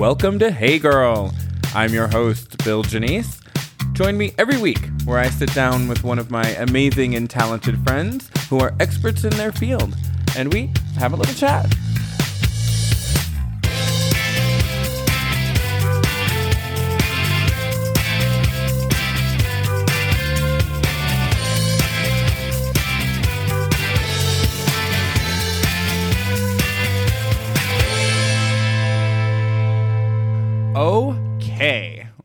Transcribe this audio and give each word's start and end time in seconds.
Welcome 0.00 0.40
to 0.40 0.50
Hey 0.50 0.80
Girl. 0.80 1.32
I'm 1.72 1.94
your 1.94 2.08
host, 2.08 2.58
Bill 2.64 2.82
Janice. 2.82 3.40
Join 3.92 4.18
me 4.18 4.34
every 4.38 4.58
week 4.58 4.88
where 5.04 5.20
I 5.20 5.30
sit 5.30 5.54
down 5.54 5.86
with 5.86 6.02
one 6.02 6.18
of 6.18 6.32
my 6.32 6.48
amazing 6.56 7.14
and 7.14 7.30
talented 7.30 7.78
friends 7.84 8.28
who 8.50 8.58
are 8.58 8.74
experts 8.80 9.22
in 9.22 9.30
their 9.36 9.52
field, 9.52 9.94
and 10.36 10.52
we 10.52 10.72
have 10.98 11.12
a 11.12 11.16
little 11.16 11.32
chat. 11.34 11.72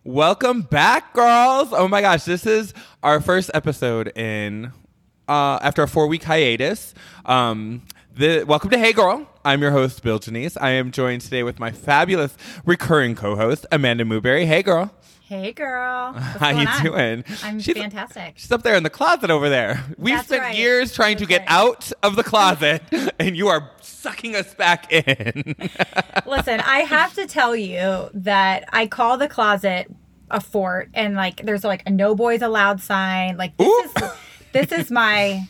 Welcome 0.09 0.63
back, 0.63 1.13
girls. 1.13 1.71
Oh 1.71 1.87
my 1.87 2.01
gosh, 2.01 2.23
this 2.23 2.47
is 2.47 2.73
our 3.03 3.21
first 3.21 3.51
episode 3.53 4.11
in 4.17 4.71
uh, 5.27 5.59
after 5.61 5.83
a 5.83 5.87
four 5.87 6.07
week 6.07 6.23
hiatus. 6.23 6.95
Um, 7.25 7.83
the, 8.15 8.43
welcome 8.43 8.71
to 8.71 8.79
Hey 8.79 8.91
Girl. 8.91 9.29
I'm 9.45 9.61
your 9.61 9.69
host, 9.69 10.01
Bill 10.01 10.17
Janice. 10.17 10.57
I 10.57 10.71
am 10.71 10.89
joined 10.89 11.21
today 11.21 11.43
with 11.43 11.59
my 11.59 11.69
fabulous 11.69 12.35
recurring 12.65 13.13
co-host, 13.13 13.67
Amanda 13.71 14.03
Mooberry. 14.03 14.47
Hey, 14.47 14.63
girl. 14.63 14.91
Hey, 15.29 15.51
girl. 15.51 16.13
How 16.13 16.49
you 16.49 16.67
on? 16.67 16.83
doing? 16.83 17.23
I'm 17.43 17.59
She's- 17.59 17.77
fantastic. 17.77 18.33
She's 18.39 18.51
up 18.51 18.63
there 18.63 18.73
in 18.73 18.81
the 18.81 18.89
closet 18.89 19.29
over 19.29 19.47
there. 19.47 19.85
We've 19.99 20.15
That's 20.15 20.27
spent 20.27 20.41
right. 20.41 20.57
years 20.57 20.91
trying 20.91 21.17
to 21.17 21.27
That's 21.27 21.29
get 21.29 21.39
right. 21.41 21.51
out 21.51 21.91
of 22.01 22.15
the 22.15 22.23
closet, 22.23 22.81
and 23.19 23.37
you 23.37 23.47
are 23.47 23.69
sucking 23.79 24.35
us 24.35 24.55
back 24.55 24.91
in. 24.91 25.53
Listen, 26.25 26.61
I 26.61 26.79
have 26.79 27.13
to 27.13 27.27
tell 27.27 27.55
you 27.55 28.09
that 28.15 28.63
I 28.73 28.87
call 28.87 29.19
the 29.19 29.27
closet 29.27 29.93
a 30.31 30.41
fort, 30.41 30.89
and 30.95 31.13
like, 31.13 31.45
there's 31.45 31.63
like 31.63 31.83
a 31.85 31.91
no 31.91 32.15
boys 32.15 32.41
allowed 32.41 32.81
sign. 32.81 33.37
Like, 33.37 33.55
this 33.57 33.67
Ooh. 33.67 33.91
is 34.05 34.11
this 34.51 34.71
is 34.71 34.89
my 34.89 35.43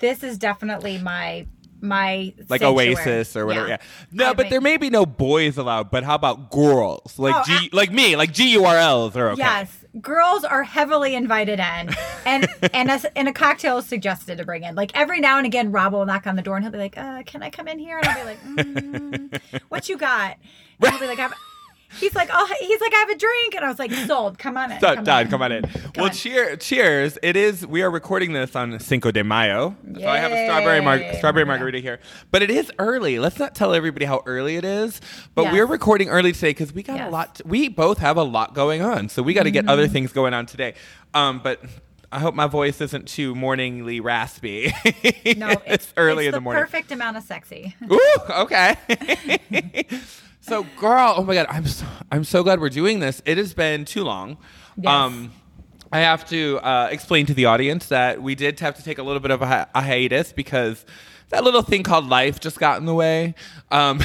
this 0.00 0.24
is 0.24 0.38
definitely 0.38 0.98
my 0.98 1.46
my 1.80 2.32
like 2.48 2.60
sanctuary. 2.60 2.94
Oasis 2.94 3.36
or 3.36 3.46
whatever. 3.46 3.68
Yeah. 3.68 3.76
Yeah. 3.80 3.86
No, 4.12 4.30
I 4.30 4.32
but 4.34 4.50
there 4.50 4.60
may 4.60 4.76
be 4.76 4.90
no 4.90 5.06
boys 5.06 5.56
allowed. 5.56 5.90
But 5.90 6.04
how 6.04 6.14
about 6.14 6.50
girls? 6.50 7.18
Like 7.18 7.34
Oh, 7.36 7.42
G, 7.46 7.70
like 7.72 7.90
me, 7.92 8.16
like 8.16 8.32
G 8.32 8.52
U 8.52 8.64
R 8.64 8.76
Ls 8.76 9.16
are 9.16 9.30
okay. 9.30 9.38
Yes, 9.38 9.84
girls 10.00 10.44
are 10.44 10.62
heavily 10.62 11.14
invited 11.14 11.58
in, 11.58 11.94
and 12.26 12.48
and 12.72 12.90
a, 12.90 13.18
and 13.18 13.28
a 13.28 13.32
cocktail 13.32 13.78
is 13.78 13.86
suggested 13.86 14.38
to 14.38 14.44
bring 14.44 14.62
in. 14.64 14.74
Like 14.74 14.90
every 14.94 15.20
now 15.20 15.38
and 15.38 15.46
again, 15.46 15.72
Rob 15.72 15.92
will 15.92 16.06
knock 16.06 16.26
on 16.26 16.36
the 16.36 16.42
door 16.42 16.56
and 16.56 16.64
he'll 16.64 16.72
be 16.72 16.78
like, 16.78 16.98
uh, 16.98 17.22
"Can 17.24 17.42
I 17.42 17.50
come 17.50 17.68
in 17.68 17.78
here?" 17.78 17.98
And 17.98 18.06
I'll 18.06 18.18
be 18.18 18.24
like, 18.24 18.42
mm, 18.44 19.40
"What 19.68 19.88
you 19.88 19.96
got?" 19.96 20.36
And 20.80 20.90
he'll 20.90 21.00
be 21.00 21.06
like. 21.06 21.18
He's 21.98 22.14
like, 22.14 22.30
"Oh, 22.32 22.54
he's 22.60 22.80
like, 22.80 22.94
I 22.94 22.98
have 22.98 23.08
a 23.10 23.16
drink," 23.16 23.54
and 23.56 23.64
I 23.64 23.68
was 23.68 23.78
like, 23.78 23.92
"Sold, 23.92 24.38
come 24.38 24.56
on 24.56 24.70
in." 24.72 24.80
Done, 24.80 24.96
come 24.96 25.04
done. 25.04 25.24
on 25.26 25.30
Come 25.30 25.42
on 25.42 25.52
in. 25.52 25.64
well, 25.96 26.06
on. 26.06 26.12
cheer, 26.12 26.56
cheers. 26.56 27.18
It 27.22 27.36
is. 27.36 27.66
We 27.66 27.82
are 27.82 27.90
recording 27.90 28.32
this 28.32 28.54
on 28.54 28.78
Cinco 28.78 29.10
de 29.10 29.24
Mayo, 29.24 29.74
so 29.98 30.06
I 30.08 30.18
have 30.18 30.30
a 30.32 30.44
strawberry 30.46 30.80
mar- 30.80 30.98
Yay. 30.98 31.16
strawberry 31.18 31.42
Yeah. 31.42 31.48
margarita 31.48 31.78
here. 31.80 31.98
But 32.30 32.42
it 32.42 32.50
is 32.50 32.70
early. 32.78 33.18
Let's 33.18 33.38
not 33.38 33.54
tell 33.54 33.74
everybody 33.74 34.04
how 34.06 34.22
early 34.26 34.56
it 34.56 34.64
is. 34.64 35.00
But 35.34 35.42
Yes. 35.46 35.52
we're 35.54 35.66
recording 35.66 36.08
early 36.08 36.32
today 36.32 36.50
because 36.50 36.72
we 36.72 36.82
got 36.82 37.00
a 37.00 37.08
lot. 37.10 37.34
To, 37.36 37.42
we 37.46 37.68
both 37.68 37.98
have 37.98 38.16
a 38.16 38.22
lot 38.24 38.54
going 38.54 38.82
on, 38.82 39.08
so 39.08 39.22
we 39.22 39.34
got 39.34 39.42
to 39.44 39.50
get 39.50 39.68
other 39.68 39.84
Mm-hmm. 39.84 39.92
things 39.92 40.12
going 40.12 40.34
on 40.34 40.46
today. 40.46 40.74
Um, 41.14 41.40
but. 41.42 41.60
I 42.12 42.18
hope 42.18 42.34
my 42.34 42.48
voice 42.48 42.80
isn't 42.80 43.06
too 43.06 43.36
morningly 43.36 44.00
raspy. 44.00 44.72
No, 45.36 45.48
it's, 45.64 45.94
early 45.96 46.24
it's 46.26 46.30
in 46.30 46.32
the, 46.32 46.36
the 46.38 46.40
morning. 46.40 46.60
perfect 46.60 46.90
amount 46.90 47.16
of 47.16 47.22
sexy. 47.22 47.76
Ooh, 47.88 48.18
okay. 48.30 48.74
so, 50.40 50.64
girl, 50.78 51.14
oh 51.16 51.24
my 51.24 51.34
god, 51.34 51.46
I'm 51.48 51.66
so, 51.66 51.86
I'm 52.10 52.24
so 52.24 52.42
glad 52.42 52.60
we're 52.60 52.68
doing 52.70 53.00
this. 53.00 53.22
It 53.24 53.38
has 53.38 53.54
been 53.54 53.84
too 53.84 54.04
long. 54.04 54.38
Um, 54.86 55.32
I 55.92 56.00
have 56.00 56.28
to 56.30 56.58
uh, 56.58 56.88
explain 56.90 57.26
to 57.26 57.34
the 57.34 57.46
audience 57.46 57.86
that 57.88 58.22
we 58.22 58.34
did 58.34 58.58
have 58.60 58.76
to 58.76 58.82
take 58.82 58.98
a 58.98 59.02
little 59.02 59.20
bit 59.20 59.30
of 59.30 59.42
a, 59.42 59.46
hi- 59.46 59.66
a 59.74 59.82
hiatus 59.82 60.32
because 60.32 60.84
that 61.30 61.44
little 61.44 61.62
thing 61.62 61.82
called 61.82 62.08
life 62.08 62.40
just 62.40 62.58
got 62.58 62.78
in 62.78 62.86
the 62.86 62.94
way. 62.94 63.34
Um, 63.70 64.00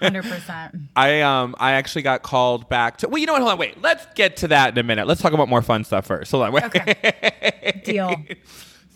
Hundred 0.00 0.24
percent. 0.24 0.74
I 0.96 1.22
um 1.22 1.54
I 1.58 1.72
actually 1.72 2.02
got 2.02 2.22
called 2.22 2.68
back 2.68 2.98
to. 2.98 3.08
Well, 3.08 3.18
you 3.18 3.26
know 3.26 3.32
what? 3.32 3.40
Hold 3.42 3.52
on, 3.52 3.58
wait. 3.58 3.80
Let's 3.80 4.06
get 4.14 4.36
to 4.38 4.48
that 4.48 4.72
in 4.72 4.78
a 4.78 4.82
minute. 4.82 5.06
Let's 5.06 5.22
talk 5.22 5.32
about 5.32 5.48
more 5.48 5.62
fun 5.62 5.84
stuff 5.84 6.06
first. 6.06 6.30
Hold 6.32 6.44
on, 6.44 6.52
wait. 6.52 6.64
Okay. 6.64 7.80
Deal. 7.84 8.14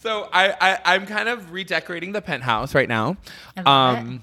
So 0.00 0.28
I, 0.32 0.54
I 0.60 0.94
I'm 0.94 1.06
kind 1.06 1.28
of 1.28 1.52
redecorating 1.52 2.12
the 2.12 2.20
penthouse 2.20 2.74
right 2.74 2.88
now. 2.88 3.16
I 3.56 3.62
love 3.62 3.98
um 3.98 4.22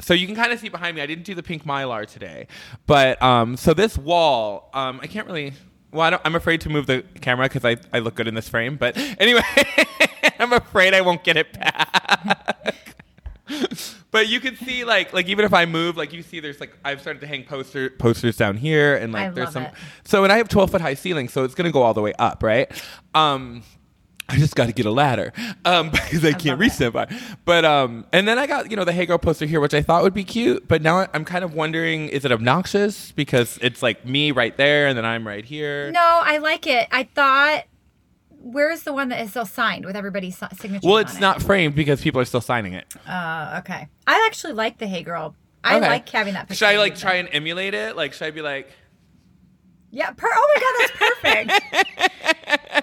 so 0.00 0.14
you 0.14 0.26
can 0.26 0.36
kind 0.36 0.52
of 0.52 0.58
see 0.58 0.68
behind 0.68 0.96
me. 0.96 1.02
I 1.02 1.06
didn't 1.06 1.24
do 1.24 1.34
the 1.34 1.42
pink 1.42 1.64
mylar 1.64 2.06
today, 2.06 2.46
but 2.86 3.20
um 3.22 3.56
so 3.56 3.74
this 3.74 3.96
wall 3.96 4.70
um 4.74 5.00
I 5.02 5.06
can't 5.06 5.26
really. 5.26 5.52
Well, 5.92 6.02
I 6.02 6.10
don't, 6.10 6.22
I'm 6.24 6.34
afraid 6.34 6.60
to 6.62 6.68
move 6.68 6.86
the 6.86 7.04
camera 7.20 7.46
because 7.46 7.64
I, 7.64 7.76
I 7.92 8.00
look 8.00 8.16
good 8.16 8.26
in 8.26 8.34
this 8.34 8.48
frame. 8.48 8.74
But 8.74 8.96
anyway, 9.20 9.42
I'm 10.40 10.52
afraid 10.52 10.92
I 10.92 11.02
won't 11.02 11.22
get 11.22 11.36
it 11.36 11.52
back. 11.52 12.96
but 14.10 14.28
you 14.28 14.40
can 14.40 14.56
see 14.56 14.84
like 14.84 15.12
like 15.12 15.28
even 15.28 15.44
if 15.44 15.54
I 15.54 15.66
move, 15.66 15.96
like 15.96 16.12
you 16.12 16.22
see, 16.22 16.40
there's 16.40 16.60
like 16.60 16.76
I've 16.84 17.00
started 17.00 17.20
to 17.20 17.26
hang 17.26 17.44
poster 17.44 17.90
posters 17.90 18.36
down 18.36 18.56
here, 18.56 18.96
and 18.96 19.12
like 19.12 19.28
I 19.28 19.30
there's 19.30 19.52
some. 19.52 19.64
it. 19.64 19.74
So 20.04 20.24
and 20.24 20.32
I 20.32 20.38
have 20.38 20.48
12 20.48 20.70
foot 20.70 20.80
high 20.80 20.94
ceilings, 20.94 21.32
so 21.32 21.44
it's 21.44 21.54
gonna 21.54 21.72
go 21.72 21.82
all 21.82 21.94
the 21.94 22.02
way 22.02 22.12
up, 22.18 22.42
right? 22.42 22.70
Um, 23.14 23.62
I 24.28 24.36
just 24.36 24.54
got 24.54 24.66
to 24.66 24.72
get 24.72 24.86
a 24.86 24.90
ladder 24.90 25.32
um, 25.64 25.90
because 25.92 26.24
I, 26.24 26.32
can't 26.32 26.58
reach 26.58 26.76
that 26.78 26.92
far. 26.92 27.08
But 27.44 27.64
um, 27.64 28.06
and 28.12 28.26
then 28.26 28.38
I 28.38 28.46
got 28.46 28.70
you 28.70 28.76
know 28.76 28.84
the 28.84 28.92
Hey 28.92 29.06
Girl 29.06 29.18
poster 29.18 29.46
here, 29.46 29.60
which 29.60 29.74
I 29.74 29.82
thought 29.82 30.02
would 30.02 30.14
be 30.14 30.24
cute. 30.24 30.66
But 30.66 30.82
now 30.82 31.06
I'm 31.12 31.24
kind 31.24 31.44
of 31.44 31.54
wondering, 31.54 32.08
is 32.08 32.24
it 32.24 32.32
obnoxious 32.32 33.12
because 33.12 33.58
it's 33.60 33.82
like 33.82 34.06
me 34.06 34.30
right 34.32 34.56
there, 34.56 34.86
and 34.86 34.96
then 34.96 35.04
I'm 35.04 35.26
right 35.26 35.44
here. 35.44 35.90
No, 35.92 36.00
I 36.00 36.38
like 36.38 36.66
it. 36.66 36.88
I 36.90 37.04
thought, 37.04 37.64
where's 38.30 38.82
the 38.82 38.92
one 38.92 39.10
that 39.10 39.20
is 39.20 39.30
still 39.30 39.46
signed 39.46 39.84
with 39.84 39.96
everybody's 39.96 40.38
signature? 40.58 40.86
Well, 40.86 40.98
it's 40.98 41.16
it? 41.16 41.20
not 41.20 41.42
framed 41.42 41.74
because 41.74 42.00
people 42.00 42.20
are 42.20 42.24
still 42.26 42.40
signing 42.40 42.72
it. 42.72 42.86
Uh, 43.06 43.60
okay. 43.60 43.88
I 44.06 44.24
actually 44.26 44.54
like 44.54 44.78
the 44.78 44.86
Hey 44.86 45.02
Girl. 45.02 45.34
I 45.62 45.76
Okay. 45.76 45.88
like 45.88 46.08
having 46.08 46.34
that. 46.34 46.54
Should 46.54 46.68
I 46.68 46.76
like 46.78 46.96
try 46.96 47.14
and 47.14 47.28
emulate 47.32 47.74
it? 47.74 47.96
Like, 47.96 48.12
should 48.12 48.26
I 48.26 48.30
be 48.30 48.42
like? 48.42 48.70
Yeah. 49.94 50.10
Per- 50.10 50.28
oh 50.28 50.54
my 50.54 50.60
god, 50.60 50.74
that's 50.80 51.52
perfect. 51.52 52.74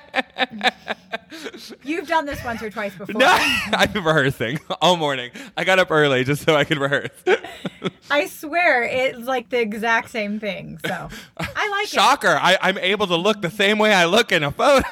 You've 1.83 2.07
done 2.07 2.25
this 2.25 2.41
once 2.43 2.61
or 2.63 2.69
twice 2.69 2.95
before. 2.95 3.19
No, 3.19 3.27
I've 3.73 3.91
been 3.91 4.05
rehearsing 4.05 4.59
all 4.81 4.95
morning. 4.95 5.31
I 5.57 5.65
got 5.65 5.77
up 5.77 5.91
early 5.91 6.23
just 6.23 6.43
so 6.43 6.55
I 6.55 6.63
could 6.63 6.77
rehearse. 6.77 7.11
I 8.11 8.27
swear 8.27 8.83
it's 8.83 9.27
like 9.27 9.49
the 9.49 9.59
exact 9.59 10.09
same 10.09 10.39
thing. 10.39 10.79
So 10.85 11.09
I 11.37 11.69
like 11.69 11.83
it. 11.85 11.89
Shocker! 11.89 12.39
I'm 12.41 12.77
able 12.77 13.07
to 13.07 13.17
look 13.17 13.41
the 13.41 13.49
same 13.49 13.77
way 13.77 13.93
I 13.93 14.05
look 14.05 14.31
in 14.31 14.43
a 14.43 14.51
photo. 14.51 14.87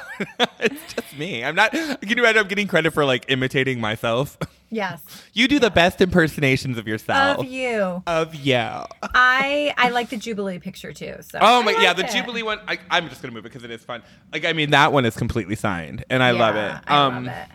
it's 0.58 0.94
just 0.94 1.16
me. 1.18 1.42
I'm 1.42 1.54
not. 1.54 1.72
Can 1.72 1.96
you 2.02 2.16
imagine? 2.16 2.42
I'm 2.42 2.48
getting 2.48 2.68
credit 2.68 2.92
for 2.92 3.06
like 3.06 3.24
imitating 3.28 3.80
myself. 3.80 4.36
Yes. 4.70 5.02
You 5.32 5.48
do 5.48 5.58
the 5.58 5.70
best 5.70 6.00
impersonations 6.00 6.78
of 6.78 6.86
yourself. 6.86 7.40
Of 7.40 7.46
you. 7.46 8.02
Of 8.06 8.34
you. 8.36 8.54
I 8.54 9.74
I 9.76 9.88
like 9.90 10.10
the 10.10 10.16
Jubilee 10.16 10.58
picture 10.60 10.92
too. 10.92 11.16
So 11.22 11.38
Oh 11.42 11.62
my, 11.62 11.72
yeah, 11.72 11.92
the 11.92 12.04
it. 12.04 12.10
Jubilee 12.12 12.42
one. 12.44 12.60
I, 12.68 12.78
I'm 12.88 13.08
just 13.08 13.20
gonna 13.20 13.34
move 13.34 13.44
it 13.44 13.48
because 13.52 13.64
it 13.64 13.70
is 13.72 13.82
fun. 13.82 14.02
Like, 14.32 14.44
I 14.44 14.52
mean, 14.52 14.70
that 14.70 14.92
one 14.92 15.04
is 15.04 15.16
completely 15.16 15.56
signed, 15.56 16.04
and 16.08 16.22
I 16.22 16.30
love 16.30 16.54
Yeah, 16.54 16.78
it. 16.78 16.84
I 16.86 16.96
Um, 17.06 17.24
love 17.26 17.34
it. 17.36 17.48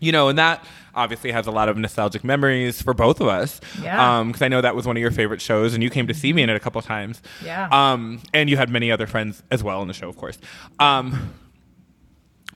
You 0.00 0.12
know, 0.12 0.28
and 0.28 0.38
that 0.38 0.62
obviously 0.94 1.30
has 1.32 1.46
a 1.46 1.50
lot 1.50 1.68
of 1.70 1.76
nostalgic 1.78 2.22
memories 2.24 2.82
for 2.82 2.92
both 2.94 3.20
of 3.20 3.28
us. 3.28 3.60
Yeah. 3.80 4.18
Um, 4.18 4.28
because 4.28 4.42
I 4.42 4.48
know 4.48 4.60
that 4.60 4.74
was 4.76 4.86
one 4.86 4.96
of 4.96 5.00
your 5.00 5.10
favorite 5.10 5.40
shows, 5.40 5.72
and 5.72 5.82
you 5.82 5.88
came 5.88 6.06
to 6.08 6.14
see 6.14 6.32
me 6.34 6.42
in 6.42 6.50
it 6.50 6.56
a 6.56 6.60
couple 6.60 6.82
times. 6.82 7.22
Yeah. 7.44 7.68
Um, 7.70 8.20
and 8.34 8.50
you 8.50 8.56
had 8.58 8.68
many 8.70 8.90
other 8.90 9.06
friends 9.06 9.42
as 9.50 9.62
well 9.62 9.80
in 9.82 9.88
the 9.88 9.94
show, 9.94 10.08
of 10.08 10.16
course. 10.16 10.38
Um, 10.80 11.32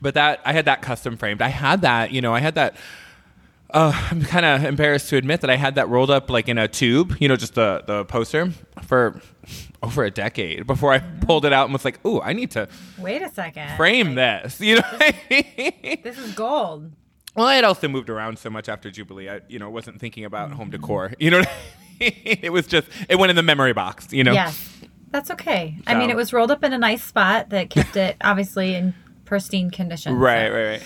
but 0.01 0.13
that 0.15 0.39
I 0.45 0.53
had 0.53 0.65
that 0.65 0.81
custom 0.81 1.17
framed. 1.17 1.41
I 1.41 1.47
had 1.49 1.81
that. 1.81 2.11
You 2.11 2.21
know, 2.21 2.33
I 2.33 2.39
had 2.41 2.55
that. 2.55 2.75
Uh, 3.73 3.91
I'm 4.11 4.21
kind 4.23 4.45
of 4.45 4.63
embarrassed 4.63 5.09
to 5.09 5.17
admit 5.17 5.41
that 5.41 5.49
I 5.49 5.55
had 5.55 5.75
that 5.75 5.89
rolled 5.89 6.09
up 6.11 6.29
like 6.29 6.47
in 6.49 6.57
a 6.57 6.67
tube, 6.67 7.15
you 7.19 7.27
know, 7.27 7.35
just 7.35 7.55
the 7.55 7.83
the 7.87 8.05
poster 8.05 8.51
for 8.83 9.21
over 9.83 10.03
a 10.03 10.11
decade 10.11 10.67
before 10.67 10.93
I 10.93 10.99
pulled 10.99 11.45
it 11.45 11.53
out 11.53 11.65
and 11.65 11.73
was 11.73 11.85
like, 11.85 12.03
"Ooh, 12.05 12.21
I 12.21 12.33
need 12.33 12.51
to 12.51 12.67
Wait 12.97 13.21
a 13.21 13.29
second. 13.29 13.75
frame 13.77 14.15
this." 14.15 14.59
You 14.61 14.75
know. 14.75 14.81
I 14.85 15.15
mean? 15.29 15.99
This 16.03 16.17
is 16.17 16.33
gold. 16.33 16.91
Well, 17.35 17.47
I 17.47 17.55
had 17.55 17.63
also 17.63 17.87
moved 17.87 18.09
around 18.09 18.37
so 18.39 18.49
much 18.49 18.67
after 18.67 18.91
Jubilee. 18.91 19.29
I, 19.29 19.39
you 19.47 19.57
know, 19.57 19.69
wasn't 19.69 19.99
thinking 20.01 20.25
about 20.25 20.51
home 20.51 20.69
decor. 20.69 21.13
You 21.17 21.31
know, 21.31 21.39
what 21.39 21.47
I 21.47 22.03
mean? 22.03 22.39
it 22.43 22.51
was 22.51 22.67
just 22.67 22.87
it 23.07 23.17
went 23.17 23.29
in 23.29 23.35
the 23.35 23.43
memory 23.43 23.73
box. 23.73 24.11
You 24.11 24.23
know. 24.23 24.33
Yes. 24.33 24.69
That's 25.11 25.29
okay. 25.31 25.77
I 25.85 25.95
mean, 25.95 26.09
it 26.09 26.15
was 26.15 26.31
rolled 26.31 26.51
up 26.51 26.63
in 26.63 26.71
a 26.71 26.77
nice 26.77 27.03
spot 27.03 27.49
that 27.49 27.69
kept 27.69 27.97
it 27.97 28.15
obviously 28.21 28.75
in 28.75 28.93
pristine 29.25 29.69
condition. 29.69 30.15
Right, 30.15 30.47
so- 30.47 30.53
right, 30.53 30.67
right. 30.69 30.83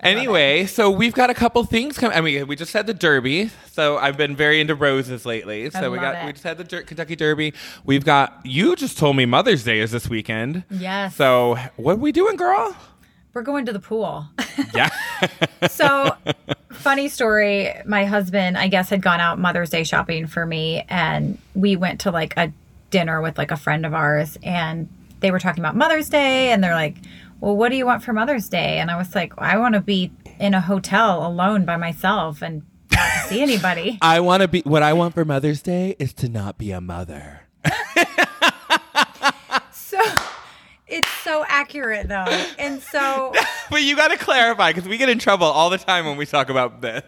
Anyway, 0.00 0.66
so 0.66 0.90
we've 0.90 1.14
got 1.14 1.30
a 1.30 1.34
couple 1.34 1.62
things 1.64 1.98
coming. 1.98 2.16
I 2.16 2.20
mean, 2.20 2.46
we 2.46 2.56
just 2.56 2.72
had 2.72 2.86
the 2.86 2.94
Derby, 2.94 3.50
so 3.70 3.96
I've 3.98 4.16
been 4.16 4.36
very 4.36 4.60
into 4.60 4.74
roses 4.74 5.24
lately. 5.26 5.70
So 5.70 5.90
we 5.90 5.98
love 5.98 6.12
got 6.12 6.22
it. 6.22 6.26
we 6.26 6.32
just 6.32 6.44
had 6.44 6.58
the 6.58 6.64
Der- 6.64 6.82
Kentucky 6.82 7.16
Derby. 7.16 7.54
We've 7.84 8.04
got 8.04 8.38
you 8.44 8.76
just 8.76 8.98
told 8.98 9.16
me 9.16 9.24
Mother's 9.26 9.64
Day 9.64 9.80
is 9.80 9.90
this 9.90 10.08
weekend. 10.08 10.64
Yes. 10.70 11.16
So 11.16 11.56
what 11.76 11.92
are 11.94 12.00
we 12.00 12.12
doing, 12.12 12.36
girl? 12.36 12.76
We're 13.34 13.42
going 13.42 13.66
to 13.66 13.72
the 13.72 13.80
pool. 13.80 14.26
Yeah. 14.74 14.88
so, 15.68 16.16
funny 16.72 17.08
story. 17.08 17.70
My 17.84 18.06
husband, 18.06 18.56
I 18.56 18.68
guess, 18.68 18.88
had 18.88 19.02
gone 19.02 19.20
out 19.20 19.38
Mother's 19.38 19.68
Day 19.68 19.84
shopping 19.84 20.26
for 20.26 20.46
me, 20.46 20.84
and 20.88 21.38
we 21.54 21.76
went 21.76 22.00
to 22.00 22.10
like 22.10 22.34
a 22.38 22.52
dinner 22.90 23.20
with 23.20 23.36
like 23.36 23.50
a 23.50 23.56
friend 23.56 23.84
of 23.84 23.92
ours, 23.92 24.38
and 24.42 24.88
they 25.20 25.30
were 25.30 25.38
talking 25.38 25.62
about 25.62 25.76
Mother's 25.76 26.08
Day, 26.08 26.50
and 26.52 26.64
they're 26.64 26.74
like, 26.74 26.96
"Well, 27.46 27.56
what 27.56 27.68
do 27.68 27.76
you 27.76 27.86
want 27.86 28.02
for 28.02 28.12
Mother's 28.12 28.48
Day?" 28.48 28.78
And 28.78 28.90
I 28.90 28.96
was 28.96 29.14
like, 29.14 29.32
"I 29.38 29.56
want 29.56 29.76
to 29.76 29.80
be 29.80 30.10
in 30.40 30.52
a 30.52 30.60
hotel 30.60 31.24
alone 31.24 31.64
by 31.64 31.76
myself 31.76 32.42
and 32.42 32.62
not 32.90 33.08
see 33.28 33.40
anybody." 33.40 33.98
I 34.02 34.18
want 34.18 34.40
to 34.42 34.48
be. 34.48 34.62
What 34.62 34.82
I 34.82 34.92
want 34.94 35.14
for 35.14 35.24
Mother's 35.24 35.62
Day 35.62 35.94
is 36.00 36.12
to 36.14 36.28
not 36.28 36.58
be 36.58 36.72
a 36.72 36.80
mother. 36.80 37.42
so 39.70 40.00
it's 40.88 41.08
so 41.22 41.44
accurate 41.46 42.08
though, 42.08 42.26
and 42.58 42.82
so 42.82 43.32
but 43.70 43.82
you 43.82 43.94
got 43.94 44.08
to 44.08 44.16
clarify 44.18 44.72
because 44.72 44.88
we 44.88 44.96
get 44.96 45.08
in 45.08 45.20
trouble 45.20 45.46
all 45.46 45.70
the 45.70 45.78
time 45.78 46.04
when 46.04 46.16
we 46.16 46.26
talk 46.26 46.48
about 46.48 46.80
this. 46.80 47.04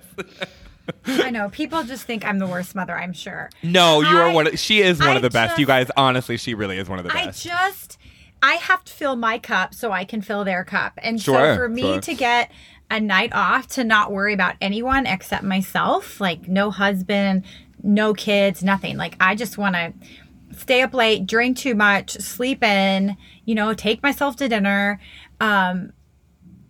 I 1.05 1.31
know 1.31 1.49
people 1.51 1.83
just 1.83 2.05
think 2.05 2.25
I'm 2.25 2.39
the 2.39 2.47
worst 2.47 2.77
mother. 2.77 2.97
I'm 2.97 3.13
sure. 3.13 3.51
no, 3.65 4.03
you 4.03 4.17
are 4.17 4.33
one. 4.33 4.47
Of, 4.47 4.59
she 4.59 4.83
is 4.83 5.01
one 5.01 5.09
I 5.09 5.17
of 5.17 5.23
the 5.23 5.31
best. 5.31 5.59
you 5.59 5.67
guys, 5.67 5.91
honestly, 5.97 6.37
she 6.37 6.55
really 6.55 6.79
is 6.79 6.89
one 6.89 7.01
of 7.01 7.05
the 7.05 7.11
best. 7.11 7.23
I 7.23 7.27
best. 7.27 7.43
just 7.43 7.98
I 8.43 8.55
have 8.55 8.85
to 8.85 8.93
fill 8.93 9.17
my 9.17 9.39
cup 9.39 9.75
so 9.75 9.91
I 9.93 10.05
can 10.05 10.21
fill 10.23 10.45
their 10.45 10.65
cup. 10.65 10.93
And 11.03 11.21
Sure, 11.21 11.55
so 11.55 11.57
for 11.57 11.69
me 11.69 11.83
sure. 11.83 12.01
to 12.01 12.15
get 12.15 12.51
a 12.91 13.01
night 13.01 13.33
off 13.35 13.67
to 13.69 13.85
not 13.85 14.13
worry 14.13 14.33
about 14.33 14.55
anyone 14.61 15.07
except 15.07 15.45
myself, 15.45 16.21
like 16.21 16.49
no 16.49 16.71
husband, 16.71 17.45
no 17.83 18.15
kids, 18.15 18.63
nothing. 18.63 18.97
Like 18.97 19.17
I 19.21 19.35
just 19.35 19.59
want 19.59 19.75
to 19.75 19.93
stay 20.57 20.83
up 20.83 20.95
late, 20.95 21.27
drink 21.27 21.57
too 21.59 21.75
much, 21.75 22.13
sleep 22.13 22.63
in, 22.63 23.17
you 23.45 23.55
know, 23.55 23.75
take 23.75 24.03
myself 24.03 24.37
to 24.37 24.49
dinner. 24.49 25.01
Um 25.41 25.93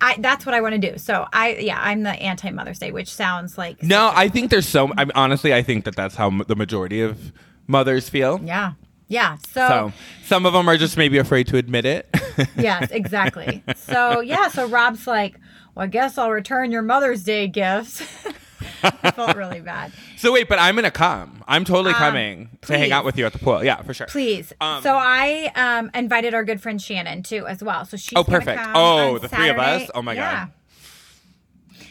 I 0.01 0.17
that's 0.19 0.47
what 0.47 0.55
I 0.55 0.61
want 0.61 0.81
to 0.81 0.91
do. 0.93 0.97
So 0.99 1.27
I 1.33 1.57
yeah, 1.57 1.79
I'm 1.81 2.03
the 2.03 2.11
anti 2.11 2.51
Mother's 2.51 2.79
Day, 2.79 2.93
which 2.93 3.13
sounds 3.13 3.59
like 3.59 3.83
no, 3.83 4.13
I 4.15 4.29
think 4.29 4.51
there's 4.51 4.69
so. 4.69 4.93
I 4.97 5.05
mean, 5.05 5.13
honestly, 5.15 5.53
I 5.53 5.63
think 5.63 5.85
that 5.85 5.97
that's 5.97 6.15
how 6.15 6.29
m- 6.29 6.45
the 6.47 6.55
majority 6.57 7.01
of 7.01 7.33
mothers 7.67 8.09
feel. 8.09 8.41
yeah. 8.45 8.73
Yeah. 9.09 9.37
So 9.53 9.93
some 10.25 10.45
of 10.47 10.53
them 10.53 10.69
are 10.69 10.77
just 10.77 10.97
maybe 10.97 11.19
afraid 11.19 11.47
to 11.49 11.57
admit 11.57 11.85
it. 11.85 12.09
Yes, 12.57 12.93
exactly. 12.93 13.65
so 13.75 14.21
yeah, 14.21 14.47
so 14.49 14.69
Rob's 14.69 15.09
like, 15.09 15.35
well, 15.75 15.85
I 15.85 15.87
guess 15.89 16.17
I'll 16.19 16.31
return 16.31 16.71
your 16.71 16.83
Mother's 16.83 17.25
Day 17.25 17.49
gifts. 17.49 18.01
I 18.85 19.11
felt 19.11 19.35
really 19.37 19.61
bad. 19.61 19.93
so 20.17 20.33
wait, 20.33 20.49
but 20.49 20.61
I'm 20.61 20.77
gonna 20.77 20.93
come. 20.93 21.43
I'm 21.49 21.65
totally 21.65 21.95
Um, 21.95 21.99
coming 21.99 22.49
to 22.63 22.79
hang 22.79 22.93
out 22.93 23.05
with 23.05 23.19
you 23.19 23.27
at 23.27 23.33
the 23.33 23.41
pool. 23.41 23.65
Yeah, 23.65 23.83
for 23.83 23.93
sure. 23.93 24.07
Please. 24.07 24.53
Um, 24.61 24.83
so 24.85 24.95
I 24.95 25.51
um, 25.57 25.91
invited 25.95 26.33
our 26.33 26.45
good 26.45 26.61
friend 26.61 26.81
Shannon 26.81 27.25
too, 27.25 27.45
as 27.49 27.61
well. 27.63 27.85
So 27.85 27.97
she's 27.97 28.17
Oh, 28.17 28.23
perfect. 28.23 28.61
come 28.63 28.73
Oh, 28.77 29.19
the 29.19 29.29
three 29.29 29.49
of 29.49 29.59
us? 29.59 29.91
Oh, 29.95 30.03
my 30.03 30.13
yeah. 30.13 30.47
God. 30.47 30.53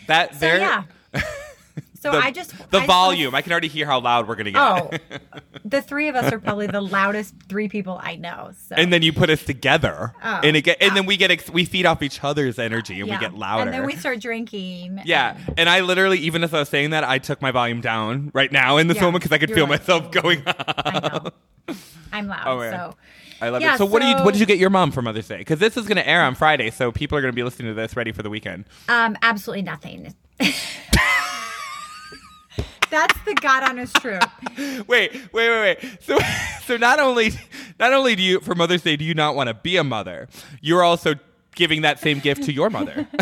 That 0.08 0.34
So 0.36 0.40
there. 0.40 0.60
yeah. 0.60 0.84
So 2.00 2.12
the, 2.12 2.18
I 2.20 2.32
just 2.32 2.52
the 2.52 2.56
I 2.56 2.60
just 2.60 2.74
wanna- 2.74 2.88
volume. 2.88 3.36
I 3.36 3.42
can 3.42 3.52
already 3.52 3.68
hear 3.68 3.86
how 3.86 4.00
loud 4.00 4.28
we're 4.28 4.36
gonna 4.36 4.52
get. 4.52 4.62
Oh, 4.62 4.90
the 5.66 5.82
three 5.82 6.08
of 6.08 6.16
us 6.16 6.32
are 6.32 6.40
probably 6.40 6.68
the 6.68 6.82
loudest 6.82 7.34
three 7.50 7.68
people 7.70 8.00
I 8.02 8.16
know. 8.16 8.52
So 8.68 8.76
and 8.76 8.92
then 8.94 9.02
you 9.02 9.12
put 9.14 9.30
us 9.30 9.44
together, 9.44 10.14
Oh. 10.24 10.42
and 10.44 10.56
it 10.56 10.62
get, 10.62 10.78
and 10.82 10.96
then 10.96 11.06
we 11.06 11.18
get 11.18 11.32
ex- 11.32 11.50
we 11.50 11.66
feed 11.66 11.86
off 11.86 12.02
each 12.04 12.24
other's 12.24 12.60
energy, 12.60 13.00
and 13.00 13.08
yeah. 13.10 13.16
we 13.16 13.20
get 13.20 13.34
louder. 13.34 13.64
And 13.64 13.74
then 13.74 13.86
we 13.86 13.96
start 13.96 14.20
drinking. 14.20 15.02
yeah, 15.06 15.38
and 15.58 15.68
I 15.70 15.82
literally, 15.82 16.20
even 16.20 16.44
as 16.44 16.54
I 16.54 16.60
was 16.60 16.70
saying 16.70 16.92
that, 16.92 17.04
I 17.04 17.18
took 17.18 17.42
my 17.42 17.52
volume 17.52 17.82
down 17.82 18.32
right 18.34 18.52
now 18.52 18.78
in 18.78 18.88
this 18.88 18.98
Yeah. 18.98 19.04
moment 19.04 19.24
because 19.24 19.34
I 19.36 19.40
could 19.40 19.52
feel 19.54 19.66
like, 19.68 19.82
myself 19.82 20.12
going 20.12 20.44
up. 20.46 21.34
I. 21.68 21.74
I'm 22.14 22.28
loud. 22.28 22.48
Oh. 22.48 22.62
So 22.62 22.96
I 23.42 23.50
love 23.50 23.62
Yeah, 23.62 23.76
it. 23.76 23.78
So, 23.78 23.86
what 23.86 24.02
do 24.02 24.08
you 24.08 24.16
what 24.18 24.34
did 24.34 24.40
you 24.40 24.46
get 24.46 24.58
your 24.58 24.70
mom 24.70 24.92
for 24.92 25.02
Mother's 25.02 25.28
Day? 25.28 25.38
Because 25.40 25.60
this 25.60 25.76
is 25.78 25.86
going 25.88 25.98
to 25.98 26.08
air 26.08 26.22
on 26.24 26.36
Friday, 26.36 26.70
so 26.72 26.92
people 26.92 27.18
are 27.18 27.22
going 27.22 27.32
to 27.32 27.36
be 27.36 27.44
listening 27.44 27.68
to 27.68 27.74
this 27.74 27.96
ready 27.96 28.12
for 28.12 28.24
the 28.24 28.30
weekend. 28.30 28.66
Um, 28.88 29.18
absolutely 29.22 29.64
nothing. 29.64 30.14
That's 32.90 33.20
the 33.26 33.36
God 33.36 33.64
honest 33.64 33.96
truth. 33.98 34.24
Wait, 34.88 35.12
wait, 35.14 35.32
wait, 35.34 35.82
wait. 35.84 35.98
So, 36.02 36.18
so 36.66 36.78
not 36.78 37.00
only 37.00 37.32
not 37.80 37.94
only 37.94 38.16
do 38.16 38.24
you 38.24 38.40
for 38.40 38.56
Mother's 38.56 38.82
Day 38.82 38.96
do 38.96 39.06
you 39.06 39.14
not 39.14 39.36
want 39.36 39.48
to 39.48 39.54
be 39.54 39.78
a 39.78 39.84
mother, 39.84 40.28
you're 40.62 40.84
also 40.84 41.16
giving 41.56 41.82
that 41.82 42.00
same 42.00 42.20
gift 42.20 42.44
to 42.44 42.54
your 42.54 42.70
mother. 42.70 43.08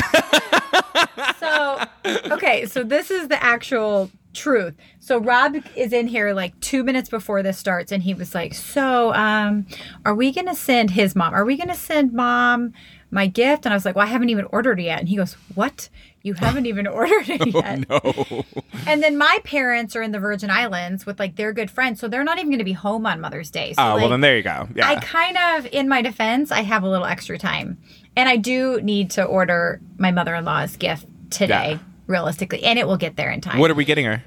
So, 1.40 1.84
okay, 2.32 2.66
so 2.66 2.84
this 2.84 3.12
is 3.12 3.28
the 3.28 3.42
actual 3.44 4.10
truth. 4.34 4.76
So 5.00 5.18
Rob 5.20 5.56
is 5.76 5.94
in 5.94 6.08
here 6.08 6.34
like 6.34 6.60
two 6.60 6.84
minutes 6.84 7.10
before 7.10 7.44
this 7.44 7.58
starts, 7.58 7.92
and 7.92 8.02
he 8.02 8.14
was 8.14 8.34
like, 8.34 8.54
"So, 8.54 9.14
um, 9.14 9.66
are 10.06 10.16
we 10.16 10.32
gonna 10.32 10.56
send 10.56 10.92
his 10.92 11.16
mom? 11.16 11.34
Are 11.34 11.46
we 11.46 11.58
gonna 11.58 11.76
send 11.76 12.14
mom 12.14 12.74
my 13.12 13.28
gift?" 13.28 13.66
And 13.66 13.74
I 13.74 13.76
was 13.76 13.86
like, 13.86 13.96
"Well, 13.96 14.06
I 14.08 14.10
haven't 14.10 14.30
even 14.30 14.46
ordered 14.52 14.80
it 14.80 14.84
yet." 14.84 15.00
And 15.00 15.10
he 15.10 15.18
goes, 15.18 15.34
"What? 15.54 15.90
You 16.26 16.34
haven't 16.34 16.66
even 16.66 16.88
ordered 16.88 17.30
it 17.30 17.48
yet?" 17.54 17.88
no. 17.90 18.44
And 18.88 19.02
then 19.04 19.18
my 19.18 19.40
parents 19.44 19.96
are 19.96 20.02
in 20.02 20.12
the 20.12 20.20
Virgin 20.20 20.50
Islands 20.50 21.06
with 21.06 21.20
like 21.20 21.36
their 21.36 21.54
good 21.54 21.70
friends, 21.72 22.00
so 22.00 22.08
they're 22.08 22.24
not 22.24 22.40
even 22.40 22.52
gonna 22.52 22.64
be 22.64 22.74
home 22.74 23.06
on 23.06 23.22
Mother's 23.22 23.52
Day. 23.52 23.74
So, 23.74 23.82
Oh, 23.82 23.96
well 23.98 24.10
then 24.10 24.22
there 24.22 24.36
you 24.36 24.44
go. 24.44 24.68
Yeah. 24.76 24.90
I 24.90 24.96
kind 24.96 25.38
of, 25.38 25.68
in 25.72 25.88
my 25.88 26.02
defense, 26.02 26.52
I 26.52 26.62
have 26.62 26.84
a 26.84 26.90
little 26.90 27.06
extra 27.06 27.38
time. 27.38 27.78
And 28.18 28.28
I 28.28 28.38
do 28.38 28.82
need 28.82 29.12
to 29.12 29.24
order 29.24 29.80
my 29.98 30.12
mother 30.12 30.34
in 30.36 30.46
law's 30.46 30.76
gift 30.78 31.06
today, 31.30 31.72
Yeah. 31.72 31.80
realistically, 32.08 32.64
and 32.64 32.80
it 32.80 32.88
will 32.88 32.98
get 32.98 33.16
there 33.18 33.30
in 33.32 33.42
time. 33.42 33.60
what 33.60 33.70
are 33.72 33.76
we 33.76 33.86
getting 33.86 34.06
her? 34.06 34.24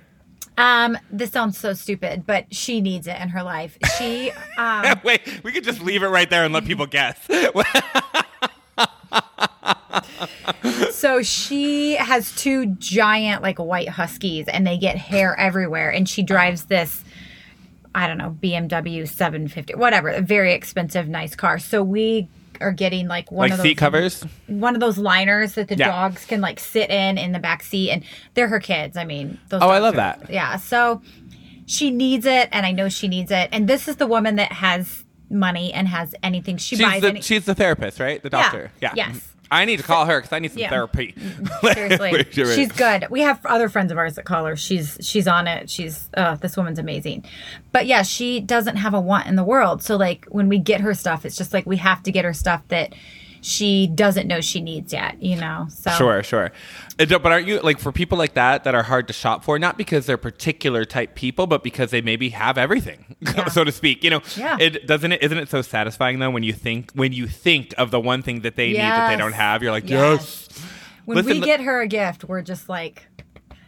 um, 0.56 0.98
this 1.10 1.30
sounds 1.30 1.56
so 1.56 1.72
stupid, 1.72 2.26
but 2.26 2.52
she 2.52 2.80
needs 2.80 3.06
it 3.06 3.16
in 3.20 3.28
her 3.28 3.42
life. 3.44 3.78
She, 3.96 4.32
um, 4.58 5.00
Wait, 5.04 5.40
we 5.44 5.52
could 5.52 5.62
just 5.64 5.80
leave 5.80 6.02
it 6.02 6.08
right 6.08 6.28
there 6.28 6.44
and 6.44 6.52
let 6.52 6.64
people 6.64 6.86
guess. 6.86 7.16
so 10.90 11.22
she 11.22 11.94
has 11.96 12.34
two 12.34 12.66
giant, 12.66 13.42
like 13.42 13.58
white 13.58 13.88
huskies, 13.88 14.46
and 14.48 14.66
they 14.66 14.76
get 14.78 14.96
hair 14.96 15.38
everywhere. 15.38 15.90
And 15.90 16.08
she 16.08 16.22
drives 16.22 16.64
this, 16.66 17.04
I 17.94 18.06
don't 18.06 18.18
know, 18.18 18.36
BMW 18.42 19.08
750, 19.08 19.74
whatever, 19.74 20.08
a 20.08 20.20
very 20.20 20.52
expensive, 20.52 21.08
nice 21.08 21.34
car. 21.34 21.58
So 21.58 21.82
we 21.82 22.28
are 22.60 22.72
getting 22.72 23.06
like 23.06 23.30
one 23.30 23.50
like 23.50 23.52
of 23.52 23.58
those 23.58 23.62
seat 23.62 23.78
covers? 23.78 24.22
one 24.48 24.74
of 24.74 24.80
those 24.80 24.98
liners 24.98 25.54
that 25.54 25.68
the 25.68 25.76
Yeah. 25.76 25.92
dogs 25.92 26.24
can 26.24 26.40
like 26.40 26.58
sit 26.58 26.90
in 26.90 27.16
in 27.16 27.30
the 27.30 27.38
back 27.38 27.62
seat 27.62 27.88
and 27.92 28.02
they're 28.34 28.48
her 28.48 28.58
kids 28.58 28.96
i 28.96 29.04
mean 29.04 29.38
those 29.48 29.62
Oh, 29.62 29.68
I 29.68 29.78
love 29.78 29.94
are- 29.94 29.98
that. 29.98 30.28
yeah 30.28 30.56
so 30.56 31.00
she 31.66 31.92
needs 31.92 32.26
it 32.26 32.48
and 32.50 32.66
i 32.66 32.72
know 32.72 32.88
she 32.88 33.06
needs 33.06 33.30
it 33.30 33.48
and 33.52 33.68
this 33.68 33.86
is 33.86 33.94
the 33.94 34.08
woman 34.08 34.34
that 34.36 34.50
has 34.50 35.04
money 35.30 35.72
and 35.72 35.86
has 35.86 36.16
anything 36.24 36.56
she 36.56 36.74
She's 36.74 36.84
buys 36.84 37.00
the, 37.02 37.08
any- 37.10 37.20
she's 37.20 37.44
the 37.44 37.54
therapist, 37.54 38.00
right? 38.00 38.20
The 38.20 38.30
doctor. 38.30 38.72
Yeah. 38.82 38.92
Yes. 38.96 39.08
Mm-hmm. 39.08 39.18
I 39.50 39.64
need 39.64 39.78
to 39.78 39.82
call 39.82 40.04
her 40.06 40.18
because 40.20 40.32
I 40.32 40.38
need 40.38 40.50
some 40.52 40.58
Yeah. 40.58 40.70
therapy. 40.70 41.14
seriously. 41.72 42.26
She's 42.32 42.72
good. 42.72 43.06
We 43.10 43.20
have 43.22 43.44
other 43.46 43.68
friends 43.68 43.90
of 43.92 43.98
ours 43.98 44.14
that 44.16 44.24
call 44.24 44.44
her. 44.44 44.56
She's 44.56 44.98
she's 45.00 45.26
on 45.26 45.46
it. 45.46 45.70
She's 45.70 46.08
uh 46.14 46.36
this 46.36 46.56
woman's 46.56 46.78
amazing. 46.78 47.24
But 47.72 47.86
yeah 47.86 48.02
she 48.02 48.40
doesn't 48.40 48.76
have 48.76 48.94
a 48.94 49.00
want 49.00 49.26
in 49.26 49.36
the 49.36 49.44
world. 49.44 49.82
So 49.82 49.96
like 49.96 50.26
when 50.28 50.48
we 50.48 50.58
get 50.58 50.80
her 50.82 50.94
stuff 50.94 51.24
it's 51.24 51.36
just 51.36 51.52
like 51.54 51.66
we 51.66 51.76
have 51.78 52.02
to 52.04 52.12
get 52.12 52.24
her 52.24 52.34
stuff 52.34 52.62
that 52.68 52.94
she 53.40 53.86
doesn't 53.86 54.26
know 54.26 54.40
she 54.40 54.60
needs 54.60 54.92
yet 54.92 55.22
you 55.22 55.36
know 55.36 55.66
so 55.70 55.90
Sure, 55.92 56.22
sure. 56.22 56.50
Uh, 57.00 57.06
But 57.06 57.26
aren't 57.26 57.46
you 57.46 57.60
like 57.60 57.78
for 57.78 57.92
people 57.92 58.18
like 58.18 58.34
that 58.34 58.64
that 58.64 58.74
are 58.74 58.82
hard 58.82 59.06
to 59.08 59.12
shop 59.12 59.44
for? 59.44 59.58
Not 59.58 59.76
because 59.78 60.06
they're 60.06 60.16
particular 60.16 60.84
type 60.84 61.14
people, 61.14 61.46
but 61.46 61.62
because 61.62 61.90
they 61.90 62.00
maybe 62.00 62.30
have 62.30 62.58
everything, 62.58 63.16
Yeah. 63.20 63.48
so 63.48 63.64
to 63.64 63.72
speak. 63.72 64.02
You 64.04 64.10
know, 64.10 64.22
Yeah. 64.36 64.56
it 64.60 64.86
doesn't 64.86 65.12
it 65.12 65.22
isn't 65.22 65.38
it 65.38 65.48
so 65.48 65.62
satisfying 65.62 66.18
though 66.18 66.30
when 66.30 66.42
you 66.42 66.52
think 66.52 66.92
when 66.92 67.12
you 67.12 67.26
think 67.26 67.74
of 67.78 67.90
the 67.90 68.00
one 68.00 68.22
thing 68.22 68.40
that 68.42 68.56
they 68.56 68.68
need 68.68 68.78
that 68.78 69.10
they 69.10 69.16
don't 69.16 69.32
have, 69.32 69.62
you're 69.62 69.72
like, 69.72 69.88
Yes. 69.88 70.48
yes. 70.50 70.66
when 71.04 71.16
Listen, 71.16 71.40
we 71.40 71.46
get 71.46 71.60
her 71.60 71.80
a 71.80 71.86
gift, 71.86 72.24
we're 72.24 72.42
just 72.42 72.68
like 72.68 73.07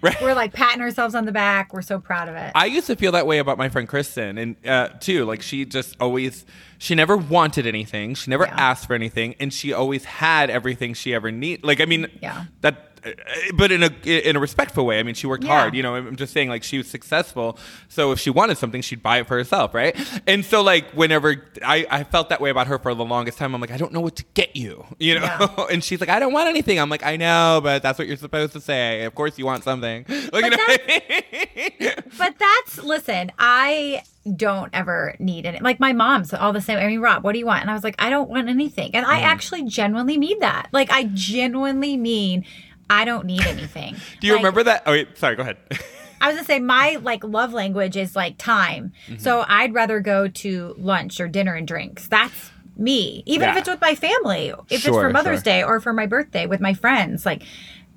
Right. 0.03 0.21
we're 0.23 0.35
like 0.35 0.53
patting 0.53 0.81
ourselves 0.81 1.15
on 1.15 1.25
the 1.27 1.33
back. 1.33 1.73
We're 1.75 1.83
so 1.83 1.99
proud 2.01 2.29
of 2.29 2.35
it. 2.35 2.53
I 2.55 2.67
used 2.67 2.87
to 2.87 2.97
feel 2.97 3.13
that 3.13 3.27
way 3.27 3.39
about 3.39 3.59
my 3.59 3.69
friend 3.69 3.87
Kristen, 3.89 4.39
and 4.39 4.57
uh, 4.67 4.89
too. 5.01 5.25
Like 5.25 5.43
she 5.43 5.65
just 5.65 5.97
always, 6.01 6.47
she 6.79 6.95
never 6.95 7.17
wanted 7.17 7.67
anything. 7.67 8.15
She 8.15 8.31
never 8.31 8.45
Yeah. 8.45 8.55
asked 8.57 8.87
for 8.87 8.95
anything, 8.95 9.35
and 9.41 9.53
she 9.53 9.73
always 9.73 10.05
had 10.05 10.49
everything 10.51 10.95
she 10.95 11.13
ever 11.15 11.31
need. 11.31 11.65
Like 11.65 11.81
I 11.81 11.85
mean, 11.85 12.07
Yeah. 12.23 12.45
that. 12.63 12.90
Uh, 13.05 13.11
But 13.55 13.73
in 13.73 13.83
a 13.83 13.91
in 14.05 14.37
a 14.37 14.41
respectful 14.41 14.85
way. 14.87 14.99
I 14.99 15.03
mean, 15.03 15.15
she 15.15 15.27
worked 15.27 15.45
Yeah. 15.45 15.59
hard. 15.61 15.75
You 15.75 15.83
know, 15.83 15.95
I'm 15.95 16.17
just 16.17 16.33
saying, 16.33 16.49
like 16.49 16.63
she 16.63 16.79
was 16.79 16.87
successful. 16.89 17.59
So 17.89 18.13
if 18.13 18.21
she 18.21 18.31
wanted 18.31 18.59
something, 18.59 18.83
she'd 18.83 19.03
buy 19.03 19.19
it 19.19 19.27
for 19.27 19.37
herself, 19.37 19.75
right? 19.75 19.97
And 20.27 20.45
so, 20.45 20.63
like 20.63 20.91
whenever 20.93 21.47
I, 21.65 21.87
I 21.91 22.05
felt 22.05 22.29
that 22.31 22.41
way 22.41 22.51
about 22.51 22.67
her 22.67 22.79
for 22.79 22.95
the 22.95 23.05
longest 23.05 23.39
time, 23.39 23.55
I'm 23.55 23.61
like, 23.61 23.71
I 23.71 23.77
don't 23.77 23.93
know 23.93 24.01
what 24.01 24.17
to 24.17 24.25
get 24.35 24.55
you, 24.57 24.85
you 24.99 25.15
know. 25.19 25.25
Yeah. 25.25 25.67
and 25.71 25.83
she's 25.83 26.01
like, 26.01 26.09
I 26.11 26.19
don't 26.19 26.33
want 26.33 26.49
anything. 26.49 26.79
I'm 26.79 26.91
like, 26.91 27.05
I 27.05 27.17
know, 27.17 27.61
but 27.63 27.83
that's 27.83 27.99
what 27.99 28.09
you're 28.09 28.17
supposed 28.17 28.53
to 28.55 28.61
say. 28.61 29.05
Of 29.05 29.15
course, 29.15 29.39
you 29.39 29.47
want 29.47 29.65
something. 29.65 30.05
Like, 30.33 30.45
you 30.45 30.51
know. 30.51 31.91
but 32.19 32.35
that's 32.39 32.79
listen, 32.83 33.33
I 33.39 34.03
don't 34.37 34.71
ever 34.73 35.15
need 35.19 35.45
it. 35.47 35.63
Like 35.63 35.81
my 35.81 35.93
mom's 35.93 36.33
all 36.33 36.53
the 36.53 36.61
same. 36.61 36.79
I 36.79 36.87
mean, 36.87 37.01
Rob, 37.01 37.25
what 37.25 37.33
do 37.33 37.39
you 37.39 37.47
want? 37.47 37.63
And 37.63 37.71
I 37.71 37.75
was 37.75 37.83
like, 37.85 37.97
I 37.99 38.11
don't 38.11 38.29
want 38.31 38.49
anything. 38.49 38.95
And 38.95 39.05
Mm. 39.07 39.09
I 39.09 39.21
actually 39.21 39.65
genuinely 39.65 40.19
mean 40.19 40.39
that. 40.41 40.69
Like 40.73 40.91
I 40.93 41.05
genuinely 41.15 41.97
mean 41.97 42.45
I 42.91 43.05
don't 43.07 43.25
need 43.25 43.47
anything. 43.47 43.95
Do 44.21 44.27
you 44.27 44.35
Like, 44.35 44.41
remember 44.41 44.65
that? 44.65 44.83
Oh, 44.85 44.91
wait, 44.93 45.17
sorry. 45.17 45.37
Go 45.37 45.43
ahead. 45.43 45.57
I 46.21 46.27
was 46.27 46.37
gonna 46.37 46.45
say 46.47 46.59
my 46.59 46.99
like 47.01 47.25
love 47.25 47.55
language 47.55 47.97
is 47.97 48.15
like 48.15 48.37
time. 48.37 48.93
Mm-hmm. 49.07 49.19
So 49.21 49.43
I'd 49.49 49.73
rather 49.73 50.01
go 50.01 50.29
to 50.29 50.75
lunch 50.77 51.19
or 51.19 51.29
dinner 51.29 51.55
and 51.55 51.67
drinks. 51.67 52.09
That's 52.09 52.51
me. 52.77 53.23
Even 53.25 53.49
if 53.49 53.57
it's 53.57 53.69
with 53.69 53.81
my 53.81 53.95
family. 53.95 54.53
If 54.69 54.85
it's 54.85 54.87
for 54.87 55.09
Mother's 55.11 55.39
sure. 55.39 55.45
Day 55.45 55.63
or 55.63 55.81
for 55.81 55.95
my 55.95 56.05
birthday 56.07 56.45
with 56.47 56.61
my 56.61 56.75
friends, 56.75 57.25
like 57.25 57.43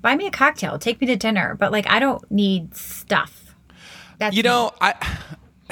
buy 0.00 0.16
me 0.16 0.26
a 0.26 0.30
cocktail, 0.30 0.78
take 0.78 1.00
me 1.02 1.06
to 1.08 1.16
dinner. 1.16 1.54
But 1.54 1.70
like 1.70 1.86
I 1.86 1.98
don't 1.98 2.30
need 2.30 2.74
stuff. 2.74 3.54
That's 4.18 4.34
You 4.34 4.42
know, 4.42 4.72
I 4.80 4.94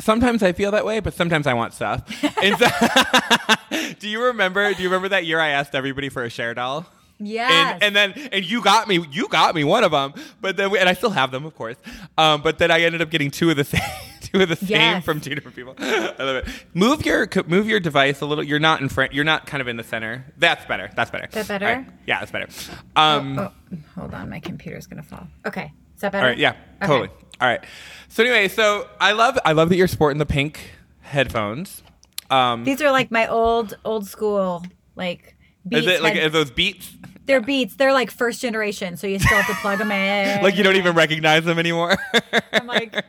sometimes 0.00 0.42
I 0.42 0.52
feel 0.52 0.72
that 0.72 0.84
way, 0.84 1.00
but 1.00 1.14
sometimes 1.14 1.46
I 1.46 1.54
want 1.54 1.72
stuff. 1.72 2.02
So- 2.58 3.94
do 3.98 4.08
you 4.10 4.24
remember? 4.24 4.74
Do 4.74 4.82
you 4.82 4.88
remember 4.90 5.08
that 5.10 5.24
year 5.24 5.40
I 5.40 5.48
asked 5.48 5.74
everybody 5.74 6.08
for 6.10 6.22
a 6.22 6.28
Cher 6.28 6.52
doll? 6.54 6.86
Yes. 7.26 7.78
And, 7.80 7.82
and 7.82 7.96
then 8.16 8.28
and 8.32 8.44
you 8.44 8.62
got 8.62 8.88
me 8.88 9.04
you 9.10 9.28
got 9.28 9.54
me 9.54 9.64
one 9.64 9.84
of 9.84 9.92
them, 9.92 10.14
but 10.40 10.56
then 10.56 10.70
we, 10.70 10.78
and 10.78 10.88
I 10.88 10.94
still 10.94 11.10
have 11.10 11.30
them, 11.30 11.44
of 11.44 11.54
course. 11.54 11.76
Um, 12.18 12.42
but 12.42 12.58
then 12.58 12.70
I 12.70 12.80
ended 12.82 13.02
up 13.02 13.10
getting 13.10 13.30
two 13.30 13.50
of 13.50 13.56
the 13.56 13.64
same 13.72 13.80
two 14.20 14.40
of 14.42 14.48
the 14.48 14.56
same 14.56 14.68
Yes. 14.70 15.04
from 15.04 15.20
two 15.20 15.34
different 15.34 15.56
people. 15.56 15.74
I 15.78 16.14
love 16.18 16.36
it. 16.36 16.48
Move 16.74 17.04
your 17.04 17.28
move 17.46 17.68
your 17.68 17.80
device 17.80 18.20
a 18.20 18.26
little. 18.26 18.44
You're 18.44 18.58
not 18.58 18.80
in 18.80 18.88
front. 18.88 19.12
You're 19.12 19.24
not 19.24 19.46
kind 19.46 19.60
of 19.60 19.68
in 19.68 19.76
the 19.76 19.84
center. 19.84 20.24
That's 20.38 20.64
better. 20.66 20.90
That's 20.94 21.10
better. 21.10 21.28
That 21.30 21.48
better? 21.48 21.66
Right. 21.66 21.86
Yeah, 22.06 22.20
that's 22.20 22.30
better. 22.32 22.48
Um, 22.96 23.38
oh, 23.38 23.52
hold 23.94 24.14
on, 24.14 24.30
my 24.30 24.40
computer's 24.40 24.86
gonna 24.86 25.02
fall. 25.02 25.26
Okay, 25.46 25.72
is 25.94 26.00
that 26.00 26.12
better? 26.12 26.24
All 26.24 26.30
right. 26.30 26.38
Yeah. 26.38 26.50
Okay. 26.82 26.86
Totally. 26.86 27.08
All 27.40 27.48
right. 27.48 27.64
So 28.08 28.22
anyway, 28.22 28.48
so 28.48 28.88
I 29.00 29.12
love 29.12 29.38
I 29.44 29.52
love 29.52 29.68
that 29.70 29.76
you're 29.76 29.88
sporting 29.88 30.18
the 30.18 30.26
pink 30.26 30.70
headphones. 31.00 31.82
Um, 32.30 32.64
These 32.64 32.80
are 32.80 32.90
like 32.90 33.10
my 33.10 33.26
old 33.26 33.76
old 33.84 34.06
school 34.06 34.64
like 34.96 35.36
beats. 35.68 35.86
is 35.86 35.92
it 35.92 36.02
like 36.02 36.14
head- 36.14 36.32
those 36.32 36.50
beats? 36.50 36.90
They're 37.32 37.40
beats. 37.46 37.74
They're 37.76 37.92
like 37.92 38.10
first 38.10 38.40
generation, 38.40 38.96
so 38.96 39.06
you 39.06 39.18
still 39.18 39.36
have 39.36 39.46
to 39.46 39.54
plug 39.60 39.78
them 39.78 39.90
in. 39.92 40.42
Like 40.42 40.56
you 40.56 40.62
don't 40.62 40.76
even 40.76 40.94
recognize 40.94 41.44
them 41.44 41.58
anymore. 41.58 41.96
I'm 42.52 42.66
like, 42.66 43.04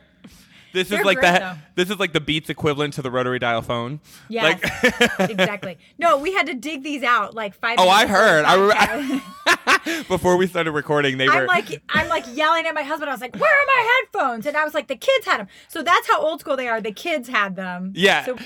this 0.72 0.90
is 0.90 1.04
like 1.04 1.18
great, 1.18 1.32
the 1.32 1.38
though. 1.38 1.54
this 1.76 1.90
is 1.90 1.98
like 2.00 2.12
the 2.12 2.20
Beats 2.20 2.50
equivalent 2.50 2.94
to 2.94 3.02
the 3.02 3.10
rotary 3.10 3.38
dial 3.38 3.62
phone. 3.62 4.00
yes, 4.28 4.60
Like 4.62 5.20
exactly. 5.30 5.78
No, 5.98 6.18
we 6.18 6.32
had 6.34 6.46
to 6.46 6.54
dig 6.54 6.82
these 6.82 7.02
out 7.04 7.34
like 7.34 7.54
five. 7.54 7.76
Oh, 7.78 7.88
I 7.88 8.06
heard. 8.06 8.44
I 8.44 9.20
podcast. 9.46 10.08
before 10.08 10.36
we 10.36 10.46
started 10.48 10.72
recording, 10.72 11.16
they 11.18 11.28
were 11.28 11.34
I'm 11.34 11.46
like, 11.46 11.80
I'm 11.90 12.08
like 12.08 12.24
yelling 12.34 12.66
at 12.66 12.74
my 12.74 12.82
husband. 12.82 13.08
I 13.08 13.14
was 13.14 13.20
like, 13.20 13.36
"Where 13.36 13.42
are 13.50 13.66
my 13.66 14.00
headphones?" 14.12 14.46
And 14.46 14.56
I 14.56 14.64
was 14.64 14.74
like, 14.74 14.88
"The 14.88 14.96
kids 14.96 15.26
had 15.26 15.38
them." 15.40 15.48
So 15.68 15.82
that's 15.82 16.08
how 16.08 16.20
old 16.20 16.40
school 16.40 16.56
they 16.56 16.66
are. 16.68 16.80
The 16.80 16.92
kids 16.92 17.28
had 17.28 17.54
them. 17.56 17.92
Yeah. 17.94 18.24
So 18.24 18.36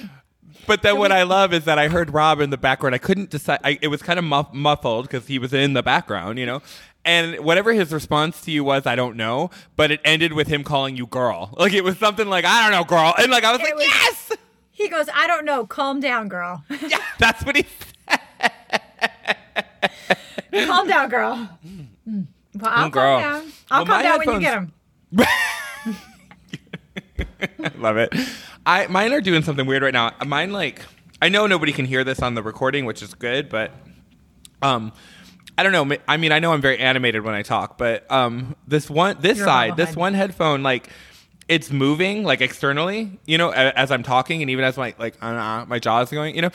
But 0.67 0.83
then 0.83 0.99
what 0.99 1.13
I 1.13 1.23
love 1.23 1.53
is 1.55 1.65
that 1.65 1.79
I 1.79 1.89
heard 1.89 2.13
Rob 2.13 2.41
in 2.41 2.51
the 2.51 2.59
background. 2.59 2.95
I 2.95 2.99
couldn't 2.99 3.31
decide. 3.31 3.61
I, 3.65 3.79
it 3.81 3.89
was 3.89 4.03
kind 4.03 4.19
of 4.19 4.25
muff, 4.25 4.53
muffled 4.53 5.07
because 5.09 5.27
he 5.27 5.39
was 5.39 5.53
in 5.55 5.73
the 5.73 5.83
background, 5.83 6.39
you 6.39 6.45
know. 6.47 6.61
And 7.05 7.39
whatever 7.41 7.73
his 7.73 7.93
response 7.93 8.43
to 8.43 8.51
you 8.51 8.65
was, 8.65 8.85
I 8.87 8.95
don't 8.95 9.17
know. 9.17 9.51
But 9.77 9.91
it 9.91 10.01
ended 10.05 10.35
with 10.35 10.49
him 10.49 10.63
calling 10.65 10.97
you 10.97 11.07
girl. 11.07 11.55
Like 11.57 11.73
it 11.73 11.85
was 11.85 11.97
something 11.99 12.29
like, 12.29 12.45
I 12.45 12.63
don't 12.63 12.73
know, 12.73 12.85
girl. 12.85 13.15
And 13.19 13.31
like 13.31 13.45
I 13.45 13.53
was 13.53 13.61
It 13.61 13.65
like, 13.65 13.75
was- 13.77 13.85
yes, 13.87 14.33
he 14.71 14.89
goes, 14.89 15.07
"I 15.15 15.27
don't 15.27 15.45
know. 15.47 15.67
Calm 15.67 16.01
down, 16.01 16.29
girl. 16.29 16.63
yeah, 16.87 16.99
that's 17.19 17.45
what 17.45 17.57
he 17.57 17.65
said. 18.09 18.21
calm 20.67 20.87
down, 20.87 21.09
girl." 21.09 21.49
Mm. 21.67 22.27
Well, 22.55 22.73
I'll 22.75 22.89
Mm, 22.89 22.93
girl. 22.93 23.21
calm 23.21 23.23
down. 23.43 23.53
I'll 23.71 23.85
Well, 23.85 23.87
calm 23.95 24.03
down 24.03 24.19
when 24.19 24.31
you 24.35 24.41
get 24.41 24.55
him. 24.55 24.73
them. 25.13 25.97
Love 27.79 27.97
it. 27.97 28.13
I 28.69 28.87
mine 28.89 29.13
are 29.15 29.21
doing 29.23 29.43
something 29.43 29.67
weird 29.67 29.83
right 29.83 29.95
now. 29.95 30.13
Mine 30.25 30.53
like 30.53 30.83
I 31.23 31.31
know 31.31 31.47
nobody 31.47 31.73
can 31.73 31.87
hear 31.87 32.05
this 32.05 32.21
on 32.21 32.35
the 32.35 32.43
recording, 32.43 32.85
which 32.85 33.03
is 33.03 33.15
good, 33.15 33.49
but 33.49 33.73
um 34.63 34.93
I 35.57 35.65
don't 35.65 35.73
know. 35.73 35.97
I 36.07 36.19
mean, 36.19 36.31
I 36.31 36.39
know 36.39 36.53
I'm 36.53 36.61
very 36.61 36.79
animated 36.79 37.25
when 37.25 37.35
I 37.35 37.43
talk, 37.43 37.79
but 37.79 38.09
um 38.13 38.55
this 38.69 38.91
one 38.91 39.17
this 39.21 39.39
You're 39.39 39.47
side, 39.47 39.77
this 39.77 39.97
one 39.97 40.13
headphone 40.13 40.63
like 40.63 40.91
it's 41.49 41.71
moving 41.71 42.25
like 42.25 42.43
externally, 42.43 43.19
you 43.25 43.39
know, 43.39 43.51
as 43.51 43.91
I'm 43.91 44.03
talking 44.03 44.43
and 44.43 44.51
even 44.51 44.65
as 44.65 44.77
my 44.77 44.95
like 44.99 45.17
uh, 45.23 45.65
my 45.67 45.79
jaw 45.79 46.03
is 46.03 46.11
going, 46.11 46.37
you 46.37 46.43
know. 46.43 46.51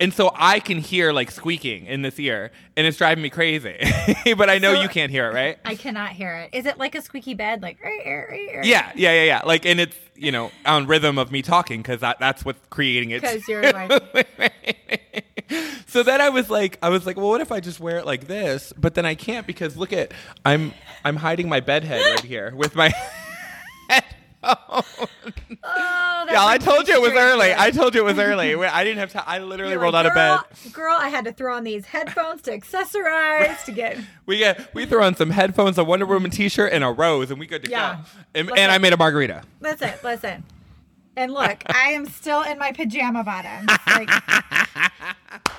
And 0.00 0.14
so 0.14 0.32
I 0.34 0.60
can 0.60 0.78
hear 0.78 1.12
like 1.12 1.30
squeaking 1.30 1.84
in 1.84 2.00
this 2.02 2.18
ear, 2.18 2.50
and 2.76 2.86
it's 2.86 2.96
driving 2.96 3.22
me 3.22 3.28
crazy. 3.28 3.76
but 4.36 4.48
I 4.48 4.56
know 4.58 4.74
So- 4.74 4.80
you 4.82 4.88
can't 4.88 5.10
hear 5.10 5.28
it, 5.30 5.34
right? 5.34 5.58
I 5.64 5.74
cannot 5.74 6.10
hear 6.12 6.34
it. 6.36 6.56
Is 6.56 6.64
it 6.64 6.78
like 6.78 6.94
a 6.94 7.02
squeaky 7.02 7.34
bed? 7.34 7.60
Like, 7.60 7.78
right, 7.84 8.26
right? 8.30 8.64
Yeah, 8.64 8.90
yeah, 8.94 9.12
yeah, 9.12 9.24
yeah. 9.24 9.42
Like, 9.44 9.66
and 9.66 9.78
it's 9.78 9.96
you 10.16 10.32
know 10.32 10.50
on 10.64 10.86
rhythm 10.86 11.18
of 11.18 11.30
me 11.30 11.42
talking 11.42 11.80
because 11.82 12.00
that, 12.00 12.18
that's 12.18 12.44
what's 12.44 12.58
creating 12.70 13.10
it. 13.10 13.20
Because 13.20 13.46
you're 13.46 13.70
like, 13.72 14.52
so 15.86 16.02
then 16.02 16.20
I 16.20 16.30
was 16.30 16.48
like, 16.48 16.78
I 16.82 16.88
was 16.88 17.04
like, 17.06 17.16
well, 17.16 17.28
what 17.28 17.40
if 17.42 17.52
I 17.52 17.60
just 17.60 17.78
wear 17.78 17.98
it 17.98 18.06
like 18.06 18.26
this? 18.26 18.72
But 18.78 18.94
then 18.94 19.04
I 19.04 19.14
can't 19.14 19.46
because 19.46 19.76
look 19.76 19.92
at 19.92 20.12
I'm 20.46 20.72
I'm 21.04 21.16
hiding 21.16 21.48
my 21.48 21.60
bed 21.60 21.84
head 21.84 22.00
right 22.00 22.24
here 22.24 22.54
with 22.56 22.74
my. 22.74 22.90
oh, 24.68 24.84
Yeah, 26.30 26.44
I 26.46 26.58
told 26.58 26.88
you 26.88 26.94
it 26.94 27.00
was 27.02 27.12
early. 27.12 27.52
I 27.54 27.70
told 27.70 27.94
you 27.94 28.00
it 28.02 28.04
was 28.04 28.18
early. 28.18 28.54
I 28.54 28.84
didn't 28.84 28.98
have 28.98 29.12
time. 29.12 29.24
I 29.26 29.38
literally 29.38 29.72
You're 29.72 29.80
rolled 29.80 29.94
like, 29.94 30.06
out 30.06 30.10
of 30.10 30.14
bed. 30.14 30.72
girl, 30.72 30.90
Girl, 30.90 30.96
I 30.98 31.08
had 31.08 31.24
to 31.26 31.32
throw 31.32 31.56
on 31.56 31.64
these 31.64 31.86
headphones 31.86 32.42
to 32.42 32.56
accessorize 32.56 33.64
to 33.64 33.72
get. 33.72 33.98
We 34.26 34.38
get 34.38 34.72
we 34.74 34.86
throw 34.86 35.02
on 35.04 35.16
some 35.16 35.30
headphones, 35.30 35.76
a 35.76 35.82
Wonder 35.82 36.06
Woman 36.06 36.30
T-shirt, 36.30 36.72
and 36.72 36.84
a 36.84 36.88
rose, 36.88 37.30
and 37.32 37.40
we 37.40 37.46
good 37.46 37.64
to 37.64 37.70
Yeah. 37.70 37.96
go. 37.96 38.00
And, 38.34 38.50
and 38.56 38.70
I 38.70 38.78
made 38.78 38.92
a 38.92 38.96
margarita. 38.96 39.42
That's 39.60 39.82
it. 39.82 39.98
Listen, 40.04 40.04
listen. 40.04 40.44
And 41.20 41.32
look, 41.34 41.62
I 41.68 41.90
am 41.90 42.06
still 42.06 42.40
in 42.42 42.58
my 42.58 42.72
pajama 42.72 43.22
bottoms. 43.22 43.68
Like, 43.86 44.08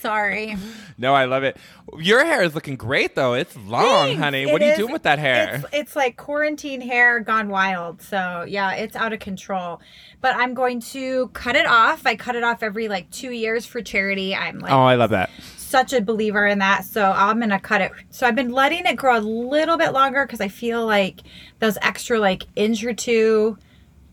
sorry. 0.00 0.56
No, 0.96 1.14
I 1.14 1.26
love 1.26 1.42
it. 1.42 1.58
Your 1.98 2.24
hair 2.24 2.42
is 2.42 2.54
looking 2.54 2.76
great 2.76 3.14
though. 3.14 3.34
It's 3.34 3.54
long, 3.56 4.08
Thanks. 4.08 4.22
honey. 4.22 4.42
It 4.44 4.52
What 4.52 4.62
are 4.62 4.66
you 4.66 4.70
is- 4.72 4.78
doing 4.78 4.92
with 4.92 5.02
that 5.02 5.18
hair? 5.18 5.56
It's, 5.56 5.64
it's 5.72 5.96
like 5.96 6.16
quarantine 6.16 6.80
hair 6.80 7.20
gone 7.20 7.48
wild. 7.48 8.00
So 8.00 8.44
yeah, 8.48 8.72
it's 8.76 8.96
out 8.96 9.12
of 9.12 9.20
control. 9.20 9.80
But 10.20 10.34
I'm 10.36 10.54
going 10.54 10.80
to 10.92 11.28
cut 11.28 11.54
it 11.54 11.66
off. 11.66 12.06
I 12.06 12.16
cut 12.16 12.34
it 12.34 12.42
off 12.42 12.62
every 12.62 12.88
like 12.88 13.10
two 13.10 13.30
years 13.30 13.66
for 13.66 13.82
charity. 13.82 14.34
I'm 14.34 14.58
like 14.58 14.72
oh, 14.72 14.84
I 14.84 14.94
love 14.94 15.10
that. 15.10 15.30
such 15.58 15.92
a 15.92 16.00
believer 16.00 16.46
in 16.46 16.60
that. 16.60 16.84
So 16.86 17.12
I'm 17.14 17.38
gonna 17.40 17.60
cut 17.60 17.82
it. 17.82 17.92
So 18.10 18.26
I've 18.26 18.34
been 18.34 18.52
letting 18.52 18.86
it 18.86 18.96
grow 18.96 19.18
a 19.18 19.20
little 19.20 19.76
bit 19.76 19.92
longer 19.92 20.24
because 20.24 20.40
I 20.40 20.48
feel 20.48 20.86
like 20.86 21.20
those 21.58 21.76
extra 21.82 22.18
like 22.18 22.44
inch 22.56 22.82
or 22.84 22.94
two 22.94 23.58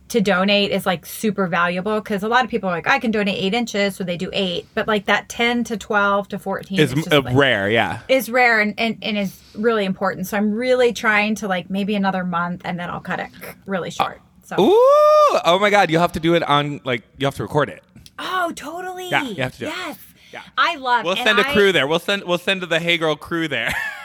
to 0.10 0.22
donate 0.22 0.72
is 0.72 0.86
like 0.86 1.06
super 1.06 1.48
valuable 1.48 2.00
because 2.00 2.22
a 2.24 2.28
lot 2.28 2.44
of 2.46 2.52
people 2.52 2.70
are 2.70 2.74
like 2.74 2.88
I 2.88 3.00
can 3.00 3.12
donate 3.12 3.38
eight 3.38 3.54
inches, 3.54 3.96
so 3.96 4.04
they 4.04 4.18
do 4.18 4.30
eight, 4.34 4.68
but 4.76 4.88
like 4.88 5.06
that 5.06 5.30
ten 5.30 5.64
to 5.66 5.78
twelve 5.78 6.28
to 6.30 6.40
fourteen 6.40 6.80
It's 6.80 6.94
is 6.94 7.04
just 7.04 7.14
uh, 7.14 7.22
like, 7.22 7.36
rare, 7.36 7.70
yeah. 7.70 8.02
is 8.08 8.30
rare 8.30 8.60
and, 8.60 8.74
and, 8.78 8.98
and 9.02 9.18
is 9.18 9.42
really 9.56 9.86
important. 9.86 10.28
So 10.28 10.38
I'm 10.38 10.52
really 10.52 10.94
trying 10.94 11.36
to 11.36 11.48
like 11.48 11.70
maybe 11.70 11.96
another 11.96 12.24
month 12.24 12.62
and 12.66 12.80
then 12.80 12.90
I'll 12.90 13.00
cut 13.02 13.20
it 13.20 13.30
really 13.66 13.90
short. 13.90 14.22
So 14.44 14.56
Ooh! 14.60 15.40
Oh 15.44 15.58
my 15.60 15.72
God! 15.72 15.90
You 15.90 15.98
have 15.98 16.12
to 16.12 16.20
do 16.20 16.36
it 16.36 16.44
on 16.44 16.82
like 16.84 17.04
you 17.18 17.26
have 17.26 17.36
to 17.36 17.44
record 17.44 17.70
it. 17.70 17.84
oh 18.20 18.52
totally 18.56 19.10
Yeah, 19.10 19.24
you 19.24 19.42
have 19.42 19.54
to 19.54 19.60
do 19.60 19.66
it. 19.66 19.70
yes 19.76 19.98
Yeah. 20.32 20.42
I 20.58 20.76
love 20.76 21.04
We'll 21.04 21.16
send 21.16 21.40
a 21.40 21.44
crew 21.46 21.72
there. 21.72 21.88
We'll 21.88 22.00
send 22.00 22.24
we'll 22.26 22.38
send 22.38 22.62
the 22.62 22.80
Hey 22.80 22.98
Girl 23.00 23.16
crew 23.16 23.48
there. 23.48 23.74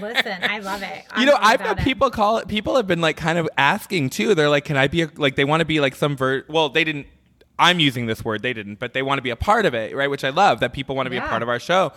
Listen, 0.00 0.38
I 0.42 0.58
love 0.60 0.82
it. 0.82 0.96
you 0.98 1.02
I'm 1.12 1.26
know, 1.26 1.36
I've 1.40 1.60
it. 1.60 1.78
people 1.78 2.10
call 2.10 2.38
it. 2.38 2.48
People 2.48 2.76
have 2.76 2.86
been 2.86 3.00
like 3.00 3.16
kind 3.16 3.38
of 3.38 3.48
asking 3.58 4.10
too. 4.10 4.34
They're 4.34 4.48
like, 4.48 4.64
"Can 4.64 4.76
I 4.76 4.86
be 4.88 5.02
a, 5.02 5.10
like?" 5.16 5.36
They 5.36 5.44
want 5.44 5.60
to 5.60 5.64
be 5.64 5.80
like 5.80 5.94
some 5.96 6.16
ver. 6.16 6.44
Well, 6.48 6.68
they 6.68 6.84
didn't. 6.84 7.06
I'm 7.58 7.78
using 7.80 8.06
this 8.06 8.24
word. 8.24 8.42
They 8.42 8.52
didn't, 8.52 8.78
but 8.78 8.94
they 8.94 9.02
want 9.02 9.18
to 9.18 9.22
be 9.22 9.30
a 9.30 9.36
part 9.36 9.66
of 9.66 9.74
it, 9.74 9.94
right? 9.94 10.08
Which 10.08 10.24
I 10.24 10.30
love 10.30 10.60
that 10.60 10.72
people 10.72 10.96
want 10.96 11.06
to 11.06 11.10
be 11.10 11.16
a 11.18 11.22
part 11.22 11.42
of 11.42 11.48
our 11.48 11.58
show. 11.58 11.92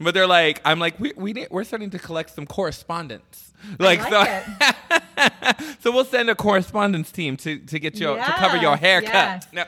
But 0.00 0.12
they're 0.14 0.26
like, 0.26 0.60
I'm 0.64 0.80
like, 0.80 0.98
we 0.98 1.12
we 1.16 1.32
need, 1.32 1.48
we're 1.50 1.62
starting 1.64 1.90
to 1.90 1.98
collect 2.00 2.30
some 2.34 2.46
correspondence. 2.46 3.52
Like, 3.78 4.00
like 4.10 4.44
so, 4.44 5.68
so 5.80 5.92
we'll 5.92 6.04
send 6.04 6.28
a 6.30 6.34
correspondence 6.34 7.12
team 7.12 7.36
to 7.38 7.58
to 7.58 7.78
get 7.78 7.94
you 8.00 8.08
to 8.08 8.22
cover 8.36 8.56
your 8.56 8.76
Yes, 8.80 8.80
haircut. 8.80 9.46
No. 9.52 9.64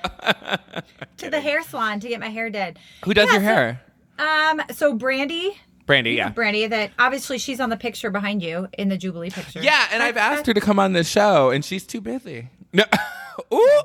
to 1.19 1.31
the 1.31 1.41
hair 1.41 1.63
salon 1.63 2.01
to 2.01 2.09
get 2.09 2.19
my 2.21 2.29
hair 2.29 2.51
did. 2.51 2.79
Who 3.05 3.15
does 3.15 3.27
Yeah, 3.29 3.33
your 3.35 3.41
so- 3.43 3.45
hair? 3.47 3.81
Um, 4.19 4.63
so 4.73 4.95
Brandy, 4.95 5.57
Brandy, 5.87 6.13
yeah. 6.13 6.31
Brandy, 6.31 6.67
that 6.67 6.91
obviously 6.99 7.39
she's 7.39 7.61
on 7.61 7.71
the 7.71 7.77
picture 7.77 8.11
behind 8.11 8.43
you 8.43 8.69
in 8.77 8.89
the 8.89 8.97
Jubilee 8.97 9.31
picture. 9.31 9.61
Yeah, 9.63 9.87
and 9.93 10.03
I've 10.03 10.17
asked 10.17 10.47
her 10.47 10.55
to 10.55 10.61
come 10.61 10.79
on 10.79 10.93
this 10.93 11.09
show, 11.09 11.51
and 11.51 11.65
she's 11.65 11.87
too 11.87 12.01
busy. 12.01 12.49
No. 12.73 12.85
Ooh. 13.55 13.81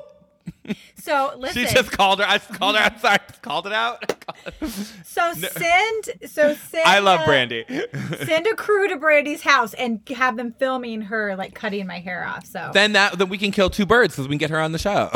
So 0.96 1.34
listen, 1.38 1.65
She 1.65 1.74
just 1.74 1.91
called 1.91 2.20
her. 2.20 2.25
I 2.27 2.38
called 2.38 2.75
her. 2.75 2.81
I'm 2.84 2.98
sorry. 3.00 3.15
I 3.15 3.27
just 3.27 3.41
called 3.41 3.67
it 3.67 3.74
out. 3.74 4.13
so 5.05 5.34
send, 5.38 6.03
so 6.29 6.53
send. 6.53 6.86
I 6.86 7.00
love 7.00 7.22
a- 7.22 7.25
Brandy. 7.25 7.65
Send 8.25 8.46
a 8.48 8.55
crew 8.55 8.88
to 8.88 8.98
Brandy's 8.98 9.41
house 9.41 9.74
and 9.74 10.01
have 10.15 10.38
them 10.38 10.53
filming 10.58 11.01
her 11.01 11.36
like 11.36 11.53
cutting 11.55 11.88
my 11.88 12.00
hair 12.00 12.24
off. 12.25 12.46
So 12.46 12.72
then 12.74 12.93
that 12.93 13.17
then 13.17 13.29
we 13.29 13.38
can 13.38 13.51
kill 13.51 13.70
two 13.70 13.86
birds 13.86 14.13
because 14.13 14.27
we 14.27 14.34
can 14.34 14.39
get 14.39 14.50
her 14.51 14.60
on 14.60 14.72
the 14.72 14.79
show. 14.79 15.10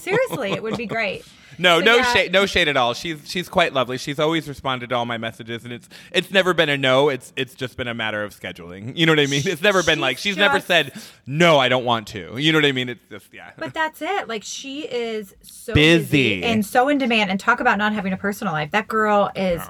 seriously, 0.00 0.52
it 0.52 0.62
would 0.62 0.76
be 0.76 0.86
great. 0.86 1.24
No, 1.62 1.78
So, 1.78 1.84
no 1.86 1.96
yeah. 1.96 2.12
shade, 2.12 2.32
no 2.32 2.44
shade 2.46 2.68
at 2.68 2.76
all. 2.76 2.92
She's 2.94 3.18
she's 3.30 3.48
quite 3.48 3.72
lovely. 3.72 3.96
She's 3.96 4.18
always 4.18 4.46
responded 4.48 4.90
to 4.90 4.96
all 4.96 5.06
my 5.06 5.16
messages, 5.16 5.64
and 5.64 5.72
it's 5.72 5.88
it's 6.12 6.30
never 6.30 6.52
been 6.52 6.68
a 6.68 6.76
no. 6.76 7.08
It's 7.08 7.32
it's 7.36 7.54
just 7.54 7.76
been 7.76 7.88
a 7.88 7.94
matter 7.94 8.22
of 8.22 8.38
scheduling. 8.38 8.96
You 8.96 9.06
know 9.06 9.12
what 9.12 9.20
I 9.20 9.26
mean? 9.26 9.42
It's 9.46 9.62
never 9.62 9.82
been 9.82 10.00
like 10.00 10.18
she's 10.18 10.36
never 10.36 10.60
said 10.60 10.92
no. 11.26 11.58
I 11.58 11.68
don't 11.68 11.84
want 11.84 12.08
to. 12.08 12.36
You 12.36 12.52
know 12.52 12.58
what 12.58 12.66
I 12.66 12.72
mean? 12.72 12.88
It's 12.90 13.00
just 13.08 13.26
yeah. 13.32 13.52
But 13.56 13.72
that's 13.72 14.02
it. 14.02 14.28
Like 14.28 14.42
she 14.44 14.82
is 14.82 15.34
so 15.42 15.72
Busy. 15.74 16.42
and 16.44 16.66
so 16.66 16.88
in 16.88 16.98
demand. 16.98 17.30
And 17.30 17.40
talk 17.40 17.60
about 17.60 17.78
not 17.78 17.92
having 17.94 18.12
a 18.12 18.16
personal 18.18 18.52
life. 18.52 18.70
That 18.72 18.88
girl 18.88 19.30
is. 19.34 19.62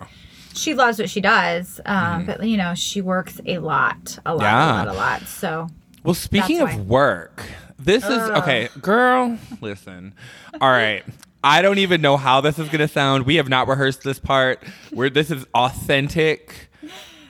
She 0.54 0.75
loves 0.75 0.99
what 0.99 1.08
she 1.08 1.22
does, 1.22 1.80
um, 1.87 2.26
but 2.26 2.42
you 2.46 2.58
know 2.58 2.75
she 2.75 3.00
works 3.00 3.40
a 3.46 3.56
lot, 3.58 4.18
a 4.26 4.34
lot. 4.34 4.42
Yeah. 4.42 4.75
a 4.75 4.84
lot, 4.84 4.88
a 4.88 4.92
lot. 4.92 5.22
So 5.22 5.68
Well, 6.04 6.12
speaking 6.12 6.61
of 6.61 6.68
why. 6.75 6.80
work, 6.82 7.42
this 7.78 8.04
is 8.04 8.11
okay, 8.11 8.68
girl. 8.82 9.38
Listen, 9.62 10.12
all 10.61 10.70
right. 10.70 11.04
I 11.44 11.62
don't 11.62 11.78
even 11.78 12.00
know 12.00 12.16
how 12.16 12.40
this 12.40 12.58
is 12.58 12.68
gonna 12.68 12.88
sound. 12.88 13.26
We 13.26 13.37
have 13.37 13.49
not 13.49 13.68
rehearsed 13.68 14.02
this 14.02 14.18
part. 14.18 14.62
Where 14.90 15.11
this 15.11 15.30
is 15.30 15.44
authentic, 15.54 16.68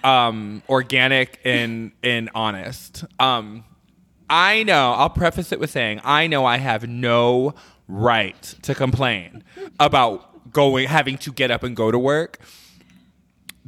um, 0.04 0.62
organic, 0.68 1.40
and 1.44 1.92
and 2.02 2.30
honest. 2.34 3.04
Um, 3.18 3.64
I 4.28 4.62
know. 4.62 4.92
I'll 4.92 5.10
preface 5.10 5.52
it 5.52 5.60
with 5.60 5.70
saying 5.70 6.00
I 6.04 6.26
know 6.26 6.44
I 6.44 6.58
have 6.58 6.88
no 6.88 7.54
right 7.88 8.40
to 8.62 8.74
complain 8.74 9.44
about 9.78 10.52
going 10.52 10.88
having 10.88 11.18
to 11.18 11.32
get 11.32 11.50
up 11.50 11.62
and 11.62 11.76
go 11.76 11.90
to 11.90 11.98
work 11.98 12.38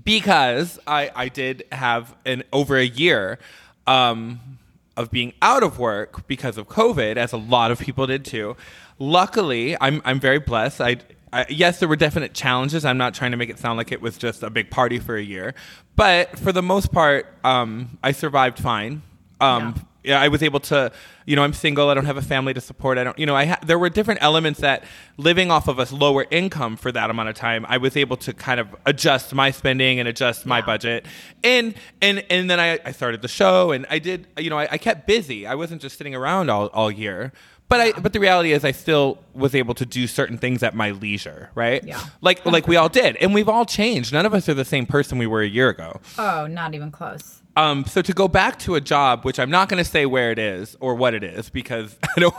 because 0.03 0.79
I 0.87 1.11
I 1.15 1.29
did 1.29 1.65
have 1.73 2.15
an 2.25 2.43
over 2.53 2.77
a 2.77 2.85
year 2.85 3.39
um, 3.87 4.59
of 4.97 5.11
being 5.11 5.33
out 5.43 5.63
of 5.63 5.79
work 5.79 6.27
because 6.27 6.57
of 6.57 6.69
COVID, 6.69 7.17
as 7.17 7.33
a 7.33 7.37
lot 7.37 7.71
of 7.71 7.81
people 7.81 8.07
did 8.07 8.25
too. 8.25 8.57
Luckily, 8.99 9.77
I'm 9.81 10.01
I'm 10.05 10.21
very 10.21 10.39
blessed. 10.39 10.81
I, 10.81 10.97
I 11.33 11.47
yes, 11.49 11.81
there 11.81 11.89
were 11.89 11.97
definite 11.97 12.33
challenges. 12.33 12.85
I'm 12.85 12.99
not 12.99 13.13
trying 13.15 13.33
to 13.33 13.37
make 13.37 13.51
it 13.51 13.59
sound 13.59 13.77
like 13.77 13.91
it 13.93 14.01
was 14.01 14.17
just 14.17 14.43
a 14.43 14.51
big 14.51 14.71
party 14.71 14.99
for 15.01 15.17
a 15.17 15.23
year, 15.23 15.55
but 15.97 16.39
for 16.39 16.53
the 16.53 16.63
most 16.63 16.93
part, 16.93 17.27
um, 17.45 17.99
I 18.03 18.13
survived 18.13 18.59
fine. 18.59 19.03
Um, 19.41 19.75
Yeah. 20.05 20.15
yeah, 20.15 20.21
I 20.21 20.29
was 20.29 20.45
able 20.45 20.61
to, 20.61 20.93
you 21.27 21.35
know, 21.35 21.43
I'm 21.43 21.53
single. 21.53 21.89
I 21.91 21.95
don't 21.95 22.05
have 22.07 22.17
a 22.17 22.23
family 22.23 22.55
to 22.55 22.61
support. 22.61 22.99
I 22.99 23.05
don't, 23.05 23.19
you 23.19 23.27
know, 23.27 23.35
I 23.35 23.47
ha- 23.47 23.59
there 23.67 23.79
were 23.81 23.91
different 23.91 24.23
elements 24.23 24.61
that 24.61 24.85
living 25.17 25.51
off 25.51 25.67
of 25.67 25.79
a 25.81 25.93
lower 25.95 26.25
income 26.31 26.77
for 26.77 26.93
that 26.93 27.11
amount 27.11 27.31
of 27.31 27.35
time, 27.35 27.67
I 27.69 27.79
was 27.79 27.97
able 27.97 28.17
to 28.19 28.33
kind 28.33 28.61
of 28.61 28.69
adjust 28.87 29.35
my 29.35 29.51
spending 29.51 29.99
and 29.99 30.07
adjust 30.09 30.47
my 30.47 30.59
Yeah. 30.59 30.67
budget. 30.67 31.07
And 31.43 31.75
and 32.01 32.25
and 32.31 32.49
then 32.49 32.61
I, 32.61 32.79
I 32.85 32.93
started 32.93 33.23
the 33.23 33.29
show 33.29 33.73
and 33.73 33.87
I 33.91 33.99
did, 33.99 34.29
you 34.39 34.51
know, 34.51 34.59
I, 34.59 34.69
I 34.71 34.79
kept 34.79 35.09
busy. 35.09 35.49
I 35.49 35.57
wasn't 35.57 35.83
just 35.83 35.99
sitting 35.99 36.15
around 36.15 36.49
all, 36.49 36.67
all 36.69 36.93
year. 36.93 37.33
But 37.69 37.81
I, 37.81 37.93
but 37.93 38.13
the 38.13 38.21
reality 38.21 38.53
is, 38.53 38.65
I 38.65 38.73
still 38.73 39.19
was 39.33 39.55
able 39.55 39.75
to 39.75 39.87
do 39.87 40.07
certain 40.07 40.39
things 40.39 40.63
at 40.63 40.75
my 40.75 40.91
leisure, 40.91 41.51
right? 41.55 41.83
Yeah. 41.83 42.03
Like, 42.21 42.45
like 42.47 42.69
we 42.69 42.77
all 42.77 42.89
did, 42.89 43.17
and 43.17 43.35
we've 43.35 43.49
all 43.49 43.65
changed. 43.65 44.13
None 44.13 44.27
of 44.27 44.35
us 44.35 44.49
are 44.49 44.55
the 44.55 44.65
same 44.65 44.87
person 44.87 45.19
we 45.19 45.27
were 45.27 45.43
a 45.43 45.49
year 45.49 45.71
ago. 45.71 46.01
Oh, 46.19 46.47
not 46.47 46.75
even 46.75 46.91
close. 46.91 47.41
Um, 47.57 47.85
so 47.85 48.03
to 48.03 48.13
go 48.13 48.29
back 48.29 48.59
to 48.61 48.75
a 48.75 48.81
job, 48.81 49.25
which 49.25 49.39
I'm 49.39 49.51
not 49.51 49.69
going 49.69 49.83
to 49.83 49.89
say 49.89 50.07
where 50.07 50.31
it 50.31 50.39
is 50.39 50.77
or 50.81 50.95
what 50.95 51.15
it 51.15 51.25
is 51.25 51.51
because 51.51 51.97
I 52.17 52.21
don't. 52.21 52.35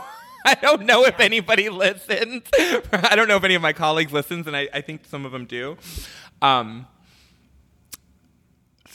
I 0.48 0.54
don't 0.54 0.82
know 0.82 1.04
if 1.04 1.18
anybody 1.18 1.68
listens. 1.70 2.44
I 2.56 3.16
don't 3.16 3.26
know 3.26 3.34
if 3.34 3.42
any 3.42 3.56
of 3.56 3.62
my 3.62 3.72
colleagues 3.72 4.12
listens, 4.12 4.46
and 4.46 4.56
I, 4.56 4.68
I 4.72 4.80
think 4.80 5.04
some 5.04 5.26
of 5.26 5.32
them 5.32 5.44
do. 5.44 5.76
Um, 6.40 6.86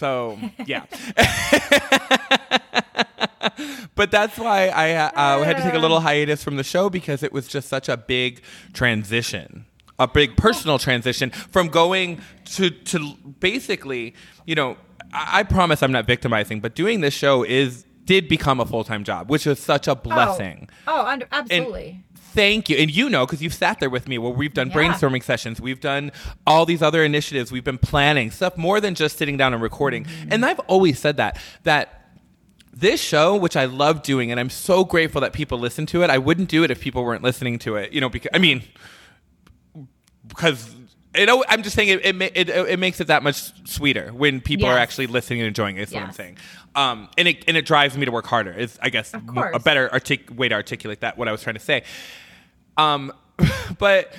so 0.02 0.40
yeah, 0.66 0.86
but 3.94 4.10
that's 4.10 4.36
why 4.40 4.70
I 4.70 4.96
uh, 4.96 5.44
had 5.44 5.58
to 5.58 5.62
take 5.62 5.76
a 5.76 5.78
little 5.78 6.00
hiatus 6.00 6.44
from 6.44 6.56
the 6.56 6.64
show 6.64 6.90
because 6.90 7.22
it 7.22 7.32
was 7.32 7.48
just 7.48 7.70
such 7.70 7.88
a 7.88 7.98
big 7.98 8.42
transition, 8.74 9.68
a 10.00 10.08
big 10.08 10.38
personal 10.38 10.80
transition 10.80 11.30
from 11.30 11.68
going 11.68 12.20
to 12.46 12.72
to 12.72 13.14
basically, 13.40 14.16
you 14.48 14.56
know, 14.56 14.76
I, 15.14 15.42
I 15.42 15.44
promise 15.44 15.84
I'm 15.84 15.92
not 15.92 16.08
victimizing, 16.08 16.62
but 16.62 16.74
doing 16.74 17.02
this 17.02 17.14
show 17.14 17.44
is 17.44 17.86
did 18.06 18.28
become 18.28 18.60
a 18.60 18.66
full 18.66 18.84
time 18.84 19.04
job, 19.04 19.30
which 19.30 19.46
was 19.46 19.60
such 19.60 19.88
a 19.88 19.94
blessing. 19.94 20.68
Oh, 20.88 21.04
oh 21.04 21.06
under, 21.06 21.28
And 21.32 21.52
absolutely. 21.52 22.04
Thank 22.34 22.70
you. 22.70 22.78
And 22.78 22.90
you 22.90 23.10
know, 23.10 23.26
because 23.26 23.42
you've 23.42 23.54
sat 23.54 23.80
there 23.80 23.90
with 23.90 24.08
me 24.08 24.18
where 24.18 24.32
we've 24.32 24.54
done 24.54 24.70
Yeah. 24.70 24.76
brainstorming 24.76 25.24
sessions, 25.24 25.60
we've 25.60 25.80
done 25.80 26.12
all 26.48 26.66
these 26.66 26.82
other 26.82 27.04
initiatives, 27.04 27.52
we've 27.52 27.64
been 27.64 27.78
planning 27.78 28.32
stuff 28.32 28.58
more 28.58 28.80
than 28.80 28.96
just 28.96 29.18
sitting 29.18 29.38
down 29.38 29.54
and 29.54 29.62
recording. 29.62 30.06
Mm-hmm. 30.06 30.34
And 30.34 30.46
I've 30.46 30.60
always 30.62 31.00
said 31.00 31.18
that, 31.18 31.38
that 31.64 32.10
this 32.74 33.02
show, 33.02 33.36
which 33.36 33.58
I 33.58 33.66
love 33.66 34.02
doing, 34.02 34.32
and 34.32 34.40
I'm 34.40 34.50
so 34.50 34.86
grateful 34.86 35.22
that 35.22 35.34
people 35.34 35.60
listen 35.60 35.86
to 35.88 36.04
it, 36.04 36.10
I 36.10 36.18
wouldn't 36.18 36.48
do 36.50 36.64
it 36.64 36.72
if 36.72 36.80
people 36.80 37.04
weren't 37.04 37.24
listening 37.24 37.60
to 37.60 37.76
it. 37.76 37.92
You 37.92 38.02
know, 38.02 38.10
because, 38.10 38.32
I 38.34 38.38
mean, 38.38 38.64
because. 40.28 40.76
Know, 41.14 41.44
I'm 41.50 41.62
just 41.62 41.76
saying 41.76 41.90
it, 41.90 42.06
it, 42.06 42.22
it, 42.38 42.50
it 42.50 42.80
makes 42.80 43.02
it 43.02 43.08
that 43.08 43.22
much 43.22 43.68
sweeter 43.68 44.12
when 44.14 44.40
people 44.40 44.68
are 44.68 44.78
actually 44.78 45.08
listening 45.08 45.42
and 45.42 45.48
enjoying 45.48 45.78
it. 45.78 45.90
Is 45.90 45.94
what 45.94 46.04
I'm 46.04 46.14
saying. 46.14 46.38
Um, 46.74 47.10
and 47.18 47.28
it 47.28 47.44
and 47.48 47.58
it 47.58 47.66
drives 47.66 47.98
me 47.98 48.06
to 48.06 48.12
work 48.12 48.26
harder. 48.26 48.54
Is 48.54 48.80
I 48.82 48.90
guess 48.90 49.14
a 49.14 49.60
better 49.60 49.90
artic- 49.92 50.30
way 50.38 50.48
to 50.48 50.56
articulate 50.56 51.02
that. 51.02 51.18
What 51.18 51.28
I 51.28 51.32
was 51.32 51.44
trying 51.44 51.56
to 51.56 51.60
say. 51.60 51.84
Um, 52.78 53.12
but 53.78 54.14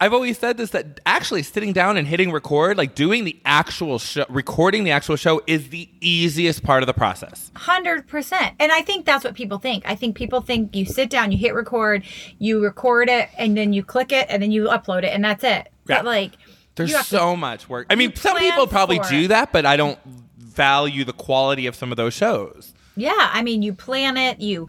I've 0.00 0.14
always 0.14 0.38
said 0.38 0.56
this 0.56 0.70
that 0.70 1.00
actually 1.06 1.42
sitting 1.42 1.72
down 1.72 1.96
and 1.96 2.06
hitting 2.06 2.30
record, 2.30 2.78
like 2.78 2.94
doing 2.94 3.24
the 3.24 3.36
actual 3.44 3.98
show, 3.98 4.24
recording 4.28 4.84
the 4.84 4.92
actual 4.92 5.16
show, 5.16 5.42
is 5.48 5.70
the 5.70 5.88
easiest 6.00 6.62
part 6.62 6.84
of 6.84 6.86
the 6.86 6.94
process. 6.94 7.50
Hundred 7.56 8.06
percent. 8.06 8.54
And 8.60 8.70
I 8.70 8.82
think 8.82 9.06
that's 9.06 9.24
what 9.24 9.34
people 9.34 9.58
think. 9.58 9.82
I 9.86 9.96
think 9.96 10.16
people 10.16 10.40
think 10.40 10.76
you 10.76 10.86
sit 10.86 11.10
down, 11.10 11.32
you 11.32 11.38
hit 11.38 11.52
record, 11.52 12.04
you 12.38 12.62
record 12.62 13.08
it, 13.08 13.28
and 13.36 13.56
then 13.56 13.72
you 13.72 13.82
click 13.82 14.12
it, 14.12 14.28
and 14.30 14.40
then 14.40 14.52
you 14.52 14.66
upload 14.66 15.02
it, 15.02 15.12
and 15.12 15.24
that's 15.24 15.42
it. 15.42 15.68
Yeah. 15.88 16.02
Like, 16.02 16.32
There's 16.74 16.90
you 16.90 16.96
have 16.96 17.06
to- 17.08 17.16
so 17.18 17.36
much 17.36 17.68
work. 17.68 17.86
I 17.90 17.94
mean, 17.94 18.14
some 18.14 18.36
people 18.36 18.66
probably 18.66 18.98
do 19.08 19.24
it. 19.24 19.28
that, 19.28 19.52
but 19.52 19.64
I 19.66 19.76
don't 19.76 19.98
value 20.36 21.04
the 21.04 21.12
quality 21.12 21.66
of 21.66 21.74
some 21.76 21.90
of 21.92 21.96
those 21.96 22.14
shows. 22.14 22.72
yeah. 22.96 23.12
I 23.32 23.42
mean, 23.42 23.62
you 23.62 23.72
plan 23.74 24.16
it. 24.16 24.40
You 24.40 24.68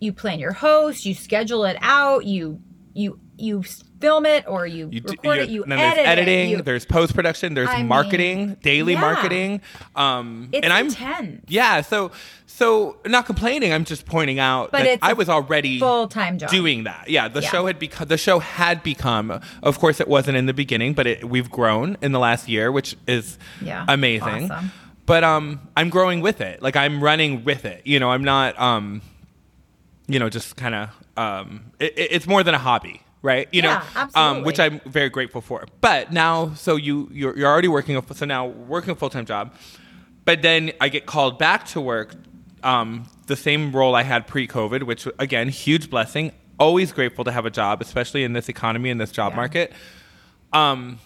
you 0.00 0.12
plan 0.12 0.38
your 0.38 0.52
host. 0.52 1.04
You 1.06 1.14
schedule 1.14 1.64
it 1.64 1.76
out. 1.80 2.24
You 2.24 2.60
you 2.94 3.18
you 3.36 3.64
film 4.04 4.26
it 4.26 4.44
or 4.46 4.66
you, 4.66 4.88
You 4.92 5.00
record 5.02 5.38
it. 5.38 5.48
You 5.48 5.62
and 5.62 5.72
then 5.72 5.78
edit 5.78 5.96
there's 5.96 6.08
editing, 6.08 6.50
it. 6.50 6.56
You, 6.56 6.62
there's 6.62 6.84
post 6.84 7.14
production, 7.14 7.54
there's 7.54 7.68
I 7.70 7.78
mean, 7.78 7.88
marketing, 7.88 8.56
daily 8.62 8.92
yeah. 8.92 9.00
marketing. 9.00 9.60
Um, 9.96 10.48
it's 10.52 10.62
and 10.64 10.72
I'm 10.72 10.86
intense. 10.86 11.44
yeah, 11.48 11.80
so 11.80 12.10
so 12.46 12.98
not 13.06 13.26
complaining. 13.26 13.72
I'm 13.72 13.84
just 13.84 14.04
pointing 14.06 14.38
out 14.38 14.70
But 14.70 14.84
that 14.84 14.98
I 15.02 15.12
was 15.14 15.28
already 15.28 15.80
full-time 15.80 16.38
job. 16.38 16.50
doing 16.50 16.84
that. 16.84 17.08
Yeah, 17.08 17.28
the 17.28 17.40
Yeah. 17.40 17.48
show 17.50 17.66
had 17.66 17.78
become 17.78 18.08
the 18.08 18.18
show 18.18 18.38
had 18.40 18.82
become. 18.82 19.40
Of 19.62 19.78
course, 19.80 19.98
it 20.00 20.06
wasn't 20.08 20.36
in 20.36 20.46
the 20.46 20.54
beginning, 20.54 20.92
but 20.94 21.06
it, 21.06 21.24
we've 21.28 21.50
grown 21.50 21.96
in 22.02 22.12
the 22.12 22.18
last 22.20 22.48
year, 22.48 22.70
which 22.70 22.96
is 23.06 23.38
Yeah, 23.62 23.84
amazing. 23.88 24.50
awesome. 24.52 24.70
But 25.06 25.24
um, 25.24 25.60
I'm 25.76 25.90
growing 25.90 26.20
with 26.20 26.40
it. 26.40 26.62
Like 26.62 26.76
I'm 26.76 27.02
running 27.02 27.44
with 27.44 27.64
it. 27.64 27.82
You 27.86 27.98
know, 28.00 28.10
I'm 28.10 28.24
not 28.24 28.58
um, 28.60 29.02
you 30.06 30.18
know, 30.18 30.28
just 30.28 30.56
kind 30.56 30.74
of 30.74 30.90
um, 31.16 31.72
it- 31.78 31.94
it's 31.96 32.26
more 32.26 32.42
than 32.42 32.54
a 32.54 32.58
hobby. 32.58 33.00
Right, 33.24 33.48
you 33.52 33.62
Yeah, 33.62 33.82
know, 33.94 34.08
um, 34.20 34.42
which. 34.42 34.60
I'm 34.60 34.80
very 34.84 35.08
grateful 35.08 35.40
for. 35.40 35.64
But 35.80 36.12
now, 36.12 36.52
so 36.56 36.76
you 36.76 37.08
you're, 37.10 37.34
you're 37.38 37.50
already 37.50 37.68
working. 37.68 37.96
a- 37.96 38.14
So 38.14 38.26
now 38.26 38.44
working 38.46 38.90
a 38.90 38.94
full 38.94 39.08
time 39.08 39.24
job, 39.24 39.54
but 40.26 40.42
then 40.42 40.72
I 40.78 40.90
get 40.90 41.06
called 41.06 41.38
back 41.38 41.64
to 41.68 41.80
work, 41.80 42.14
um, 42.62 43.06
the 43.26 43.34
same 43.36 43.72
role 43.72 43.94
I 43.94 44.02
had 44.02 44.26
pre 44.26 44.46
COVID, 44.46 44.82
which 44.82 45.08
again, 45.18 45.48
huge 45.48 45.88
blessing. 45.88 46.32
Always 46.58 46.92
grateful 46.92 47.24
to 47.24 47.32
have 47.32 47.46
a 47.46 47.50
job, 47.50 47.80
especially 47.80 48.24
in 48.24 48.34
this 48.34 48.50
economy 48.50 48.90
in 48.90 48.98
this 48.98 49.10
job 49.10 49.32
Yeah. 49.32 49.36
market. 49.36 49.72
Um, 50.52 50.98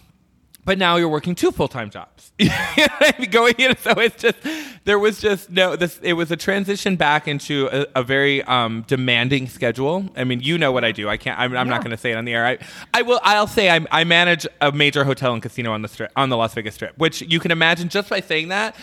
but 0.69 0.77
now 0.77 0.97
you're 0.97 1.09
working 1.09 1.35
two 1.35 1.51
full 1.51 1.67
time 1.67 1.89
jobs. 1.89 2.31
You 2.39 2.49
know 2.51 2.95
I 3.01 3.15
mean? 3.19 3.31
Going 3.31 3.55
in, 3.59 3.77
so 3.79 3.93
it's 3.93 4.23
just 4.23 4.37
there 4.85 4.99
was 4.99 5.19
just 5.19 5.51
no 5.51 5.75
this. 5.77 5.99
It 6.03 6.13
was 6.13 6.31
a 6.31 6.37
transition 6.37 6.95
back 6.95 7.27
into 7.27 7.69
a, 7.73 7.87
a 7.97 8.03
very 8.03 8.43
um, 8.43 8.85
demanding 8.87 9.49
schedule. 9.49 10.09
I 10.15 10.25
mean, 10.25 10.41
you 10.41 10.59
know 10.59 10.71
what 10.71 10.85
I 10.85 10.93
do. 10.93 11.09
I 11.09 11.17
can't. 11.17 11.39
I'm, 11.39 11.57
I'm 11.57 11.69
not 11.69 11.81
going 11.81 11.91
to 11.93 11.97
say 11.97 12.13
it 12.13 12.17
on 12.17 12.27
the 12.27 12.35
air. 12.35 12.47
I, 12.47 12.59
I 12.93 13.03
will. 13.03 13.19
I'll 13.25 13.47
say 13.47 13.71
I, 13.71 13.85
I 13.91 14.05
manage 14.05 14.47
a 14.61 14.71
major 14.71 15.05
hotel 15.05 15.33
and 15.33 15.43
casino 15.43 15.73
on 15.73 15.81
the 15.81 15.89
strip 15.89 16.13
on 16.17 16.29
the 16.29 16.37
Las 16.37 16.53
Vegas 16.53 16.75
Strip, 16.75 16.97
which 16.99 17.23
you 17.23 17.41
can 17.41 17.51
imagine 17.51 17.89
just 17.89 18.11
by 18.11 18.21
saying 18.21 18.49
that 18.49 18.77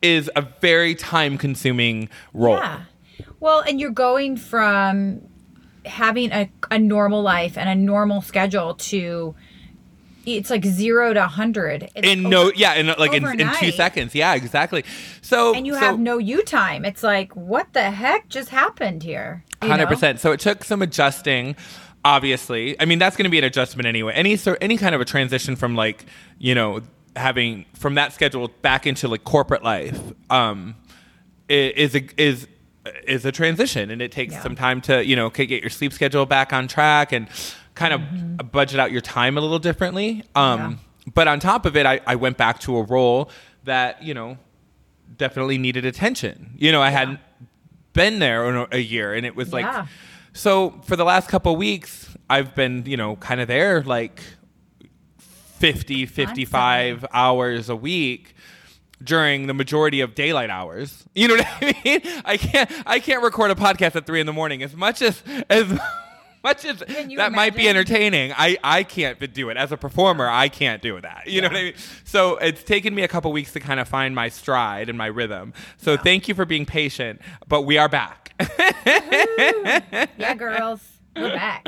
is 0.00 0.30
a 0.34 0.42
very 0.42 0.94
time 0.94 1.36
consuming 1.36 2.08
role. 2.32 2.56
Yeah. 2.56 2.80
Well, 3.40 3.60
and 3.60 3.78
you're 3.78 3.90
going 3.90 4.38
from 4.38 5.20
having 5.84 6.32
a, 6.32 6.50
a 6.70 6.78
normal 6.78 7.22
life 7.22 7.58
and 7.58 7.68
a 7.68 7.74
normal 7.74 8.22
schedule 8.22 8.74
to 8.74 9.34
it's 10.26 10.50
like 10.50 10.64
zero 10.64 11.14
to 11.14 11.20
100 11.20 11.84
It's 11.94 12.06
In 12.06 12.26
over- 12.26 12.28
no, 12.28 12.52
yeah, 12.54 12.74
in 12.74 12.86
like 12.98 13.14
in, 13.14 13.24
in 13.40 13.50
two 13.60 13.70
seconds, 13.70 14.14
yeah, 14.14 14.34
exactly. 14.34 14.84
So 15.22 15.54
and 15.54 15.66
you 15.66 15.74
so- 15.74 15.80
have 15.80 15.98
no 15.98 16.18
you 16.18 16.42
time 16.42 16.84
it's 16.84 17.02
like 17.02 17.32
what 17.34 17.72
the 17.72 17.90
heck 17.90 18.28
just 18.28 18.48
happened 18.50 19.02
here 19.02 19.44
Hundred 19.62 19.86
percent. 19.86 20.20
So 20.20 20.32
it 20.32 20.40
took 20.40 20.64
some 20.64 20.82
adjusting. 20.82 21.56
Obviously, 22.04 22.78
I 22.80 22.84
mean 22.84 22.98
that's 23.00 23.16
going 23.16 23.24
to 23.24 23.30
be 23.30 23.38
an 23.38 23.44
adjustment 23.44 23.86
anyway. 23.86 24.12
Any 24.14 24.36
sort, 24.36 24.58
any 24.60 24.76
kind 24.76 24.94
of 24.94 25.00
a 25.00 25.04
transition 25.04 25.56
from 25.56 25.74
like 25.74 26.04
you 26.38 26.54
know 26.54 26.82
having 27.16 27.64
from 27.74 27.94
that 27.94 28.12
schedule 28.12 28.48
back 28.62 28.86
into 28.86 29.08
like 29.08 29.24
corporate 29.24 29.64
life 29.64 29.98
um, 30.30 30.76
is 31.48 31.96
a, 31.96 32.06
is 32.20 32.46
is 33.06 33.24
a 33.24 33.32
transition, 33.32 33.90
and 33.90 34.00
it 34.00 34.12
takes 34.12 34.34
Yeah. 34.34 34.42
some 34.42 34.54
time 34.54 34.80
to 34.82 35.04
you 35.04 35.16
know 35.16 35.30
get 35.30 35.48
your 35.50 35.70
sleep 35.70 35.92
schedule 35.92 36.26
back 36.26 36.52
on 36.52 36.68
track 36.68 37.10
and 37.12 37.26
kind 37.76 37.94
of 37.94 38.50
budget 38.50 38.80
out 38.80 38.90
your 38.90 39.00
time 39.00 39.38
a 39.38 39.40
little 39.40 39.60
differently. 39.60 40.24
Um, 40.34 40.58
Mm-hmm. 40.60 40.70
Yeah. 40.72 40.76
But 41.14 41.28
on 41.28 41.38
top 41.38 41.66
of 41.66 41.76
it, 41.76 41.86
I, 41.86 42.00
I 42.04 42.16
went 42.16 42.36
back 42.36 42.58
to 42.60 42.76
a 42.78 42.82
role 42.82 43.30
that 43.62 44.02
you 44.02 44.12
know 44.12 44.38
definitely 45.16 45.56
needed 45.56 45.84
attention. 45.84 46.50
You 46.56 46.72
know, 46.72 46.82
I 46.82 46.90
hadn't 46.90 47.20
been 47.92 48.18
there 48.18 48.48
in 48.48 48.56
a- 48.56 48.68
a 48.72 48.78
year, 48.80 49.14
and 49.14 49.24
it 49.24 49.36
was 49.36 49.52
like, 49.52 49.64
Yeah. 49.64 49.86
so 50.32 50.70
for 50.84 50.96
the 50.96 51.04
last 51.04 51.28
couple 51.28 51.54
weeks, 51.54 52.12
I've 52.28 52.56
been, 52.56 52.84
you 52.86 52.96
know, 52.96 53.14
kind 53.16 53.40
of 53.40 53.46
there 53.46 53.82
like 53.84 54.20
50, 55.18 56.06
55 56.06 57.06
hours 57.12 57.68
a 57.68 57.76
week 57.76 58.34
during 59.02 59.46
the 59.46 59.54
majority 59.54 60.00
of 60.00 60.14
daylight 60.14 60.50
hours. 60.50 61.04
You 61.14 61.28
know 61.28 61.34
what 61.36 61.46
I 61.62 61.80
mean? 61.84 62.00
I 62.24 62.36
can't, 62.36 62.70
I 62.84 62.98
can't 62.98 63.22
record 63.22 63.50
a 63.50 63.54
podcast 63.54 63.94
at 63.96 64.06
three 64.06 64.20
in 64.20 64.26
the 64.26 64.32
morning 64.32 64.62
as 64.62 64.74
much 64.74 65.02
as, 65.02 65.22
as 65.48 65.78
much 66.46 66.64
as 66.64 66.78
that 66.78 67.32
might 67.32 67.56
be 67.56 67.68
entertaining, 67.68 68.32
I, 68.36 68.56
I 68.62 68.82
can't 68.84 69.18
do 69.34 69.50
it. 69.50 69.56
As 69.56 69.72
a 69.72 69.76
performer, 69.76 70.28
I 70.28 70.48
can't 70.48 70.80
do 70.80 71.00
that. 71.00 71.24
You 71.26 71.40
know 71.40 71.48
what 71.48 71.56
I 71.56 71.62
mean? 71.64 71.74
So 72.04 72.36
it's 72.36 72.62
taken 72.62 72.94
me 72.94 73.02
a 73.02 73.08
couple 73.08 73.32
weeks 73.32 73.52
to 73.54 73.60
kind 73.60 73.80
of 73.80 73.88
find 73.88 74.14
my 74.14 74.28
stride 74.28 74.88
and 74.88 74.96
my 74.96 75.06
rhythm. 75.06 75.52
So 75.76 75.96
thank 75.96 76.28
you 76.28 76.34
for 76.34 76.44
being 76.44 76.64
patient, 76.66 77.20
but 77.48 77.62
we 77.62 77.78
are 77.78 77.88
back. 77.88 78.32
yeah, 78.86 80.34
girls, 80.36 80.80
we're 81.16 81.30
back. 81.30 81.66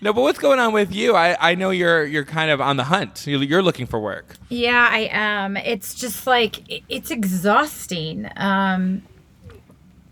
no, 0.00 0.12
but 0.12 0.22
what's 0.22 0.38
going 0.38 0.58
on 0.58 0.72
with 0.72 0.92
you? 0.94 1.14
I, 1.16 1.36
I 1.52 1.54
know 1.54 1.70
you're 1.70 2.04
you're 2.04 2.24
kind 2.24 2.50
of 2.50 2.60
on 2.60 2.76
the 2.76 2.84
hunt. 2.84 3.26
You're, 3.26 3.42
you're 3.42 3.62
looking 3.62 3.86
for 3.86 4.00
work. 4.00 4.36
Yeah, 4.48 4.88
I 4.90 5.08
am. 5.10 5.56
It's 5.56 5.94
just 5.94 6.26
like 6.26 6.68
it- 6.70 6.82
it's 6.88 7.10
exhausting. 7.10 8.28
Um 8.36 9.02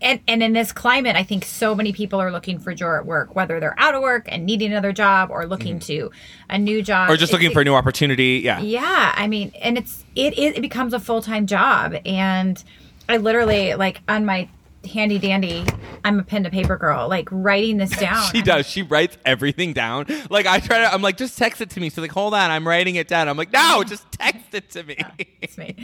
and 0.01 0.19
and 0.27 0.43
in 0.43 0.53
this 0.53 0.71
climate, 0.71 1.15
I 1.15 1.23
think 1.23 1.45
so 1.45 1.75
many 1.75 1.93
people 1.93 2.19
are 2.19 2.31
looking 2.31 2.59
for 2.59 2.73
joy 2.73 2.97
at 2.97 3.05
work, 3.05 3.35
whether 3.35 3.59
they're 3.59 3.79
out 3.79 3.95
of 3.95 4.01
work 4.01 4.25
and 4.27 4.45
needing 4.45 4.71
another 4.71 4.91
job 4.91 5.29
or 5.31 5.45
looking 5.45 5.79
mm-hmm. 5.79 6.09
to 6.09 6.11
a 6.49 6.57
new 6.57 6.81
job. 6.81 7.09
Or 7.09 7.13
just 7.13 7.29
It's- 7.29 7.33
looking 7.33 7.53
for 7.53 7.61
a 7.61 7.63
new 7.63 7.75
opportunity. 7.75 8.41
Yeah. 8.43 8.59
yeah, 8.59 9.13
I 9.15 9.27
mean, 9.27 9.51
and 9.61 9.77
it's 9.77 10.03
it 10.15 10.37
it, 10.37 10.57
it 10.57 10.61
becomes 10.61 10.93
a 10.93 10.99
full 10.99 11.21
time 11.21 11.45
job, 11.45 11.95
and 12.05 12.61
I 13.07 13.17
literally 13.17 13.75
like 13.75 14.01
on 14.07 14.25
my 14.25 14.49
handy 14.89 15.19
dandy, 15.19 15.65
I'm 16.03 16.19
a 16.19 16.23
pen 16.23 16.43
to 16.43 16.49
paper 16.49 16.75
girl, 16.77 17.07
like 17.07 17.27
writing 17.31 17.77
this 17.77 17.89
down. 17.97 18.23
She 18.31 18.41
does. 18.41 18.65
She 18.67 18.81
writes 18.81 19.17
everything 19.25 19.73
down. 19.73 20.05
Like 20.29 20.45
I 20.47 20.59
try 20.59 20.79
to. 20.79 20.93
I'm 20.93 21.01
like, 21.01 21.17
just 21.17 21.37
text 21.37 21.61
it 21.61 21.69
to 21.71 21.79
me. 21.79 21.89
So 21.89 22.01
like, 22.01 22.11
hold 22.11 22.33
on, 22.33 22.49
I'm 22.51 22.67
writing 22.67 22.95
it 22.95 23.07
down. 23.07 23.27
I'm 23.29 23.37
like, 23.37 23.51
no, 23.53 23.83
just 23.85 24.11
text 24.11 24.53
it 24.53 24.69
to 24.71 24.83
me. 24.83 24.97
It's 25.41 25.57
me. 25.57 25.75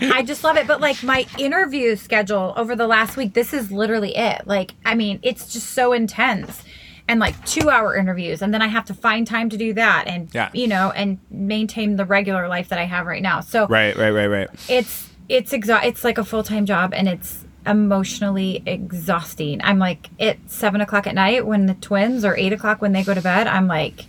I 0.00 0.22
just 0.22 0.42
love 0.44 0.56
it. 0.56 0.66
But 0.66 0.80
like 0.80 1.02
my 1.02 1.26
interview 1.38 1.96
schedule 1.96 2.52
over 2.56 2.74
the 2.76 2.86
last 2.86 3.16
week, 3.16 3.34
this 3.34 3.52
is 3.52 3.70
literally 3.72 4.16
it. 4.16 4.46
Like, 4.46 4.72
I 4.84 4.94
mean, 4.94 5.18
it's 5.22 5.52
just 5.52 5.70
so 5.70 5.92
intense. 5.92 6.62
And 7.08 7.18
like 7.18 7.44
two 7.44 7.70
hour 7.70 7.96
interviews, 7.96 8.40
and 8.40 8.54
then 8.54 8.62
I 8.62 8.68
have 8.68 8.84
to 8.84 8.94
find 8.94 9.26
time 9.26 9.50
to 9.50 9.56
do 9.56 9.72
that, 9.74 10.04
and 10.06 10.28
Yeah. 10.32 10.48
you 10.52 10.68
know, 10.68 10.92
and 10.92 11.18
maintain 11.28 11.96
the 11.96 12.04
regular 12.04 12.46
life 12.46 12.68
that 12.68 12.78
I 12.78 12.84
have 12.84 13.04
right 13.06 13.20
now. 13.22 13.40
So 13.40 13.66
Right, 13.66 13.96
right, 13.96 14.10
right, 14.10 14.28
right. 14.28 14.48
it's 14.68 15.08
it's 15.28 15.50
exa- 15.52 15.84
it's 15.84 16.04
like 16.04 16.18
a 16.18 16.24
full 16.24 16.44
time 16.44 16.66
job, 16.66 16.94
and 16.94 17.08
it's 17.08 17.44
emotionally 17.66 18.62
exhausting. 18.66 19.60
I'm 19.62 19.78
like 19.78 20.08
at 20.18 20.38
seven 20.50 20.80
o'clock 20.80 21.06
at 21.06 21.14
night 21.14 21.46
when 21.46 21.66
the 21.66 21.74
twins, 21.74 22.24
or 22.24 22.36
eight 22.36 22.52
o'clock 22.52 22.80
when 22.80 22.92
they 22.92 23.02
go 23.02 23.14
to 23.14 23.20
bed. 23.20 23.46
I'm 23.46 23.66
like, 23.66 24.06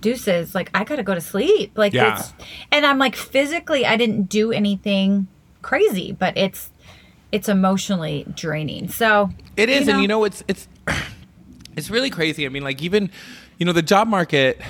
deuces, 0.00 0.54
like 0.54 0.70
I 0.74 0.84
gotta 0.84 1.02
go 1.02 1.14
to 1.14 1.20
sleep. 1.20 1.72
Like 1.76 1.92
Yeah. 1.92 2.18
it's, 2.18 2.32
and 2.70 2.84
I'm 2.84 2.98
like 2.98 3.16
physically, 3.16 3.86
I 3.86 3.96
didn't 3.96 4.24
do 4.24 4.52
anything 4.52 5.28
crazy, 5.62 6.12
but 6.12 6.36
it's 6.36 6.70
it's 7.30 7.48
emotionally 7.48 8.26
draining. 8.34 8.88
So 8.88 9.30
It 9.56 9.68
is, 9.70 9.88
and 9.88 10.02
you 10.02 10.08
know, 10.08 10.24
it's 10.24 10.42
it's 10.48 10.68
it's 11.76 11.88
really 11.88 12.10
crazy. 12.10 12.44
I 12.44 12.48
mean, 12.50 12.62
like 12.62 12.82
even 12.82 13.10
you 13.58 13.64
know, 13.66 13.72
the 13.72 13.82
job 13.82 14.08
market. 14.08 14.60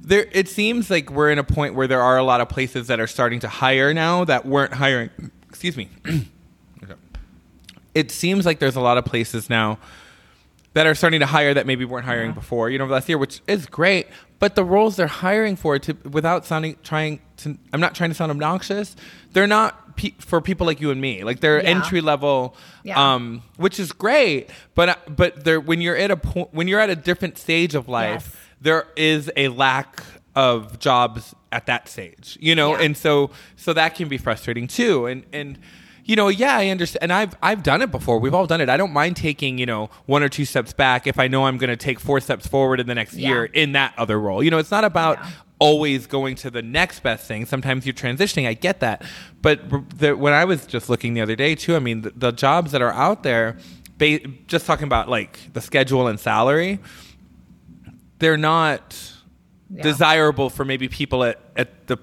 There, 0.00 0.26
it 0.30 0.48
seems 0.48 0.88
like 0.88 1.10
we're 1.10 1.30
in 1.30 1.38
a 1.40 1.44
point 1.44 1.74
where 1.74 1.88
there 1.88 2.00
are 2.00 2.16
a 2.16 2.22
lot 2.22 2.40
of 2.40 2.48
places 2.48 2.86
that 2.86 3.00
are 3.00 3.08
starting 3.08 3.40
to 3.40 3.48
hire 3.48 3.92
now 3.92 4.24
that 4.24 4.46
weren't 4.46 4.72
hiring. 4.72 5.10
Excuse 5.48 5.76
me. 5.76 5.90
It 7.96 8.10
seems 8.10 8.44
like 8.44 8.58
there's 8.58 8.76
a 8.76 8.80
lot 8.80 8.98
of 8.98 9.04
places 9.04 9.48
now 9.48 9.78
that 10.74 10.86
are 10.86 10.94
starting 10.94 11.20
to 11.20 11.26
hire 11.26 11.54
that 11.54 11.66
maybe 11.66 11.84
weren't 11.86 12.04
hiring 12.04 12.32
before, 12.32 12.68
you 12.68 12.78
know, 12.78 12.84
last 12.84 13.08
year, 13.08 13.16
which 13.16 13.40
is 13.46 13.64
great. 13.66 14.06
But 14.38 14.54
the 14.54 14.64
roles 14.64 14.96
they're 14.96 15.06
hiring 15.06 15.56
for, 15.56 15.78
to 15.78 15.96
without 16.10 16.44
sounding 16.44 16.76
trying 16.82 17.20
to, 17.38 17.56
I'm 17.72 17.80
not 17.80 17.94
trying 17.94 18.10
to 18.10 18.14
sound 18.14 18.30
obnoxious. 18.30 18.94
They're 19.32 19.46
not 19.46 19.96
pe- 19.96 20.12
for 20.18 20.42
people 20.42 20.66
like 20.66 20.78
you 20.82 20.90
and 20.90 21.00
me. 21.00 21.24
Like 21.24 21.40
they're 21.40 21.62
Yeah. 21.62 21.70
entry 21.70 22.02
level, 22.02 22.54
Yeah. 22.82 23.14
um, 23.14 23.42
which 23.56 23.80
is 23.80 23.92
great. 23.92 24.50
But 24.74 25.16
but 25.16 25.42
they're 25.44 25.60
when 25.60 25.80
you're 25.80 25.96
at 25.96 26.10
a 26.10 26.16
point 26.18 26.52
when 26.52 26.68
you're 26.68 26.80
at 26.80 26.90
a 26.90 26.96
different 26.96 27.38
stage 27.38 27.74
of 27.74 27.88
life, 27.88 28.26
Yes. 28.34 28.36
there 28.60 28.86
is 28.96 29.30
a 29.36 29.48
lack 29.48 30.02
of 30.34 30.78
jobs 30.78 31.34
at 31.50 31.64
that 31.64 31.88
stage, 31.88 32.36
you 32.38 32.54
know, 32.54 32.72
Yeah. 32.76 32.84
and 32.84 32.94
so 32.94 33.30
so 33.56 33.72
that 33.72 33.94
can 33.94 34.08
be 34.08 34.18
frustrating 34.18 34.66
too. 34.68 35.06
And 35.06 35.24
and 35.32 35.58
you 36.08 36.14
know, 36.16 36.28
yeah, 36.28 36.56
I 36.56 36.68
understand. 36.68 37.02
And 37.02 37.12
I've 37.12 37.34
I've 37.42 37.62
done 37.62 37.82
it 37.82 37.90
before. 37.90 38.18
We've 38.20 38.32
all 38.32 38.46
done 38.46 38.60
it. 38.60 38.68
I 38.68 38.76
don't 38.76 38.92
mind 38.92 39.16
taking 39.16 39.58
you 39.58 39.66
know 39.66 39.90
one 40.06 40.22
or 40.22 40.28
two 40.28 40.44
steps 40.44 40.72
back 40.72 41.06
if 41.06 41.18
I 41.18 41.26
know 41.28 41.44
I'm 41.46 41.58
going 41.58 41.68
to 41.70 41.76
take 41.76 41.98
four 42.00 42.20
steps 42.20 42.46
forward 42.46 42.78
in 42.80 42.86
the 42.86 42.94
next 42.94 43.14
Yeah. 43.14 43.28
year 43.28 43.44
in 43.44 43.72
that 43.72 43.92
other 43.98 44.18
role. 44.18 44.42
You 44.42 44.50
know, 44.50 44.58
it's 44.58 44.70
not 44.70 44.84
about 44.84 45.18
Yeah. 45.18 45.30
always 45.58 46.06
going 46.06 46.36
to 46.36 46.50
the 46.50 46.62
next 46.62 47.00
best 47.02 47.26
thing. 47.26 47.44
Sometimes 47.44 47.84
you're 47.86 47.92
transitioning. 47.94 48.46
I 48.46 48.54
get 48.54 48.80
that, 48.80 49.02
but 49.42 49.60
the, 49.98 50.16
when 50.16 50.32
I 50.32 50.44
was 50.44 50.64
just 50.66 50.88
looking 50.88 51.14
the 51.14 51.22
other 51.22 51.34
day 51.34 51.54
too, 51.56 51.74
I 51.74 51.80
mean, 51.80 52.02
the, 52.02 52.12
the 52.14 52.30
jobs 52.30 52.70
that 52.72 52.82
are 52.82 52.92
out 52.92 53.22
there, 53.24 53.56
ba- 53.98 54.20
just 54.46 54.64
talking 54.66 54.84
about 54.86 55.08
like 55.08 55.52
the 55.54 55.60
schedule 55.60 56.06
and 56.06 56.20
salary, 56.20 56.78
they're 58.20 58.36
not 58.36 58.96
Yeah. 59.70 59.82
desirable 59.82 60.50
for 60.50 60.64
maybe 60.64 60.86
people 60.88 61.24
at, 61.24 61.40
at 61.56 61.88
the 61.88 61.96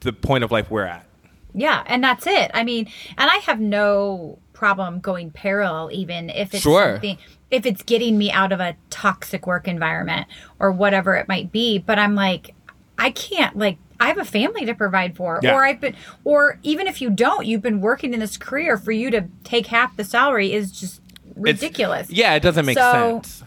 the 0.00 0.12
point 0.12 0.44
of 0.44 0.52
life 0.52 0.70
we're 0.70 0.84
at. 0.84 1.07
Yeah, 1.54 1.82
and 1.86 2.02
that's 2.04 2.26
it. 2.26 2.50
I 2.54 2.64
mean, 2.64 2.86
and 3.16 3.30
I 3.30 3.36
have 3.46 3.60
no 3.60 4.38
problem 4.52 5.00
going 5.00 5.30
parallel, 5.30 5.90
even 5.92 6.30
if 6.30 6.52
it's 6.54 6.62
Sure. 6.62 6.94
something, 6.94 7.18
if 7.50 7.64
it's 7.64 7.82
getting 7.82 8.18
me 8.18 8.30
out 8.30 8.52
of 8.52 8.60
a 8.60 8.76
toxic 8.90 9.46
work 9.46 9.66
environment 9.68 10.26
or 10.58 10.70
whatever 10.72 11.14
it 11.14 11.28
might 11.28 11.50
be. 11.52 11.78
But 11.78 11.98
I'm 11.98 12.14
like, 12.14 12.54
I 12.98 13.10
can't 13.10 13.56
like. 13.56 13.78
I 14.00 14.06
have 14.06 14.18
a 14.18 14.24
family 14.24 14.64
to 14.64 14.74
provide 14.74 15.16
for, 15.16 15.40
Yeah. 15.42 15.54
or 15.54 15.64
I've 15.64 15.80
been, 15.80 15.96
or 16.22 16.60
even 16.62 16.86
if 16.86 17.00
you 17.02 17.10
don't, 17.10 17.44
you've 17.46 17.62
been 17.62 17.80
working 17.80 18.14
in 18.14 18.20
this 18.20 18.36
career 18.36 18.76
for 18.76 18.92
you 18.92 19.10
to 19.10 19.24
take 19.42 19.66
half 19.66 19.96
the 19.96 20.04
salary 20.04 20.52
is 20.52 20.70
just 20.70 21.00
It's- 21.30 21.34
ridiculous. 21.36 22.08
Yeah, 22.08 22.34
it 22.34 22.40
doesn't 22.40 22.64
make 22.64 22.78
So- 22.78 22.92
sense. 23.22 23.42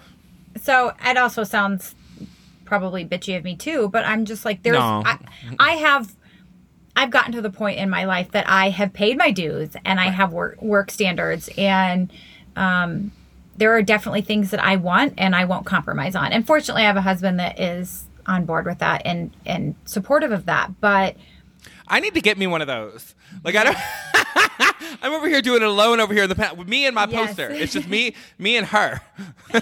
So 0.61 0.91
it 1.05 1.15
also 1.15 1.45
sounds 1.45 1.95
probably 2.65 3.05
bitchy 3.05 3.37
of 3.37 3.45
me 3.45 3.55
too, 3.55 3.87
but 3.89 4.03
I'm 4.05 4.25
just 4.25 4.43
like 4.43 4.63
there's 4.63 4.75
No. 4.77 5.03
I, 5.05 5.17
I 5.59 5.71
have 5.73 6.11
I've 6.95 7.09
gotten 7.11 7.31
to 7.33 7.41
the 7.41 7.49
point 7.49 7.79
in 7.79 7.89
my 7.89 8.05
life 8.05 8.31
that 8.31 8.49
I 8.49 8.69
have 8.69 8.93
paid 8.93 9.17
my 9.17 9.31
dues 9.31 9.69
and 9.85 9.99
I 9.99 10.09
have 10.09 10.33
work 10.33 10.61
work 10.61 10.91
standards 10.91 11.49
and 11.57 12.11
um 12.55 13.11
there 13.57 13.75
are 13.75 13.81
definitely 13.81 14.21
things 14.21 14.51
that 14.51 14.63
I 14.63 14.75
want 14.77 15.13
and 15.17 15.35
I 15.35 15.45
won't 15.45 15.65
compromise 15.65 16.15
on. 16.15 16.31
And 16.31 16.47
fortunately 16.47 16.83
I 16.83 16.87
have 16.87 16.97
a 16.97 17.01
husband 17.01 17.39
that 17.39 17.59
is 17.59 18.05
on 18.25 18.45
board 18.45 18.65
with 18.65 18.79
that 18.79 19.01
and 19.05 19.35
and 19.45 19.75
supportive 19.85 20.31
of 20.31 20.45
that. 20.45 20.79
But 20.81 21.15
I 21.87 21.99
need 21.99 22.13
to 22.15 22.21
get 22.21 22.37
me 22.37 22.47
one 22.47 22.61
of 22.61 22.67
those. 22.67 23.13
Like 23.43 23.55
I 23.55 23.63
don't. 23.65 23.77
I'm 25.03 25.13
over 25.13 25.27
here 25.27 25.41
doing 25.41 25.61
it 25.61 25.67
alone 25.67 25.99
over 25.99 26.13
here 26.13 26.23
in 26.23 26.29
the 26.29 26.35
pen 26.35 26.55
with 26.57 26.67
me 26.67 26.85
and 26.85 26.93
my 26.93 27.07
Yes. 27.07 27.27
poster. 27.29 27.49
It's 27.49 27.73
just 27.73 27.87
me, 27.87 28.13
me 28.37 28.57
and 28.57 28.67
her. 28.67 29.01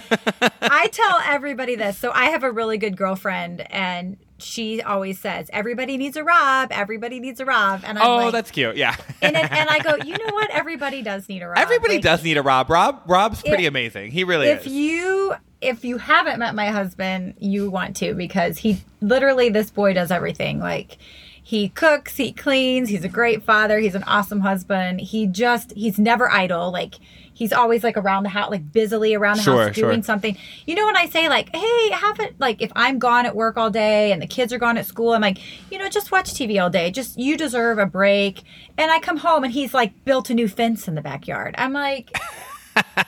I 0.60 0.88
tell 0.92 1.18
everybody 1.24 1.76
this. 1.76 1.96
So 1.98 2.10
I 2.12 2.26
have 2.26 2.42
a 2.42 2.50
really 2.50 2.76
good 2.78 2.96
girlfriend 2.96 3.60
and 3.72 4.16
she 4.42 4.82
always 4.82 5.18
says, 5.18 5.48
Everybody 5.52 5.96
needs 5.96 6.16
a 6.16 6.24
Rob, 6.24 6.70
everybody 6.72 7.20
needs 7.20 7.40
a 7.40 7.44
Rob. 7.44 7.82
And 7.84 7.98
I'm 7.98 8.06
oh, 8.06 8.16
like, 8.16 8.32
that's 8.32 8.50
cute. 8.50 8.76
Yeah. 8.76 8.96
and, 9.22 9.34
then, 9.34 9.48
and 9.50 9.68
I 9.68 9.78
go, 9.80 9.96
you 10.04 10.12
know 10.12 10.34
what? 10.34 10.50
Everybody 10.50 11.02
does 11.02 11.28
need 11.28 11.42
a 11.42 11.48
Rob. 11.48 11.58
Everybody 11.58 11.94
Like, 11.94 12.02
does 12.02 12.24
need 12.24 12.36
a 12.36 12.42
Rob. 12.42 12.70
Rob, 12.70 13.02
Rob's 13.06 13.42
pretty 13.42 13.64
If- 13.66 13.70
amazing. 13.70 14.10
He 14.10 14.24
really 14.24 14.48
If 14.48 14.66
is. 14.66 14.72
you 14.72 15.34
if 15.60 15.84
you 15.84 15.98
haven't 15.98 16.38
met 16.38 16.54
my 16.54 16.68
husband, 16.68 17.34
you 17.38 17.70
want 17.70 17.94
to 17.96 18.14
because 18.14 18.58
he 18.58 18.82
literally 19.02 19.50
this 19.50 19.70
boy 19.70 19.92
does 19.92 20.10
everything. 20.10 20.58
Like 20.58 20.96
he 21.42 21.68
cooks, 21.68 22.16
he 22.16 22.32
cleans, 22.32 22.88
he's 22.88 23.04
a 23.04 23.08
great 23.08 23.42
father, 23.42 23.78
he's 23.78 23.94
an 23.94 24.04
awesome 24.04 24.40
husband. 24.40 25.00
He 25.00 25.26
just 25.26 25.72
he's 25.72 25.98
never 25.98 26.30
idle. 26.30 26.70
Like 26.70 26.94
he's 27.40 27.54
always 27.54 27.82
like 27.82 27.96
around 27.96 28.22
the 28.22 28.28
house, 28.28 28.50
like 28.50 28.70
busily 28.70 29.14
around 29.14 29.38
the 29.38 29.42
Sure, 29.42 29.66
house 29.68 29.74
doing 29.74 30.00
sure. 30.00 30.02
something. 30.04 30.36
You 30.66 30.74
know 30.74 30.84
when 30.84 30.96
I 30.96 31.08
say 31.08 31.30
like, 31.30 31.48
hey, 31.56 31.90
have 31.90 32.20
it 32.20 32.34
like 32.38 32.60
if 32.60 32.70
I'm 32.76 32.98
gone 32.98 33.24
at 33.24 33.34
work 33.34 33.56
all 33.56 33.70
day 33.70 34.12
and 34.12 34.20
the 34.20 34.26
kids 34.26 34.52
are 34.52 34.58
gone 34.58 34.76
at 34.76 34.84
school, 34.84 35.14
I'm 35.14 35.22
like, 35.22 35.38
you 35.72 35.78
know, 35.78 35.88
just 35.88 36.12
watch 36.12 36.34
TV 36.34 36.62
all 36.62 36.68
day. 36.68 36.90
Just 36.90 37.18
you 37.18 37.38
deserve 37.38 37.78
a 37.78 37.86
break. 37.86 38.42
And 38.76 38.90
I 38.90 39.00
come 39.00 39.16
home 39.16 39.42
and 39.42 39.52
he's 39.54 39.72
like 39.72 40.04
built 40.04 40.28
a 40.28 40.34
new 40.34 40.48
fence 40.48 40.86
in 40.86 40.94
the 40.96 41.00
backyard. 41.00 41.54
I'm 41.56 41.72
like 41.72 42.14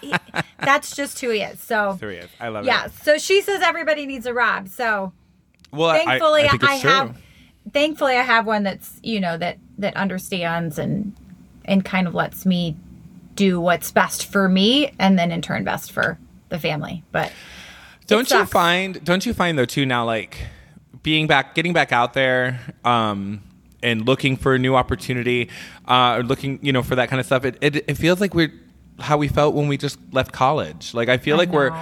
he- 0.01 0.15
that's 0.61 0.97
just 0.97 1.21
who 1.21 1.29
he 1.29 1.43
is. 1.43 1.61
So 1.61 1.99
There 2.01 2.11
he 2.11 2.17
is. 2.17 2.31
I 2.41 2.49
love 2.49 2.65
yeah. 2.65 2.87
it. 2.87 2.93
Yeah. 2.93 3.03
So 3.03 3.19
she 3.19 3.43
says 3.43 3.61
everybody 3.63 4.07
needs 4.07 4.25
a 4.25 4.33
Rob. 4.33 4.69
So 4.69 5.13
Well, 5.73 5.93
thankfully, 5.93 6.45
I, 6.45 6.47
I, 6.47 6.49
think 6.53 6.63
it's 6.65 6.81
true. 6.81 6.91
have. 6.91 7.21
Thankfully, 7.73 8.17
I 8.17 8.23
have 8.23 8.47
one 8.47 8.63
that's 8.63 8.99
you 9.03 9.21
know 9.21 9.37
that 9.37 9.59
that 9.77 9.95
understands 9.95 10.79
and 10.79 11.15
and 11.67 11.85
kind 11.85 12.09
of 12.09 12.15
lets 12.15 12.45
me 12.47 12.77
do 13.35 13.61
what's 13.61 13.91
best 13.91 14.27
for 14.27 14.49
me, 14.49 14.93
and 14.99 15.19
then 15.19 15.31
in 15.33 15.43
turn 15.43 15.65
best 15.65 15.93
for 15.93 16.19
the 16.49 16.59
family. 16.59 17.03
But 17.13 17.33
Don't 18.07 18.31
you 18.31 18.45
find? 18.47 19.03
Don't 19.05 19.25
you 19.25 19.35
find 19.35 19.59
though 19.59 19.65
too 19.65 19.87
now 19.87 20.05
like 20.05 20.39
being 21.03 21.27
back, 21.27 21.55
getting 21.55 21.73
back 21.73 21.93
out 21.93 22.15
there, 22.15 22.61
um, 22.85 23.43
and 23.83 24.07
looking 24.07 24.37
for 24.37 24.55
a 24.55 24.59
new 24.59 24.77
opportunity, 24.77 25.51
uh, 25.89 26.17
or 26.19 26.23
looking 26.23 26.59
you 26.63 26.73
know 26.73 26.83
for 26.83 26.97
that 26.97 27.09
kind 27.09 27.21
of 27.21 27.27
stuff. 27.27 27.45
It 27.45 27.59
it, 27.61 27.77
it 27.89 27.95
feels 27.95 28.21
like 28.21 28.35
we're 28.35 28.53
how 28.99 29.17
we 29.17 29.29
felt 29.29 29.55
when 29.55 29.69
we 29.69 29.77
just 29.77 29.99
left 30.13 30.33
college. 30.33 30.95
Like 30.95 31.09
I 31.09 31.19
feel 31.19 31.37
I 31.37 31.39
like 31.39 31.51
we're, 31.51 31.73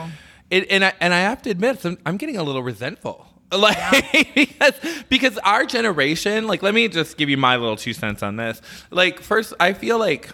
it, 0.51 0.71
and 0.71 0.85
I 0.85 0.93
and 1.01 1.13
I 1.13 1.21
have 1.21 1.43
to 1.43 1.51
admit, 1.51 1.85
I'm, 1.85 1.99
I'm 2.07 2.17
getting 2.17 2.37
a 2.37 2.43
little 2.43 2.63
resentful. 2.63 3.27
Like 3.53 4.37
because 4.37 4.75
because 5.09 5.37
our 5.39 5.65
generation, 5.67 6.47
like 6.47 6.63
let 6.63 6.73
me 6.73 6.87
just 6.87 7.17
give 7.17 7.29
you 7.29 7.37
my 7.37 7.57
little 7.57 7.75
two 7.75 7.93
cents 7.93 8.23
on 8.23 8.37
this. 8.37 8.63
Like 8.91 9.19
first, 9.19 9.55
I 9.59 9.73
feel 9.73 9.99
like 9.99 10.31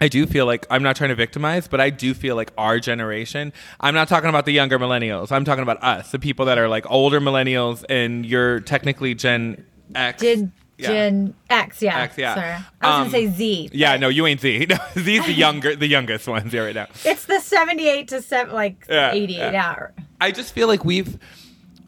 I 0.00 0.08
do 0.08 0.26
feel 0.26 0.46
like 0.46 0.66
I'm 0.70 0.82
not 0.82 0.94
trying 0.96 1.08
to 1.10 1.16
victimize, 1.16 1.66
but 1.68 1.80
I 1.80 1.90
do 1.90 2.14
feel 2.14 2.36
like 2.36 2.52
our 2.56 2.78
generation. 2.78 3.52
I'm 3.80 3.94
not 3.94 4.06
talking 4.08 4.28
about 4.28 4.44
the 4.44 4.52
younger 4.52 4.78
millennials. 4.78 5.32
I'm 5.32 5.44
talking 5.44 5.62
about 5.62 5.82
us, 5.82 6.12
the 6.12 6.18
people 6.18 6.46
that 6.46 6.56
are 6.58 6.68
like 6.68 6.88
older 6.90 7.20
millennials, 7.20 7.84
and 7.88 8.24
you're 8.24 8.60
technically 8.60 9.14
Gen 9.14 9.64
X. 9.94 10.22
Gen, 10.22 10.52
Yeah. 10.76 10.86
Gen 10.88 11.34
X, 11.50 11.82
yeah. 11.82 11.98
X, 12.02 12.16
yeah. 12.16 12.34
Sorry. 12.36 12.46
I 12.50 12.56
was 12.56 12.64
Um, 12.82 13.00
gonna 13.00 13.10
say 13.10 13.26
Z. 13.36 13.70
Yeah, 13.72 13.96
no, 13.96 14.08
you 14.08 14.26
ain't 14.26 14.40
Z. 14.40 14.66
No, 14.70 14.76
Z's 14.96 15.26
the 15.26 15.32
younger, 15.32 15.74
the 15.74 15.88
youngest 15.88 16.28
ones 16.28 16.52
here 16.52 16.64
right 16.66 16.74
now. 16.76 16.86
It's 17.04 17.24
the 17.24 17.40
seventy-eight 17.40 18.06
to 18.08 18.22
seven, 18.22 18.54
like 18.54 18.84
Yeah, 18.88 19.12
eighty-eight 19.12 19.52
yeah. 19.52 19.68
hour. 19.70 19.92
I 20.20 20.30
just 20.30 20.52
feel 20.54 20.68
like 20.68 20.84
we've 20.84 21.18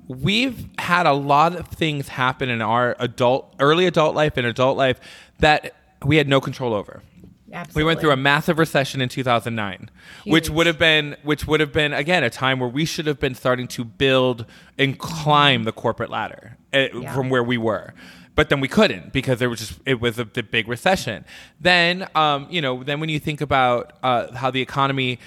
we've 0.08 0.66
had 0.78 1.06
a 1.06 1.12
lot 1.12 1.54
of 1.54 1.68
things 1.68 2.08
happen 2.08 2.48
in 2.48 2.60
our 2.60 2.96
adult, 2.98 3.54
early 3.60 3.86
adult 3.86 4.14
life 4.16 4.36
and 4.36 4.46
adult 4.46 4.76
life 4.76 4.98
that 5.38 5.74
we 6.04 6.16
had 6.16 6.26
no 6.28 6.40
control 6.40 6.74
over. 6.74 7.02
Absolutely. 7.52 7.82
We 7.82 7.86
went 7.86 8.00
through 8.00 8.12
a 8.12 8.16
massive 8.16 8.58
recession 8.58 9.00
in 9.00 9.08
2009, 9.08 9.90
which 10.24 10.48
would 10.50 10.66
have 10.66 10.78
been 10.78 11.16
which 11.22 11.46
would 11.46 11.60
have 11.60 11.72
been 11.72 11.92
again 11.92 12.22
a 12.24 12.30
time 12.30 12.60
where 12.60 12.68
we 12.68 12.84
should 12.84 13.06
have 13.06 13.18
been 13.20 13.34
starting 13.34 13.66
to 13.68 13.84
build 13.84 14.46
and 14.78 14.98
climb 14.98 15.64
the 15.64 15.72
corporate 15.72 16.10
ladder 16.10 16.56
eh, 16.72 16.88
Yeah. 16.94 17.14
from 17.14 17.28
where 17.30 17.42
we 17.42 17.58
were. 17.58 17.92
But 18.36 18.48
then 18.48 18.60
we 18.60 18.68
couldn't 18.68 19.12
because 19.12 19.38
there 19.40 19.50
was 19.50 19.58
just 19.58 19.80
it 19.84 20.00
was 20.00 20.18
a, 20.18 20.24
the 20.24 20.42
big 20.42 20.68
recession. 20.68 21.24
Then 21.60 22.06
um, 22.14 22.46
you 22.48 22.60
know 22.62 22.82
then 22.84 23.00
when 23.00 23.08
you 23.08 23.18
think 23.18 23.40
about 23.40 23.94
uh, 24.02 24.32
how 24.34 24.50
the 24.50 24.62
economy 24.62 25.18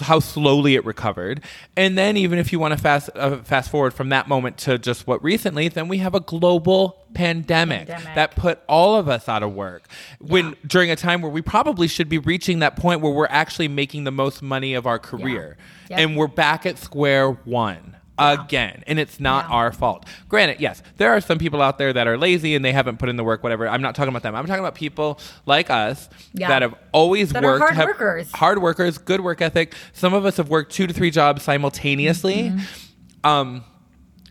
how 0.00 0.20
slowly 0.20 0.74
it 0.74 0.84
recovered. 0.84 1.42
And 1.76 1.96
then 1.96 2.16
even 2.16 2.38
if 2.38 2.52
you 2.52 2.58
want 2.58 2.72
to 2.72 2.78
fast 2.78 3.10
uh, 3.14 3.38
fast 3.38 3.70
forward 3.70 3.94
from 3.94 4.08
that 4.10 4.28
moment 4.28 4.58
to 4.58 4.78
just 4.78 5.06
what 5.06 5.22
recently, 5.22 5.68
then 5.68 5.88
we 5.88 5.98
have 5.98 6.14
a 6.14 6.20
global 6.20 7.04
pandemic, 7.14 7.88
Pandemic. 7.88 8.14
that 8.14 8.36
put 8.36 8.60
all 8.68 8.96
of 8.96 9.08
us 9.08 9.28
out 9.28 9.42
of 9.42 9.54
work. 9.54 9.88
When 10.20 10.54
during 10.66 10.90
a 10.90 10.96
time 10.96 11.22
where 11.22 11.30
we 11.30 11.42
probably 11.42 11.88
should 11.88 12.08
be 12.08 12.18
reaching 12.18 12.60
that 12.60 12.76
point 12.76 13.00
where 13.00 13.12
we're 13.12 13.26
actually 13.26 13.68
making 13.68 14.04
the 14.04 14.12
most 14.12 14.42
money 14.42 14.74
of 14.74 14.86
our 14.86 14.98
career. 14.98 15.56
Yep. 15.90 15.98
And 15.98 16.16
we're 16.16 16.26
back 16.26 16.66
at 16.66 16.78
square 16.78 17.30
one. 17.30 17.96
Again, 18.18 18.82
and 18.86 18.98
it's 18.98 19.20
not 19.20 19.46
Yeah. 19.48 19.54
our 19.54 19.72
fault. 19.72 20.06
Granted, 20.28 20.60
yes, 20.60 20.82
there 20.96 21.10
are 21.12 21.20
some 21.20 21.38
people 21.38 21.62
out 21.62 21.78
there 21.78 21.92
that 21.92 22.06
are 22.08 22.18
lazy 22.18 22.54
and 22.54 22.64
they 22.64 22.72
haven't 22.72 22.98
put 22.98 23.08
in 23.08 23.16
the 23.16 23.24
work, 23.24 23.42
whatever. 23.42 23.68
I'm 23.68 23.80
not 23.82 23.94
talking 23.94 24.08
about 24.08 24.22
them. 24.22 24.34
I'm 24.34 24.46
talking 24.46 24.60
about 24.60 24.74
people 24.74 25.18
like 25.46 25.70
us 25.70 26.08
Yeah. 26.34 26.48
that 26.48 26.62
have 26.62 26.74
always 26.92 27.30
That 27.30 27.42
worked, 27.42 27.60
hard 27.62 27.74
have- 27.74 27.86
workers. 27.86 28.32
hard 28.32 28.60
workers, 28.62 28.98
good 28.98 29.20
work 29.20 29.40
ethic. 29.40 29.74
Some 29.92 30.14
of 30.14 30.24
us 30.26 30.36
have 30.38 30.48
worked 30.48 30.72
two 30.72 30.86
to 30.86 30.92
three 30.92 31.10
jobs 31.10 31.42
simultaneously, 31.42 32.50
Mm-hmm. 32.50 33.28
um, 33.28 33.64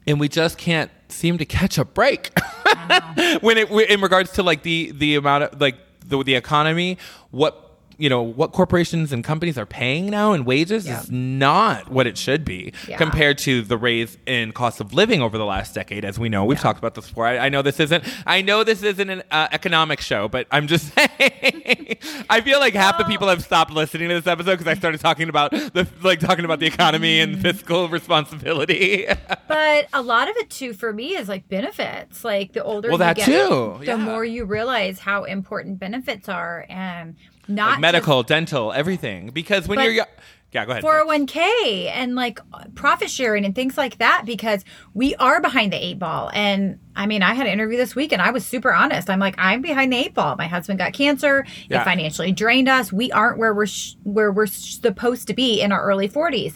and 0.05 0.19
we 0.19 0.27
just 0.29 0.57
can't 0.57 0.91
seem 1.09 1.37
to 1.37 1.45
catch 1.45 1.77
a 1.77 1.85
break 1.85 2.31
when 3.41 3.57
it 3.57 3.69
in 3.71 4.01
regards 4.01 4.31
to 4.33 4.43
like 4.43 4.63
the 4.63 4.91
the 4.95 5.15
amount 5.15 5.43
of 5.45 5.61
like 5.61 5.75
the 6.05 6.21
the 6.23 6.35
economy. 6.35 6.97
What 7.31 7.66
you 7.97 8.09
know 8.09 8.21
what 8.21 8.51
corporations 8.51 9.11
and 9.11 9.23
companies 9.23 9.57
are 9.57 9.65
paying 9.65 10.07
now 10.07 10.33
in 10.33 10.45
wages 10.45 10.85
Yeah. 10.85 11.01
is 11.01 11.11
not 11.11 11.89
what 11.89 12.05
it 12.07 12.17
should 12.17 12.45
be 12.45 12.73
Yeah. 12.87 12.97
compared 12.97 13.37
to 13.39 13.61
the 13.61 13.77
raise 13.77 14.17
in 14.25 14.51
cost 14.51 14.79
of 14.79 14.93
living 14.93 15.21
over 15.21 15.37
the 15.37 15.45
last 15.45 15.73
decade. 15.73 16.05
As 16.05 16.19
we 16.19 16.29
know, 16.29 16.45
we've 16.45 16.59
talked 16.59 16.77
about 16.79 16.93
this 16.95 17.07
before. 17.07 17.25
I, 17.25 17.37
I 17.37 17.49
know 17.49 17.61
this 17.61 17.79
isn't. 17.79 18.03
I 18.25 18.41
know 18.41 18.63
this 18.63 18.83
isn't 18.83 19.09
an 19.09 19.23
uh, 19.31 19.47
economic 19.51 19.99
show, 20.01 20.27
but 20.27 20.47
I'm 20.51 20.67
just 20.67 20.93
saying. 20.95 21.97
I 22.29 22.41
feel 22.41 22.59
like 22.59 22.73
half 22.73 22.97
the 22.97 23.03
people 23.05 23.27
have 23.27 23.43
stopped 23.43 23.71
listening 23.71 24.09
to 24.09 24.15
this 24.15 24.27
episode 24.27 24.51
because 24.59 24.67
I 24.67 24.75
started 24.75 24.99
talking 25.01 25.29
about 25.29 25.51
the 25.51 25.87
like 26.03 26.19
talking 26.19 26.45
about 26.45 26.59
the 26.59 26.67
economy 26.67 27.19
and 27.19 27.41
fiscal 27.41 27.89
responsibility. 27.89 29.05
But 29.47 29.87
a 29.93 30.01
lot 30.01 30.29
of 30.29 30.35
it 30.37 30.49
too 30.49 30.73
for 30.73 30.91
me 30.91 31.15
is 31.15 31.29
like 31.29 31.47
benefits. 31.47 32.23
Like 32.25 32.51
the 32.53 32.63
older 32.63 32.89
Well, 32.89 32.97
you 32.97 33.03
that 33.05 33.15
get, 33.15 33.25
too, 33.25 33.77
the 33.79 33.85
yeah. 33.85 33.95
more 33.95 34.25
you 34.25 34.43
realize 34.45 34.99
how 34.99 35.23
important 35.23 35.79
benefits 35.79 36.27
are 36.27 36.65
and 36.69 37.15
not 37.47 37.71
like 37.71 37.79
medical, 37.79 38.23
dental, 38.23 38.73
everything. 38.73 39.29
Because 39.29 39.67
when 39.67 39.79
you're 39.79 39.91
young, 39.91 40.07
yeah, 40.51 40.65
go 40.65 40.71
ahead. 40.71 40.81
Four 40.81 40.93
hundred 40.93 41.05
one 41.07 41.25
k 41.25 41.89
and 41.89 42.15
like 42.15 42.39
profit 42.75 43.09
sharing 43.09 43.43
and 43.43 43.53
things 43.53 43.77
like 43.77 43.97
that 43.97 44.23
because 44.25 44.63
we 44.93 45.13
are 45.15 45.41
behind 45.41 45.73
the 45.73 45.85
eight 45.85 45.99
ball. 45.99 46.31
And 46.33 46.79
I 46.95 47.05
mean, 47.05 47.21
I 47.21 47.33
had 47.33 47.47
an 47.47 47.53
interview 47.53 47.77
this 47.77 47.95
week 47.95 48.13
and 48.13 48.21
I 48.21 48.31
was 48.31 48.45
super 48.45 48.73
honest. 48.73 49.09
I'm 49.09 49.19
like, 49.19 49.35
I'm 49.37 49.61
behind 49.61 49.91
the 49.91 49.97
eight 49.97 50.13
ball. 50.13 50.35
My 50.37 50.47
husband 50.47 50.79
got 50.79 50.93
cancer. 50.93 51.45
Yeah. 51.69 51.81
It 51.81 51.83
financially 51.83 52.31
drained 52.31 52.69
us. 52.69 52.93
We 52.93 53.11
aren't 53.11 53.37
where 53.37 53.53
we're 53.53 53.67
sh- 53.67 53.95
where 54.03 54.31
we're 54.31 54.47
supposed 54.47 55.27
to 55.27 55.33
be 55.33 55.59
in 55.61 55.71
our 55.71 55.83
early 55.83 56.07
40s. 56.07 56.55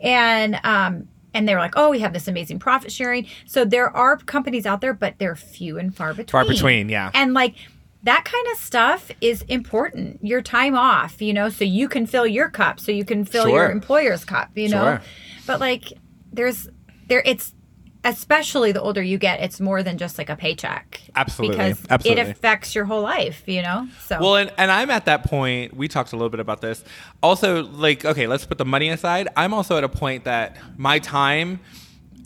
And 0.00 0.60
um 0.62 1.08
and 1.34 1.48
they 1.48 1.54
were 1.54 1.60
like, 1.60 1.74
"Oh, 1.76 1.88
we 1.90 2.00
have 2.00 2.12
this 2.12 2.28
amazing 2.28 2.58
profit 2.58 2.92
sharing." 2.92 3.26
So 3.46 3.64
there 3.64 3.88
are 3.96 4.18
companies 4.18 4.66
out 4.66 4.82
there, 4.82 4.92
but 4.92 5.14
they're 5.18 5.34
few 5.34 5.78
and 5.78 5.96
far 5.96 6.10
between. 6.12 6.26
Far 6.26 6.44
between, 6.44 6.90
yeah. 6.90 7.10
And 7.14 7.32
like 7.32 7.54
that 8.04 8.24
kind 8.24 8.46
of 8.52 8.58
stuff 8.58 9.10
is 9.20 9.42
important. 9.42 10.24
Your 10.24 10.42
time 10.42 10.76
off, 10.76 11.22
you 11.22 11.32
know, 11.32 11.48
so 11.48 11.64
you 11.64 11.88
can 11.88 12.06
fill 12.06 12.26
your 12.26 12.50
cup, 12.50 12.80
so 12.80 12.90
you 12.92 13.04
can 13.04 13.24
fill 13.24 13.48
your 13.48 13.70
employer's 13.70 14.24
cup, 14.24 14.50
you 14.56 14.68
know. 14.68 14.84
Sure. 14.84 15.02
But 15.46 15.60
like 15.60 15.92
there's 16.32 16.68
there 17.08 17.22
it's 17.24 17.54
especially 18.04 18.72
the 18.72 18.80
older 18.80 19.02
you 19.02 19.16
get, 19.18 19.40
it's 19.40 19.60
more 19.60 19.82
than 19.82 19.96
just 19.96 20.18
like 20.18 20.28
a 20.28 20.36
paycheck. 20.36 21.00
Absolutely. 21.14 21.56
Because 21.56 21.86
Absolutely. 21.88 22.22
it 22.22 22.28
affects 22.30 22.74
your 22.74 22.84
whole 22.84 23.02
life, 23.02 23.44
you 23.46 23.62
know? 23.62 23.86
So 24.06 24.18
Well, 24.20 24.36
and, 24.36 24.52
and 24.58 24.70
I'm 24.70 24.90
at 24.90 25.04
that 25.04 25.24
point. 25.24 25.76
We 25.76 25.88
talked 25.88 26.12
a 26.12 26.16
little 26.16 26.30
bit 26.30 26.40
about 26.40 26.60
this. 26.60 26.82
Also, 27.22 27.62
like, 27.64 28.04
okay, 28.04 28.26
let's 28.26 28.44
put 28.44 28.58
the 28.58 28.64
money 28.64 28.88
aside. 28.88 29.28
I'm 29.36 29.54
also 29.54 29.78
at 29.78 29.84
a 29.84 29.88
point 29.88 30.24
that 30.24 30.56
my 30.76 30.98
time 30.98 31.60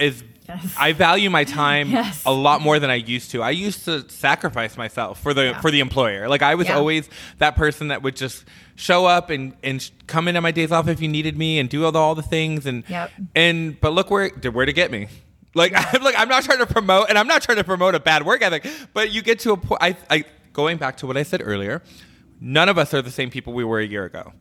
is. 0.00 0.24
Yes. 0.48 0.74
I 0.78 0.92
value 0.92 1.30
my 1.30 1.44
time 1.44 1.90
Yes. 1.96 2.22
a 2.26 2.32
lot 2.32 2.60
more 2.60 2.78
than 2.78 2.90
I 2.90 2.94
used 2.96 3.30
to. 3.32 3.42
I 3.42 3.50
used 3.50 3.84
to 3.86 4.08
sacrifice 4.08 4.76
myself 4.76 5.20
for 5.20 5.34
the 5.34 5.44
Yeah. 5.46 5.60
for 5.60 5.70
the 5.70 5.80
employer. 5.80 6.28
Like 6.28 6.42
I 6.42 6.54
was 6.54 6.68
Yeah. 6.68 6.76
always 6.76 7.08
that 7.38 7.56
person 7.56 7.88
that 7.88 8.02
would 8.02 8.16
just 8.16 8.44
show 8.76 9.06
up 9.06 9.30
and 9.30 9.54
and 9.62 9.90
come 10.06 10.28
in 10.28 10.36
on 10.36 10.42
my 10.42 10.50
days 10.52 10.72
off 10.72 10.88
if 10.88 11.00
you 11.00 11.08
needed 11.08 11.36
me 11.36 11.58
and 11.58 11.68
do 11.68 11.84
all 11.84 11.92
the, 11.92 11.98
all 11.98 12.14
the 12.14 12.22
things 12.22 12.66
and 12.66 12.84
Yep. 12.88 13.10
and 13.34 13.80
but 13.80 13.92
look 13.92 14.10
where 14.10 14.28
where 14.30 14.66
to 14.66 14.72
get 14.72 14.90
me. 14.90 15.08
Like 15.54 15.72
I'm 15.74 16.02
like 16.02 16.14
I'm 16.18 16.28
not 16.28 16.44
trying 16.44 16.58
to 16.58 16.66
promote 16.66 17.08
and 17.08 17.18
I'm 17.18 17.26
not 17.26 17.42
trying 17.42 17.58
to 17.58 17.64
promote 17.64 17.94
a 17.94 18.00
bad 18.00 18.24
work 18.24 18.42
ethic, 18.42 18.66
but 18.94 19.10
you 19.12 19.22
get 19.22 19.38
to 19.40 19.52
a 19.52 19.56
point. 19.56 19.82
I, 19.82 19.96
I 20.10 20.24
going 20.52 20.76
back 20.78 20.96
to 20.98 21.06
what 21.06 21.16
I 21.16 21.22
said 21.22 21.40
earlier. 21.44 21.82
None 22.40 22.68
of 22.68 22.76
us 22.76 22.92
are 22.92 23.00
the 23.00 23.10
same 23.10 23.30
people 23.30 23.54
we 23.54 23.64
were 23.64 23.80
a 23.80 23.86
year 23.86 24.04
ago. 24.04 24.32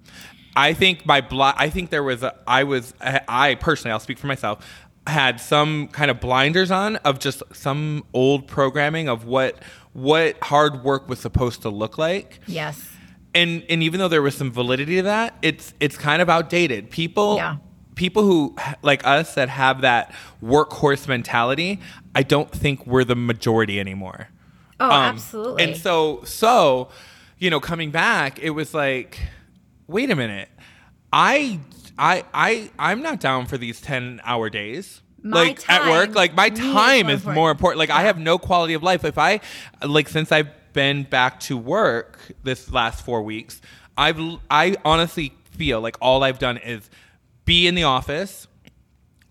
I 0.58 0.74
think 0.74 1.06
my 1.06 1.20
bli- 1.22 1.54
I 1.56 1.70
think 1.70 1.89
there 1.89 2.04
was 2.04 2.24
a, 2.24 2.34
I 2.48 2.63
was 2.63 2.94
I 3.02 3.56
personally 3.56 3.91
I'll 3.94 4.00
speak 4.00 4.18
for 4.18 4.28
myself 4.28 4.65
had 5.08 5.39
some 5.39 5.88
kind 5.89 6.10
of 6.10 6.20
blinders 6.20 6.72
on 6.72 6.96
of 6.98 7.20
just 7.20 7.44
some 7.54 8.04
old 8.13 8.48
programming 8.48 9.08
of 9.08 9.26
what 9.26 9.62
what 9.94 10.36
hard 10.44 10.84
work 10.84 11.08
was 11.08 11.20
supposed 11.20 11.62
to 11.62 11.70
look 11.70 11.98
like 11.98 12.39
yes. 12.48 12.89
and 13.34 13.63
and 13.70 13.82
even 13.84 14.00
though 14.00 14.08
there 14.08 14.22
was 14.22 14.36
some 14.36 14.52
validity 14.52 14.96
to 14.98 15.04
that, 15.04 15.36
it's 15.41 15.74
it's 15.80 15.98
kind 15.98 16.22
of 16.22 16.30
outdated. 16.30 16.89
People 16.89 17.36
Yeah. 17.38 17.58
people 17.96 18.24
who 18.24 18.56
like 18.82 19.06
us 19.06 19.36
that 19.36 19.48
have 19.50 19.82
that 19.82 20.13
workhorse 20.44 21.08
mentality, 21.08 21.80
I 22.13 22.24
don't 22.24 22.52
think 22.52 22.86
we're 22.88 23.04
the 23.06 23.15
majority 23.15 23.80
anymore. 23.80 24.30
Oh, 24.80 24.86
Um, 24.88 24.91
absolutely. 25.15 25.63
And 25.63 25.78
so 25.78 26.22
so, 26.26 26.89
you 27.38 27.50
know, 27.50 27.60
coming 27.60 27.91
back, 27.91 28.39
it 28.39 28.50
was 28.50 28.74
like, 28.74 29.20
wait 29.88 30.10
a 30.10 30.15
minute. 30.15 30.50
I 31.13 31.60
I 31.98 32.24
I 32.34 32.70
I'm 32.78 33.02
not 33.02 33.20
down 33.20 33.46
for 33.46 33.58
these 33.58 33.82
10 33.82 34.22
hour 34.24 34.50
days. 34.50 35.02
My 35.24 35.44
like 35.44 35.70
at 35.70 35.90
work, 35.90 36.14
like 36.14 36.36
my 36.36 36.50
to 36.50 36.62
me 36.62 36.68
is 36.68 36.74
time 36.74 37.10
is 37.10 37.26
more 37.26 37.50
important. 37.52 37.80
Like 37.80 37.90
I 37.90 38.04
have 38.04 38.20
no 38.20 38.38
quality 38.38 38.74
of 38.76 38.84
life. 38.84 39.04
If 39.04 39.18
I 39.18 39.42
like 39.84 40.08
since 40.10 40.32
I've 40.32 40.50
been 40.74 41.04
back 41.04 41.40
to 41.42 41.58
work 41.58 42.20
this 42.44 42.72
last 42.72 43.04
4 43.04 43.24
weeks, 43.24 43.60
I've 43.98 44.20
I 44.52 44.76
honestly 44.86 45.34
feel 45.52 45.82
like 45.82 45.98
all 46.02 46.24
I've 46.24 46.40
done 46.40 46.58
is 46.58 46.90
be 47.46 47.66
in 47.66 47.76
the 47.76 47.84
office 47.84 48.48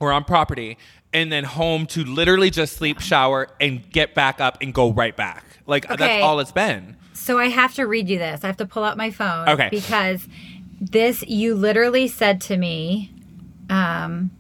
or 0.00 0.10
on 0.10 0.24
property 0.24 0.78
and 1.12 1.30
then 1.30 1.44
home 1.44 1.86
to 1.86 2.02
literally 2.04 2.50
just 2.50 2.76
sleep, 2.76 2.98
shower 3.00 3.46
and 3.60 3.88
get 3.92 4.14
back 4.14 4.40
up 4.40 4.58
and 4.60 4.74
go 4.74 4.90
right 4.92 5.16
back. 5.16 5.44
Like 5.66 5.84
Okay. 5.84 5.96
that's 5.96 6.24
all 6.24 6.40
it's 6.40 6.50
been. 6.52 6.96
So 7.12 7.38
I 7.38 7.48
have 7.48 7.74
to 7.74 7.86
read 7.86 8.08
you 8.08 8.18
this. 8.18 8.42
I 8.42 8.48
have 8.48 8.56
to 8.56 8.66
pull 8.66 8.82
out 8.82 8.96
my 8.96 9.10
phone. 9.10 9.48
Okay. 9.48 9.68
Because 9.70 10.26
this, 10.90 11.22
you 11.26 11.54
literally 11.54 12.08
said 12.08 12.40
to 12.42 12.56
me, 12.56 13.12
um, 13.70 14.30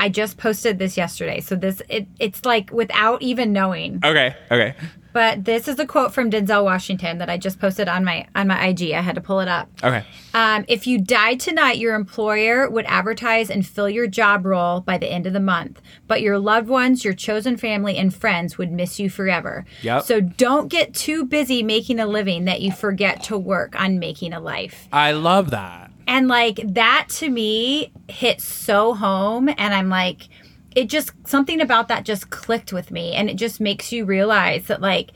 I 0.00 0.08
just 0.08 0.36
posted 0.38 0.78
this 0.78 0.96
yesterday. 0.96 1.40
So 1.40 1.56
this, 1.56 1.82
it, 1.88 2.06
it's 2.18 2.44
like 2.44 2.70
without 2.72 3.22
even 3.22 3.52
knowing. 3.52 4.00
Okay. 4.04 4.34
Okay. 4.50 4.74
But 5.12 5.44
this 5.44 5.66
is 5.66 5.78
a 5.78 5.86
quote 5.86 6.14
from 6.14 6.30
Denzel 6.30 6.64
Washington 6.64 7.18
that 7.18 7.30
I 7.30 7.38
just 7.38 7.58
posted 7.58 7.88
on 7.88 8.04
my 8.04 8.26
on 8.36 8.46
my 8.46 8.66
IG. 8.66 8.92
I 8.92 9.00
had 9.00 9.14
to 9.14 9.20
pull 9.20 9.40
it 9.40 9.48
up. 9.48 9.68
Okay. 9.82 10.04
Um, 10.34 10.64
if 10.68 10.86
you 10.86 11.00
died 11.00 11.40
tonight, 11.40 11.78
your 11.78 11.94
employer 11.94 12.70
would 12.70 12.84
advertise 12.86 13.50
and 13.50 13.66
fill 13.66 13.88
your 13.88 14.06
job 14.06 14.46
role 14.46 14.80
by 14.80 14.98
the 14.98 15.08
end 15.08 15.26
of 15.26 15.32
the 15.32 15.40
month. 15.40 15.80
But 16.06 16.20
your 16.20 16.38
loved 16.38 16.68
ones, 16.68 17.04
your 17.04 17.14
chosen 17.14 17.56
family, 17.56 17.96
and 17.96 18.14
friends 18.14 18.58
would 18.58 18.70
miss 18.70 19.00
you 19.00 19.10
forever. 19.10 19.64
Yep. 19.82 20.04
So 20.04 20.20
don't 20.20 20.68
get 20.68 20.94
too 20.94 21.24
busy 21.24 21.62
making 21.62 21.98
a 21.98 22.06
living 22.06 22.44
that 22.44 22.60
you 22.60 22.70
forget 22.70 23.22
to 23.24 23.38
work 23.38 23.74
on 23.80 23.98
making 23.98 24.32
a 24.32 24.40
life. 24.40 24.88
I 24.92 25.12
love 25.12 25.50
that. 25.50 25.87
And 26.08 26.26
like 26.26 26.60
that 26.74 27.06
to 27.10 27.30
me 27.30 27.92
hit 28.08 28.40
so 28.40 28.94
home. 28.94 29.48
And 29.48 29.74
I'm 29.74 29.88
like, 29.90 30.28
it 30.74 30.88
just, 30.88 31.12
something 31.26 31.60
about 31.60 31.88
that 31.88 32.04
just 32.04 32.30
clicked 32.30 32.72
with 32.72 32.90
me. 32.90 33.12
And 33.12 33.30
it 33.30 33.36
just 33.36 33.60
makes 33.60 33.92
you 33.92 34.04
realize 34.04 34.66
that 34.66 34.80
like, 34.80 35.10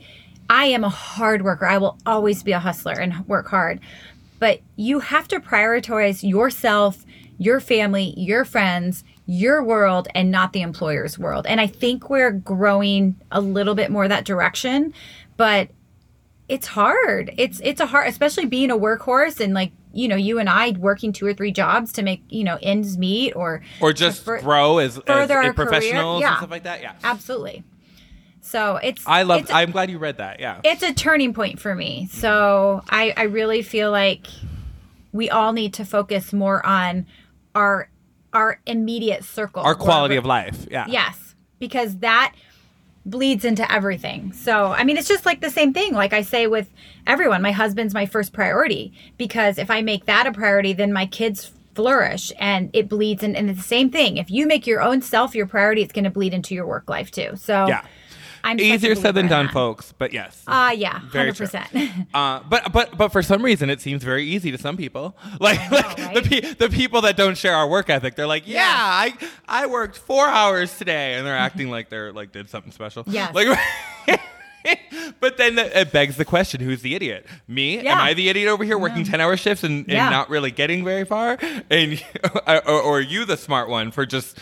I 0.49 0.65
am 0.65 0.83
a 0.83 0.89
hard 0.89 1.41
worker. 1.41 1.65
I 1.65 1.79
will 1.79 1.97
always 2.05 2.43
be 2.43 2.51
a 2.51 2.59
hustler 2.59 2.93
and 2.93 3.27
work 3.27 3.47
hard. 3.47 3.79
but 4.43 4.59
you 4.75 4.99
have 4.99 5.25
to 5.25 5.39
prioritize 5.39 6.21
yourself, 6.21 7.05
your 7.37 7.61
family, 7.61 8.13
your 8.17 8.43
friends, 8.43 9.05
your 9.25 9.63
world, 9.63 10.09
and 10.13 10.31
not 10.31 10.51
the 10.51 10.61
employer's 10.61 11.17
world. 11.17 11.47
And 11.47 11.61
I 11.61 11.67
think 11.67 12.09
we're 12.09 12.31
growing 12.31 13.15
a 13.31 13.39
little 13.39 13.73
bit 13.73 13.89
more 13.89 14.05
that 14.05 14.25
direction, 14.25 14.93
but 15.37 15.69
it's 16.53 16.67
hard. 16.67 17.33
It's 17.35 17.59
it's 17.63 17.81
a 17.81 17.87
hard, 17.87 18.07
especially 18.07 18.45
being 18.45 18.69
a 18.69 18.77
workhorse 18.77 19.39
and 19.39 19.55
like 19.55 19.71
you 19.91 20.07
know 20.07 20.15
you 20.15 20.37
and 20.37 20.47
I 20.47 20.69
working 20.77 21.11
two 21.11 21.25
or 21.25 21.33
three 21.33 21.51
jobs 21.51 21.91
to 21.93 22.03
make 22.03 22.21
you 22.29 22.43
know 22.43 22.59
ends 22.61 22.95
meet 22.95 23.33
or 23.33 23.63
or 23.81 23.91
just 23.91 24.23
fur- 24.23 24.39
grow 24.39 24.77
as, 24.77 24.99
as 25.07 25.31
a 25.31 25.53
professionals 25.53 26.21
Yeah. 26.21 26.29
and 26.29 26.37
stuff 26.37 26.51
like 26.51 26.63
that. 26.63 26.83
Yeah. 26.83 26.93
absolutely. 27.03 27.63
So 28.41 28.75
it's 28.75 29.01
I 29.07 29.23
love. 29.23 29.41
it's, 29.41 29.51
I'm 29.51 29.71
glad 29.71 29.89
you 29.89 29.97
read 29.97 30.17
that. 30.17 30.39
Yeah. 30.39 30.61
it's 30.63 30.83
a 30.83 30.93
turning 30.93 31.33
point 31.33 31.59
for 31.59 31.73
me. 31.73 32.07
So 32.11 32.83
I, 32.87 33.11
I 33.17 33.23
really 33.23 33.63
feel 33.63 33.89
like 33.89 34.27
we 35.11 35.31
all 35.31 35.53
need 35.53 35.73
to 35.75 35.85
focus 35.85 36.33
more 36.33 36.63
on 36.63 37.07
our 37.55 37.89
our 38.31 38.59
immediate 38.67 39.23
circle. 39.23 39.63
Our 39.63 39.73
quality 39.73 40.17
of 40.17 40.25
life. 40.25 40.67
Yeah. 40.69 40.85
Yes, 40.87 41.33
because 41.57 41.97
that 41.97 42.35
bleeds 43.05 43.43
into 43.43 43.69
everything. 43.71 44.31
So, 44.33 44.67
I 44.67 44.83
mean, 44.83 44.97
it's 44.97 45.07
just 45.07 45.25
like 45.25 45.41
the 45.41 45.49
same 45.49 45.73
thing. 45.73 45.93
Like 45.93 46.13
I 46.13 46.21
say 46.21 46.47
with 46.47 46.69
everyone, 47.05 47.41
my 47.41 47.51
husband's 47.51 47.93
my 47.93 48.05
first 48.05 48.31
priority 48.33 48.93
because 49.17 49.57
if 49.57 49.69
I 49.69 49.81
make 49.81 50.05
that 50.05 50.25
a 50.27 50.31
priority, 50.31 50.73
then 50.73 50.93
my 50.93 51.05
kids 51.05 51.51
flourish 51.75 52.31
and 52.39 52.69
it 52.73 52.87
bleeds 52.87 53.23
in 53.23 53.35
and 53.35 53.49
it's 53.49 53.59
the 53.59 53.65
same 53.65 53.89
thing. 53.89 54.17
If 54.17 54.29
you 54.29 54.47
make 54.47 54.65
your 54.67 54.81
own 54.81 55.01
self 55.01 55.35
your 55.35 55.47
priority, 55.47 55.81
it's 55.81 55.91
going 55.91 56.05
to 56.05 56.11
bleed 56.11 56.33
into 56.33 56.55
your 56.55 56.65
work 56.67 56.87
life 56.89 57.11
too. 57.11 57.31
So, 57.35 57.67
Yeah. 57.67 57.83
I'm 58.45 58.59
Easier 58.59 58.95
said 58.95 59.15
than 59.15 59.27
done, 59.27 59.45
that. 59.45 59.53
folks. 59.53 59.93
But 59.97 60.11
yes. 60.13 60.43
Ah, 60.47 60.71
yeah, 60.71 60.99
hundred 60.99 61.37
percent. 61.37 61.67
Uh, 62.13 62.41
but 62.49 62.71
but 62.73 62.97
but 62.97 63.09
for 63.11 63.21
some 63.23 63.41
reason 63.43 63.69
it 63.69 63.79
seems 63.81 64.03
very 64.03 64.25
easy 64.25 64.51
to 64.51 64.57
some 64.57 64.75
people. 64.77 65.15
Like, 65.39 65.71
like 65.71 65.95
the 65.95 66.03
right? 66.03 66.23
pe- 66.23 66.53
the 66.53 66.69
people 66.69 67.01
that 67.01 67.15
don't 67.17 67.37
share 67.37 67.55
our 67.55 67.67
work 67.67 67.89
ethic, 67.89 68.15
they're 68.15 68.27
like, 68.27 68.47
yeah, 68.47 68.59
Yeah. 68.59 68.73
I 68.77 69.13
I 69.47 69.65
worked 69.67 69.97
four 69.97 70.27
hours 70.27 70.77
today, 70.77 71.15
and 71.15 71.25
they're 71.25 71.37
acting 71.37 71.69
like 71.69 71.89
they're 71.89 72.11
like 72.13 72.31
did 72.31 72.49
something 72.49 72.71
special. 72.71 73.03
Yes. 73.07 73.33
Like. 73.33 73.47
But 75.19 75.35
then 75.35 75.59
it 75.59 75.91
begs 75.91 76.15
the 76.15 76.23
question: 76.23 76.61
Who's 76.61 76.81
the 76.81 76.95
idiot? 76.95 77.25
Me? 77.49 77.81
yeah. 77.83 77.93
Am 77.95 77.99
I 77.99 78.13
the 78.13 78.29
idiot 78.29 78.47
over 78.47 78.63
here 78.63 78.77
working 78.77 79.03
ten-hour 79.03 79.35
shifts 79.35 79.61
and, 79.63 79.79
and 79.79 79.91
Yeah. 79.91 80.09
not 80.09 80.29
really 80.29 80.51
getting 80.51 80.85
very 80.85 81.03
far? 81.03 81.37
And 81.69 82.01
or, 82.47 82.69
or 82.69 82.97
are 82.97 83.01
you 83.01 83.25
the 83.25 83.35
smart 83.35 83.67
one 83.67 83.91
for 83.91 84.05
just 84.05 84.37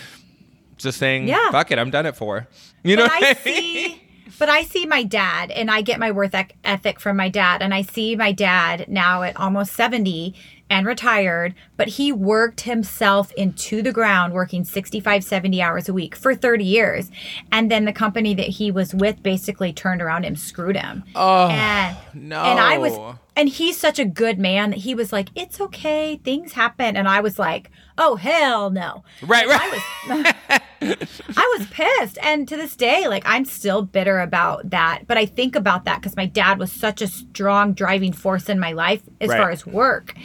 just 0.82 0.98
saying, 0.98 1.28
Yeah. 1.28 1.52
"Fuck 1.52 1.72
it, 1.72 1.80
I'm 1.80 1.90
done 1.92 2.06
at 2.06 2.16
four. 2.16 2.48
You 2.84 2.96
know? 2.96 3.06
but 3.06 3.12
what 3.14 3.24
I 3.24 3.30
I 3.30 3.34
see, 3.34 4.02
but 4.40 4.50
I 4.50 4.64
see 4.64 4.86
my 4.86 5.04
dad, 5.04 5.52
and 5.52 5.70
I 5.70 5.82
get 5.82 6.00
my 6.00 6.12
worth 6.12 6.36
ethic 6.64 7.00
from 7.00 7.18
my 7.18 7.30
dad, 7.30 7.62
and 7.62 7.74
I 7.74 7.82
see 7.82 8.16
my 8.16 8.32
dad 8.32 8.86
now 8.88 9.24
at 9.24 9.38
almost 9.38 9.74
seventy 9.74 10.36
and 10.70 10.88
retired, 10.88 11.54
but 11.76 11.90
he 11.90 12.14
worked 12.14 12.62
himself 12.62 13.34
into 13.34 13.82
the 13.82 13.92
ground, 13.92 14.32
working 14.32 14.64
65, 14.64 15.22
70 15.22 15.62
hours 15.62 15.90
a 15.90 15.94
week 15.94 16.16
for 16.16 16.34
thirty 16.34 16.64
years, 16.64 17.12
and 17.52 17.70
then 17.70 17.86
the 17.86 17.94
company 17.94 18.34
that 18.36 18.48
he 18.48 18.72
was 18.72 18.96
with 18.96 19.22
basically 19.22 19.74
turned 19.74 20.02
around 20.02 20.24
and 20.24 20.40
screwed 20.40 20.78
him. 20.78 21.04
Oh 21.14 21.50
and, 21.50 21.98
no! 22.14 22.42
and 22.42 22.60
I 22.60 22.78
was, 22.78 22.94
and 23.36 23.48
he's 23.50 23.78
such 23.78 23.98
a 24.00 24.06
good 24.06 24.38
man 24.40 24.72
that 24.72 24.80
he 24.80 24.94
was 24.96 25.12
like, 25.14 25.30
"It's 25.36 25.60
okay, 25.62 26.18
things 26.24 26.54
happen," 26.54 26.96
and 26.98 27.08
I 27.08 27.22
was 27.22 27.40
like, 27.40 27.72
"Oh 27.98 28.16
hell 28.16 28.70
no!" 28.70 29.04
right, 29.22 29.48
right. 29.48 29.62
I 29.62 29.70
was 29.70 30.60
I 31.38 31.56
was 31.58 31.68
pissed. 31.68 32.18
And 32.24 32.48
to 32.48 32.58
this 32.58 32.76
day, 32.76 33.08
like 33.08 33.24
I'm 33.26 33.46
still 33.46 33.84
bitter 33.84 34.20
about 34.20 34.70
that. 34.72 35.04
But 35.08 35.18
I 35.18 35.26
think 35.26 35.56
about 35.56 35.86
that 35.86 36.02
because 36.02 36.16
my 36.16 36.26
dad 36.26 36.58
was 36.60 36.72
such 36.72 37.02
a 37.02 37.08
strong 37.08 37.74
driving 37.74 38.14
force 38.14 38.50
in 38.50 38.60
my 38.60 38.72
life 38.72 39.02
as 39.20 39.30
Right. 39.30 39.38
far 39.38 39.52
as 39.52 39.66
work. 39.66 40.16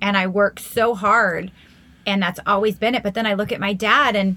And 0.00 0.16
I 0.16 0.26
worked 0.26 0.60
so 0.60 0.94
hard 0.94 1.50
and 2.06 2.22
that's 2.22 2.40
always 2.46 2.76
been 2.76 2.94
it. 2.94 3.02
But 3.02 3.14
then 3.14 3.26
I 3.26 3.34
look 3.34 3.52
at 3.52 3.60
my 3.60 3.72
dad 3.72 4.14
and 4.14 4.36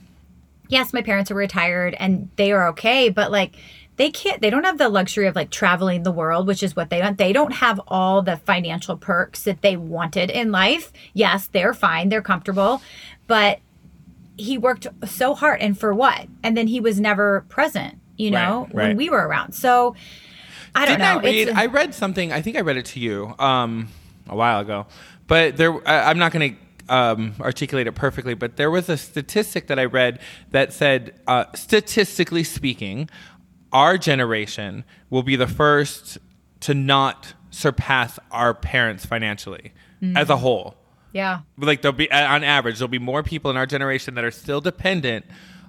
yes, 0.70 0.94
my 0.94 1.02
parents 1.02 1.30
are 1.30 1.36
retired 1.36 1.94
and 2.00 2.30
they 2.38 2.52
are 2.54 2.70
okay, 2.70 3.10
but 3.10 3.30
like 3.32 3.58
they 3.98 4.12
can't 4.12 4.42
they 4.42 4.50
don't 4.50 4.66
have 4.66 4.78
the 4.78 4.90
luxury 4.90 5.28
of 5.28 5.36
like 5.36 5.50
traveling 5.50 6.04
the 6.04 6.12
world, 6.12 6.48
which 6.48 6.62
is 6.64 6.76
what 6.76 6.90
they 6.90 7.02
want. 7.02 7.18
They 7.18 7.34
don't 7.34 7.54
have 7.54 7.80
all 7.88 8.22
the 8.22 8.38
financial 8.38 8.98
perks 8.98 9.44
that 9.44 9.62
they 9.62 9.78
wanted 9.78 10.30
in 10.30 10.52
life. 10.52 10.92
Yes, 11.14 11.48
they're 11.48 11.74
fine, 11.74 12.10
they're 12.10 12.22
comfortable, 12.22 12.82
but 13.28 13.60
he 14.38 14.58
worked 14.58 14.88
so 15.06 15.34
hard 15.34 15.62
and 15.62 15.80
for 15.80 15.94
what? 15.94 16.28
And 16.44 16.58
then 16.58 16.68
he 16.68 16.82
was 16.82 17.00
never 17.00 17.46
present, 17.48 18.00
you 18.18 18.32
know, 18.32 18.68
Right, 18.74 18.88
when 18.88 18.98
we 18.98 19.10
were 19.10 19.26
around. 19.26 19.54
So 19.54 19.96
I 20.74 20.86
don't 20.86 21.00
Didn't 21.00 21.24
know. 21.24 21.30
I 21.30 21.32
read? 21.32 21.50
I 21.50 21.66
read 21.68 21.96
something. 21.96 22.34
I 22.34 22.42
think 22.42 22.58
I 22.58 22.62
read 22.62 22.76
it 22.76 22.86
to 22.88 23.00
you 23.00 23.34
um, 23.40 23.88
a 24.28 24.36
while 24.36 24.60
ago, 24.60 24.88
but 25.28 25.56
there. 25.56 25.76
I, 25.88 26.10
I'm 26.10 26.18
not 26.18 26.34
going 26.34 26.56
to 26.56 26.66
um, 26.90 27.34
articulate 27.40 27.88
it 27.88 27.94
perfectly. 27.94 28.34
But 28.34 28.58
there 28.58 28.72
was 28.72 28.90
a 28.90 28.98
statistic 28.98 29.68
that 29.68 29.80
I 29.80 29.86
read 29.86 30.20
that 30.52 30.74
said, 30.74 31.20
uh, 31.28 31.46
statistically 31.54 32.44
speaking, 32.44 33.10
our 33.72 33.98
generation 33.98 34.84
will 35.10 35.24
be 35.24 35.36
the 35.36 35.48
first 35.48 36.18
to 36.62 36.74
not 36.74 37.34
surpass 37.52 38.20
our 38.32 38.54
parents 38.54 39.06
financially 39.06 39.72
Mm. 40.02 40.18
as 40.18 40.30
a 40.30 40.38
whole. 40.38 40.76
yeah. 41.14 41.40
Like 41.58 41.82
there'll 41.82 41.96
be 41.98 42.12
on 42.12 42.44
average 42.44 42.78
there'll 42.80 42.90
be 42.90 43.00
more 43.00 43.24
people 43.24 43.50
in 43.50 43.56
our 43.56 43.66
generation 43.66 44.16
that 44.16 44.26
are 44.26 44.32
still 44.32 44.60
dependent 44.60 45.26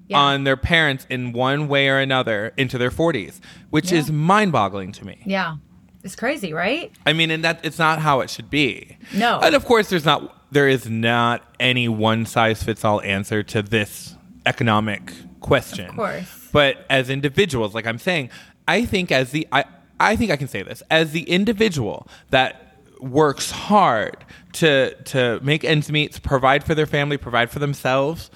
Yeah. 0.08 0.18
on 0.18 0.42
their 0.44 0.56
parents 0.56 1.06
in 1.08 1.32
one 1.32 1.68
way 1.68 1.88
or 1.88 1.98
another 1.98 2.52
into 2.56 2.76
their 2.78 2.90
40s, 2.90 3.40
which 3.70 3.92
Yeah. 3.92 3.98
is 3.98 4.10
mind-boggling 4.10 4.90
to 4.92 5.06
me. 5.06 5.18
Yeah. 5.24 5.56
It's 6.02 6.16
crazy, 6.16 6.52
right? 6.52 6.90
I 7.06 7.12
mean, 7.12 7.30
and 7.30 7.44
that 7.44 7.60
it's 7.64 7.78
not 7.78 8.00
how 8.00 8.20
it 8.20 8.30
should 8.30 8.50
be. 8.50 8.96
No. 9.12 9.38
And 9.40 9.54
of 9.54 9.64
course, 9.64 9.88
there's 9.90 10.04
not 10.04 10.32
there 10.52 10.68
is 10.68 10.88
not 10.88 11.42
any 11.60 11.88
one 11.88 12.24
size 12.26 12.62
fits 12.62 12.84
all 12.84 13.00
answer 13.02 13.42
to 13.44 13.62
this 13.62 14.14
economic 14.44 15.12
question. 15.40 15.86
Of 15.90 15.96
course. 15.96 16.45
But 16.56 16.86
as 16.88 17.10
individuals, 17.10 17.74
like 17.74 17.86
I'm 17.86 17.98
saying, 17.98 18.30
I 18.66 18.86
think 18.86 19.12
as 19.12 19.30
the 19.30 19.46
I 19.52 19.66
I 20.00 20.16
think 20.16 20.30
I 20.30 20.36
can 20.36 20.48
say 20.48 20.62
this 20.62 20.82
as 20.90 21.12
the 21.12 21.24
individual 21.28 22.08
that 22.30 22.78
works 22.98 23.50
hard 23.50 24.24
to 24.54 24.94
to 25.12 25.38
make 25.42 25.64
ends 25.64 25.92
meet, 25.92 26.14
to 26.14 26.20
provide 26.22 26.64
for 26.64 26.74
their 26.74 26.86
family, 26.86 27.18
provide 27.18 27.50
for 27.50 27.58
themselves. 27.58 28.30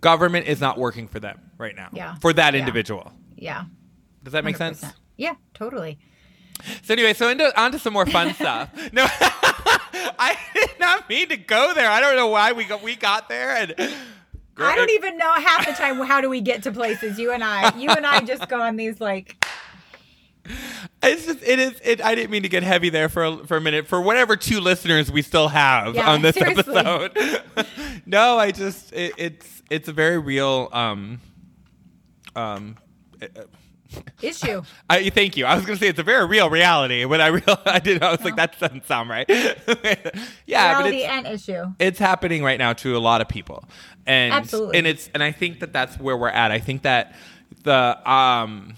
Government 0.00 0.46
is 0.46 0.62
not 0.62 0.78
working 0.78 1.08
for 1.08 1.20
them 1.20 1.38
right 1.58 1.76
now. 1.76 1.90
Yeah. 1.92 2.14
For 2.22 2.32
that 2.32 2.54
Yeah. 2.54 2.60
individual. 2.60 3.12
Yeah. 3.36 3.64
Does 4.24 4.32
that 4.32 4.42
make 4.42 4.56
sense? 4.56 4.80
100%. 4.80 4.94
Yeah, 5.18 5.34
totally. 5.52 5.98
So 6.84 6.94
anyway, 6.94 7.12
so 7.12 7.28
into, 7.28 7.60
on 7.60 7.72
to 7.72 7.78
some 7.78 7.92
more 7.92 8.06
fun 8.06 8.32
stuff. 8.32 8.70
No, 8.94 9.06
I 10.18 10.38
did 10.54 10.70
not 10.80 11.06
mean 11.10 11.28
to 11.28 11.36
go 11.36 11.74
there. 11.74 11.90
I 11.90 12.00
don't 12.00 12.16
know 12.16 12.28
why 12.28 12.52
we 12.52 12.64
got 12.64 12.82
we 12.82 12.96
got 12.96 13.28
there, 13.28 13.56
and 13.56 13.74
I 14.58 14.76
don't 14.76 14.90
even 14.90 15.16
know 15.18 15.32
half 15.32 15.66
the 15.66 15.72
time 15.72 15.98
how 16.00 16.20
do 16.20 16.28
we 16.28 16.40
get 16.40 16.62
to 16.64 16.72
places. 16.72 17.18
You 17.18 17.32
and 17.32 17.42
I, 17.42 17.76
you 17.76 17.88
and 17.90 18.06
I 18.06 18.20
just 18.20 18.48
go 18.48 18.60
on 18.60 18.76
these 18.76 19.00
like 19.00 19.44
It's 21.02 21.26
just 21.26 21.42
it 21.42 21.58
is. 21.58 21.80
It, 21.84 22.00
I 22.04 22.14
didn't 22.14 22.30
mean 22.30 22.42
to 22.42 22.48
get 22.48 22.62
heavy 22.62 22.90
there 22.90 23.08
for 23.08 23.24
a, 23.24 23.36
for 23.46 23.56
a 23.56 23.60
minute. 23.60 23.86
For 23.86 24.00
whatever 24.00 24.36
two 24.36 24.60
listeners 24.60 25.10
we 25.10 25.22
still 25.22 25.48
have 25.48 25.94
Yeah, 25.94 26.10
on 26.10 26.22
this 26.22 26.34
seriously. 26.36 26.76
episode. 26.76 27.42
no, 28.06 28.38
I 28.38 28.50
just 28.50 28.92
it, 28.92 29.14
it's 29.16 29.62
it's 29.70 29.88
a 29.88 29.92
very 29.92 30.18
real 30.18 30.68
um 30.72 31.20
um. 32.36 32.76
uh, 33.20 33.26
issue. 34.20 34.62
I 34.90 35.10
thank 35.10 35.36
you. 35.36 35.44
I 35.46 35.54
was 35.54 35.64
going 35.64 35.78
to 35.78 35.84
say 35.84 35.88
it's 35.88 35.98
a 35.98 36.02
very 36.02 36.26
real 36.26 36.48
reality. 36.50 37.04
When 37.04 37.20
I 37.20 37.28
real 37.28 37.42
I 37.66 37.78
did, 37.78 38.02
I 38.02 38.10
was 38.10 38.22
like 38.24 38.36
that 38.36 38.58
doesn't 38.58 38.86
sound 38.86 39.08
right. 39.10 39.26
yeah, 40.46 40.74
but 40.82 40.84
Reality 40.92 41.02
and 41.04 41.26
issue. 41.26 41.64
it's 41.78 41.98
happening 41.98 42.42
right 42.42 42.58
now 42.58 42.72
to 42.74 42.96
a 42.96 42.98
lot 42.98 43.20
of 43.20 43.28
people 43.28 43.64
and 44.06 44.32
Absolutely. 44.34 44.78
and 44.78 44.86
it's 44.86 45.08
and 45.14 45.22
i 45.22 45.30
think 45.30 45.60
that 45.60 45.72
that's 45.72 45.96
where 45.98 46.16
we're 46.16 46.28
at 46.28 46.50
i 46.50 46.58
think 46.58 46.82
that 46.82 47.14
the 47.62 48.10
um 48.10 48.74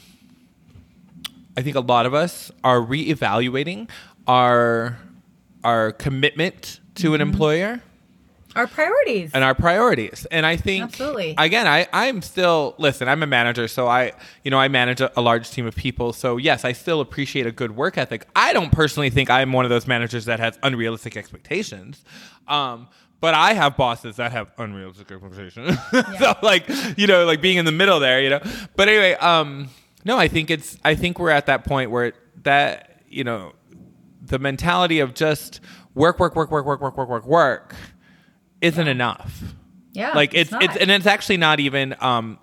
i 1.56 1.62
think 1.62 1.76
a 1.76 1.80
lot 1.80 2.04
of 2.04 2.12
us 2.12 2.50
are 2.62 2.78
reevaluating 2.78 3.88
our 4.26 4.98
our 5.62 5.92
commitment 5.92 6.80
to 6.96 7.06
Mm-hmm. 7.08 7.14
an 7.14 7.20
employer 7.22 7.82
Our 8.56 8.66
priorities. 8.66 9.30
and 9.34 9.42
our 9.42 9.54
priorities 9.54 10.26
and 10.30 10.46
i 10.46 10.56
think 10.56 10.84
Absolutely. 10.84 11.34
again 11.38 11.66
i 11.66 11.86
i'm 11.92 12.22
still 12.22 12.74
listen 12.78 13.08
i'm 13.08 13.22
a 13.22 13.26
manager 13.26 13.66
so 13.68 13.88
i 13.88 14.12
you 14.44 14.50
know 14.50 14.58
i 14.58 14.68
manage 14.68 15.00
a, 15.00 15.10
a 15.18 15.22
large 15.22 15.50
team 15.50 15.66
of 15.66 15.74
people 15.74 16.12
so 16.12 16.36
yes 16.36 16.64
i 16.64 16.72
still 16.72 17.00
appreciate 17.00 17.46
a 17.46 17.52
good 17.52 17.74
work 17.76 17.98
ethic 17.98 18.26
i 18.36 18.52
don't 18.52 18.70
personally 18.72 19.10
think 19.10 19.28
i'm 19.30 19.52
one 19.52 19.64
of 19.64 19.70
those 19.70 19.86
managers 19.86 20.24
that 20.26 20.38
has 20.40 20.58
unrealistic 20.62 21.16
expectations 21.16 22.04
um 22.48 22.88
but 23.20 23.32
I 23.32 23.54
have 23.54 23.78
bosses 23.78 24.16
that 24.16 24.32
have 24.32 24.50
unrealistic 24.58 25.10
expectations. 25.10 25.78
so 26.18 26.34
like, 26.42 26.68
you 26.98 27.06
know, 27.06 27.24
like 27.24 27.40
being 27.40 27.56
in 27.56 27.64
the 27.64 27.72
middle 27.72 27.98
there, 27.98 28.20
you 28.20 28.28
know. 28.28 28.40
But 28.76 28.90
anyway, 28.90 29.14
um 29.14 29.70
no, 30.04 30.18
I 30.18 30.28
think 30.28 30.50
it's 30.50 30.76
I 30.84 30.94
think 30.94 31.18
we're 31.18 31.30
at 31.30 31.46
that 31.46 31.64
point 31.64 31.90
where 31.90 32.12
that, 32.42 33.00
you 33.08 33.24
know, 33.24 33.52
the 34.20 34.38
mentality 34.38 35.00
of 35.00 35.14
just 35.14 35.60
work, 35.94 36.18
work, 36.20 36.36
work, 36.36 36.50
work, 36.50 36.66
work, 36.66 36.82
work, 36.82 36.96
work, 36.98 37.08
work, 37.08 37.24
work 37.26 37.74
isn't 38.64 38.88
enough 38.88 39.42
yeah. 39.92 40.12
like 40.12 40.34
it's 40.34 40.50
not. 40.50 40.62
it's 40.62 40.76
and 40.76 40.90
it's 40.90 41.06
actually 41.06 41.36
not 41.36 41.60
even 41.60 41.94
um 42.00 42.38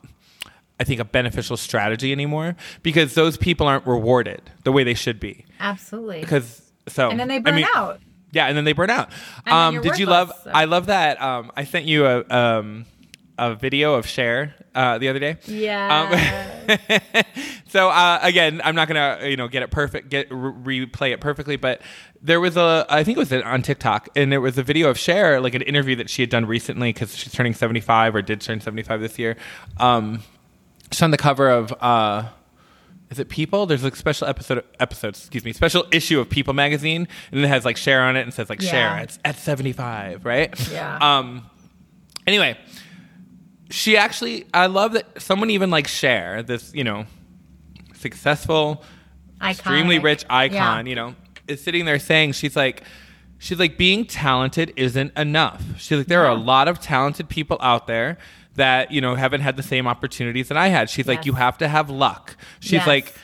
i 0.79 0.83
think 0.83 0.99
a 0.99 1.05
beneficial 1.05 1.57
strategy 1.57 2.11
anymore 2.11 2.55
because 2.83 3.13
those 3.13 3.37
people 3.37 3.67
aren't 3.67 3.85
rewarded 3.85 4.41
the 4.63 4.71
way 4.71 4.83
they 4.83 4.93
should 4.93 5.19
be 5.19 5.45
absolutely. 5.59 6.21
because 6.21 6.71
so 6.87 7.09
and 7.09 7.19
then 7.19 7.27
they 7.27 7.35
I 7.35 7.39
burn 7.39 7.55
mean, 7.55 7.67
out. 7.75 7.99
Yeah, 8.31 8.47
and 8.47 8.55
then 8.55 8.63
they 8.63 8.73
burn 8.73 8.89
out. 8.89 9.11
Um, 9.45 9.81
did 9.81 9.99
you 9.99 10.05
love? 10.05 10.31
so. 10.43 10.51
I 10.51 10.65
love 10.65 10.85
that. 10.85 11.21
Um, 11.21 11.51
I 11.55 11.65
sent 11.65 11.85
you 11.85 12.05
a 12.05 12.23
um, 12.29 12.85
a 13.41 13.55
video 13.55 13.95
of 13.95 14.05
Cher 14.05 14.53
uh, 14.75 14.99
the 14.99 15.09
other 15.09 15.17
day. 15.19 15.37
Yeah. 15.47 16.69
Um, 16.69 17.23
so 17.67 17.89
uh, 17.89 18.19
again, 18.21 18.61
I'm 18.63 18.75
not 18.75 18.87
gonna 18.87 19.19
you 19.23 19.35
know 19.35 19.47
get 19.47 19.63
it 19.63 19.71
perfect, 19.71 20.09
get 20.09 20.27
re- 20.29 20.85
replay 20.85 21.11
it 21.11 21.19
perfectly, 21.19 21.55
but 21.55 21.81
there 22.21 22.39
was 22.39 22.55
a 22.55 22.85
I 22.87 23.03
think 23.03 23.17
it 23.17 23.19
was 23.19 23.33
on 23.33 23.61
TikTok, 23.63 24.09
and 24.15 24.31
there 24.31 24.39
was 24.41 24.57
a 24.57 24.63
video 24.63 24.89
of 24.89 24.97
Cher, 24.99 25.41
like 25.41 25.55
an 25.55 25.63
interview 25.63 25.95
that 25.97 26.09
she 26.09 26.21
had 26.21 26.29
done 26.29 26.45
recently 26.45 26.93
because 26.93 27.15
she's 27.17 27.33
turning 27.33 27.53
75 27.55 28.15
or 28.15 28.21
did 28.21 28.41
turn 28.41 28.61
75 28.61 29.01
this 29.01 29.17
year. 29.17 29.35
Um, 29.77 30.21
she's 30.91 31.01
on 31.01 31.11
the 31.11 31.17
cover 31.17 31.49
of. 31.49 31.73
Uh, 31.81 32.29
is 33.09 33.19
it 33.19 33.27
People? 33.27 33.65
There's 33.65 33.83
a 33.83 33.93
special 33.93 34.25
episode, 34.27 34.63
episodes, 34.79 35.19
excuse 35.19 35.43
me, 35.43 35.51
special 35.51 35.85
issue 35.91 36.21
of 36.21 36.29
People 36.29 36.53
magazine, 36.53 37.09
and 37.33 37.43
it 37.43 37.47
has 37.49 37.65
like 37.65 37.75
Cher 37.75 38.03
on 38.03 38.15
it, 38.15 38.21
and 38.21 38.33
says 38.33 38.49
like 38.49 38.61
Cher 38.61 38.79
Yeah. 38.79 39.01
at, 39.01 39.17
at 39.25 39.35
75, 39.37 40.23
right? 40.23 40.71
Yeah. 40.71 40.97
Um. 41.01 41.49
Anyway, 42.25 42.57
she 43.71 43.97
actually, 43.97 44.45
I 44.53 44.67
love 44.67 44.93
that 44.93 45.21
someone 45.21 45.49
even 45.49 45.69
like 45.71 45.87
Cher, 45.87 46.43
this 46.43 46.73
you 46.73 46.83
know, 46.83 47.05
successful, 47.95 48.83
extremely 49.43 49.99
rich 49.99 50.25
icon, 50.29 50.85
Yeah. 50.85 50.89
you 50.89 50.95
know, 50.95 51.15
is 51.47 51.63
sitting 51.63 51.85
there 51.85 51.99
saying 51.99 52.33
she's 52.33 52.55
like. 52.55 52.83
She's 53.43 53.57
like 53.57 53.75
being 53.75 54.05
talented 54.05 54.71
isn't 54.75 55.17
enough. 55.17 55.63
She's 55.79 55.97
like 55.97 56.05
there 56.05 56.23
are 56.23 56.29
a 56.29 56.35
lot 56.35 56.67
of 56.67 56.79
talented 56.79 57.27
people 57.27 57.57
out 57.59 57.87
there 57.87 58.19
that 58.53 58.91
you 58.91 59.01
know 59.01 59.15
haven't 59.15 59.41
had 59.41 59.57
the 59.57 59.63
same 59.63 59.87
opportunities 59.87 60.47
that 60.49 60.57
I 60.59 60.67
had. 60.67 60.91
She's 60.91 61.07
like 61.07 61.25
you 61.25 61.33
have 61.33 61.57
to 61.57 61.67
have 61.67 61.89
luck. 61.89 62.35
She's 62.59 62.73
Yes. 62.73 62.85
like 62.85 63.15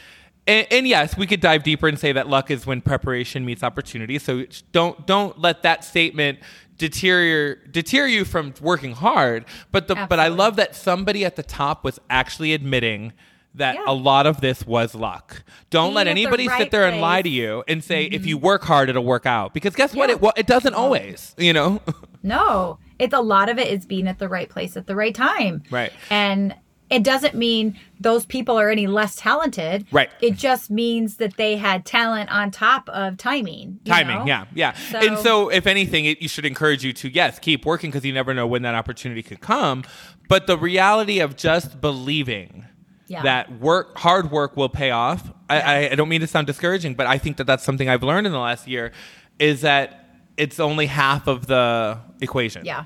and, 0.48 0.66
and 0.72 0.88
yes, 0.88 1.16
we 1.16 1.28
could 1.28 1.39
dive 1.39 1.62
deeper 1.62 1.88
and 1.88 2.00
say 2.00 2.14
that 2.14 2.28
luck 2.28 2.50
is 2.50 2.66
when 2.66 2.82
preparation 2.82 3.45
meets 3.45 3.62
opportunity. 3.62 4.18
So 4.18 4.45
don't 4.72 5.06
don't 5.06 5.39
let 5.39 5.62
that 5.62 5.84
statement 5.84 6.39
deter 6.78 7.56
deter 7.72 8.06
you 8.08 8.26
from 8.26 8.54
working 8.62 8.94
hard. 8.94 9.46
But 9.72 9.88
the 9.88 9.96
but 9.96 10.20
I 10.20 10.28
love 10.28 10.56
that 10.58 10.76
somebody 10.76 11.26
at 11.26 11.36
the 11.36 11.44
top 11.44 11.84
was 11.84 12.00
actually 12.10 12.54
admitting 12.54 13.14
that 13.56 13.76
Yeah. 13.76 13.86
a 13.88 13.94
lot 13.94 14.28
of 14.28 14.42
this 14.42 14.66
was 14.66 14.94
luck. 14.94 15.44
Don't 15.70 15.88
Being 15.88 15.96
let 15.96 16.08
at 16.08 16.16
the 16.16 16.22
anybody 16.22 16.44
sit 16.46 16.52
right 16.52 16.72
there 16.72 16.88
and 16.88 17.02
lie 17.02 17.22
to 17.22 17.30
you 17.30 17.64
and 17.68 17.84
say 17.84 18.06
if 18.06 18.26
you 18.26 18.38
mm-hmm. 18.38 18.46
work 18.46 18.64
hard 18.64 18.90
it'll 18.90 19.04
work 19.04 19.26
out. 19.26 19.54
Because 19.54 19.76
guess 19.76 19.96
what? 19.96 20.10
It 20.10 20.22
well, 20.22 20.34
it 20.38 20.48
doesn't 20.48 20.74
always. 20.74 21.36
You 21.38 21.54
know. 21.54 21.82
No, 22.24 22.80
it's 23.00 23.14
a 23.14 23.22
lot 23.22 23.48
of 23.48 23.58
it 23.58 23.68
is 23.68 23.86
being 23.86 24.06
at 24.08 24.20
the 24.20 24.28
right 24.28 24.50
place 24.50 24.76
at 24.76 24.86
the 24.86 24.96
right 24.96 25.16
time. 25.16 25.64
Right. 25.72 25.94
And 26.10 26.54
it 26.90 27.04
doesn't 27.04 27.36
mean 27.36 27.78
those 28.00 28.26
people 28.26 28.58
are 28.58 28.70
any 28.70 28.88
less 28.88 29.16
talented. 29.18 29.86
Right. 29.92 30.10
It 30.22 30.36
just 30.36 30.70
means 30.72 31.18
that 31.18 31.36
they 31.36 31.58
had 31.58 31.86
talent 31.86 32.32
on 32.32 32.50
top 32.52 32.88
of 32.90 33.18
timing. 33.18 33.80
you 33.84 33.92
timing 33.92 34.20
know? 34.20 34.26
yeah 34.26 34.46
yeah 34.56 34.72
So- 34.74 35.00
and 35.00 35.18
so 35.18 35.50
if 35.50 35.68
anything 35.68 36.06
it, 36.06 36.22
you 36.22 36.28
should 36.30 36.46
encourage 36.46 36.84
you 36.86 36.94
to 36.94 37.10
yes 37.10 37.40
keep 37.40 37.66
working 37.66 37.90
because 37.92 38.06
you 38.06 38.14
never 38.14 38.34
know 38.34 38.48
when 38.48 38.62
that 38.62 38.76
opportunity 38.76 39.22
could 39.24 39.42
come 39.42 39.84
but 40.30 40.48
the 40.48 40.58
reality 40.58 41.20
of 41.20 41.36
just 41.36 41.82
believing 41.82 42.66
Yeah. 43.08 43.24
that 43.24 43.60
work 43.60 43.98
hard 43.98 44.32
work 44.32 44.56
will 44.56 44.70
pay 44.70 44.92
off 44.92 45.30
I, 45.50 45.60
I, 45.62 45.90
I 45.92 45.96
don't 45.96 46.10
mean 46.10 46.22
to 46.22 46.28
sound 46.28 46.48
discouraging 46.48 46.94
but 46.94 47.06
i 47.08 47.18
think 47.18 47.38
that 47.38 47.48
that's 47.48 47.64
something 47.64 47.90
i've 47.90 48.04
learned 48.04 48.28
in 48.28 48.34
the 48.34 48.40
last 48.40 48.68
year 48.68 48.92
is 49.40 49.62
that 49.62 50.06
it's 50.38 50.60
only 50.60 50.86
half 50.86 51.28
of 51.28 51.48
the 51.48 52.00
equation 52.22 52.64
Yeah. 52.66 52.86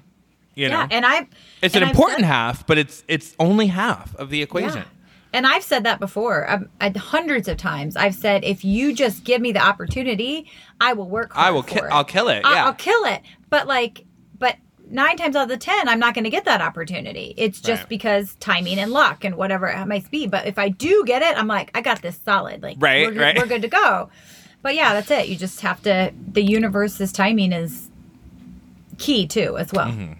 you 0.55 0.69
know 0.69 0.79
Yeah. 0.79 0.87
And 0.91 1.05
I 1.05 1.27
it's 1.61 1.75
and 1.75 1.83
an 1.83 1.89
I've 1.89 1.95
important 1.95 2.19
said- 2.21 2.25
half 2.27 2.65
but 2.67 2.77
it's 2.77 3.03
it's 3.07 3.35
only 3.39 3.67
half 3.67 4.15
of 4.15 4.29
the 4.29 4.41
equation 4.41 4.79
Yeah. 4.79 4.83
And 5.33 5.47
I've 5.47 5.63
said 5.63 5.85
that 5.85 5.97
before 6.01 6.49
um, 6.51 6.67
I, 6.81 6.89
hundreds 6.89 7.47
of 7.47 7.55
times. 7.55 7.95
I've 7.95 8.15
said, 8.15 8.43
if 8.43 8.65
you 8.65 8.93
just 8.93 9.23
give 9.23 9.39
me 9.41 9.53
the 9.53 9.61
opportunity, 9.65 10.51
I 10.81 10.91
will 10.91 11.07
work 11.07 11.31
hard 11.31 11.47
I 11.47 11.51
will 11.51 11.61
for 11.63 11.69
ki- 11.69 11.77
it. 11.77 11.83
I'll 11.89 12.03
kill 12.03 12.27
it, 12.27 12.41
I- 12.45 12.53
yeah. 12.55 12.65
I'll 12.65 12.73
kill 12.73 13.05
it. 13.05 13.21
But 13.49 13.65
like, 13.65 14.03
but 14.39 14.57
nine 14.89 15.15
times 15.15 15.37
out 15.37 15.43
of 15.43 15.47
the 15.47 15.55
ten, 15.55 15.87
I'm 15.87 15.99
not 15.99 16.15
going 16.15 16.25
to 16.25 16.29
get 16.29 16.43
that 16.43 16.59
opportunity. 16.61 17.33
It's 17.37 17.61
just 17.61 17.83
Right. 17.83 17.87
because 17.89 18.35
timing 18.41 18.77
and 18.77 18.91
luck 18.91 19.23
and 19.23 19.37
whatever 19.37 19.67
it 19.69 19.85
might 19.85 20.11
be. 20.11 20.27
But 20.27 20.47
if 20.47 20.59
I 20.59 20.67
do 20.67 21.05
get 21.07 21.21
it, 21.21 21.37
I'm 21.37 21.47
like, 21.47 21.71
I 21.73 21.79
got 21.79 22.01
this 22.01 22.19
solid. 22.25 22.61
Like, 22.61 22.75
Right, 22.81 23.05
we're, 23.07 23.13
good- 23.13 23.21
right. 23.21 23.37
we're 23.37 23.45
good 23.47 23.61
to 23.61 23.69
go. 23.69 24.09
But 24.61 24.75
yeah, 24.75 24.93
that's 24.93 25.09
it. 25.11 25.29
You 25.29 25.37
just 25.37 25.61
have 25.61 25.81
to. 25.83 26.11
The 26.33 26.43
universe's 26.43 27.13
timing 27.13 27.53
is 27.53 27.89
key 28.97 29.27
too, 29.27 29.57
as 29.57 29.71
well. 29.71 29.87
Mm-hmm. 29.87 30.13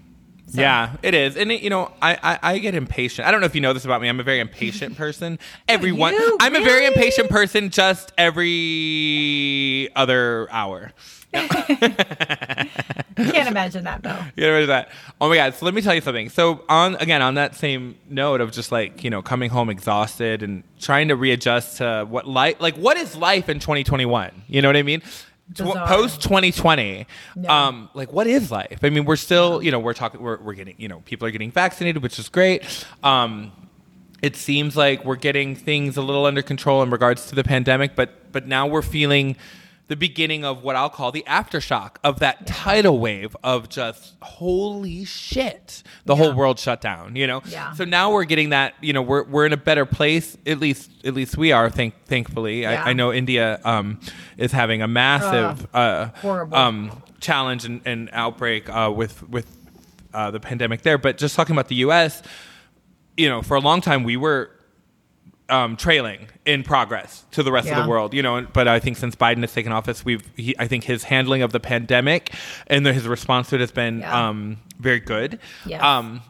Yeah, 0.54 0.96
it 1.02 1.14
is, 1.14 1.38
and 1.38 1.52
it, 1.52 1.62
you 1.62 1.70
know, 1.70 1.92
I, 2.02 2.18
I 2.22 2.40
I 2.54 2.58
get 2.60 2.76
impatient. 2.76 3.28
I 3.28 3.32
don't 3.32 3.40
know 3.40 3.46
if 3.46 3.56
you 3.56 3.62
know 3.62 3.74
this 3.74 3.86
about 3.86 4.02
me. 4.02 4.10
I'm 4.10 4.20
a 4.20 4.24
very 4.24 4.40
impatient 4.40 4.98
person. 4.98 5.40
Everyone, 5.68 6.14
you? 6.14 6.38
I'm 6.40 6.56
a 6.56 6.62
very 6.62 6.86
impatient 6.86 7.30
person. 7.30 7.70
Just 7.70 8.12
every 8.18 9.90
other 9.96 10.48
hour. 10.52 10.92
Can't 11.34 11.58
imagine 13.48 13.86
that 13.86 14.04
though. 14.04 14.10
What 14.10 14.62
is 14.62 14.68
that? 14.68 14.90
Oh 15.22 15.30
my 15.30 15.38
god! 15.38 15.56
So 15.56 15.66
let 15.66 15.74
me 15.74 15.82
tell 15.82 15.96
you 15.96 16.02
something. 16.02 16.30
So 16.30 16.66
on 16.68 16.96
again 16.96 17.22
on 17.22 17.36
that 17.36 17.56
same 17.56 17.98
note 18.10 18.42
of 18.42 18.52
just 18.52 18.72
like 18.72 19.06
you 19.06 19.10
know 19.10 19.22
coming 19.22 19.50
home 19.50 19.70
exhausted 19.70 20.44
and 20.44 20.64
trying 20.80 21.08
to 21.08 21.16
readjust 21.16 21.78
to 21.78 22.06
what 22.10 22.28
life 22.28 22.60
like 22.60 22.76
what 22.76 22.98
is 22.98 23.16
life 23.16 23.48
in 23.48 23.60
2021? 23.60 24.44
You 24.48 24.62
know 24.62 24.68
what 24.68 24.76
I 24.76 24.84
mean? 24.84 25.02
Post 25.58 26.22
2020, 26.22 27.06
Yeah. 27.36 27.68
um, 27.68 27.90
like 27.94 28.12
what 28.14 28.28
is 28.28 28.52
life? 28.52 28.80
I 28.84 28.90
mean, 28.90 29.06
we're 29.06 29.16
still 29.16 29.62
you 29.62 29.72
know 29.72 29.80
we're 29.80 29.94
talking 29.94 30.22
we're 30.22 30.38
we're 30.42 30.54
getting 30.54 30.76
you 30.78 30.88
know 30.88 31.00
people 31.06 31.28
are 31.28 31.32
getting 31.32 31.52
vaccinated, 31.52 32.02
which 32.04 32.18
is 32.20 32.30
great. 32.30 32.64
Um, 33.04 33.52
it 34.22 34.36
seems 34.36 34.78
like 34.78 35.04
we're 35.04 35.16
getting 35.16 35.56
things 35.56 35.98
a 35.98 36.02
little 36.02 36.26
under 36.26 36.42
control 36.42 36.84
in 36.84 36.90
regards 36.92 37.26
to 37.28 37.36
the 37.36 37.44
pandemic, 37.44 37.96
but 37.96 38.32
but 38.32 38.48
now 38.48 38.68
we're 38.68 38.82
feeling 38.84 39.36
the 39.88 39.96
beginning 39.98 40.46
of 40.46 40.64
what 40.64 40.76
I'll 40.78 40.90
call 40.90 41.12
the 41.12 41.24
aftershock 41.28 41.98
of 42.04 42.20
that 42.20 42.48
tidal 42.48 42.98
wave 43.00 43.36
of 43.44 43.68
just 43.68 44.16
holy 44.22 45.04
shit, 45.04 45.84
the 46.06 46.16
whole 46.16 46.34
world 46.34 46.60
shut 46.60 46.80
down. 46.82 47.16
You 47.16 47.28
know, 47.28 47.42
Yeah. 47.48 47.74
so 47.74 47.84
now 47.84 48.12
we're 48.14 48.24
getting 48.24 48.50
that. 48.52 48.74
You 48.82 48.94
know, 48.94 49.02
we're 49.02 49.24
we're 49.26 49.46
in 49.46 49.54
a 49.54 49.58
better 49.58 49.86
place. 49.86 50.38
At 50.46 50.60
least 50.60 50.90
at 51.06 51.14
least 51.14 51.38
we 51.38 51.52
are. 51.52 51.70
Thank 51.70 51.94
thankfully, 52.06 52.62
Yeah. 52.62 52.84
I, 52.84 52.92
I 52.92 52.94
know 52.94 53.12
India 53.12 53.60
um, 53.66 54.00
is 54.38 54.52
having 54.52 54.82
a 54.82 54.88
massive 54.88 55.68
uh, 55.76 56.08
horrible. 56.22 56.56
um, 56.58 57.04
challenge 57.20 57.66
and, 57.66 57.82
and 57.86 58.10
outbreak 58.14 58.70
uh, 58.70 58.92
with 58.96 59.28
with 59.30 59.46
uh, 60.14 60.32
the 60.32 60.40
pandemic 60.40 60.84
there. 60.84 60.98
But 60.98 61.18
just 61.18 61.36
talking 61.36 61.54
about 61.56 61.68
the 61.68 61.76
U.S 61.76 62.22
you 63.18 63.28
know, 63.28 63.42
for 63.42 63.56
a 63.58 63.60
long 63.60 63.82
time 63.82 64.06
we 64.06 64.16
were 64.16 64.50
um, 65.52 65.76
trailing 65.78 66.28
in 66.46 66.64
progress 66.64 67.26
to 67.32 67.44
the 67.44 67.52
rest 67.52 67.70
of 67.70 67.84
the 67.84 67.88
world. 67.90 68.14
You 68.14 68.24
know, 68.24 68.48
but 68.54 68.68
I 68.68 68.80
think 68.80 68.98
since 68.98 69.16
Biden 69.16 69.42
has 69.42 69.54
taken 69.54 69.72
office, 69.72 70.04
we've 70.06 70.24
he, 70.36 70.56
I 70.58 70.68
think 70.68 70.84
his 70.86 71.04
handling 71.04 71.42
of 71.44 71.52
the 71.52 71.60
pandemic 71.60 72.34
and 72.68 72.86
the, 72.86 72.94
his 72.94 73.08
response 73.08 73.50
to 73.50 73.56
it 73.56 73.62
has 73.62 73.72
been 73.72 74.00
Yeah. 74.00 74.30
um, 74.30 74.58
very 74.80 75.00
good. 75.00 75.40
Yes. 75.66 75.84
Um, 75.84 76.22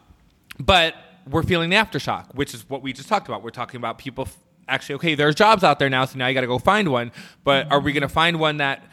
but 0.58 0.94
we're 1.30 1.42
feeling 1.44 1.70
the 1.70 1.76
aftershock, 1.76 2.34
which 2.34 2.52
is 2.52 2.68
what 2.68 2.82
we 2.82 2.92
just 2.92 3.08
talked 3.08 3.28
about. 3.28 3.42
We're 3.42 3.50
talking 3.50 3.78
about 3.78 3.96
people 3.98 4.24
f- 4.26 4.36
actually 4.68 4.96
okay. 4.96 5.14
There's 5.14 5.34
jobs 5.34 5.62
out 5.64 5.78
there 5.78 5.88
now, 5.88 6.04
so 6.04 6.18
now 6.18 6.26
you 6.26 6.34
got 6.34 6.40
to 6.42 6.46
go 6.48 6.58
find 6.58 6.88
one. 6.90 7.12
But 7.44 7.70
are 7.72 7.80
we 7.80 7.92
going 7.92 8.02
to 8.02 8.08
find 8.08 8.38
one 8.40 8.56
that 8.58 8.84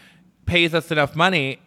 pays 0.46 0.74
us 0.74 0.92
enough 0.92 1.16
money 1.16 1.60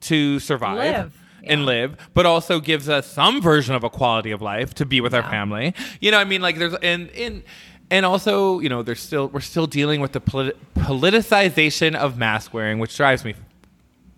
to 0.00 0.40
survive? 0.40 0.78
Live. 0.78 1.22
and 1.48 1.60
Yeah. 1.60 1.66
live, 1.66 1.96
but 2.12 2.26
also 2.26 2.58
gives 2.58 2.88
us 2.88 3.06
some 3.06 3.40
version 3.40 3.74
of 3.76 3.84
a 3.84 3.90
quality 3.90 4.32
of 4.32 4.42
life 4.42 4.74
to 4.74 4.84
be 4.84 5.00
with 5.00 5.14
our 5.14 5.22
family. 5.22 5.74
You 6.00 6.10
know, 6.10 6.18
I 6.18 6.24
mean, 6.24 6.40
like 6.42 6.58
there's 6.58 6.74
and 6.82 7.08
and 7.10 7.44
and 7.90 8.04
also, 8.06 8.58
you 8.60 8.68
know, 8.68 8.82
there's 8.82 9.00
still 9.00 9.28
we're 9.28 9.40
still 9.40 9.66
dealing 9.66 10.00
with 10.00 10.12
the 10.12 10.20
polit- 10.20 10.56
politicization 10.74 11.94
of 11.94 12.18
mask 12.18 12.52
wearing, 12.54 12.78
which 12.78 12.96
drives 12.96 13.24
me 13.24 13.34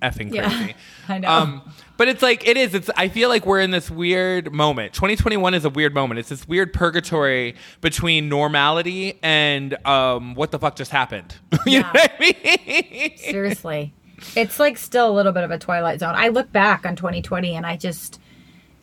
effing 0.02 0.32
Yeah. 0.32 0.48
crazy. 0.48 0.74
I 1.08 1.18
know. 1.18 1.28
Um, 1.28 1.72
but 1.96 2.06
it's 2.08 2.22
like 2.22 2.46
it 2.46 2.56
is. 2.56 2.74
It's. 2.74 2.88
I 2.96 3.08
feel 3.08 3.28
like 3.28 3.44
we're 3.44 3.60
in 3.60 3.72
this 3.72 3.90
weird 3.90 4.52
moment. 4.52 4.92
2021 4.92 5.54
is 5.54 5.64
a 5.64 5.70
weird 5.70 5.92
moment. 5.94 6.20
It's 6.20 6.28
this 6.28 6.46
weird 6.46 6.72
purgatory 6.72 7.56
between 7.80 8.28
normality 8.28 9.18
and 9.22 9.74
um, 9.86 10.34
what 10.36 10.52
the 10.52 10.58
fuck 10.60 10.76
just 10.76 10.92
happened. 10.92 11.34
you 11.66 11.78
Yeah. 11.78 11.80
know 11.82 11.88
what 11.92 12.12
I 12.20 12.84
mean? 12.92 13.16
Seriously. 13.18 13.92
It's 14.36 14.60
like 14.60 14.76
still 14.78 15.10
a 15.10 15.14
little 15.14 15.32
bit 15.32 15.42
of 15.44 15.50
a 15.50 15.58
twilight 15.58 16.00
zone. 16.00 16.14
I 16.16 16.28
look 16.28 16.52
back 16.52 16.86
on 16.86 16.94
2020 16.96 17.54
and 17.56 17.66
I 17.66 17.76
just 17.76 18.20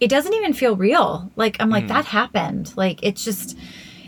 it 0.02 0.10
doesn't 0.10 0.34
even 0.34 0.52
feel 0.54 0.76
real. 0.76 1.32
Like 1.38 1.56
I'm 1.62 1.70
like 1.70 1.88
that 1.88 2.04
happened. 2.06 2.74
Like 2.76 3.00
it's 3.02 3.24
just 3.24 3.58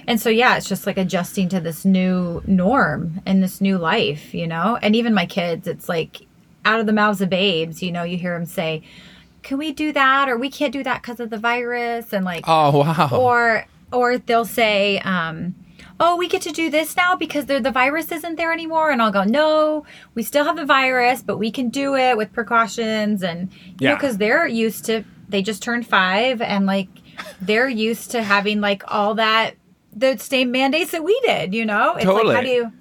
and 0.08 0.20
so 0.20 0.30
yeah, 0.30 0.58
it's 0.58 0.68
just 0.70 0.86
like 0.88 0.98
adjusting 0.98 1.50
to 1.50 1.60
this 1.60 1.84
new 1.86 2.42
norm 2.48 3.22
and 3.26 3.44
this 3.44 3.60
new 3.62 3.78
life, 3.78 4.34
you 4.34 4.48
know? 4.48 4.78
And 4.82 4.96
even 4.96 5.14
my 5.14 5.26
kids, 5.26 5.68
it's 5.68 5.88
like 5.90 6.22
out 6.66 6.80
of 6.80 6.86
the 6.86 6.94
mouths 6.94 7.22
of 7.22 7.30
babes, 7.30 7.84
you 7.84 7.92
know, 7.92 8.04
you 8.04 8.18
hear 8.18 8.34
them 8.38 8.46
say, 8.48 8.82
"Can 9.44 9.58
we 9.58 9.72
do 9.72 9.92
that?" 9.94 10.28
or 10.30 10.38
"We 10.38 10.50
can't 10.50 10.74
do 10.74 10.84
that 10.84 11.02
because 11.02 11.20
of 11.20 11.30
the 11.30 11.38
virus." 11.38 12.14
And 12.14 12.26
like 12.26 12.46
oh 12.48 12.80
wow. 12.80 13.10
or 13.14 13.66
or 13.92 14.18
they'll 14.18 14.44
say 14.46 15.00
um 15.00 15.56
oh 16.00 16.16
we 16.18 16.28
get 16.28 16.42
to 16.44 16.52
do 16.52 16.70
this 16.70 16.96
now 16.98 17.16
because 17.16 17.46
the 17.46 17.60
the 17.60 17.72
virus 17.72 18.12
isn't 18.12 18.36
there 18.36 18.52
anymore 18.54 18.92
and 18.92 19.02
i'll 19.02 19.12
go 19.12 19.24
no 19.24 19.84
we 20.14 20.22
still 20.22 20.44
have 20.44 20.58
the 20.58 20.66
virus 20.66 21.24
but 21.24 21.38
we 21.38 21.50
can 21.50 21.70
do 21.70 21.96
it 21.96 22.18
with 22.18 22.32
precautions 22.34 23.24
and 23.24 23.50
you 23.80 23.88
know 23.88 23.92
Yeah. 23.92 23.96
because 23.96 24.18
they're 24.18 24.46
used 24.46 24.86
to 24.86 25.04
they 25.30 25.42
just 25.42 25.64
turned 25.64 25.88
five 25.88 26.42
and 26.42 26.66
like 26.66 26.90
they're 27.42 27.70
used 27.70 28.12
to 28.12 28.22
having 28.22 28.60
like 28.62 28.84
all 28.88 29.16
that 29.16 29.56
the 29.98 30.18
same 30.18 30.52
mandates 30.52 30.92
that 30.92 31.04
we 31.04 31.20
did 31.22 31.54
you 31.54 31.66
know? 31.66 31.96
It's 31.96 32.06
Totally. 32.06 32.36
like 32.36 32.36
how 32.36 32.42
do 32.44 32.50
you 32.50 32.72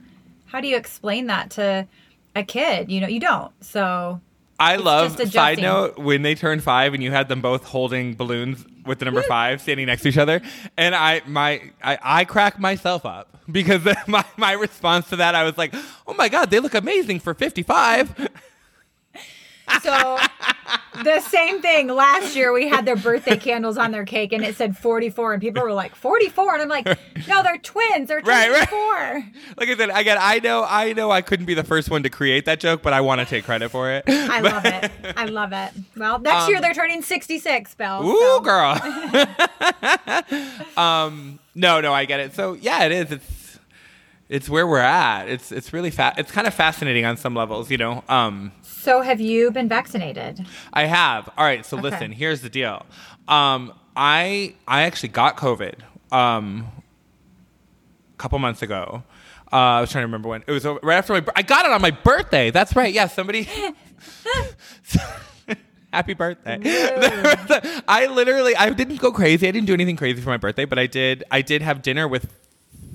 how 0.47 0.61
do 0.61 0.69
you 0.69 0.77
explain 0.77 1.27
that 1.27 1.51
to 1.53 1.87
a 2.35 2.43
kid? 2.43 2.91
You 2.91 3.01
know 3.01 3.09
you 3.09 3.21
don't. 3.21 3.53
So 3.65 4.21
I 4.59 4.77
love 4.77 5.19
side 5.31 5.61
note 5.61 5.99
when 5.99 6.23
they 6.23 6.35
turned 6.35 6.63
five 6.63 6.95
and 6.95 7.03
you 7.03 7.11
had 7.11 7.29
them 7.29 7.41
both 7.41 7.65
holding 7.65 8.15
balloons 8.15 8.65
with 8.87 9.01
the 9.01 9.05
number 9.05 9.23
five 9.23 9.61
standing 9.61 9.87
next 9.87 10.03
to 10.03 10.09
each 10.09 10.19
other, 10.19 10.41
and 10.77 10.95
I 10.95 11.23
my 11.27 11.71
I, 11.83 11.99
I 12.03 12.25
crack 12.25 12.59
myself 12.59 13.05
up 13.05 13.39
because 13.51 13.87
my 14.07 14.25
my 14.37 14.53
response 14.53 15.09
to 15.11 15.17
that 15.17 15.35
I 15.35 15.45
was 15.45 15.59
like, 15.59 15.75
oh 16.07 16.15
my 16.15 16.29
god, 16.29 16.51
they 16.51 16.61
look 16.61 16.75
amazing 16.75 17.21
for 17.21 17.35
fifty 17.35 17.63
five. 17.63 18.31
So 19.83 20.19
the 21.05 21.21
same 21.21 21.61
thing 21.61 21.89
last 21.89 22.35
year 22.35 22.53
we 22.53 22.69
had 22.69 22.87
their 22.87 22.97
birthday 22.97 23.37
candles 23.37 23.77
on 23.77 23.93
their 23.93 24.05
cake 24.05 24.33
and 24.33 24.43
it 24.43 24.57
said 24.57 24.77
44 24.77 25.35
and 25.35 25.43
people 25.43 25.63
were 25.63 25.73
like 25.73 25.95
44 25.95 26.55
and 26.55 26.63
I'm 26.63 26.69
like 26.69 26.87
no 27.29 27.43
they're 27.43 27.59
twins 27.59 28.09
they're 28.09 28.21
Right, 28.23 28.51
right. 28.51 28.67
24 28.69 29.25
Like 29.59 29.69
I 29.69 29.77
said, 29.77 29.91
again, 29.93 30.17
I 30.21 30.39
know 30.39 30.65
I 30.67 30.93
know 30.95 31.11
I 31.11 31.21
couldn't 31.21 31.45
be 31.47 31.55
the 31.55 31.65
first 31.65 31.91
one 31.91 32.03
to 32.05 32.09
create 32.11 32.47
that 32.47 32.61
joke, 32.61 32.81
but 32.83 32.93
I 32.95 33.03
want 33.03 33.21
to 33.21 33.27
take 33.27 33.45
credit 33.45 33.69
for 33.71 33.91
it. 33.93 34.05
I 34.09 34.41
love 34.41 34.65
it 34.65 34.91
I 35.17 35.27
love 35.27 35.53
it 35.53 35.73
well 35.97 36.19
next 36.19 36.49
year 36.49 36.61
they're 36.61 36.75
turning 36.75 37.03
66 37.03 37.75
Belle 37.75 38.01
Um, 38.01 38.07
Ooh, 38.07 38.19
so- 38.19 38.41
girl. 38.41 38.81
um, 40.77 41.39
no, 41.55 41.81
no, 41.81 41.93
I 41.93 42.05
get 42.05 42.21
it. 42.21 42.35
So 42.35 42.55
yeah, 42.55 42.85
it 42.85 42.93
is. 42.93 43.13
It's 43.13 43.59
it's 44.29 44.49
where 44.49 44.67
we're 44.67 44.79
at. 44.81 45.29
It's 45.29 45.53
it's 45.53 45.73
really 45.73 45.91
fa- 45.91 46.15
It's 46.19 46.31
kind 46.33 46.47
of 46.47 46.55
fascinating 46.55 47.05
on 47.05 47.17
some 47.17 47.35
levels, 47.35 47.71
you 47.71 47.79
know. 47.79 48.03
Um, 48.09 48.53
so 48.87 49.01
have 49.01 49.21
you 49.21 49.51
been 49.51 49.69
vaccinated 49.69 50.47
I 50.73 50.85
have. 50.87 51.29
All 51.37 51.45
right. 51.45 51.67
So 51.67 51.77
Okay. 51.77 51.91
listen. 51.91 52.13
Here's 52.13 52.41
the 52.41 52.49
deal. 52.49 52.87
Um, 53.27 53.73
I 53.97 54.55
I 54.69 54.83
actually 54.83 55.09
got 55.11 55.37
COVID. 55.37 55.81
Um, 56.13 56.69
a 58.15 58.23
couple 58.23 58.39
months 58.39 58.63
ago. 58.63 59.03
Uh, 59.53 59.57
I 59.57 59.81
was 59.81 59.91
trying 59.91 60.03
to 60.03 60.07
remember 60.07 60.29
when 60.29 60.45
it 60.47 60.53
was 60.53 60.65
over, 60.65 60.79
right 60.83 60.97
after 60.99 61.13
my. 61.15 61.25
I 61.35 61.43
got 61.43 61.67
it 61.67 61.73
on 61.73 61.83
my 61.83 61.91
birthday. 61.91 62.51
That's 62.51 62.77
right. 62.77 62.95
Yeah, 62.95 63.09
somebody. 63.09 63.49
Happy 65.93 66.15
birthday! 66.15 66.59
I 67.89 68.07
literally, 68.11 68.55
I 68.55 68.71
didn't 68.71 69.01
go 69.01 69.11
crazy. 69.13 69.49
I 69.49 69.51
didn't 69.51 69.67
do 69.67 69.73
anything 69.73 69.97
crazy 69.97 70.21
for 70.21 70.29
my 70.29 70.37
birthday, 70.37 70.67
but 70.67 70.79
I 70.79 70.87
did. 70.87 71.25
I 71.31 71.41
did 71.43 71.63
have 71.63 71.81
dinner 71.81 72.07
with 72.07 72.27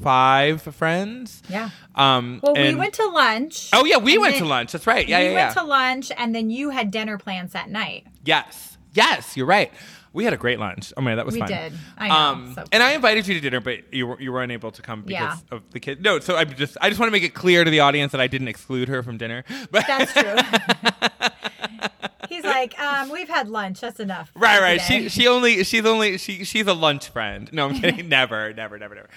five 0.02 0.62
friends. 0.62 1.42
yeah 1.50 1.70
Um. 1.96 2.40
well 2.44 2.54
we 2.56 2.76
went 2.76 2.94
to 2.96 3.06
lunch 3.08 3.70
Oh 3.74 3.86
yeah, 3.86 3.98
we 3.98 4.18
went 4.18 4.36
to 4.38 4.46
lunch. 4.46 4.72
That's 4.72 4.88
right. 4.88 5.08
Yeah, 5.08 5.20
we 5.20 5.24
yeah, 5.26 5.30
We 5.30 5.36
went 5.36 5.56
yeah. 5.56 5.62
to 5.62 5.68
lunch 5.68 6.12
and 6.18 6.34
then 6.36 6.50
you 6.50 6.70
had 6.72 6.92
dinner 6.92 7.18
plans 7.18 7.54
that 7.54 7.70
night 7.70 8.08
Yes. 8.26 8.78
Yes, 8.94 9.38
you're 9.38 9.46
right. 9.46 9.72
We 10.14 10.26
had 10.26 10.34
a 10.34 10.38
great 10.38 10.60
lunch. 10.60 10.92
Oh 10.98 11.02
man, 11.02 11.16
that 11.16 11.26
was 11.26 11.36
We 11.36 11.40
fun. 11.40 11.48
did. 11.48 11.74
I 11.98 12.08
know. 12.10 12.54
So 12.56 12.64
and 12.74 12.84
I 12.84 12.92
invited 12.92 13.26
you 13.28 13.34
to 13.36 13.40
dinner, 13.40 13.62
but 13.62 13.94
you 13.94 14.06
were, 14.08 14.20
you 14.22 14.32
were 14.34 14.44
unable 14.44 14.70
to 14.72 14.82
come 14.82 15.04
because 15.04 15.42
Yeah. 15.50 15.56
of 15.58 15.62
the 15.72 15.80
kids. 15.80 16.02
No, 16.02 16.20
so 16.20 16.36
I 16.36 16.44
just 16.44 16.76
I 16.82 16.90
just 16.90 17.00
want 17.00 17.08
to 17.08 17.12
make 17.14 17.24
it 17.24 17.34
clear 17.34 17.64
to 17.64 17.72
the 17.72 17.80
audience 17.80 18.12
that 18.12 18.20
I 18.20 18.28
didn't 18.28 18.50
exclude 18.50 18.90
her 18.90 19.02
from 19.04 19.18
dinner. 19.18 19.46
But 19.72 19.88
that's 19.88 20.12
true 20.12 20.36
he's 22.32 22.44
like 22.44 22.80
um 22.80 23.10
we've 23.10 23.30
had 23.30 23.50
lunch 23.50 23.82
that's 23.82 24.00
enough 24.00 24.32
right, 24.36 24.62
right. 24.62 24.80
today." 24.82 25.04
She 25.04 25.10
she 25.22 25.28
only 25.28 25.64
she's 25.64 25.86
only 25.86 26.18
she 26.18 26.44
she's 26.44 26.68
a 26.68 26.74
lunch 26.74 27.10
friend. 27.10 27.50
No, 27.54 27.68
I'm 27.70 27.76
kidding. 27.76 28.08
never, 28.20 28.54
never, 28.54 28.78
never, 28.80 28.96
never. 28.96 29.10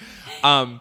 Um, 0.42 0.80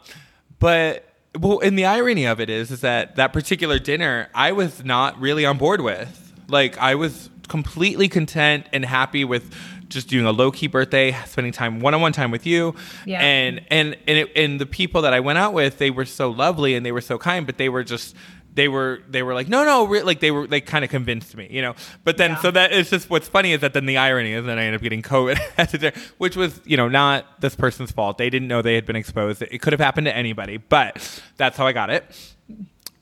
but 0.60 1.06
well, 1.40 1.60
and 1.60 1.78
the 1.78 1.86
irony 1.86 2.26
of 2.26 2.40
it 2.40 2.50
is, 2.50 2.70
is 2.72 2.82
that 2.82 3.16
that 3.16 3.34
particular 3.34 3.80
dinner 3.80 4.30
I 4.34 4.52
was 4.52 4.84
not 4.84 5.20
really 5.20 5.46
on 5.46 5.58
board 5.58 5.82
with. 5.82 6.34
Like 6.48 6.78
I 6.78 6.96
was 6.96 7.30
completely 7.48 8.08
content 8.08 8.68
and 8.74 8.86
happy 8.86 9.26
with 9.26 9.54
just 9.90 10.08
doing 10.08 10.26
a 10.26 10.32
low 10.32 10.50
key 10.52 10.68
birthday, 10.68 11.12
spending 11.26 11.54
time 11.54 11.80
one 11.80 11.94
on 11.94 12.02
one 12.02 12.14
time 12.14 12.32
with 12.32 12.46
you, 12.48 12.74
Yeah. 13.06 13.22
and 13.22 13.62
and 13.70 13.96
and 14.08 14.18
it, 14.20 14.32
and 14.36 14.60
the 14.60 14.66
people 14.66 15.02
that 15.04 15.14
I 15.14 15.20
went 15.20 15.38
out 15.38 15.54
with, 15.54 15.78
they 15.78 15.92
were 15.92 16.06
so 16.06 16.32
lovely 16.32 16.76
and 16.76 16.86
they 16.86 16.92
were 16.92 17.02
so 17.02 17.18
kind, 17.18 17.46
but 17.46 17.58
they 17.58 17.70
were 17.70 17.84
just. 17.84 18.16
They 18.56 18.68
were 18.68 19.02
they 19.10 19.24
were 19.24 19.34
like 19.34 19.48
no 19.50 19.64
no 19.66 19.84
like 20.04 20.20
they 20.20 20.30
were 20.30 20.46
they 20.46 20.62
kind 20.62 20.86
of 20.86 20.92
convinced 20.92 21.36
me 21.36 21.48
you 21.50 21.62
know 21.64 21.74
but 22.04 22.18
then 22.18 22.32
Yeah. 22.32 22.42
so 22.42 22.52
that 22.52 22.72
it's 22.72 22.90
just 22.92 23.10
what's 23.10 23.28
funny 23.28 23.52
is 23.54 23.62
that 23.62 23.74
then 23.74 23.88
the 23.88 23.98
irony 23.98 24.34
is 24.34 24.46
that 24.46 24.60
I 24.60 24.64
ended 24.64 24.76
up 24.80 24.84
getting 24.84 25.02
COVID 25.02 25.40
at 25.58 25.72
the 25.72 25.78
dinner, 25.80 25.96
which 26.20 26.36
was 26.36 26.62
you 26.64 26.78
know 26.78 26.88
not 26.88 27.42
this 27.42 27.56
person's 27.56 27.92
fault. 27.92 28.18
They 28.20 28.30
didn't 28.30 28.48
know 28.48 28.62
they 28.62 28.76
had 28.76 28.86
been 28.86 28.96
exposed. 28.96 29.42
It 29.42 29.58
could 29.60 29.74
have 29.74 29.80
happened 29.80 30.06
to 30.06 30.16
anybody, 30.16 30.58
but 30.58 31.22
that's 31.38 31.58
how 31.58 31.66
I 31.66 31.72
got 31.72 31.90
it. 31.90 32.06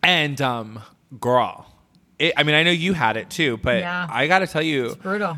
And 0.04 0.40
um, 0.42 0.80
girl, 1.20 1.66
it, 2.18 2.34
I 2.38 2.44
mean 2.44 2.56
I 2.56 2.64
know 2.64 2.72
you 2.72 2.94
had 2.94 3.18
it 3.18 3.30
too, 3.30 3.58
but 3.58 3.80
Yeah. 3.80 4.08
I 4.10 4.28
got 4.28 4.40
to 4.40 4.48
tell 4.48 4.64
you, 4.64 4.96
brutal 4.96 5.38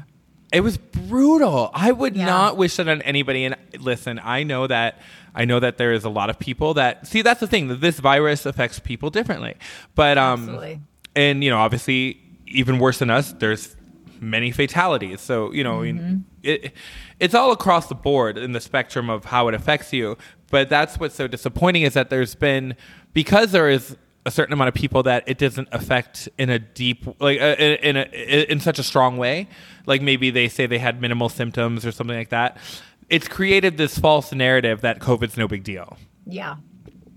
it 0.52 0.62
was 0.62 0.78
brutal. 0.78 1.72
I 1.74 1.92
would 1.92 2.16
Yeah. 2.16 2.26
not 2.26 2.58
wish 2.58 2.76
that 2.76 2.88
on 2.88 3.02
anybody. 3.02 3.46
And 3.46 3.56
listen, 3.80 4.22
I 4.24 4.44
know 4.44 4.68
that 4.68 5.00
I 5.36 5.46
know 5.46 5.60
that 5.60 5.78
there 5.78 5.94
is 5.94 6.04
a 6.04 6.10
lot 6.10 6.30
of 6.30 6.38
people 6.40 6.74
that 6.76 7.08
see. 7.08 7.22
That's 7.22 7.40
the 7.40 7.48
thing 7.48 7.68
that 7.70 7.82
this 7.82 8.00
virus 8.00 8.46
affects 8.46 8.80
people 8.80 9.10
differently. 9.10 9.56
But 9.96 10.18
um, 10.18 10.42
Absolutely. 10.42 10.82
and 11.16 11.44
you 11.44 11.50
know, 11.50 11.58
obviously, 11.58 12.20
even 12.48 12.78
worse 12.80 13.00
than 13.00 13.10
us, 13.10 13.34
there's 13.34 13.76
many 14.22 14.52
fatalities. 14.52 15.22
So 15.22 15.52
you 15.52 15.64
know, 15.64 15.80
Mm-hmm. 15.80 16.18
it 16.44 16.74
it's 17.20 17.34
all 17.34 17.52
across 17.52 17.88
the 17.88 17.96
board 17.96 18.38
in 18.38 18.52
the 18.52 18.62
spectrum 18.62 19.10
of 19.10 19.26
how 19.26 19.48
it 19.48 19.54
affects 19.54 19.92
you. 19.94 20.18
But 20.52 20.70
that's 20.70 21.00
what's 21.00 21.16
so 21.16 21.28
disappointing 21.28 21.82
is 21.84 21.94
that 21.96 22.10
there's 22.10 22.36
been 22.36 22.76
because 23.14 23.52
there 23.52 23.70
is 23.70 23.98
a 24.26 24.32
certain 24.32 24.54
amount 24.54 24.68
of 24.70 24.74
people 24.74 25.04
that 25.04 25.24
it 25.28 25.38
doesn't 25.38 25.68
affect 25.72 26.30
in 26.38 26.50
a 26.50 26.58
deep 26.60 27.06
like 27.20 27.42
uh, 27.42 27.56
in 27.58 27.98
a 27.98 28.04
in 28.52 28.60
such 28.62 28.80
a 28.80 28.84
strong 28.84 29.18
way 29.18 29.50
like 29.86 30.02
maybe 30.02 30.30
they 30.30 30.48
say 30.48 30.66
they 30.66 30.78
had 30.78 31.02
minimal 31.02 31.28
symptoms 31.28 31.86
or 31.86 31.92
something 31.92 32.16
like 32.16 32.30
that 32.30 32.56
it's 33.16 33.28
created 33.28 33.78
this 33.78 33.98
false 33.98 34.32
narrative 34.34 34.82
that 34.82 35.00
covid's 35.00 35.38
no 35.38 35.48
big 35.48 35.64
deal 35.64 35.98
Yeah. 36.26 36.56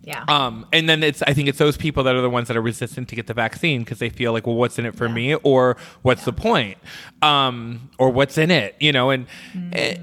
Yeah. 0.03 0.25
um, 0.29 0.65
and 0.73 0.89
then 0.89 1.03
it's 1.03 1.21
I 1.23 1.33
think 1.33 1.49
it's 1.49 1.59
those 1.59 1.77
people 1.77 2.05
that 2.05 2.15
are 2.15 2.21
the 2.21 2.31
ones 2.31 2.47
that 2.47 2.57
are 2.57 2.63
resistant 2.63 3.09
to 3.09 3.17
get 3.17 3.27
the 3.27 3.35
vaccine 3.35 3.81
because 3.83 3.99
they 3.99 4.09
feel 4.09 4.33
like, 4.33 4.47
well, 4.47 4.55
what's 4.55 4.79
in 4.79 4.87
it 4.87 4.95
for 4.95 5.09
Yeah. 5.09 5.15
me, 5.15 5.35
or 5.35 5.77
what's 6.03 6.25
the 6.25 6.33
point, 6.33 6.79
um, 7.23 7.91
or 7.99 8.11
what's 8.11 8.39
in 8.39 8.53
it, 8.53 8.77
you 8.79 8.93
know? 8.93 9.11
And 9.11 9.27
it, 9.73 9.99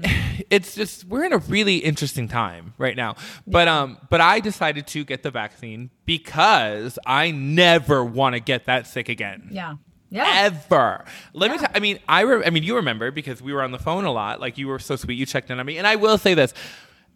it's 0.50 0.74
just 0.74 1.06
we're 1.06 1.24
in 1.24 1.32
a 1.32 1.38
really 1.38 1.78
interesting 1.78 2.28
time 2.28 2.74
right 2.76 2.96
now. 2.96 3.16
But 3.46 3.66
um, 3.66 3.96
but 4.10 4.20
I 4.20 4.40
decided 4.40 4.86
to 4.88 5.04
get 5.04 5.22
the 5.22 5.30
vaccine 5.30 5.88
because 6.04 6.98
I 7.06 7.30
never 7.30 8.04
want 8.04 8.34
to 8.34 8.40
get 8.40 8.66
that 8.66 8.86
sick 8.86 9.08
again 9.08 9.48
yeah. 9.52 9.76
Yeah. 10.10 10.26
ever. 10.36 11.04
Let 11.32 11.50
me. 11.50 11.56
Yeah. 11.60 11.66
T- 11.66 11.72
I 11.74 11.80
mean, 11.80 11.98
I. 12.08 12.20
Re- 12.20 12.44
I 12.46 12.50
mean, 12.50 12.62
you 12.62 12.76
remember 12.76 13.10
because 13.10 13.42
we 13.42 13.52
were 13.52 13.62
on 13.62 13.72
the 13.72 13.78
phone 13.78 14.04
a 14.04 14.12
lot. 14.12 14.40
Like 14.40 14.58
you 14.58 14.68
were 14.68 14.78
so 14.78 14.96
sweet. 14.96 15.14
You 15.18 15.26
checked 15.26 15.50
in 15.50 15.58
on 15.58 15.66
me, 15.66 15.76
and 15.78 15.86
I 15.86 15.96
will 15.96 16.18
say 16.18 16.34
this: 16.34 16.54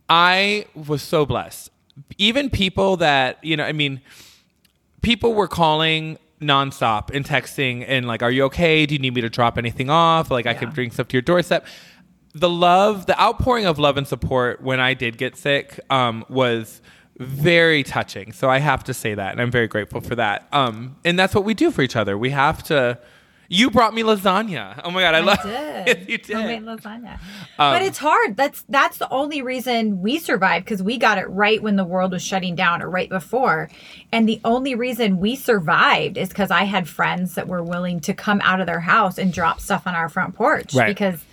I 0.08 0.66
was 0.74 1.02
so 1.02 1.24
blessed. 1.26 1.70
Even 2.16 2.50
people 2.50 2.96
that 2.98 3.42
you 3.44 3.56
know, 3.56 3.64
I 3.64 3.72
mean, 3.72 4.00
people 5.02 5.34
were 5.34 5.48
calling 5.48 6.18
nonstop 6.40 7.10
and 7.14 7.24
texting 7.24 7.84
and 7.86 8.06
like, 8.06 8.22
"Are 8.22 8.30
you 8.30 8.44
okay? 8.44 8.86
Do 8.86 8.94
you 8.94 8.98
need 9.00 9.14
me 9.14 9.20
to 9.20 9.28
drop 9.30 9.58
anything 9.58 9.90
off? 9.90 10.30
Like, 10.30 10.46
I 10.46 10.52
Yeah. 10.52 10.58
can 10.58 10.70
bring 10.70 10.90
stuff 10.90 11.08
to 11.08 11.14
your 11.14 11.22
doorstep." 11.22 11.66
The 12.34 12.48
love, 12.48 13.06
the 13.06 13.20
outpouring 13.20 13.66
of 13.66 13.78
love 13.78 13.96
and 13.96 14.06
support 14.06 14.62
when 14.62 14.80
I 14.80 14.94
did 14.94 15.18
get 15.18 15.36
sick 15.36 15.80
um, 15.90 16.24
was 16.28 16.80
very 17.18 17.82
touching. 17.82 18.32
So 18.32 18.48
I 18.48 18.58
have 18.58 18.84
to 18.84 18.94
say 18.94 19.14
that, 19.14 19.32
and 19.32 19.40
I'm 19.40 19.50
very 19.50 19.66
grateful 19.68 20.00
for 20.00 20.14
that. 20.16 20.46
Um, 20.52 20.96
and 21.04 21.18
that's 21.18 21.34
what 21.34 21.44
we 21.44 21.54
do 21.54 21.70
for 21.70 21.82
each 21.82 21.96
other. 21.96 22.16
We 22.16 22.30
have 22.30 22.62
to. 22.64 22.98
You 23.50 23.70
brought 23.70 23.94
me 23.94 24.02
lasagna. 24.02 24.78
Oh 24.84 24.90
my 24.90 25.00
god, 25.00 25.14
I, 25.14 25.18
I 25.18 25.20
love 25.22 25.42
did. 25.42 26.06
you 26.10 26.18
did. 26.18 26.36
Homemade 26.36 26.64
lasagna. 26.64 27.14
Um, 27.58 27.72
but 27.72 27.80
it's 27.80 27.96
hard. 27.96 28.36
That's 28.36 28.62
that's 28.68 28.98
the 28.98 29.08
only 29.10 29.40
reason 29.40 30.02
we 30.02 30.18
survived 30.18 30.66
because 30.66 30.82
we 30.82 30.98
got 30.98 31.16
it 31.16 31.24
right 31.30 31.62
when 31.62 31.76
the 31.76 31.84
world 31.84 32.12
was 32.12 32.22
shutting 32.22 32.54
down 32.54 32.82
or 32.82 32.90
right 32.90 33.08
before. 33.08 33.70
And 34.12 34.28
the 34.28 34.38
only 34.44 34.74
reason 34.74 35.18
we 35.18 35.34
survived 35.34 36.18
is 36.18 36.28
because 36.28 36.50
I 36.50 36.64
had 36.64 36.86
friends 36.90 37.36
that 37.36 37.48
were 37.48 37.62
willing 37.62 38.00
to 38.00 38.12
come 38.12 38.42
out 38.44 38.60
of 38.60 38.66
their 38.66 38.80
house 38.80 39.16
and 39.16 39.32
drop 39.32 39.60
stuff 39.60 39.86
on 39.86 39.94
our 39.94 40.10
front 40.10 40.34
porch 40.34 40.74
Right. 40.74 40.86
because 40.88 41.24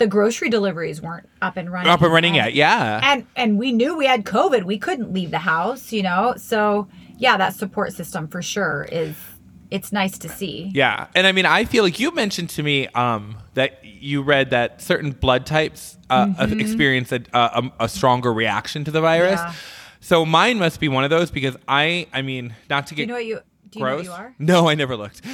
the 0.00 0.06
grocery 0.06 0.48
deliveries 0.48 1.02
weren't 1.02 1.28
up 1.42 1.58
and 1.58 1.70
running. 1.70 1.92
Up 1.92 2.00
and 2.00 2.10
running 2.10 2.34
yet? 2.34 2.54
Yeah. 2.54 3.00
And 3.02 3.26
and 3.36 3.58
we 3.58 3.70
knew 3.70 3.96
we 3.96 4.06
had 4.06 4.24
COVID. 4.24 4.64
We 4.64 4.78
couldn't 4.78 5.12
leave 5.12 5.30
the 5.30 5.38
house, 5.38 5.92
you 5.92 6.02
know. 6.02 6.34
So 6.38 6.88
yeah, 7.18 7.36
that 7.36 7.54
support 7.54 7.92
system 7.92 8.26
for 8.26 8.40
sure 8.40 8.88
is 8.90 9.14
it's 9.70 9.92
nice 9.92 10.16
to 10.18 10.28
see. 10.28 10.72
Yeah, 10.74 11.06
and 11.14 11.26
I 11.26 11.32
mean, 11.32 11.44
I 11.44 11.66
feel 11.66 11.84
like 11.84 12.00
you 12.00 12.12
mentioned 12.12 12.48
to 12.50 12.62
me 12.62 12.88
um, 12.88 13.36
that 13.54 13.84
you 13.84 14.22
read 14.22 14.50
that 14.50 14.80
certain 14.80 15.12
blood 15.12 15.44
types 15.44 15.98
uh, 16.08 16.32
uh, 16.38 16.46
experience 16.58 17.12
a, 17.12 17.22
a, 17.34 17.70
a 17.80 17.88
stronger 17.88 18.32
reaction 18.32 18.84
to 18.84 18.90
the 18.90 19.02
virus. 19.02 19.38
Mm-hmm. 19.38 19.50
Yeah. 19.50 19.56
So 20.00 20.24
mine 20.24 20.58
must 20.58 20.80
be 20.80 20.88
one 20.88 21.04
of 21.04 21.10
those 21.10 21.30
because 21.30 21.56
I, 21.68 22.06
I 22.12 22.22
mean, 22.22 22.54
not 22.70 22.86
to 22.86 22.94
get 22.94 23.02
you 23.02 23.08
know 23.08 23.14
what 23.14 23.26
you 23.26 23.40
do 23.70 23.78
you 23.78 23.84
know 23.84 23.90
gross. 23.96 23.98
what 23.98 24.04
you 24.18 24.24
are? 24.24 24.34
No, 24.38 24.68
I 24.68 24.74
never 24.74 24.96
looked. 24.96 25.22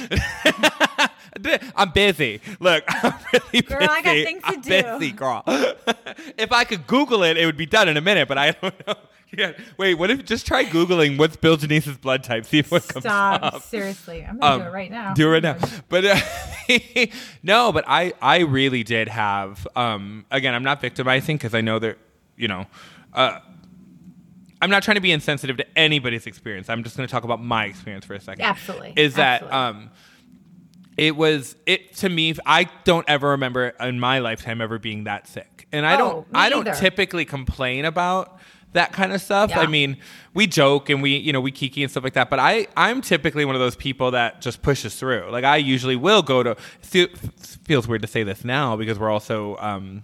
I'm 1.75 1.91
busy. 1.91 2.41
Look, 2.59 2.83
I'm 3.03 3.13
really 3.33 3.61
Girl, 3.61 3.79
busy. 3.79 3.91
I 3.91 4.01
got 4.01 4.13
things 4.25 4.41
to 4.43 4.47
I'm 4.49 4.61
do. 4.61 4.69
busy, 4.99 5.11
girl. 5.11 5.43
if 6.37 6.51
I 6.51 6.63
could 6.63 6.87
Google 6.87 7.23
it, 7.23 7.37
it 7.37 7.45
would 7.45 7.57
be 7.57 7.65
done 7.65 7.87
in 7.89 7.97
a 7.97 8.01
minute. 8.01 8.27
But 8.27 8.37
I 8.37 8.51
don't 8.51 8.87
know. 8.87 8.95
Yeah. 9.37 9.51
Wait, 9.77 9.95
what 9.95 10.09
if 10.09 10.23
just 10.25 10.47
try 10.47 10.63
googling 10.63 11.17
what's 11.17 11.35
Bill 11.35 11.57
Janice's 11.57 11.97
blood 11.97 12.23
type? 12.23 12.45
See 12.45 12.59
if 12.59 12.71
what 12.71 12.87
comes 12.87 13.03
Stop. 13.03 13.43
up. 13.43 13.61
Seriously. 13.61 14.25
I'm 14.25 14.39
gonna 14.39 14.53
Um, 14.55 14.61
do 14.61 14.67
it 14.67 14.71
right 14.71 14.91
now. 14.91 15.13
Do 15.13 15.27
it 15.27 15.31
right 15.31 15.43
now. 15.43 15.57
But 15.89 16.05
uh, 16.05 17.05
no, 17.43 17.71
but 17.73 17.83
I 17.87 18.13
I 18.21 18.39
really 18.39 18.83
did 18.83 19.07
have. 19.09 19.67
Um, 19.75 20.25
again, 20.31 20.53
I'm 20.55 20.63
not 20.63 20.79
victimizing 20.81 21.35
because 21.37 21.53
I 21.53 21.61
know 21.61 21.77
that 21.79 21.97
you 22.37 22.47
know. 22.47 22.65
Uh, 23.13 23.39
I'm 24.61 24.69
not 24.69 24.83
trying 24.83 24.95
to 24.95 25.01
be 25.01 25.11
insensitive 25.11 25.57
to 25.57 25.65
anybody's 25.77 26.25
experience. 26.25 26.69
I'm 26.69 26.83
just 26.83 26.97
going 26.97 27.07
to 27.07 27.11
talk 27.11 27.23
about 27.23 27.41
my 27.43 27.65
experience 27.65 28.05
for 28.05 28.15
a 28.15 28.19
second. 28.19 28.43
Absolutely. 28.43 28.93
Is 28.95 29.15
that 29.15 29.43
Absolutely. 29.43 29.57
um, 29.85 29.89
it 30.97 31.15
was 31.15 31.55
it 31.67 31.93
to 31.97 32.09
me. 32.09 32.33
I 32.45 32.67
don't 32.83 33.07
ever 33.07 33.29
remember 33.29 33.67
in 33.79 33.99
my 33.99 34.19
lifetime 34.19 34.61
ever 34.61 34.79
being 34.79 35.03
that 35.03 35.27
sick, 35.27 35.67
and 35.71 35.85
I 35.85 35.93
Oh, 35.95 35.97
don't. 35.97 36.27
I 36.33 36.49
don't 36.49 36.67
either. 36.67 36.79
typically 36.79 37.23
complain 37.25 37.85
about 37.85 38.39
that 38.73 38.93
kind 38.93 39.13
of 39.13 39.21
stuff. 39.21 39.51
Yeah. 39.51 39.59
I 39.61 39.67
mean, 39.67 39.97
we 40.33 40.45
joke 40.47 40.89
and 40.89 41.01
we, 41.01 41.15
you 41.17 41.31
know, 41.33 41.39
we 41.41 41.51
kiki 41.51 41.83
and 41.83 41.89
stuff 41.91 42.03
like 42.03 42.13
that. 42.13 42.29
But 42.29 42.39
I, 42.39 42.67
I'm 42.75 43.01
typically 43.01 43.45
one 43.45 43.55
of 43.55 43.61
those 43.61 43.75
people 43.75 44.11
that 44.11 44.41
just 44.41 44.61
pushes 44.61 44.95
through. 44.95 45.29
Like 45.31 45.43
I 45.45 45.57
usually 45.57 45.95
will 45.95 46.21
go 46.23 46.41
to. 46.43 46.55
Fe- 46.81 47.07
feels 47.63 47.87
weird 47.87 48.01
to 48.01 48.07
say 48.07 48.23
this 48.23 48.43
now 48.43 48.75
because 48.75 48.97
we're 48.97 49.09
also 49.11 49.55
um, 49.57 50.03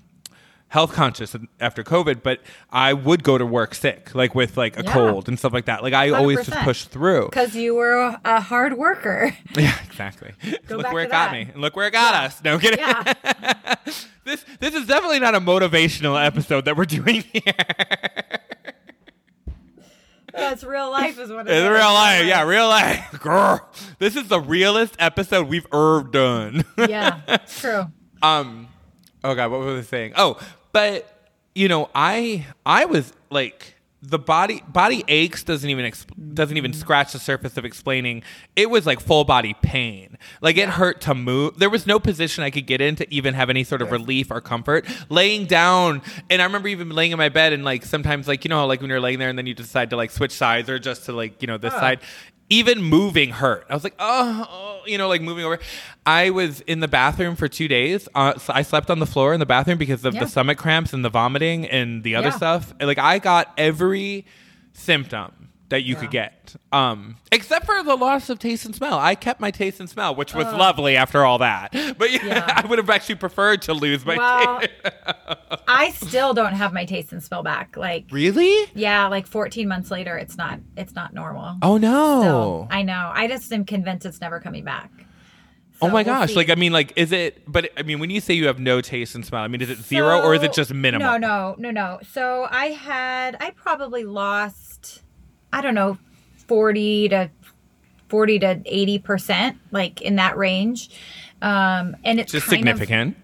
health 0.74 0.92
conscious 0.92 1.36
after 1.60 1.84
COVID. 1.84 2.24
But 2.24 2.42
I 2.72 2.94
would 2.94 3.24
go 3.24 3.38
to 3.38 3.46
work 3.46 3.76
sick, 3.76 4.16
like 4.16 4.34
with 4.34 4.58
like 4.58 4.76
a 4.78 4.84
Yeah. 4.84 4.92
cold 4.92 5.28
and 5.30 5.38
stuff 5.38 5.54
like 5.54 5.66
that. 5.66 5.84
Like 5.84 5.94
I 5.94 6.10
always 6.10 6.46
just 6.48 6.58
push 6.64 6.86
through. 6.86 7.26
Because 7.30 7.56
you 7.56 7.76
were 7.76 8.18
a, 8.26 8.42
hard 8.42 8.74
worker. 8.78 9.38
Yeah, 9.56 9.76
exactly. 9.86 10.32
Look 10.70 10.92
where 10.92 11.04
it 11.04 11.12
got 11.12 11.32
me, 11.32 11.42
and 11.54 11.62
look 11.62 11.76
where 11.76 11.86
it 11.88 11.92
got 11.92 12.16
us. 12.16 12.44
No 12.44 12.58
kidding. 12.58 12.80
Yeah. 12.80 13.14
this 14.26 14.44
this 14.60 14.74
is 14.74 14.88
definitely 14.88 15.20
not 15.20 15.36
a 15.36 15.40
motivational 15.40 16.18
episode 16.24 16.66
that 16.66 16.76
we're 16.76 16.86
doing 17.00 17.24
here. 17.32 17.54
That's 20.34 20.64
real 20.64 20.90
life, 20.90 21.20
is 21.20 21.30
what 21.30 21.46
it 21.48 21.52
It's 21.52 21.64
is. 21.64 21.70
real 21.70 21.94
life, 21.94 22.26
yeah, 22.26 22.42
real 22.44 22.68
life, 22.68 23.20
girl. 23.22 23.70
This 24.00 24.16
is 24.16 24.28
the 24.30 24.40
realest 24.42 24.96
episode 24.98 25.48
we've 25.48 25.68
ever 25.72 26.02
done. 26.12 26.66
Yeah, 26.78 27.20
true. 27.60 27.86
um, 28.24 28.68
oh 29.24 29.36
god, 29.36 29.52
what 29.52 29.60
was 29.60 29.86
I 29.86 29.88
saying? 29.88 30.14
Oh, 30.16 30.40
but 30.74 31.10
you 31.56 31.68
know, 31.68 31.90
I 31.96 32.46
I 32.66 32.86
was 32.86 33.14
like 33.30 33.76
the 34.06 34.20
body 34.20 34.62
body 34.68 35.02
aches 35.08 35.44
doesn't 35.44 35.70
even 35.70 35.86
ex- 35.86 36.06
doesn't 36.34 36.58
even 36.58 36.74
scratch 36.74 37.14
the 37.14 37.20
surface 37.20 37.56
of 37.56 37.64
explaining. 37.64 38.22
It 38.56 38.70
was 38.70 38.86
like 38.86 39.00
full 39.00 39.24
body 39.24 39.56
pain. 39.62 40.18
Like 40.42 40.58
it 40.58 40.68
hurt 40.68 41.00
to 41.02 41.16
move. 41.16 41.58
There 41.58 41.70
was 41.70 41.88
no 41.88 42.00
position 42.00 42.44
I 42.44 42.50
could 42.50 42.66
get 42.68 42.82
in 42.82 42.98
to 42.98 43.14
even 43.14 43.34
have 43.34 43.50
any 43.50 43.64
sort 43.64 43.82
of 43.82 43.92
relief 43.92 44.30
or 44.30 44.42
comfort. 44.42 44.86
Laying 45.10 45.46
down, 45.46 46.02
and 46.30 46.42
I 46.42 46.46
remember 46.46 46.68
even 46.68 46.90
laying 46.90 47.12
in 47.14 47.18
my 47.18 47.30
bed 47.30 47.54
and 47.54 47.64
like 47.64 47.86
sometimes 47.86 48.28
like 48.28 48.44
you 48.44 48.50
know 48.50 48.66
like 48.66 48.82
when 48.82 48.90
you're 48.90 49.00
laying 49.00 49.20
there 49.20 49.30
and 49.30 49.38
then 49.38 49.46
you 49.48 49.54
decide 49.54 49.92
to 49.92 49.96
like 49.96 50.12
switch 50.12 50.34
sides 50.34 50.70
or 50.70 50.80
just 50.80 51.06
to 51.06 51.14
like 51.14 51.42
you 51.42 51.48
know 51.48 51.58
this 51.58 51.72
Huh. 51.74 51.80
side 51.80 52.00
even 52.50 52.82
moving 52.84 53.30
hurt. 53.32 53.66
I 53.70 53.74
was 53.74 53.84
like, 53.84 53.96
oh, 54.00 54.48
oh, 54.50 54.82
you 54.86 54.98
know, 54.98 55.08
like 55.08 55.22
moving 55.22 55.46
over. 55.46 55.60
I 56.06 56.30
was 56.30 56.62
in 56.62 56.82
the 56.82 56.88
bathroom 56.88 57.36
for 57.36 57.48
two 57.48 57.68
days. 57.68 58.08
Uh, 58.14 58.38
so 58.38 58.54
I 58.54 58.62
slept 58.62 58.90
on 58.90 59.00
the 59.00 59.06
floor 59.06 59.34
in 59.34 59.40
the 59.40 59.46
bathroom 59.46 59.78
because 59.78 60.04
of 60.06 60.14
Yeah. 60.14 60.22
the 60.22 60.28
stomach 60.28 60.58
cramps 60.58 60.94
and 60.94 61.04
the 61.04 61.10
vomiting 61.10 61.66
and 61.68 62.04
the 62.04 62.16
other 62.16 62.28
Yeah. 62.28 62.38
stuff. 62.38 62.74
Like 62.82 63.00
I 63.00 63.20
got 63.20 63.54
every 63.58 64.26
symptom 64.74 65.43
that 65.74 65.82
you 65.82 65.96
could 65.96 66.12
get, 66.12 66.56
um, 66.72 67.18
except 67.32 67.66
for 67.66 67.82
the 67.82 67.96
loss 67.96 68.30
of 68.30 68.38
taste 68.38 68.64
and 68.64 68.76
smell. 68.76 69.00
I 69.00 69.16
kept 69.16 69.40
my 69.42 69.50
taste 69.50 69.80
and 69.80 69.90
smell, 69.90 70.14
which 70.14 70.36
was 70.36 70.46
lovely 70.46 70.96
after 70.96 71.26
all 71.26 71.40
that. 71.40 71.72
But 71.98 72.12
yeah, 72.12 72.26
Yeah. 72.26 72.54
I 72.64 72.68
would 72.68 72.78
have 72.78 72.90
actually 72.92 73.16
preferred 73.16 73.64
to 73.64 73.74
lose 73.74 74.06
my 74.06 74.16
Well, 74.18 74.60
taste. 74.60 74.72
I 75.68 75.90
still 75.92 76.36
don't 76.36 76.54
have 76.54 76.74
my 76.74 76.86
taste 76.86 77.12
and 77.12 77.24
smell 77.24 77.42
back. 77.42 77.76
Like, 77.76 78.06
Really? 78.12 78.70
yeah, 78.76 79.08
like 79.08 79.26
14 79.26 79.68
months 79.68 79.90
later, 79.90 80.16
it's 80.16 80.38
not. 80.38 80.60
It's 80.78 80.94
not 80.94 81.14
normal. 81.16 81.58
Oh 81.64 81.78
no! 81.78 82.22
So, 82.22 82.68
I 82.70 82.84
know. 82.84 83.12
I 83.14 83.28
just 83.28 83.52
am 83.52 83.66
convinced 83.66 84.06
it's 84.06 84.22
never 84.22 84.40
coming 84.40 84.64
back. 84.64 84.92
Oh 85.82 85.88
my 85.88 85.96
we'll 85.96 86.04
gosh! 86.06 86.30
see. 86.30 86.36
Like 86.36 86.50
I 86.50 86.56
mean, 86.56 86.72
like 86.72 86.94
is 86.96 87.12
it? 87.12 87.42
But 87.52 87.72
I 87.78 87.82
mean, 87.84 88.00
when 88.00 88.10
you 88.10 88.22
say 88.22 88.34
you 88.36 88.48
have 88.48 88.60
no 88.60 88.80
taste 88.80 89.16
and 89.16 89.26
smell, 89.26 89.42
I 89.44 89.48
mean, 89.50 89.60
is 89.62 89.70
it 89.70 89.80
zero 89.80 90.22
or 90.22 90.34
is 90.36 90.42
it 90.44 90.54
just 90.54 90.74
minimal? 90.74 91.06
No, 91.08 91.18
no, 91.18 91.56
no, 91.58 91.72
no. 91.72 92.00
So 92.12 92.48
I 92.50 92.68
had, 92.68 93.36
I 93.42 93.50
probably 93.52 94.06
lost, 94.06 95.03
I 95.54 95.62
don't 95.62 95.76
know, 95.76 95.98
40 96.48 97.10
to 97.10 97.30
40 98.10 98.40
to 98.40 98.56
80%, 98.56 99.58
like 99.72 100.02
in 100.02 100.18
that 100.18 100.38
range. 100.38 100.90
Um, 101.42 101.96
and 102.04 102.20
it's 102.20 102.32
Just 102.32 102.48
kind 102.48 102.68
of- 102.70 102.78
significant. 102.78 103.18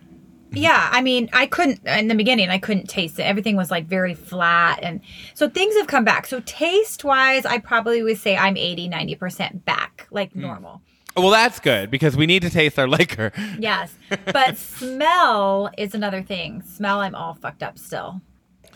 yeah, 0.51 0.89
I 0.91 1.01
mean, 1.01 1.29
I 1.31 1.45
couldn't 1.45 1.85
in 1.85 2.07
the 2.07 2.15
beginning. 2.15 2.49
I 2.49 2.57
couldn't 2.57 2.87
taste 2.89 3.19
it. 3.19 3.23
Everything 3.23 3.55
was 3.55 3.69
like 3.71 3.85
very 3.85 4.13
flat, 4.15 4.79
and 4.81 4.99
so 5.35 5.47
things 5.47 5.75
have 5.77 5.87
come 5.87 6.03
back. 6.03 6.25
So 6.25 6.39
taste 6.45 7.03
wise, 7.03 7.45
I 7.45 7.59
probably 7.59 8.01
would 8.03 8.17
say 8.17 8.35
I'm 8.35 8.57
80, 8.57 8.87
90 8.89 9.15
percent 9.15 9.65
back, 9.65 10.07
like 10.11 10.31
Hmm. 10.33 10.41
normal. 10.41 10.81
Well, 11.17 11.29
that's 11.31 11.59
good 11.59 11.91
because 11.91 12.15
we 12.17 12.25
need 12.25 12.41
to 12.43 12.49
taste 12.49 12.79
our 12.79 12.87
liquor. 12.97 13.31
Yes, 13.59 13.93
but 14.25 14.57
smell 14.57 15.69
is 15.77 15.93
another 15.93 16.21
thing. 16.23 16.61
Smell, 16.63 16.99
I'm 17.01 17.15
all 17.15 17.35
fucked 17.35 17.61
up 17.63 17.77
still. 17.77 18.21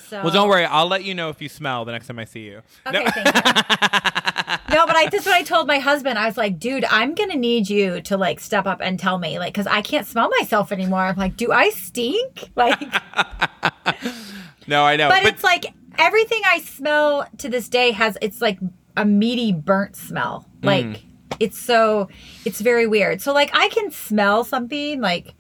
So 0.10 0.22
Well, 0.24 0.34
don't 0.34 0.50
worry. 0.50 0.66
I'll 0.66 0.88
let 0.88 1.04
you 1.04 1.14
know 1.16 1.30
if 1.30 1.42
you 1.42 1.50
smell 1.50 1.86
the 1.86 1.92
next 1.92 2.08
time 2.08 2.20
I 2.20 2.26
see 2.26 2.42
you. 2.42 2.62
Okay, 2.88 3.04
No. 3.04 3.10
thank 3.12 3.26
you. 3.28 3.34
no, 4.76 4.86
but 4.86 4.96
I 4.96 5.08
this 5.12 5.22
is 5.22 5.26
what 5.28 5.36
I 5.36 5.44
told 5.44 5.68
my 5.68 5.80
husband. 5.80 6.18
I 6.20 6.26
was 6.26 6.38
like, 6.38 6.60
dude, 6.60 6.86
I'm 6.86 7.16
gonna 7.16 7.36
need 7.36 7.70
you 7.70 8.02
to 8.02 8.18
like 8.18 8.40
step 8.40 8.66
up 8.66 8.80
and 8.82 9.00
tell 9.00 9.18
me, 9.18 9.40
like, 9.40 9.54
because 9.54 9.68
I 9.68 9.82
can't 9.82 10.06
smell 10.08 10.30
myself 10.40 10.72
anymore. 10.72 11.02
I'm 11.02 11.16
like, 11.16 11.38
do 11.38 11.52
I 11.52 11.70
stink? 11.70 12.50
Like. 12.56 12.80
no, 14.68 14.84
I 14.86 14.96
know. 14.96 15.10
but, 15.10 15.24
it's 15.24 15.44
like 15.44 15.66
everything 15.98 16.42
I 16.46 16.60
smell 16.60 17.28
to 17.40 17.50
this 17.50 17.70
day 17.70 17.92
has 17.92 18.18
it's 18.22 18.42
like 18.42 18.60
a 18.98 19.06
meaty 19.06 19.52
burnt 19.52 19.96
smell. 19.96 20.48
Mm. 20.62 20.66
Like 20.66 21.04
it's 21.40 21.58
so 21.58 22.10
it's 22.46 22.62
very 22.62 22.88
weird. 22.88 23.22
So 23.22 23.34
like 23.34 23.50
I 23.54 23.70
can 23.70 23.92
smell 23.92 24.44
something 24.44 25.02
like 25.02 25.34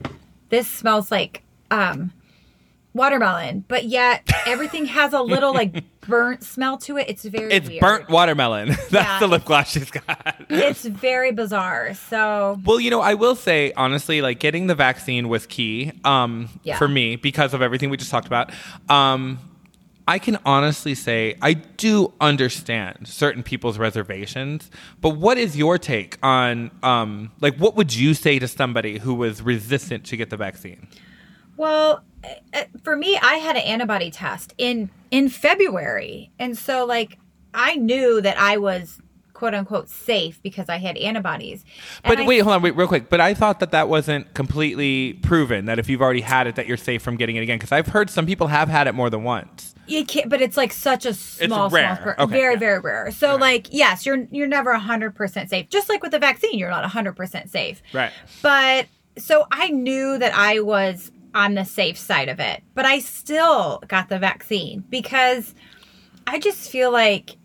this 0.49 0.67
smells 0.67 1.11
like 1.11 1.43
um 1.71 2.11
watermelon, 2.93 3.65
but 3.67 3.85
yet 3.85 4.29
everything 4.45 4.85
has 4.85 5.13
a 5.13 5.21
little 5.21 5.53
like 5.53 5.83
burnt 6.01 6.43
smell 6.43 6.77
to 6.79 6.97
it. 6.97 7.09
It's 7.09 7.23
very 7.25 7.51
it's 7.53 7.67
weird. 7.69 7.81
burnt 7.81 8.09
watermelon. 8.09 8.69
That's 8.89 8.91
Yeah, 8.91 9.19
the 9.19 9.27
lip 9.27 9.45
gloss 9.45 9.71
she's 9.71 9.89
got. 9.89 10.35
It's 10.49 10.85
very 10.85 11.31
bizarre. 11.31 11.93
So 11.93 12.59
Well, 12.65 12.79
you 12.79 12.89
know, 12.91 13.01
I 13.01 13.13
will 13.15 13.35
say 13.35 13.71
honestly, 13.75 14.21
like 14.21 14.39
getting 14.39 14.67
the 14.67 14.75
vaccine 14.75 15.29
was 15.29 15.45
key 15.45 15.91
um, 16.03 16.49
Yeah. 16.63 16.77
for 16.77 16.87
me 16.87 17.15
because 17.15 17.53
of 17.53 17.61
everything 17.61 17.89
we 17.89 17.97
just 17.97 18.11
talked 18.11 18.27
about. 18.27 18.51
Um, 18.89 19.39
I 20.05 20.19
can 20.19 20.37
honestly 20.45 20.95
say 20.95 21.35
I 21.41 21.53
do 21.53 22.11
understand 22.19 23.07
certain 23.07 23.41
people's 23.41 23.77
reservations, 23.77 24.69
but 24.99 25.11
what 25.11 25.37
is 25.37 25.55
your 25.55 25.77
take 25.77 26.17
on, 26.21 26.71
um, 26.83 27.31
like, 27.39 27.55
what 27.55 27.77
would 27.77 27.95
you 27.95 28.13
say 28.13 28.37
to 28.37 28.47
somebody 28.49 28.97
who 28.99 29.13
was 29.13 29.41
resistant 29.41 30.03
to 30.07 30.17
get 30.17 30.29
the 30.29 30.35
vaccine? 30.35 30.89
Well, 31.55 32.03
for 32.83 32.95
me, 32.95 33.17
I 33.21 33.35
had 33.35 33.55
an 33.55 33.63
antibody 33.63 34.11
test 34.11 34.53
in 34.57 34.89
in 35.11 35.29
February, 35.29 36.31
and 36.39 36.57
so 36.57 36.85
like 36.85 37.17
I 37.53 37.75
knew 37.75 38.19
that 38.21 38.37
I 38.39 38.57
was 38.57 38.99
quote 39.33 39.53
unquote 39.53 39.89
safe 39.89 40.41
because 40.41 40.69
I 40.69 40.77
had 40.77 40.95
antibodies. 40.97 41.65
And 42.03 42.15
But 42.15 42.23
I- 42.23 42.25
wait, 42.27 42.39
hold 42.39 42.55
on, 42.55 42.61
wait, 42.61 42.75
real 42.75 42.87
quick. 42.87 43.09
But 43.09 43.19
I 43.19 43.33
thought 43.33 43.59
that 43.59 43.71
that 43.71 43.89
wasn't 43.89 44.33
completely 44.33 45.13
proven. 45.21 45.65
That 45.65 45.79
if 45.79 45.89
you've 45.89 46.01
already 46.01 46.21
had 46.21 46.47
it, 46.47 46.55
that 46.55 46.65
you're 46.67 46.77
safe 46.77 47.01
from 47.01 47.17
getting 47.17 47.35
it 47.35 47.41
again. 47.41 47.57
Because 47.57 47.71
I've 47.71 47.87
heard 47.87 48.09
some 48.09 48.25
people 48.25 48.47
have 48.47 48.69
had 48.69 48.87
it 48.87 48.93
more 48.93 49.09
than 49.09 49.23
once. 49.23 49.75
you 49.85 50.05
can't, 50.05 50.29
but 50.29 50.41
it's 50.41 50.55
like 50.55 50.71
such 50.71 51.05
a 51.05 51.13
small, 51.13 51.69
rare. 51.69 51.99
small, 52.01 52.25
Okay, 52.25 52.31
very, 52.37 52.53
yeah. 52.53 52.59
very 52.59 52.79
rare. 52.79 53.11
So 53.11 53.35
like, 53.35 53.67
yes, 53.71 54.05
you're 54.05 54.27
you're 54.31 54.47
never 54.47 54.73
hundred 54.75 55.13
percent 55.15 55.49
safe. 55.49 55.67
Just 55.69 55.89
like 55.89 56.01
with 56.01 56.11
the 56.11 56.19
vaccine, 56.19 56.57
you're 56.57 56.69
not 56.69 56.85
hundred 56.85 57.13
percent 57.17 57.49
safe. 57.49 57.81
Right. 57.91 58.11
But 58.41 58.85
so 59.17 59.45
I 59.51 59.69
knew 59.69 60.17
that 60.19 60.33
I 60.33 60.61
was 60.61 61.11
on 61.33 61.55
the 61.55 61.65
safe 61.65 61.97
side 61.97 62.29
of 62.29 62.39
it, 62.39 62.63
but 62.75 62.85
I 62.85 62.99
still 62.99 63.81
got 63.87 64.09
the 64.09 64.19
vaccine 64.19 64.83
because 64.89 65.55
I 66.27 66.39
just 66.39 66.69
feel 66.69 66.91
like 66.91 67.37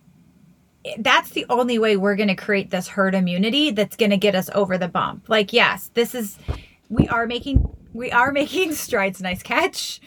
that's 0.99 1.31
the 1.31 1.47
only 1.51 1.79
way 1.79 1.97
we're 1.97 2.17
going 2.17 2.29
to 2.29 2.35
create 2.35 2.71
this 2.71 2.89
herd 2.89 3.15
immunity 3.15 3.71
that's 3.71 3.97
going 3.97 4.11
to 4.11 4.17
get 4.17 4.35
us 4.35 4.49
over 4.55 4.79
the 4.79 4.89
bump. 4.89 5.29
Like, 5.29 5.53
yes, 5.53 5.91
this 5.95 6.15
is 6.15 6.39
we 6.89 7.09
are 7.09 7.27
making 7.27 7.69
we 7.93 8.11
are 8.13 8.33
making 8.33 8.75
strides. 8.75 9.21
Nice 9.21 9.43
catch. 9.43 10.01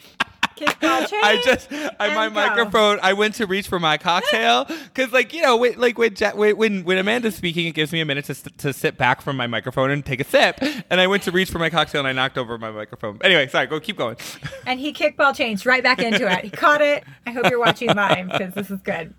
Kickball 0.56 1.08
change. 1.08 1.12
I 1.24 1.40
just, 1.44 1.68
I, 1.98 2.14
my 2.14 2.28
go. 2.28 2.34
microphone. 2.34 2.98
I 3.02 3.12
went 3.12 3.36
to 3.36 3.46
reach 3.46 3.68
for 3.68 3.78
my 3.78 3.98
cocktail 3.98 4.64
because, 4.84 5.12
like, 5.12 5.32
you 5.32 5.42
know, 5.42 5.56
when, 5.56 5.78
like 5.78 5.98
when, 5.98 6.14
Ja- 6.16 6.34
when 6.34 6.56
when 6.56 6.84
when 6.84 6.98
Amanda's 6.98 7.34
speaking, 7.36 7.66
it 7.66 7.72
gives 7.72 7.92
me 7.92 8.00
a 8.00 8.04
minute 8.04 8.24
to 8.26 8.34
to 8.34 8.72
sit 8.72 8.96
back 8.96 9.22
from 9.22 9.36
my 9.36 9.46
microphone 9.46 9.90
and 9.90 10.04
take 10.04 10.20
a 10.20 10.24
sip. 10.24 10.58
And 10.90 11.00
I 11.00 11.06
went 11.06 11.22
to 11.24 11.30
reach 11.30 11.50
for 11.50 11.58
my 11.58 11.70
cocktail 11.70 12.00
and 12.00 12.08
I 12.08 12.12
knocked 12.12 12.38
over 12.38 12.58
my 12.58 12.70
microphone. 12.70 13.18
Anyway, 13.22 13.46
sorry. 13.48 13.66
Go, 13.66 13.80
keep 13.80 13.96
going. 13.96 14.16
and 14.66 14.78
he 14.78 14.92
kickball 14.92 15.34
changed 15.34 15.66
right 15.66 15.82
back 15.82 16.00
into 16.00 16.30
it. 16.30 16.44
He 16.44 16.50
caught 16.50 16.80
it. 16.80 17.04
I 17.26 17.30
hope 17.30 17.48
you're 17.50 17.58
watching 17.60 17.88
live 17.88 18.30
because 18.30 18.54
this 18.54 18.70
is 18.70 18.80
good. 18.80 19.14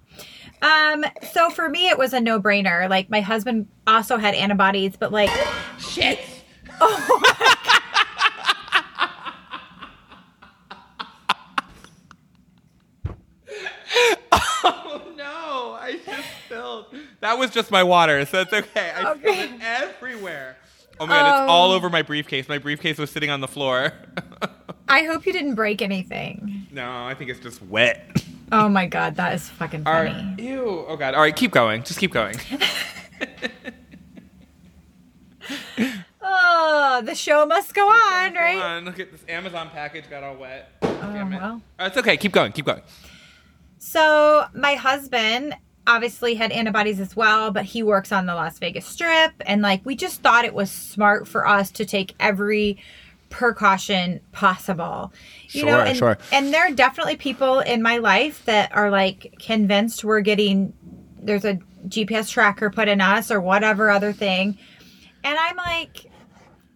Um, 0.61 1.03
so 1.33 1.49
for 1.49 1.67
me, 1.67 1.89
it 1.89 1.97
was 1.97 2.13
a 2.13 2.21
no 2.21 2.39
brainer. 2.39 2.89
Like 2.89 3.09
my 3.09 3.21
husband 3.21 3.67
also 3.85 4.17
had 4.17 4.33
antibodies, 4.33 4.95
but 4.97 5.11
like, 5.11 5.29
Shit. 5.77 6.19
oh 6.79 7.47
Oh, 14.65 15.01
no! 15.17 15.77
I 15.79 15.99
just 16.05 16.27
spilled. 16.45 16.85
That 17.19 17.37
was 17.37 17.51
just 17.51 17.69
my 17.69 17.83
water, 17.83 18.25
so 18.25 18.39
it's 18.41 18.53
okay. 18.53 18.91
I 18.95 19.11
Okay. 19.11 19.33
spilled 19.47 19.61
it 19.61 19.61
everywhere. 19.61 20.55
Oh 20.99 21.05
my 21.07 21.15
god! 21.17 21.43
It's 21.43 21.49
all 21.51 21.71
Oh. 21.71 21.75
over 21.75 21.89
my 21.89 22.01
briefcase. 22.01 22.47
My 22.47 22.57
briefcase 22.59 22.97
was 22.97 23.09
sitting 23.11 23.29
on 23.29 23.41
the 23.41 23.47
floor. 23.47 23.91
I 24.87 25.03
hope 25.03 25.25
you 25.25 25.33
didn't 25.33 25.55
break 25.55 25.81
anything. 25.81 26.67
no, 26.71 27.05
I 27.05 27.13
think 27.13 27.29
it's 27.29 27.39
just 27.41 27.61
wet. 27.63 28.23
Oh 28.51 28.69
my 28.69 28.85
god, 28.85 29.15
that 29.17 29.33
is 29.33 29.49
fucking 29.49 29.83
funny. 29.83 30.11
right. 30.11 30.39
Ew. 30.39 30.85
Oh 30.87 30.95
god. 30.95 31.13
All 31.15 31.21
right, 31.21 31.35
keep 31.35 31.51
going. 31.51 31.83
Just 31.83 31.99
keep 31.99 32.11
going. 32.13 32.35
Oh, 32.51 32.57
Oh, 36.21 37.01
the 37.03 37.15
show 37.15 37.45
must 37.45 37.73
go 37.73 37.87
on, 37.87 38.33
right? 38.33 38.53
Come 38.57 38.61
on, 38.61 38.85
look 38.85 38.99
at 38.99 39.11
this 39.11 39.23
Amazon 39.27 39.69
package 39.71 40.09
got 40.09 40.23
all 40.23 40.35
wet. 40.35 40.71
Oh, 40.83 40.87
Damn 41.13 41.33
it. 41.33 41.41
well. 41.41 41.61
Oh, 41.79 41.85
it's 41.85 41.97
okay. 41.97 42.15
Keep 42.17 42.31
going. 42.31 42.51
Keep 42.53 42.65
going. 42.65 42.81
So 43.85 44.45
my 44.53 44.75
husband 44.75 45.57
obviously 45.85 46.35
had 46.35 46.53
antibodies 46.53 47.01
as 47.01 47.17
well, 47.17 47.51
but 47.51 47.65
he 47.65 47.83
works 47.83 48.13
on 48.13 48.25
the 48.25 48.33
Las 48.33 48.57
Vegas 48.57 48.85
Strip, 48.85 49.33
and 49.41 49.61
like 49.61 49.85
we 49.85 49.93
just 49.93 50.21
thought 50.21 50.45
it 50.45 50.53
was 50.53 50.71
smart 50.71 51.27
for 51.27 51.45
us 51.45 51.69
to 51.71 51.85
take 51.85 52.15
every 52.17 52.77
precaution 53.29 54.21
possible. 54.31 55.11
You 55.49 55.65
know, 55.65 55.81
and, 55.81 55.97
sure. 55.97 56.17
and 56.31 56.53
there 56.53 56.65
are 56.65 56.71
definitely 56.71 57.17
people 57.17 57.59
in 57.59 57.81
my 57.81 57.97
life 57.97 58.45
that 58.45 58.73
are 58.73 58.89
like 58.89 59.35
convinced 59.37 60.05
we're 60.05 60.21
getting 60.21 60.71
there's 61.21 61.43
a 61.43 61.59
GPS 61.85 62.29
tracker 62.29 62.69
put 62.69 62.87
in 62.87 63.01
us 63.01 63.31
or 63.31 63.41
whatever 63.41 63.89
other 63.91 64.13
thing. 64.13 64.57
And 65.25 65.37
I'm 65.37 65.57
like, 65.57 66.09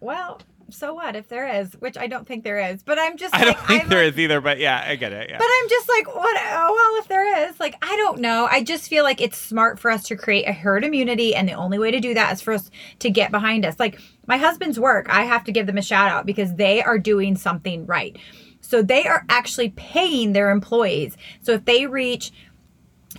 well, 0.00 0.42
so 0.70 0.92
what 0.92 1.16
if 1.16 1.28
there 1.28 1.48
is, 1.48 1.72
which 1.74 1.96
I 1.96 2.06
don't 2.06 2.26
think 2.26 2.44
there 2.44 2.58
is, 2.58 2.82
but 2.82 2.98
I'm 2.98 3.16
just 3.16 3.34
I 3.34 3.44
don't 3.44 3.58
think 3.60 3.84
I'm 3.84 3.88
there 3.88 4.04
like, 4.04 4.14
is 4.14 4.18
either, 4.18 4.40
but 4.40 4.58
yeah, 4.58 4.84
I 4.86 4.96
get 4.96 5.12
it. 5.12 5.30
Yeah. 5.30 5.38
but 5.38 5.46
I'm 5.46 5.68
just 5.68 5.88
like, 5.88 6.14
what? 6.14 6.40
Oh, 6.40 6.72
well, 6.74 7.02
if 7.02 7.08
there 7.08 7.48
is, 7.48 7.58
like, 7.58 7.74
I 7.82 7.96
don't 7.96 8.20
know. 8.20 8.46
I 8.50 8.62
just 8.62 8.88
feel 8.88 9.04
like 9.04 9.20
it's 9.20 9.38
smart 9.38 9.78
for 9.78 9.90
us 9.90 10.04
to 10.04 10.16
create 10.16 10.46
a 10.46 10.52
herd 10.52 10.84
immunity, 10.84 11.34
and 11.34 11.48
the 11.48 11.54
only 11.54 11.78
way 11.78 11.90
to 11.90 12.00
do 12.00 12.14
that 12.14 12.32
is 12.34 12.42
for 12.42 12.52
us 12.52 12.70
to 12.98 13.10
get 13.10 13.30
behind 13.30 13.64
us. 13.64 13.78
Like 13.78 14.00
my 14.26 14.36
husband's 14.36 14.78
work, 14.78 15.06
I 15.08 15.24
have 15.24 15.44
to 15.44 15.52
give 15.52 15.66
them 15.66 15.78
a 15.78 15.82
shout 15.82 16.10
out 16.10 16.26
because 16.26 16.54
they 16.54 16.82
are 16.82 16.98
doing 16.98 17.36
something 17.36 17.86
right. 17.86 18.16
So 18.60 18.82
they 18.82 19.04
are 19.06 19.24
actually 19.30 19.70
paying 19.70 20.32
their 20.32 20.50
employees. 20.50 21.16
So 21.40 21.52
if 21.52 21.64
they 21.64 21.86
reach 21.86 22.32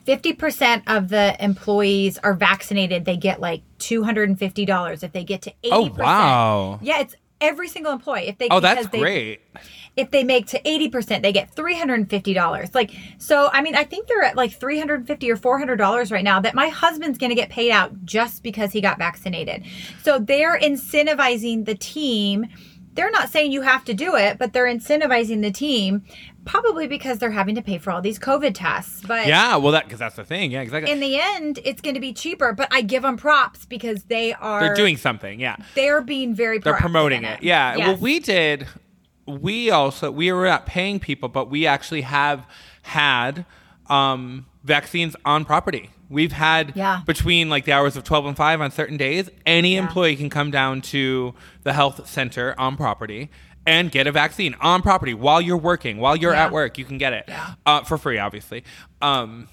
50% 0.05 0.83
of 0.87 1.09
the 1.09 1.35
employees 1.43 2.17
are 2.19 2.33
vaccinated, 2.33 3.05
they 3.05 3.17
get 3.17 3.39
like 3.39 3.63
$250. 3.79 5.03
If 5.03 5.11
they 5.11 5.23
get 5.23 5.41
to 5.43 5.51
80%. 5.63 5.69
oh 5.71 5.89
wow. 5.97 6.79
Yeah, 6.81 7.01
it's 7.01 7.15
every 7.41 7.67
single 7.67 7.91
employee. 7.93 8.27
If 8.27 8.37
they 8.37 8.47
Oh, 8.49 8.59
that's 8.59 8.87
they- 8.87 8.99
great. 8.99 9.41
if 9.97 10.11
they 10.11 10.23
make 10.23 10.45
to 10.47 10.61
80% 10.61 11.21
they 11.23 11.31
get 11.33 11.53
$350 11.55 12.73
like 12.75 12.91
so 13.17 13.49
i 13.51 13.61
mean 13.61 13.75
i 13.75 13.83
think 13.83 14.07
they're 14.07 14.21
at 14.23 14.35
like 14.37 14.51
350 14.53 15.31
or 15.31 15.35
$400 15.35 16.11
right 16.11 16.23
now 16.23 16.39
that 16.39 16.53
my 16.55 16.69
husband's 16.69 17.17
going 17.17 17.31
to 17.31 17.35
get 17.35 17.49
paid 17.49 17.71
out 17.71 18.05
just 18.05 18.43
because 18.43 18.71
he 18.71 18.81
got 18.81 18.97
vaccinated 18.97 19.63
so 20.03 20.19
they're 20.19 20.57
incentivizing 20.59 21.65
the 21.65 21.75
team 21.75 22.45
they're 22.93 23.11
not 23.11 23.29
saying 23.29 23.51
you 23.51 23.61
have 23.61 23.83
to 23.85 23.93
do 23.93 24.15
it 24.15 24.37
but 24.37 24.53
they're 24.53 24.65
incentivizing 24.67 25.41
the 25.41 25.51
team 25.51 26.03
probably 26.45 26.87
because 26.87 27.19
they're 27.19 27.31
having 27.31 27.55
to 27.55 27.61
pay 27.61 27.77
for 27.77 27.91
all 27.91 28.01
these 28.01 28.17
covid 28.19 28.51
tests 28.55 29.01
but 29.07 29.27
Yeah, 29.27 29.57
well, 29.57 29.71
that 29.73 29.83
because 29.85 29.99
that's 29.99 30.15
the 30.15 30.23
thing. 30.25 30.51
Yeah, 30.51 30.61
exactly. 30.61 30.91
in 30.91 30.99
the 30.99 31.19
end 31.19 31.59
it's 31.63 31.81
going 31.81 31.93
to 31.95 32.01
be 32.01 32.13
cheaper 32.13 32.53
but 32.53 32.67
i 32.71 32.81
give 32.81 33.03
them 33.03 33.17
props 33.17 33.65
because 33.65 34.03
they 34.05 34.33
are 34.33 34.59
They're 34.61 34.75
doing 34.75 34.97
something. 34.97 35.39
Yeah. 35.39 35.57
they're 35.75 36.01
being 36.01 36.33
very 36.33 36.57
they're 36.59 36.73
promoting 36.75 37.19
in 37.23 37.25
it. 37.29 37.43
Yeah. 37.43 37.77
Well, 37.77 37.95
we 37.97 38.19
did. 38.19 38.67
We 39.27 39.69
also 39.69 40.09
we 40.11 40.31
were 40.31 40.45
not 40.47 40.65
paying 40.65 40.99
people, 40.99 41.29
but 41.29 41.49
we 41.51 41.67
actually 41.67 42.01
have 42.01 42.47
had 42.81 43.45
um, 43.87 44.45
vaccines 44.63 45.15
on 45.25 45.45
property. 45.45 45.89
We've 46.09 46.31
had 46.31 46.73
Yeah. 46.75 47.01
between 47.05 47.49
like 47.49 47.65
the 47.65 47.71
hours 47.73 47.95
of 47.95 48.03
twelve 48.03 48.25
and 48.25 48.35
five 48.35 48.59
on 48.61 48.71
certain 48.71 48.97
days. 48.97 49.29
Any 49.45 49.73
Yeah. 49.75 49.81
employee 49.81 50.15
can 50.15 50.29
come 50.31 50.49
down 50.49 50.81
to 50.93 51.35
the 51.63 51.73
health 51.73 52.07
center 52.09 52.55
on 52.57 52.75
property 52.75 53.29
and 53.65 53.91
get 53.91 54.07
a 54.07 54.11
vaccine 54.11 54.55
on 54.61 54.81
property 54.81 55.13
while 55.13 55.39
you're 55.41 55.57
working, 55.57 55.97
while 55.97 56.15
you're 56.15 56.33
Yeah. 56.33 56.45
at 56.45 56.51
work. 56.51 56.77
You 56.77 56.85
can 56.85 56.97
get 56.97 57.13
it 57.13 57.29
uh, 57.65 57.83
for 57.83 57.97
free, 57.97 58.17
obviously. 58.17 58.63
Um, 59.01 59.47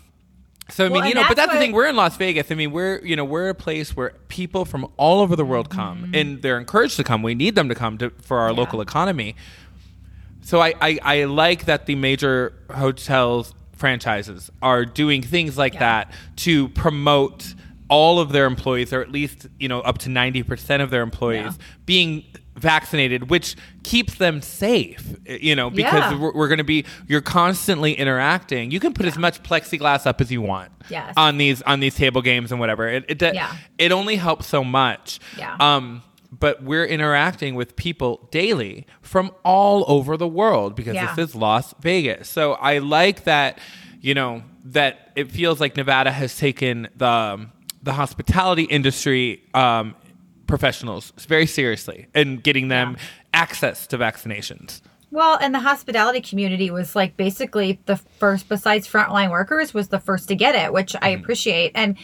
so 0.69 0.85
I 0.87 0.89
mean, 0.89 0.99
Well, 0.99 1.09
you 1.09 1.15
know, 1.15 1.23
but 1.29 1.37
that's 1.37 1.47
that's 1.49 1.53
the 1.53 1.59
thing. 1.61 1.73
We're 1.73 1.87
in 1.87 1.95
Las 1.97 2.17
Vegas. 2.17 2.51
I 2.51 2.55
mean, 2.55 2.73
we're 2.73 2.99
you 3.05 3.15
know 3.15 3.25
we're 3.25 3.49
a 3.51 3.55
place 3.55 3.95
where 3.97 4.15
people 4.29 4.65
from 4.65 4.87
all 4.97 5.21
over 5.21 5.37
the 5.37 5.45
world 5.45 5.71
come, 5.71 5.99
Mm-hmm. 6.05 6.15
and 6.15 6.43
they're 6.43 6.59
encouraged 6.59 6.97
to 6.97 7.05
come. 7.05 7.23
We 7.23 7.35
need 7.35 7.55
them 7.55 7.69
to 7.69 7.75
come 7.75 7.99
to 7.99 8.11
for 8.23 8.39
our 8.41 8.53
local 8.53 8.81
economy. 8.81 9.37
So 10.43 10.61
I, 10.61 10.75
I 10.81 10.99
I 11.03 11.25
like 11.25 11.67
that 11.67 11.87
the 11.87 11.95
major 11.95 12.53
hotels 12.75 13.55
franchises 13.77 14.51
are 14.63 14.85
doing 14.85 15.23
things 15.23 15.57
like 15.59 15.75
Yeah. 15.75 15.81
that 15.81 16.13
to 16.37 16.69
promote 16.71 17.55
all 17.89 18.19
of 18.19 18.33
their 18.33 18.47
employees, 18.47 18.93
or 18.93 19.01
at 19.03 19.13
least 19.13 19.47
you 19.61 19.69
know 19.69 19.81
up 19.81 19.99
to 19.99 20.09
ninety 20.09 20.43
percent 20.43 20.83
of 20.83 20.91
their 20.91 21.03
employees 21.03 21.53
Yeah. 21.59 21.65
being 21.85 22.25
vaccinated, 22.57 23.31
which 23.31 23.57
keeps 23.83 24.15
them 24.17 24.43
safe. 24.43 25.15
You 25.27 25.55
know, 25.57 25.71
because 25.71 26.13
Yeah. 26.13 26.19
we're, 26.19 26.33
we're 26.33 26.49
going 26.49 26.59
to 26.59 26.65
be 26.65 26.85
you're 27.07 27.21
constantly 27.21 27.93
interacting. 27.95 28.71
You 28.71 28.81
can 28.81 28.93
put 28.93 29.07
as 29.07 29.17
much 29.19 29.43
plexiglass 29.43 30.07
up 30.07 30.21
as 30.21 30.31
you 30.33 30.41
want 30.43 30.73
Yes. 30.89 31.13
on 31.17 31.37
these 31.39 31.63
on 31.63 31.81
these 31.81 31.95
table 31.95 32.23
games 32.23 32.51
and 32.51 32.61
whatever. 32.61 32.89
It 32.89 33.05
it, 33.09 33.23
Yeah. 33.35 33.53
it 33.79 33.93
only 33.93 34.17
helps 34.17 34.47
so 34.47 34.65
much. 34.65 35.19
Yeah. 35.39 35.57
Um, 35.61 36.03
but 36.39 36.63
we're 36.63 36.85
interacting 36.85 37.55
with 37.55 37.77
people 37.77 38.29
daily 38.31 38.87
from 39.01 39.31
all 39.45 39.85
over 39.87 40.17
the 40.17 40.29
world 40.29 40.75
because 40.75 40.95
Yeah. 40.95 41.15
this 41.15 41.29
is 41.31 41.35
Las 41.35 41.75
Vegas. 41.81 42.29
So 42.29 42.55
I 42.55 42.79
like 42.79 43.25
that, 43.25 43.59
you 44.01 44.13
know, 44.15 44.43
that 44.65 45.13
it 45.15 45.31
feels 45.31 45.61
like 45.61 45.77
Nevada 45.77 46.11
has 46.11 46.37
taken 46.37 46.89
the 46.97 47.07
um, 47.09 47.53
the 47.83 47.93
hospitality 47.93 48.65
industry 48.65 49.43
um, 49.55 49.95
professionals 50.47 51.13
very 51.19 51.47
seriously 51.47 52.07
and 52.15 52.43
getting 52.43 52.69
them 52.69 52.97
access 53.33 53.87
to 53.89 53.99
vaccinations. 53.99 54.81
Well, 55.13 55.39
and 55.41 55.55
the 55.55 55.61
hospitality 55.61 56.21
community 56.21 56.71
was 56.71 56.97
like 56.97 57.17
basically 57.17 57.81
the 57.87 57.97
first, 57.97 58.49
besides 58.49 58.89
frontline 58.89 59.31
workers, 59.31 59.73
was 59.73 59.89
the 59.89 60.01
first 60.01 60.29
to 60.29 60.35
get 60.35 60.55
it, 60.55 60.73
which 60.73 60.97
I 60.97 61.13
mm-hmm. 61.13 61.23
appreciate. 61.23 61.73
And 61.75 61.97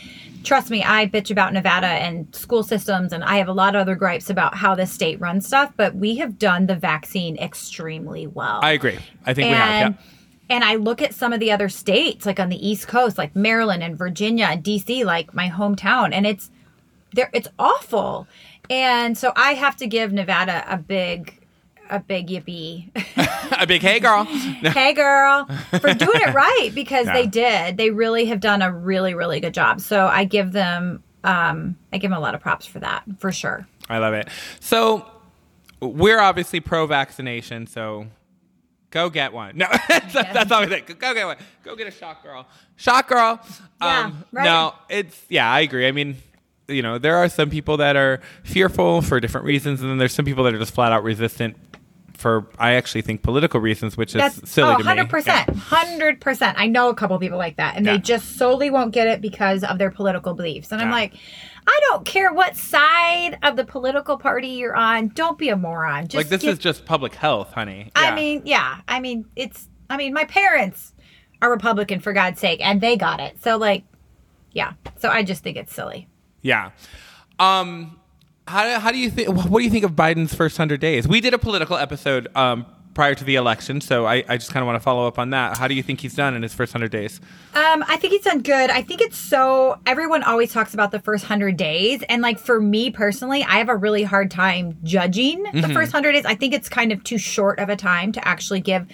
trust 0.44 0.70
me, 0.70 0.84
I 0.84 1.06
bitch 1.08 1.30
about 1.30 1.52
Nevada 1.52 1.88
and 1.88 2.32
school 2.34 2.62
systems, 2.62 3.12
and 3.12 3.24
I 3.24 3.38
have 3.38 3.48
a 3.48 3.52
lot 3.52 3.74
of 3.74 3.80
other 3.80 3.96
gripes 3.96 4.30
about 4.30 4.54
how 4.54 4.74
the 4.74 4.86
state 4.86 5.20
runs 5.20 5.46
stuff, 5.46 5.72
but 5.76 5.96
we 5.96 6.16
have 6.16 6.38
done 6.38 6.66
the 6.66 6.76
vaccine 6.76 7.36
extremely 7.36 8.28
well. 8.28 8.60
I 8.62 8.72
agree. 8.72 8.98
I 9.26 9.34
think 9.34 9.48
we 9.48 9.54
have. 9.56 9.90
Yeah. 9.90 9.96
and 10.48 10.64
I 10.64 10.76
look 10.76 11.02
at 11.02 11.12
some 11.12 11.32
of 11.32 11.40
the 11.40 11.50
other 11.50 11.68
states, 11.68 12.24
like 12.24 12.38
on 12.38 12.50
the 12.50 12.66
East 12.66 12.86
Coast, 12.86 13.18
like 13.18 13.34
Maryland 13.34 13.82
and 13.82 13.98
Virginia 13.98 14.46
and 14.46 14.62
DC, 14.62 15.04
like 15.04 15.34
my 15.34 15.48
hometown, 15.48 16.14
and 16.14 16.24
it's 16.24 16.50
there. 17.14 17.30
It's 17.32 17.48
awful, 17.58 18.26
and 18.70 19.16
so 19.16 19.32
I 19.36 19.54
have 19.54 19.76
to 19.76 19.86
give 19.86 20.12
Nevada 20.12 20.64
a 20.68 20.76
big, 20.78 21.44
a 21.90 22.00
big 22.00 22.28
yippee. 22.28 22.90
a 23.60 23.66
big 23.66 23.82
hey 23.82 24.00
girl. 24.00 24.24
Hey 24.24 24.92
girl 24.94 25.46
for 25.80 25.92
doing 25.94 26.20
it 26.22 26.34
right 26.34 26.70
because 26.74 27.06
Yeah. 27.06 27.12
they 27.12 27.26
did 27.26 27.76
they 27.76 27.90
really 27.90 28.24
have 28.26 28.40
done 28.40 28.62
a 28.62 28.72
really 28.72 29.14
really 29.14 29.40
good 29.40 29.52
job 29.54 29.80
so 29.80 30.06
i 30.06 30.24
give 30.24 30.52
them 30.52 31.02
um 31.22 31.76
i 31.92 31.98
give 31.98 32.10
them 32.10 32.16
a 32.18 32.20
lot 32.20 32.34
of 32.34 32.40
props 32.40 32.64
for 32.66 32.78
that 32.80 33.04
for 33.18 33.30
sure 33.30 33.66
I 33.90 33.98
love 33.98 34.14
it. 34.14 34.28
So 34.60 35.06
we're 35.80 36.20
obviously 36.20 36.60
pro 36.60 36.86
vaccination, 36.86 37.66
so 37.66 38.06
go 38.90 39.10
get 39.10 39.32
one. 39.32 39.56
No, 39.58 39.66
that's, 39.88 40.14
that's 40.14 40.52
always 40.52 40.70
it. 40.70 40.86
Go 40.86 41.12
get 41.12 41.26
one. 41.26 41.36
Go 41.64 41.74
get 41.76 41.88
a 41.88 41.90
shot, 41.90 42.22
girl. 42.22 42.46
Shot, 42.76 43.08
girl. 43.08 43.40
Yeah, 43.82 44.04
um, 44.04 44.24
right. 44.32 44.44
No, 44.44 44.74
it's 44.88 45.26
yeah, 45.28 45.50
I 45.50 45.60
agree. 45.60 45.86
I 45.88 45.92
mean, 45.92 46.16
you 46.68 46.82
know, 46.82 46.98
there 46.98 47.16
are 47.16 47.28
some 47.28 47.50
people 47.50 47.76
that 47.78 47.96
are 47.96 48.20
fearful 48.44 49.02
for 49.02 49.20
different 49.20 49.46
reasons, 49.46 49.80
and 49.80 49.90
then 49.90 49.98
there's 49.98 50.14
some 50.14 50.24
people 50.24 50.44
that 50.44 50.54
are 50.54 50.58
just 50.58 50.74
flat 50.74 50.92
out 50.92 51.02
resistant 51.02 51.56
for 52.16 52.46
I 52.56 52.74
actually 52.74 53.02
think 53.02 53.22
political 53.22 53.58
reasons, 53.60 53.96
which 53.96 54.10
is 54.10 54.20
that's 54.20 54.48
silly 54.48 54.72
oh, 54.74 54.78
to 54.78 54.84
me. 54.84 54.90
100% 55.02 55.26
Yeah. 55.26 55.44
100% 55.46 56.54
i 56.56 56.68
know 56.68 56.88
a 56.88 56.94
couple 56.94 57.18
people 57.18 57.38
like 57.38 57.56
that 57.56 57.76
and 57.76 57.84
Yeah. 57.84 57.92
they 57.94 57.98
just 57.98 58.36
solely 58.36 58.70
won't 58.70 58.92
get 58.92 59.08
it 59.08 59.20
because 59.20 59.64
of 59.64 59.78
their 59.78 59.90
political 59.90 60.32
beliefs. 60.34 60.70
And 60.70 60.80
i'm 60.80 60.90
like 60.92 61.14
i 61.66 61.80
don't 61.88 62.04
care 62.04 62.32
what 62.32 62.56
side 62.56 63.38
of 63.42 63.56
the 63.56 63.64
political 63.64 64.18
party 64.18 64.48
you're 64.48 64.76
on. 64.76 65.08
Don't 65.08 65.36
be 65.36 65.48
a 65.48 65.56
moron. 65.56 66.04
Just 66.04 66.14
Like 66.14 66.28
this 66.28 66.42
get- 66.42 66.52
is 66.52 66.58
just 66.60 66.84
public 66.84 67.14
health, 67.16 67.52
honey. 67.54 67.90
i 67.96 68.14
mean 68.14 68.42
yeah. 68.44 68.82
I 68.86 69.00
mean 69.00 69.24
it's 69.34 69.68
i 69.90 69.96
mean 69.96 70.12
my 70.12 70.24
parents 70.24 70.92
are 71.40 71.50
republican 71.50 71.98
for 71.98 72.12
god's 72.12 72.38
sake 72.38 72.60
and 72.64 72.80
they 72.80 72.96
got 72.96 73.18
it. 73.18 73.42
So 73.42 73.56
like 73.56 73.82
yeah. 74.52 74.74
So 75.00 75.08
i 75.08 75.24
just 75.24 75.42
think 75.42 75.56
it's 75.56 75.74
silly 75.74 76.06
Yeah. 76.42 76.70
Um, 77.38 77.98
how 78.46 78.64
do, 78.64 78.80
how 78.80 78.90
do 78.90 78.98
you 78.98 79.10
think? 79.10 79.28
What 79.28 79.60
do 79.60 79.64
you 79.64 79.70
think 79.70 79.84
of 79.84 79.92
Biden's 79.92 80.34
first 80.34 80.56
hundred 80.56 80.80
days? 80.80 81.08
We 81.08 81.20
did 81.20 81.32
a 81.32 81.38
political 81.38 81.76
episode 81.76 82.28
um, 82.36 82.66
prior 82.94 83.14
to 83.14 83.24
the 83.24 83.36
election, 83.36 83.80
so 83.80 84.04
I, 84.06 84.24
I 84.28 84.36
just 84.36 84.52
kind 84.52 84.62
of 84.62 84.66
want 84.66 84.76
to 84.76 84.80
follow 84.80 85.06
up 85.06 85.18
on 85.18 85.30
that. 85.30 85.56
How 85.56 85.68
do 85.68 85.74
you 85.74 85.82
think 85.82 86.00
he's 86.00 86.14
done 86.14 86.34
in 86.34 86.42
his 86.42 86.52
first 86.52 86.72
hundred 86.72 86.90
days? 86.90 87.20
Um, 87.54 87.84
I 87.88 87.96
think 87.96 88.12
he's 88.12 88.24
done 88.24 88.42
good. 88.42 88.70
I 88.70 88.82
think 88.82 89.00
it's 89.00 89.16
so 89.16 89.78
everyone 89.86 90.22
always 90.24 90.52
talks 90.52 90.74
about 90.74 90.90
the 90.90 91.00
first 91.00 91.24
hundred 91.24 91.56
days, 91.56 92.02
and 92.08 92.20
like 92.20 92.38
for 92.38 92.60
me 92.60 92.90
personally, 92.90 93.44
I 93.44 93.58
have 93.58 93.68
a 93.68 93.76
really 93.76 94.02
hard 94.02 94.30
time 94.30 94.76
judging 94.82 95.44
the 95.54 95.68
first 95.72 95.92
hundred 95.92 96.12
days. 96.12 96.24
I 96.24 96.34
think 96.34 96.52
it's 96.52 96.68
kind 96.68 96.92
of 96.92 97.02
too 97.04 97.18
short 97.18 97.60
of 97.60 97.68
a 97.68 97.76
time 97.76 98.12
to 98.12 98.28
actually 98.28 98.60
give 98.60 98.86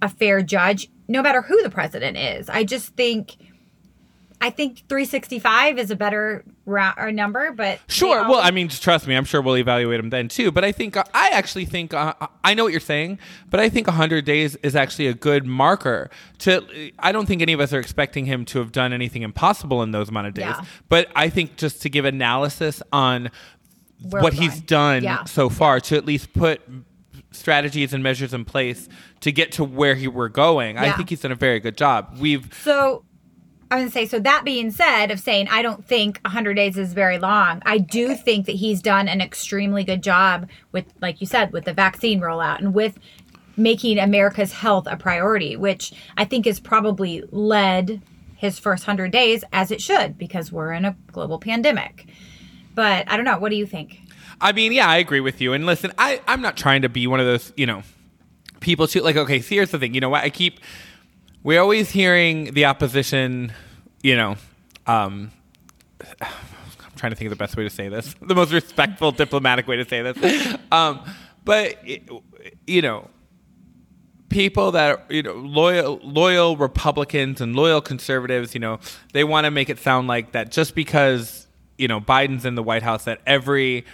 a 0.00 0.08
fair 0.08 0.42
judge, 0.42 0.88
no 1.08 1.22
matter 1.22 1.42
who 1.42 1.60
the 1.62 1.70
president 1.70 2.16
is. 2.16 2.48
I 2.48 2.64
just 2.64 2.94
think, 2.96 3.36
I 4.42 4.50
think 4.50 4.82
365 4.88 5.78
is 5.78 5.92
a 5.92 5.96
better 5.96 6.44
or 6.66 7.12
number, 7.12 7.52
but 7.52 7.78
Sure. 7.86 8.28
Well, 8.28 8.40
I 8.40 8.50
mean, 8.50 8.68
trust 8.68 9.06
me. 9.06 9.14
I'm 9.14 9.24
sure 9.24 9.40
we'll 9.40 9.56
evaluate 9.56 10.00
him 10.00 10.10
then 10.10 10.28
too. 10.28 10.50
But 10.50 10.64
I 10.64 10.72
think 10.72 10.96
uh, 10.96 11.04
I 11.14 11.28
actually 11.28 11.64
think 11.64 11.94
uh, 11.94 12.14
I 12.42 12.54
know 12.54 12.64
what 12.64 12.72
you're 12.72 12.80
saying, 12.80 13.20
but 13.50 13.60
I 13.60 13.68
think 13.68 13.86
100 13.86 14.24
days 14.24 14.56
is 14.56 14.74
actually 14.74 15.06
a 15.06 15.14
good 15.14 15.46
marker. 15.46 16.10
To 16.40 16.90
I 16.98 17.12
don't 17.12 17.26
think 17.26 17.40
any 17.40 17.52
of 17.52 17.60
us 17.60 17.72
are 17.72 17.78
expecting 17.78 18.26
him 18.26 18.44
to 18.46 18.58
have 18.58 18.72
done 18.72 18.92
anything 18.92 19.22
impossible 19.22 19.80
in 19.82 19.92
those 19.92 20.08
amount 20.08 20.26
of 20.26 20.34
days. 20.34 20.46
Yeah. 20.46 20.64
But 20.88 21.08
I 21.14 21.28
think 21.28 21.56
just 21.56 21.80
to 21.82 21.88
give 21.88 22.04
analysis 22.04 22.82
on 22.92 23.30
where 24.10 24.22
what 24.22 24.32
he's 24.32 24.60
done 24.60 25.04
Yeah. 25.04 25.22
so 25.24 25.48
far 25.48 25.78
to 25.78 25.96
at 25.96 26.04
least 26.04 26.32
put 26.32 26.60
strategies 27.30 27.92
and 27.92 28.02
measures 28.02 28.34
in 28.34 28.44
place 28.44 28.88
to 29.20 29.30
get 29.32 29.52
to 29.52 29.64
where 29.64 29.94
he 29.94 30.08
we're 30.08 30.28
going. 30.28 30.78
I 30.78 30.92
think 30.92 31.10
he's 31.10 31.20
done 31.20 31.32
a 31.32 31.36
very 31.36 31.60
good 31.60 31.76
job. 31.76 32.16
We've 32.18 32.52
So 32.62 33.04
I 33.72 33.76
was 33.76 33.84
gonna 33.84 33.90
say, 33.90 34.06
so 34.06 34.18
that 34.18 34.44
being 34.44 34.70
said, 34.70 35.10
of 35.10 35.18
saying 35.18 35.48
I 35.50 35.62
don't 35.62 35.82
think 35.82 36.20
100 36.26 36.52
days 36.52 36.76
is 36.76 36.92
very 36.92 37.16
long, 37.16 37.62
I 37.64 37.78
do 37.78 38.14
think 38.14 38.44
that 38.44 38.56
he's 38.56 38.82
done 38.82 39.08
an 39.08 39.22
extremely 39.22 39.82
good 39.82 40.02
job 40.02 40.50
with, 40.72 40.84
like 41.00 41.22
you 41.22 41.26
said, 41.26 41.54
with 41.54 41.64
the 41.64 41.72
vaccine 41.72 42.20
rollout 42.20 42.58
and 42.58 42.74
with 42.74 42.98
making 43.56 43.98
America's 43.98 44.52
health 44.52 44.86
a 44.90 44.98
priority, 44.98 45.56
which 45.56 45.94
I 46.18 46.26
think 46.26 46.44
has 46.44 46.60
probably 46.60 47.22
led 47.30 48.02
his 48.36 48.58
first 48.58 48.86
100 48.86 49.10
days 49.10 49.42
as 49.54 49.70
it 49.70 49.80
should 49.80 50.18
because 50.18 50.52
we're 50.52 50.72
in 50.72 50.84
a 50.84 50.94
global 51.10 51.38
pandemic. 51.38 52.08
But 52.74 53.10
I 53.10 53.16
don't 53.16 53.24
know. 53.24 53.38
What 53.38 53.48
do 53.48 53.56
you 53.56 53.66
think? 53.66 54.00
I 54.38 54.52
mean, 54.52 54.72
yeah, 54.72 54.86
I 54.86 54.98
agree 54.98 55.20
with 55.20 55.40
you. 55.40 55.54
And 55.54 55.64
listen, 55.64 55.92
I, 55.96 56.20
I'm 56.28 56.42
not 56.42 56.58
trying 56.58 56.82
to 56.82 56.90
be 56.90 57.06
one 57.06 57.20
of 57.20 57.26
those, 57.26 57.54
you 57.56 57.64
know, 57.64 57.84
people 58.60 58.86
too. 58.86 59.00
Like, 59.00 59.16
okay, 59.16 59.38
here's 59.38 59.70
the 59.70 59.78
thing. 59.78 59.94
You 59.94 60.02
know 60.02 60.10
what? 60.10 60.24
I 60.24 60.28
keep, 60.28 60.60
we're 61.42 61.60
always 61.60 61.90
hearing 61.90 62.54
the 62.54 62.66
opposition, 62.66 63.52
you 64.02 64.16
know, 64.16 64.36
um, 64.86 65.30
I'm 66.20 66.28
trying 66.96 67.12
to 67.12 67.16
think 67.16 67.26
of 67.26 67.30
the 67.30 67.42
best 67.42 67.56
way 67.56 67.64
to 67.64 67.70
say 67.70 67.88
this, 67.88 68.14
the 68.22 68.34
most 68.34 68.52
respectful, 68.52 69.12
diplomatic 69.12 69.66
way 69.66 69.76
to 69.76 69.88
say 69.88 70.02
this. 70.02 70.56
Um, 70.72 71.00
but, 71.44 71.84
you 72.66 72.80
know, 72.80 73.10
people 74.32 74.72
that 74.72 74.90
are 74.90 75.02
you 75.10 75.22
know 75.22 75.34
loyal 75.34 76.00
loyal 76.02 76.56
Republicans 76.56 77.40
and 77.40 77.54
loyal 77.54 77.80
conservatives, 77.80 78.54
you 78.54 78.60
know, 78.60 78.80
they 79.12 79.22
want 79.22 79.44
to 79.44 79.50
make 79.50 79.68
it 79.68 79.78
sound 79.78 80.08
like 80.08 80.32
that 80.32 80.50
just 80.50 80.74
because 80.74 81.46
you 81.78 81.86
know 81.86 82.00
Biden's 82.00 82.44
in 82.44 82.54
the 82.54 82.62
White 82.62 82.82
House 82.82 83.04
that 83.04 83.20
every 83.26 83.84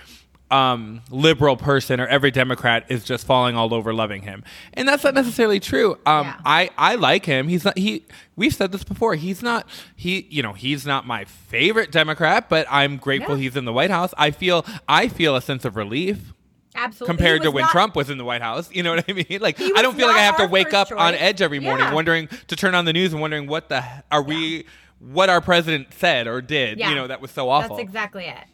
um, 0.50 1.02
liberal 1.10 1.56
person 1.56 2.00
or 2.00 2.06
every 2.06 2.30
Democrat 2.30 2.86
is 2.88 3.04
just 3.04 3.26
falling 3.26 3.54
all 3.56 3.74
over 3.74 3.92
loving 3.92 4.22
him, 4.22 4.44
and 4.74 4.88
that's 4.88 5.04
not 5.04 5.14
necessarily 5.14 5.60
true. 5.60 5.98
Um, 6.06 6.26
Yeah. 6.26 6.34
I 6.44 6.70
I 6.78 6.94
like 6.94 7.26
him. 7.26 7.48
He's 7.48 7.64
not 7.64 7.76
he. 7.76 8.04
We've 8.36 8.54
said 8.54 8.72
this 8.72 8.84
before. 8.84 9.14
He's 9.14 9.42
not 9.42 9.66
he. 9.94 10.26
You 10.30 10.42
know, 10.42 10.52
he's 10.54 10.86
not 10.86 11.06
my 11.06 11.24
favorite 11.24 11.92
Democrat, 11.92 12.48
but 12.48 12.66
I'm 12.70 12.96
grateful 12.96 13.36
Yeah. 13.36 13.42
he's 13.42 13.56
in 13.56 13.64
the 13.66 13.72
White 13.72 13.90
House. 13.90 14.14
I 14.16 14.30
feel 14.30 14.64
I 14.88 15.08
feel 15.08 15.36
a 15.36 15.42
sense 15.42 15.64
of 15.66 15.76
relief 15.76 16.32
Absolutely. 16.74 17.14
compared 17.14 17.42
to 17.42 17.50
when 17.50 17.62
not- 17.62 17.70
Trump 17.72 17.94
was 17.96 18.08
in 18.08 18.16
the 18.18 18.24
White 18.24 18.42
House. 18.42 18.70
You 18.72 18.82
know 18.82 18.94
what 18.94 19.04
I 19.08 19.12
mean? 19.12 19.26
Like 19.40 19.60
I 19.60 19.82
don't 19.82 19.96
feel 19.96 20.06
like 20.06 20.16
I 20.16 20.20
have 20.22 20.38
to 20.38 20.46
wake 20.46 20.72
up 20.72 20.88
first 20.88 20.98
on 21.00 21.14
edge 21.14 21.42
every 21.42 21.58
morning 21.60 21.86
Yeah. 21.86 21.94
wondering 21.94 22.28
to 22.46 22.56
turn 22.56 22.74
on 22.74 22.84
the 22.86 22.92
news 22.92 23.12
and 23.12 23.20
wondering 23.20 23.46
what 23.48 23.68
the 23.68 23.82
he- 23.82 24.00
are 24.10 24.22
we 24.22 24.64
what 25.00 25.28
our 25.28 25.40
president 25.40 25.88
said 25.94 26.26
or 26.26 26.40
did. 26.40 26.78
You 26.78 26.94
know 26.94 27.06
that 27.06 27.20
was 27.20 27.30
so 27.32 27.50
awful. 27.50 27.76
That's 27.76 27.86
exactly 27.86 28.24
it. 28.24 28.44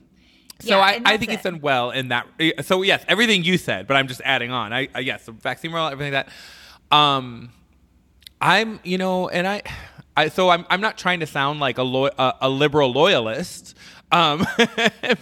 So 0.60 0.68
Yeah, 0.70 0.78
I, 0.78 1.00
I 1.04 1.16
think 1.16 1.30
it. 1.30 1.36
he's 1.36 1.42
done 1.42 1.60
well 1.60 1.90
in 1.90 2.08
that. 2.08 2.26
So 2.62 2.82
yes, 2.82 3.04
everything 3.08 3.44
you 3.44 3.58
said, 3.58 3.86
but 3.86 3.96
I'm 3.96 4.08
just 4.08 4.20
adding 4.24 4.50
on. 4.50 4.72
I, 4.72 4.88
I 4.94 5.00
yes, 5.00 5.24
the 5.26 5.32
vaccine 5.32 5.70
rollout, 5.72 5.92
everything 5.92 6.12
like 6.14 6.26
that. 6.90 6.96
Um, 6.96 7.50
I'm 8.40 8.80
you 8.84 8.98
know, 8.98 9.28
and 9.28 9.46
I, 9.46 9.62
I 10.16 10.28
so 10.28 10.50
I'm 10.50 10.64
I'm 10.70 10.80
not 10.80 10.96
trying 10.98 11.20
to 11.20 11.26
sound 11.26 11.60
like 11.60 11.78
a 11.78 11.82
lo- 11.82 12.10
a, 12.18 12.34
a 12.42 12.48
liberal 12.48 12.92
loyalist. 12.92 13.76
Um, 14.12 14.46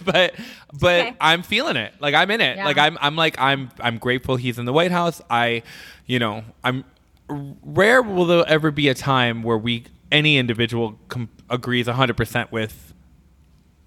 but 0.05 0.35
but 0.73 1.01
okay. 1.01 1.15
I'm 1.19 1.41
feeling 1.41 1.77
it. 1.77 1.93
Like 1.99 2.13
I'm 2.13 2.29
in 2.31 2.41
it. 2.41 2.57
Yeah. 2.57 2.65
Like 2.65 2.77
I'm 2.77 2.97
I'm 3.01 3.15
like 3.15 3.39
I'm 3.39 3.71
I'm 3.79 3.97
grateful 3.97 4.35
he's 4.35 4.59
in 4.59 4.65
the 4.65 4.73
White 4.73 4.91
House. 4.91 5.21
I, 5.29 5.63
you 6.05 6.19
know, 6.19 6.43
I'm 6.63 6.83
rare 7.29 8.01
will 8.03 8.25
there 8.25 8.45
ever 8.47 8.69
be 8.69 8.89
a 8.89 8.93
time 8.93 9.41
where 9.41 9.57
we 9.57 9.85
any 10.11 10.37
individual 10.37 10.99
com- 11.07 11.29
agrees 11.49 11.87
100% 11.87 12.51
with 12.51 12.92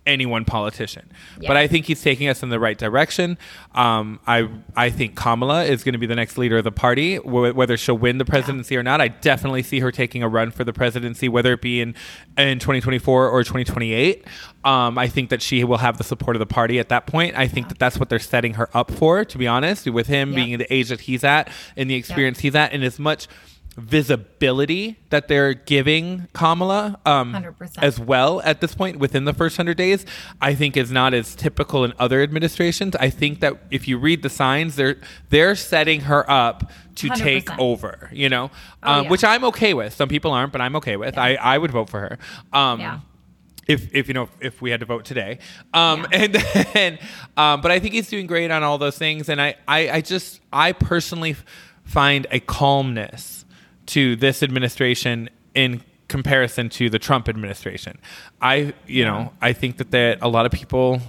any 0.06 0.24
one 0.26 0.44
politician. 0.44 1.10
Yeah. 1.40 1.48
But 1.48 1.56
I 1.56 1.66
think 1.66 1.86
he's 1.86 2.00
taking 2.00 2.28
us 2.28 2.42
in 2.42 2.48
the 2.48 2.60
right 2.60 2.78
direction. 2.78 3.36
Um, 3.74 4.20
I 4.26 4.48
I 4.76 4.90
think 4.90 5.16
Kamala 5.16 5.64
is 5.64 5.82
going 5.84 5.92
to 5.94 5.98
be 5.98 6.06
the 6.06 6.14
next 6.14 6.38
leader 6.38 6.58
of 6.58 6.64
the 6.64 6.72
party, 6.72 7.16
wh- 7.16 7.54
whether 7.56 7.76
she'll 7.76 7.98
win 7.98 8.18
the 8.18 8.24
presidency 8.24 8.76
or 8.76 8.82
not. 8.82 9.00
I 9.00 9.08
definitely 9.08 9.62
see 9.62 9.80
her 9.80 9.90
taking 9.90 10.22
a 10.22 10.28
run 10.28 10.50
for 10.50 10.64
the 10.64 10.72
presidency, 10.72 11.28
whether 11.28 11.52
it 11.52 11.60
be 11.60 11.80
in 11.80 11.94
in 12.38 12.58
2024 12.58 13.28
or 13.28 13.42
2028. 13.42 14.24
Um, 14.64 14.98
I 14.98 15.06
think 15.08 15.30
that 15.30 15.42
she 15.42 15.62
will 15.64 15.78
have 15.78 15.98
the 15.98 16.04
support 16.04 16.36
of 16.36 16.40
the 16.40 16.46
party 16.46 16.78
at 16.78 16.88
that 16.88 17.06
point. 17.06 17.36
I 17.36 17.46
think 17.48 17.68
that 17.68 17.78
that's 17.78 17.98
what 17.98 18.08
they're 18.08 18.18
setting 18.18 18.54
her 18.54 18.68
up 18.74 18.90
for. 18.90 19.24
To 19.24 19.38
be 19.38 19.46
honest, 19.46 19.86
with 19.90 20.06
him 20.06 20.32
Yeah. 20.32 20.44
being 20.44 20.58
the 20.58 20.72
age 20.72 20.88
that 20.88 21.00
he's 21.02 21.24
at 21.24 21.50
and 21.76 21.88
the 21.90 21.94
experience 21.94 22.40
he's 22.40 22.54
at, 22.54 22.72
and 22.72 22.82
as 22.84 22.98
much 22.98 23.28
visibility 23.76 24.96
that 25.10 25.28
they're 25.28 25.54
giving 25.54 26.28
Kamala 26.32 26.98
um, 27.06 27.34
as 27.78 28.00
well 28.00 28.40
at 28.42 28.60
this 28.60 28.74
point 28.74 28.98
within 28.98 29.24
the 29.24 29.32
first 29.34 29.58
100 29.58 29.76
days, 29.76 30.04
I 30.40 30.54
think 30.54 30.76
is 30.76 30.90
not 30.90 31.14
as 31.14 31.34
typical 31.34 31.84
in 31.84 31.92
other 31.98 32.22
administrations. 32.22 32.96
I 32.96 33.10
think 33.10 33.40
that 33.40 33.54
if 33.70 33.86
you 33.88 33.98
read 33.98 34.22
the 34.22 34.30
signs, 34.30 34.76
they're 34.76 34.96
they're 35.30 35.54
setting 35.54 36.02
her 36.02 36.28
up 36.30 36.70
to 36.96 37.08
take 37.10 37.46
100%. 37.46 37.58
over, 37.58 38.08
you 38.12 38.28
know, 38.28 38.50
Oh, 38.82 38.92
um, 38.92 39.04
yeah. 39.04 39.10
which 39.10 39.24
I'm 39.24 39.44
okay 39.44 39.74
with. 39.74 39.92
Some 39.92 40.08
people 40.08 40.30
aren't, 40.32 40.52
but 40.52 40.60
I'm 40.62 40.76
okay 40.76 40.96
with. 40.96 41.18
I, 41.18 41.34
I 41.34 41.58
would 41.58 41.70
vote 41.70 41.90
for 41.90 42.00
her. 42.00 42.18
Um, 42.52 42.80
Yeah. 42.80 43.00
If, 43.68 43.92
if 43.92 44.06
you 44.06 44.14
know 44.14 44.28
if 44.40 44.62
we 44.62 44.70
had 44.70 44.78
to 44.78 44.86
vote 44.86 45.04
today, 45.04 45.40
um, 45.74 46.06
Yeah. 46.12 46.18
and 46.20 46.34
then, 46.72 46.98
um, 47.36 47.60
but 47.60 47.72
I 47.72 47.80
think 47.80 47.94
he's 47.94 48.08
doing 48.08 48.26
great 48.28 48.50
on 48.52 48.62
all 48.62 48.78
those 48.78 48.96
things, 48.96 49.28
and 49.28 49.42
I, 49.42 49.56
I, 49.66 49.90
I 49.90 50.00
just 50.02 50.40
I 50.52 50.70
personally 50.70 51.34
find 51.84 52.28
a 52.30 52.38
calmness 52.38 53.35
to 53.86 54.16
this 54.16 54.42
administration 54.42 55.28
in 55.54 55.82
comparison 56.08 56.68
to 56.68 56.88
the 56.90 56.98
Trump 56.98 57.28
administration. 57.28 57.98
I 58.40 58.74
you 58.86 59.04
know 59.04 59.32
I 59.40 59.52
think 59.52 59.78
that 59.78 59.90
that 59.92 60.18
a 60.22 60.28
lot 60.28 60.46
of 60.46 60.52
people 60.52 61.00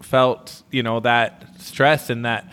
felt 0.00 0.62
you 0.70 0.82
know 0.82 1.00
that 1.00 1.44
stress 1.58 2.10
and 2.10 2.24
that 2.24 2.50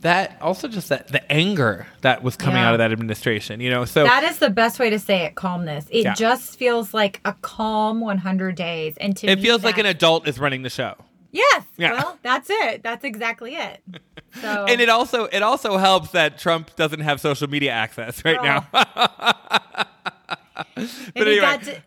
that 0.00 0.36
also 0.40 0.68
just 0.68 0.88
that 0.90 1.08
the 1.08 1.32
anger 1.32 1.86
that 2.02 2.22
was 2.22 2.36
coming 2.36 2.56
Yeah. 2.56 2.68
out 2.68 2.74
of 2.74 2.78
that 2.78 2.92
administration. 2.92 3.60
You 3.60 3.70
know, 3.70 3.84
so 3.86 4.04
That 4.04 4.24
is 4.24 4.38
the 4.38 4.50
best 4.50 4.78
way 4.78 4.90
to 4.90 4.98
say 4.98 5.24
it. 5.24 5.34
Calmness. 5.34 5.86
It 5.90 6.04
Yeah. 6.04 6.14
just 6.14 6.58
feels 6.58 6.92
like 6.94 7.20
a 7.24 7.32
calm 7.40 8.00
100 8.00 8.54
days, 8.54 8.96
and 8.98 9.16
to 9.16 9.26
it 9.26 9.40
feels 9.40 9.64
like 9.64 9.78
an 9.78 9.86
adult 9.86 10.28
is 10.28 10.38
running 10.38 10.62
the 10.62 10.70
show. 10.70 10.94
Yes. 11.32 11.64
Yeah. 11.76 11.92
Well, 11.92 12.18
that's 12.22 12.48
it. 12.50 12.82
That's 12.82 13.04
exactly 13.04 13.56
it. 13.56 13.82
So 14.40 14.66
and 14.68 14.80
it 14.80 14.88
also 14.88 15.24
it 15.24 15.42
also 15.42 15.76
helps 15.76 16.10
that 16.10 16.38
Trump 16.38 16.74
doesn't 16.76 17.00
have 17.00 17.20
social 17.20 17.48
media 17.48 17.72
access 17.72 18.24
right 18.24 18.38
Oh. 18.38 18.42
now. 18.44 18.66
and 20.76 20.88
but 21.14 21.26
he 21.26 21.38
anyway, 21.38 21.40
got 21.40 21.62
to, 21.62 21.82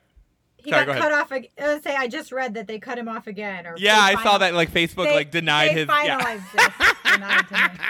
he 0.58 0.70
Sorry, 0.72 0.86
got 0.86 0.94
go 0.96 1.00
cut 1.02 1.12
off. 1.12 1.32
ag- 1.32 1.50
say 1.84 1.96
I 1.96 2.08
just 2.08 2.32
read 2.32 2.54
that 2.56 2.68
they 2.68 2.80
cut 2.80 2.98
him 2.98 3.08
off 3.08 3.28
again. 3.28 3.66
Or 3.66 3.76
yeah, 3.78 3.98
I 4.00 4.22
saw 4.22 4.38
that 4.40 4.54
like 4.54 4.72
Facebook 4.72 5.06
they- 5.06 5.16
like 5.16 5.32
denied 5.32 5.72
his. 5.72 5.88
Yeah. 5.88 6.20
Finalized 6.20 7.50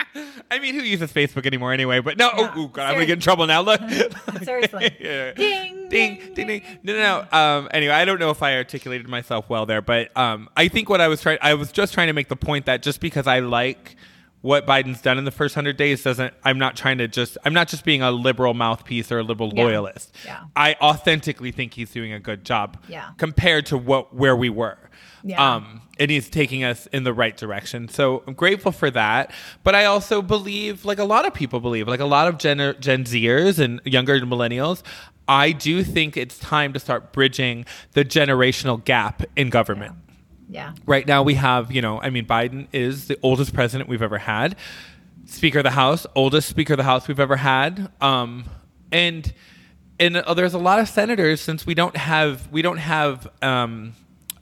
him. 0.16 0.28
I 0.52 0.60
mean, 0.60 0.76
who 0.76 0.82
uses 0.82 1.12
Facebook 1.12 1.46
anymore 1.46 1.74
anyway? 1.74 2.00
But 2.00 2.18
no, 2.18 2.30
Yeah. 2.38 2.54
oh, 2.56 2.68
god, 2.68 2.88
I'm 2.88 2.94
gonna 2.96 3.06
get 3.06 3.14
in 3.14 3.20
trouble 3.20 3.46
now. 3.48 3.62
Look, 3.62 3.82
Seriously. 4.44 4.96
Yeah. 5.00 5.34
Ding, 5.34 5.90
ding, 5.90 5.90
ding, 5.90 6.34
ding, 6.36 6.48
ding. 6.48 6.48
ding. 6.48 6.64
No, 6.84 6.94
no, 6.94 7.28
no. 7.32 7.38
Um, 7.38 7.70
anyway, 7.72 7.94
I 7.94 8.06
don't 8.06 8.20
know 8.20 8.30
if 8.32 8.42
I 8.44 8.56
articulated 8.56 9.08
myself 9.08 9.50
well 9.50 9.66
there, 9.66 9.82
but 9.82 10.16
um, 10.18 10.50
I 10.56 10.68
think 10.68 10.90
what 10.90 11.02
I 11.02 11.08
was 11.08 11.22
trying, 11.22 11.40
I 11.42 11.54
was 11.56 11.72
just 11.72 11.94
trying 11.94 12.08
to 12.08 12.14
make 12.14 12.30
the 12.30 12.36
point 12.36 12.66
that 12.68 12.82
just 12.84 13.00
because 13.02 13.28
I 13.28 13.40
like 13.40 13.96
what 14.42 14.66
Biden's 14.66 15.02
done 15.02 15.18
in 15.18 15.26
the 15.26 15.32
first 15.32 15.54
hundred 15.56 15.76
days 15.78 16.04
doesn't. 16.04 16.34
I'm 16.44 16.58
not 16.58 16.76
trying 16.78 16.98
to 17.00 17.08
just. 17.08 17.38
I'm 17.46 17.54
not 17.54 17.68
just 17.68 17.84
being 17.84 18.02
a 18.02 18.12
liberal 18.12 18.54
mouthpiece 18.54 19.12
or 19.12 19.20
a 19.20 19.24
liberal 19.24 19.52
Yeah. 19.54 19.64
loyalist. 19.64 20.16
Yeah. 20.26 20.44
I 20.56 20.76
authentically 20.82 21.52
think 21.52 21.74
he's 21.74 21.92
doing 21.92 22.14
a 22.14 22.20
good 22.20 22.46
job. 22.46 22.78
Yeah. 22.88 23.10
Compared 23.18 23.66
to 23.68 23.78
what 23.78 24.16
where 24.16 24.36
we 24.36 24.50
were. 24.50 24.78
Yeah. 25.24 25.56
Um, 25.56 25.82
and 26.00 26.10
he's 26.10 26.30
taking 26.30 26.64
us 26.64 26.88
in 26.94 27.04
the 27.04 27.12
right 27.14 27.36
direction. 27.36 27.90
So 27.90 28.24
I'm 28.26 28.34
grateful 28.34 28.72
for 28.72 28.90
that. 28.92 29.32
But 29.66 29.76
I 29.76 29.84
also 29.84 30.22
believe, 30.22 30.86
like 30.86 31.00
a 31.00 31.04
lot 31.04 31.26
of 31.28 31.34
people 31.34 31.60
believe, 31.60 31.90
like 31.90 32.00
a 32.00 32.06
lot 32.06 32.30
of 32.30 32.38
Gen, 32.38 32.58
Gen 32.80 33.04
Zers 33.04 33.60
and 33.60 33.82
younger 33.84 34.18
millennials, 34.22 34.82
I 35.28 35.52
do 35.52 35.84
think 35.84 36.16
it's 36.16 36.40
time 36.40 36.72
to 36.72 36.80
start 36.80 37.12
bridging 37.12 37.66
the 37.92 38.06
generational 38.06 38.82
gap 38.84 39.24
in 39.36 39.50
government. 39.50 39.96
Yeah. 40.08 40.09
Right 40.86 41.08
now, 41.08 41.24
we 41.24 41.36
have, 41.36 41.72
you 41.72 41.82
know, 41.82 42.02
I 42.02 42.10
mean, 42.10 42.26
Biden 42.26 42.68
is 42.74 43.08
the 43.08 43.18
oldest 43.22 43.54
president 43.54 43.90
we've 43.90 44.02
ever 44.02 44.18
had, 44.18 44.56
Speaker 45.26 45.60
of 45.60 45.64
the 45.64 45.72
House, 45.72 46.08
oldest 46.16 46.50
Speaker 46.50 46.74
of 46.74 46.78
the 46.78 46.84
House 46.84 47.08
we've 47.08 47.20
ever 47.20 47.36
had, 47.36 47.92
um, 48.02 48.46
and 48.92 49.32
and 50.00 50.18
uh, 50.18 50.34
there's 50.34 50.54
a 50.54 50.60
lot 50.60 50.80
of 50.80 50.88
senators 50.90 51.42
since 51.42 51.66
we 51.66 51.74
don't 51.74 51.96
have 51.96 52.52
we 52.52 52.62
don't 52.62 52.78
have 52.78 53.28
um, 53.42 53.94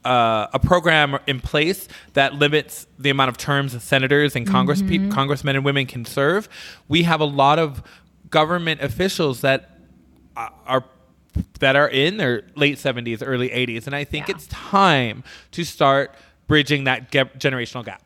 uh, 0.04 0.46
a 0.54 0.58
program 0.58 1.18
in 1.26 1.40
place 1.40 1.88
that 2.14 2.34
limits 2.34 2.86
the 2.98 3.10
amount 3.10 3.28
of 3.28 3.36
terms 3.36 3.72
that 3.74 3.80
senators 3.80 4.34
and 4.34 4.46
Congress 4.46 4.80
pe- 4.80 5.08
congressmen 5.08 5.56
and 5.56 5.64
women 5.64 5.86
can 5.86 6.04
serve. 6.04 6.48
We 6.88 7.02
have 7.02 7.20
a 7.20 7.26
lot 7.26 7.58
of 7.58 7.82
government 8.30 8.80
officials 8.80 9.42
that 9.42 9.78
uh, 10.36 10.48
are 10.66 10.84
that 11.60 11.76
are 11.76 11.88
in 11.88 12.16
their 12.16 12.42
late 12.54 12.78
70s, 12.78 13.22
early 13.24 13.48
80s, 13.50 13.86
and 13.86 13.94
I 13.94 14.04
think 14.04 14.28
Yeah. 14.28 14.34
it's 14.36 14.46
time 14.48 15.24
to 15.52 15.64
start 15.64 16.14
bridging 16.46 16.84
that 16.84 17.10
ge- 17.10 17.32
generational 17.38 17.84
gap. 17.84 18.02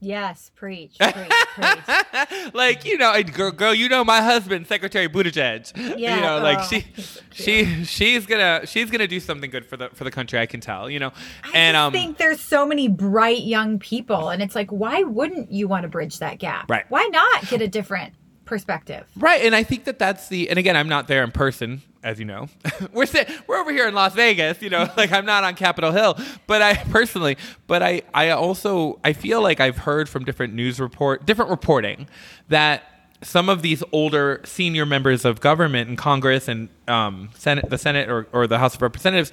Yes, 0.00 0.52
preach, 0.54 0.96
preach, 1.00 1.14
preach. 1.56 2.54
like 2.54 2.84
you 2.84 2.96
know, 2.98 3.20
girl, 3.24 3.50
girl, 3.50 3.74
you 3.74 3.88
know 3.88 4.04
my 4.04 4.20
husband, 4.22 4.68
Secretary 4.68 5.08
Buttigieg. 5.08 5.72
Yeah, 5.98 6.14
you 6.14 6.22
know, 6.22 6.38
like 6.38 6.58
oh, 6.60 6.66
she, 6.70 6.86
so 7.02 7.20
she, 7.32 7.84
she's 7.84 8.24
gonna, 8.24 8.64
she's 8.64 8.92
gonna 8.92 9.08
do 9.08 9.18
something 9.18 9.50
good 9.50 9.66
for 9.66 9.76
the 9.76 9.88
for 9.94 10.04
the 10.04 10.12
country. 10.12 10.38
I 10.38 10.46
can 10.46 10.60
tell. 10.60 10.88
You 10.88 11.00
know, 11.00 11.12
I 11.42 11.50
and 11.52 11.74
just 11.74 11.84
um, 11.84 11.92
think 11.92 12.16
there's 12.18 12.38
so 12.40 12.64
many 12.64 12.86
bright 12.86 13.42
young 13.42 13.80
people, 13.80 14.28
and 14.28 14.40
it's 14.40 14.54
like, 14.54 14.70
why 14.70 15.02
wouldn't 15.02 15.50
you 15.50 15.66
want 15.66 15.82
to 15.82 15.88
bridge 15.88 16.20
that 16.20 16.38
gap? 16.38 16.70
Right. 16.70 16.84
Why 16.90 17.08
not 17.10 17.48
get 17.48 17.60
a 17.60 17.66
different 17.66 18.14
perspective? 18.44 19.04
right, 19.16 19.42
and 19.42 19.52
I 19.52 19.64
think 19.64 19.82
that 19.86 19.98
that's 19.98 20.28
the, 20.28 20.48
and 20.48 20.60
again, 20.60 20.76
I'm 20.76 20.88
not 20.88 21.08
there 21.08 21.24
in 21.24 21.32
person, 21.32 21.82
as 22.02 22.18
you 22.18 22.24
know. 22.24 22.48
we're 22.92 23.06
sit, 23.06 23.28
we're 23.46 23.56
over 23.58 23.70
here 23.72 23.88
in 23.88 23.94
Las 23.94 24.14
Vegas. 24.14 24.62
You 24.62 24.70
know, 24.70 24.88
like 24.96 25.12
I'm 25.12 25.24
not 25.26 25.44
on 25.44 25.54
Capitol 25.54 25.92
Hill, 25.92 26.16
but 26.46 26.62
I 26.62 26.74
personally, 26.90 27.36
but 27.66 27.82
I, 27.82 28.02
I 28.14 28.30
also, 28.30 28.98
I 29.04 29.12
feel 29.12 29.42
like 29.42 29.60
I've 29.60 29.78
heard 29.78 30.08
from 30.08 30.24
different 30.24 30.54
news 30.54 30.80
report, 30.80 31.26
different 31.26 31.50
reporting 31.50 32.08
that 32.48 32.84
some 33.22 33.48
of 33.48 33.62
these 33.62 33.82
older 33.90 34.40
senior 34.44 34.86
members 34.86 35.24
of 35.24 35.40
government 35.40 35.88
and 35.88 35.98
Congress 35.98 36.46
and 36.46 36.68
um, 36.86 37.30
Senate, 37.34 37.68
the 37.68 37.78
Senate 37.78 38.08
or, 38.08 38.28
or 38.32 38.46
the 38.46 38.58
House 38.58 38.76
of 38.76 38.82
Representatives, 38.82 39.32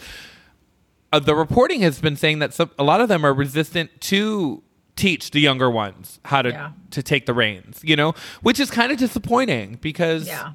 uh, 1.13 1.20
the 1.20 1.36
reporting 1.36 1.82
has 1.82 1.99
been 2.01 2.16
saying 2.16 2.39
that 2.39 2.53
some, 2.53 2.72
a 2.80 2.84
lot 2.84 2.99
of 2.99 3.09
them 3.09 3.24
are 3.24 3.34
resistant 3.34 3.91
to 4.01 4.63
teach 4.95 5.32
the 5.32 5.39
younger 5.39 5.70
ones 5.70 6.20
how 6.26 6.41
to 6.41 6.49
Yeah. 6.49 6.72
to 6.91 7.03
take 7.03 7.26
the 7.28 7.34
reins. 7.34 7.82
You 7.84 7.95
know, 7.95 8.16
which 8.41 8.59
is 8.59 8.72
kind 8.72 8.91
of 8.91 8.97
disappointing 8.97 9.78
because 9.82 10.26
Yeah. 10.26 10.53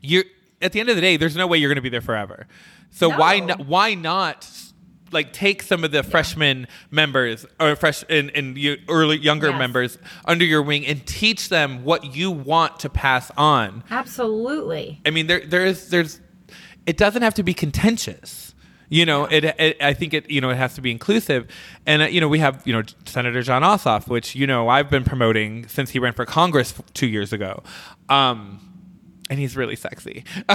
you're 0.00 0.24
at 0.62 0.72
the 0.72 0.80
end 0.80 0.88
of 0.88 0.96
the 0.96 1.02
day, 1.02 1.16
there's 1.16 1.36
no 1.36 1.46
way 1.46 1.58
you're 1.58 1.68
going 1.70 1.76
to 1.76 1.82
be 1.82 1.88
there 1.88 2.00
forever. 2.00 2.46
So 2.90 3.08
why 3.08 3.40
not? 3.40 3.66
Why 3.66 3.94
not? 3.94 4.48
Like 5.12 5.32
take 5.32 5.62
some 5.62 5.84
of 5.84 5.92
the 5.92 6.02
freshman 6.02 6.66
members 6.90 7.46
or 7.60 7.76
fresh 7.76 8.02
and, 8.08 8.30
and 8.34 8.58
early 8.88 9.16
younger 9.18 9.50
Yes. 9.50 9.58
members 9.58 9.98
under 10.24 10.44
your 10.44 10.60
wing 10.62 10.84
and 10.86 11.06
teach 11.06 11.50
them 11.50 11.84
what 11.84 12.16
you 12.16 12.32
want 12.32 12.80
to 12.80 12.88
pass 12.90 13.30
on. 13.36 13.84
Absolutely. 13.90 15.00
I 15.06 15.10
mean, 15.10 15.26
there 15.28 15.40
there 15.40 15.64
is 15.64 15.90
there's 15.90 16.20
it 16.86 16.96
doesn't 16.96 17.22
have 17.22 17.34
to 17.34 17.42
be 17.42 17.54
contentious. 17.54 18.54
You 18.90 19.06
know, 19.06 19.24
it, 19.24 19.44
it. 19.44 19.82
I 19.82 19.94
think 19.94 20.14
it. 20.14 20.30
You 20.30 20.40
know, 20.40 20.50
it 20.50 20.56
has 20.56 20.74
to 20.74 20.80
be 20.80 20.90
inclusive, 20.90 21.48
and 21.86 22.02
uh, 22.02 22.06
you 22.06 22.20
know, 22.20 22.28
we 22.28 22.38
have 22.40 22.62
you 22.66 22.72
know 22.72 22.82
Senator 23.06 23.42
Jon 23.42 23.62
Ossoff, 23.62 24.08
which 24.08 24.34
you 24.34 24.46
know 24.46 24.68
I've 24.68 24.90
been 24.90 25.04
promoting 25.04 25.66
since 25.68 25.90
he 25.90 25.98
ran 25.98 26.12
for 26.12 26.26
Congress 26.26 26.74
two 26.92 27.06
years 27.06 27.32
ago, 27.32 27.62
um, 28.08 28.73
and 29.34 29.40
he's 29.40 29.56
really 29.56 29.74
sexy. 29.74 30.22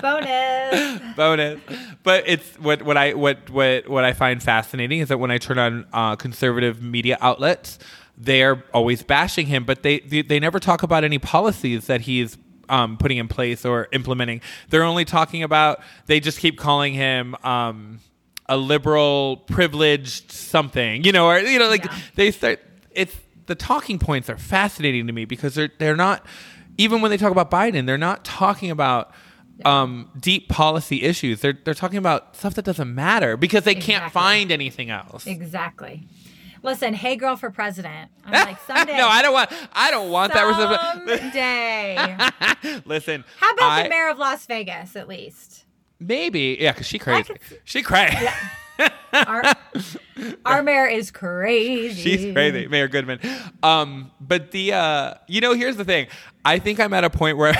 Bonus. 0.00 1.00
bonus. 1.16 1.60
But 2.02 2.24
it's 2.26 2.58
what 2.58 2.82
what 2.82 2.96
I 2.96 3.14
what 3.14 3.48
what 3.50 3.88
what 3.88 4.04
I 4.04 4.12
find 4.12 4.42
fascinating 4.42 5.00
is 5.00 5.08
that 5.08 5.18
when 5.18 5.30
I 5.30 5.38
turn 5.38 5.58
on 5.58 5.86
uh, 5.92 6.16
conservative 6.16 6.82
media 6.82 7.16
outlets, 7.20 7.78
they're 8.16 8.62
always 8.74 9.02
bashing 9.02 9.46
him, 9.46 9.64
but 9.64 9.82
they 9.82 10.00
they, 10.00 10.20
they 10.22 10.38
never 10.38 10.58
talk 10.60 10.82
about 10.82 11.02
any 11.04 11.18
policies 11.18 11.86
that 11.86 12.02
he's 12.02 12.36
um, 12.68 12.98
putting 12.98 13.16
in 13.18 13.26
place 13.28 13.64
or 13.64 13.88
implementing. 13.92 14.42
They're 14.68 14.82
only 14.84 15.04
talking 15.06 15.42
about. 15.42 15.80
They 16.06 16.20
just 16.20 16.38
keep 16.40 16.58
calling 16.58 16.92
him. 16.94 17.34
Um, 17.42 18.00
a 18.48 18.56
liberal, 18.56 19.38
privileged 19.48 20.30
something, 20.30 21.02
you 21.02 21.10
know, 21.10 21.26
or 21.26 21.38
you 21.40 21.58
know, 21.58 21.68
like 21.68 21.84
Yeah. 21.84 21.98
they 22.14 22.30
start. 22.30 22.60
It's 22.92 23.16
the 23.46 23.54
talking 23.56 23.98
points 23.98 24.30
are 24.30 24.36
fascinating 24.36 25.06
to 25.08 25.12
me 25.12 25.24
because 25.24 25.54
they're 25.56 25.70
they're 25.78 25.96
not 25.96 26.24
even 26.78 27.00
when 27.00 27.10
they 27.10 27.16
talk 27.16 27.32
about 27.32 27.50
Biden, 27.50 27.86
they're 27.86 27.98
not 27.98 28.24
talking 28.24 28.70
about 28.70 29.12
um, 29.64 30.10
deep 30.18 30.48
policy 30.48 31.02
issues. 31.02 31.40
They're 31.40 31.58
they're 31.64 31.74
talking 31.74 31.98
about 31.98 32.36
stuff 32.36 32.54
that 32.54 32.64
doesn't 32.64 32.94
matter 32.94 33.36
because 33.36 33.64
they 33.64 33.74
can't 33.74 34.12
find 34.12 34.50
anything 34.52 34.90
else. 34.90 35.26
Exactly. 35.26 36.06
Listen, 36.62 36.94
hey 36.94 37.16
girl 37.16 37.36
for 37.36 37.50
president. 37.50 38.10
I'm 38.24 38.32
like 38.46 38.60
someday. 38.66 38.96
no, 38.96 39.08
I 39.08 39.22
don't 39.22 39.32
want. 39.32 39.50
I 39.72 39.90
don't 39.90 40.10
want 40.10 40.32
that. 40.32 40.94
Someday. 41.06 42.80
Listen, 42.84 43.24
How 43.38 43.50
about 43.52 43.70
I- 43.70 43.82
the 43.84 43.88
mayor 43.88 44.08
of 44.08 44.18
Las 44.18 44.44
Vegas, 44.46 44.96
at 44.96 45.08
least? 45.08 45.64
Maybe, 45.98 46.58
yeah, 46.60 46.72
because 46.72 46.86
she 46.86 46.98
crazy. 46.98 47.24
could 47.34 47.40
She 47.64 47.82
crazy. 47.82 48.26
Our, 49.12 49.42
our 50.44 50.62
mayor 50.62 50.86
is 50.86 51.10
crazy. 51.10 52.02
She's 52.02 52.32
crazy, 52.32 52.66
Mayor 52.66 52.88
Goodman. 52.88 53.20
Um, 53.62 54.10
but 54.20 54.50
the 54.50 54.72
uh, 54.74 55.14
you 55.26 55.40
know, 55.40 55.54
here's 55.54 55.76
the 55.76 55.84
thing. 55.84 56.08
I 56.44 56.58
think 56.58 56.80
I'm 56.80 56.92
at 56.92 57.04
a 57.04 57.10
point 57.10 57.38
where 57.38 57.54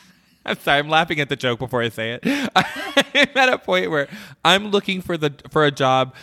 I'm 0.46 0.58
sorry, 0.58 0.78
I'm 0.78 0.88
laughing 0.88 1.20
at 1.20 1.28
the 1.28 1.36
joke 1.36 1.58
before 1.58 1.82
I 1.82 1.88
say 1.88 2.18
it. 2.20 2.20
I'm 2.56 3.28
at 3.34 3.48
a 3.48 3.58
point 3.58 3.90
where 3.90 4.08
I'm 4.44 4.68
looking 4.68 5.00
for 5.00 5.16
the 5.16 5.32
for 5.50 5.64
a 5.64 5.70
job 5.70 6.14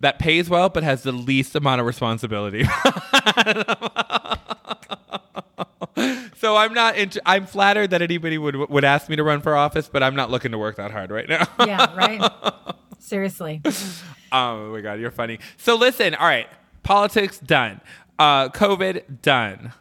that 0.00 0.18
pays 0.18 0.50
well 0.50 0.68
but 0.68 0.82
has 0.82 1.02
the 1.02 1.12
least 1.12 1.54
amount 1.54 1.80
of 1.80 1.86
responsibility. 1.86 2.64
so 6.36 6.56
I'm 6.56 6.74
not. 6.74 6.96
Int- 6.96 7.18
I'm 7.24 7.46
flattered 7.46 7.90
that 7.90 8.02
anybody 8.02 8.38
would 8.38 8.56
would 8.56 8.84
ask 8.84 9.08
me 9.08 9.16
to 9.16 9.22
run 9.22 9.40
for 9.40 9.56
office, 9.56 9.88
but 9.88 10.02
I'm 10.02 10.14
not 10.14 10.30
looking 10.30 10.52
to 10.52 10.58
work 10.58 10.76
that 10.76 10.90
hard 10.90 11.10
right 11.10 11.28
now. 11.28 11.46
Yeah, 11.64 11.94
right? 11.94 12.20
Seriously. 13.04 13.60
Oh 14.32 14.72
my 14.72 14.80
god, 14.80 14.98
you're 14.98 15.12
funny. 15.12 15.38
So 15.58 15.76
listen, 15.76 16.12
all 16.16 16.26
right, 16.26 16.48
politics 16.82 17.38
done, 17.38 17.80
uh, 18.18 18.48
COVID 18.48 19.22
done. 19.22 19.72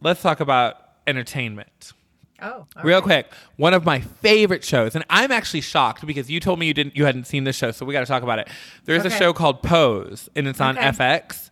Let's 0.00 0.22
talk 0.22 0.38
about 0.38 0.76
entertainment. 1.08 1.92
Oh, 2.40 2.68
Real 2.84 2.98
right. 2.98 3.02
quick, 3.02 3.32
one 3.56 3.74
of 3.74 3.84
my 3.84 3.98
favorite 3.98 4.62
shows, 4.62 4.94
and 4.94 5.04
I'm 5.10 5.32
actually 5.32 5.62
shocked 5.62 6.06
because 6.06 6.30
you 6.30 6.38
told 6.38 6.60
me 6.60 6.66
you 6.68 6.74
didn't, 6.74 6.96
you 6.96 7.04
hadn't 7.04 7.24
seen 7.24 7.42
this 7.42 7.56
show, 7.56 7.72
so 7.72 7.84
we 7.84 7.92
got 7.92 8.00
to 8.00 8.06
talk 8.06 8.22
about 8.22 8.38
it. 8.38 8.46
There's 8.84 9.04
a 9.04 9.10
show 9.10 9.32
called 9.32 9.60
Pose, 9.64 10.28
and 10.36 10.46
it's 10.46 10.60
on 10.60 10.78
Okay. 10.78 10.86
FX. 10.90 11.50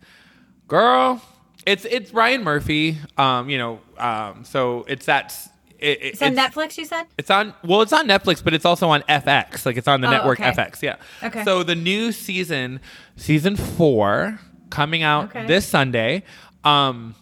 Girl, 0.69 1.21
it's 1.65 1.83
it's 1.83 2.13
Ryan 2.13 2.45
Murphy. 2.45 2.99
Um, 3.17 3.49
you 3.49 3.57
know, 3.57 3.81
um, 3.97 4.45
so 4.45 4.85
it's 4.87 5.07
that. 5.07 5.35
It, 5.79 5.99
It's 6.01 6.21
on 6.21 6.35
Netflix, 6.35 6.77
you 6.77 6.85
said? 6.85 7.05
it's 7.17 7.29
on 7.29 7.53
well, 7.63 7.81
it's 7.81 7.93
on 7.93 8.07
Netflix, 8.07 8.43
but 8.43 8.53
it's 8.53 8.65
also 8.65 8.89
on 8.89 9.01
FX. 9.03 9.65
Like 9.65 9.77
it's 9.77 9.87
on 9.87 10.01
the 10.01 10.07
Oh, 10.07 10.11
network 10.11 10.39
okay. 10.39 10.49
FX. 10.51 10.81
Yeah. 10.81 10.95
Okay. 11.23 11.43
So 11.43 11.63
the 11.63 11.75
new 11.75 12.11
season, 12.11 12.79
season 13.15 13.55
four, 13.55 14.39
coming 14.69 15.03
out 15.03 15.25
Okay. 15.29 15.45
this 15.45 15.65
Sunday. 15.67 16.23
Um, 16.63 17.15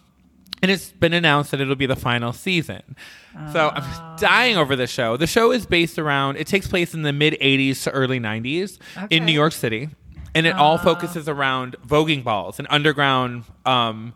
and 0.62 0.70
it's 0.70 0.90
been 0.90 1.12
announced 1.12 1.50
that 1.50 1.60
it'll 1.60 1.76
be 1.76 1.86
the 1.86 1.94
final 1.96 2.32
season. 2.32 2.82
So 3.52 3.68
I'm 3.68 3.82
Ah. 3.84 4.16
dying 4.18 4.56
over 4.56 4.74
the 4.74 4.86
show. 4.86 5.18
The 5.18 5.26
show 5.26 5.52
is 5.52 5.66
based 5.66 5.98
around. 5.98 6.36
It 6.38 6.46
takes 6.46 6.66
place 6.66 6.94
in 6.94 7.02
the 7.02 7.12
mid 7.12 7.36
'80s 7.42 7.82
to 7.84 7.90
early 7.90 8.18
'90s 8.18 8.78
Okay. 8.96 9.14
in 9.14 9.26
New 9.26 9.32
York 9.32 9.52
City, 9.52 9.90
and 10.34 10.46
it 10.46 10.54
all 10.54 10.78
focuses 10.78 11.28
around 11.28 11.76
voguing 11.86 12.24
balls 12.24 12.58
and 12.58 12.66
underground, 12.70 13.44
um, 13.66 14.14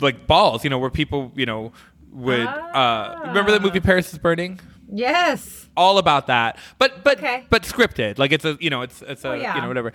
like 0.00 0.26
balls. 0.26 0.64
You 0.64 0.70
know, 0.70 0.78
where 0.78 0.88
people, 0.88 1.30
you 1.36 1.44
know, 1.44 1.72
would 2.10 2.46
uh, 2.46 3.20
remember 3.26 3.52
the 3.52 3.60
movie 3.60 3.80
Paris 3.80 4.12
is 4.12 4.18
Burning? 4.18 4.60
Yes. 4.92 5.68
all 5.76 5.98
about 5.98 6.26
that. 6.26 6.58
But 6.78 7.04
but 7.04 7.18
Okay. 7.18 7.44
but 7.48 7.62
scripted. 7.62 8.18
Like 8.18 8.32
it's 8.32 8.44
a 8.44 8.56
you 8.60 8.70
know 8.70 8.82
it's 8.82 9.02
it's 9.02 9.24
a 9.24 9.28
Oh, 9.30 9.34
yeah. 9.34 9.54
you 9.54 9.62
know 9.62 9.68
whatever. 9.68 9.92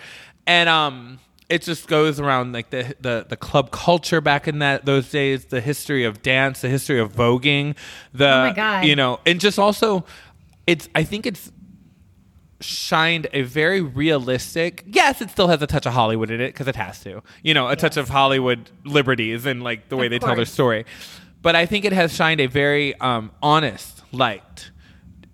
And 0.48 0.70
um 0.70 1.20
it 1.50 1.62
just 1.62 1.88
goes 1.88 2.20
around 2.20 2.54
like 2.54 2.70
the, 2.72 2.96
the 3.02 3.26
the 3.30 3.36
club 3.38 3.70
culture 3.72 4.20
back 4.22 4.48
in 4.48 4.60
that 4.60 4.86
those 4.86 5.12
days 5.12 5.46
the 5.46 5.62
history 5.62 6.04
of 6.06 6.22
dance 6.24 6.62
the 6.62 6.70
history 6.70 7.00
of 7.00 7.14
voguing 7.14 7.76
the 8.14 8.54
Oh 8.58 8.82
you 8.82 8.96
know 8.96 9.20
and 9.28 9.40
just 9.40 9.60
also 9.60 10.06
it's 10.66 10.90
i 10.96 11.04
think 11.04 11.28
it's 11.28 11.52
shined 12.62 13.28
a 13.34 13.42
very 13.44 13.82
realistic 13.82 14.84
yes 14.88 15.22
it 15.22 15.30
still 15.30 15.48
has 15.50 15.62
a 15.62 15.68
touch 15.68 15.86
of 15.86 15.94
hollywood 15.94 16.32
in 16.32 16.42
it 16.42 16.48
because 16.48 16.68
it 16.68 16.76
has 16.76 17.00
to. 17.04 17.22
You 17.44 17.54
know 17.54 17.68
a 17.68 17.76
touch 17.76 17.98
of 17.98 18.10
hollywood 18.10 18.72
liberties 18.84 19.46
and 19.46 19.62
like 19.62 19.90
the 19.90 19.98
way 19.98 20.06
Of 20.08 20.12
they 20.12 20.20
tell 20.20 20.36
their 20.36 20.46
story 20.46 20.86
but 21.46 21.56
i 21.56 21.66
think 21.66 21.86
it 21.86 21.94
has 21.94 22.12
shined 22.14 22.42
a 22.42 22.48
very 22.48 22.94
um, 23.00 23.32
honest 23.42 24.02
light 24.12 24.72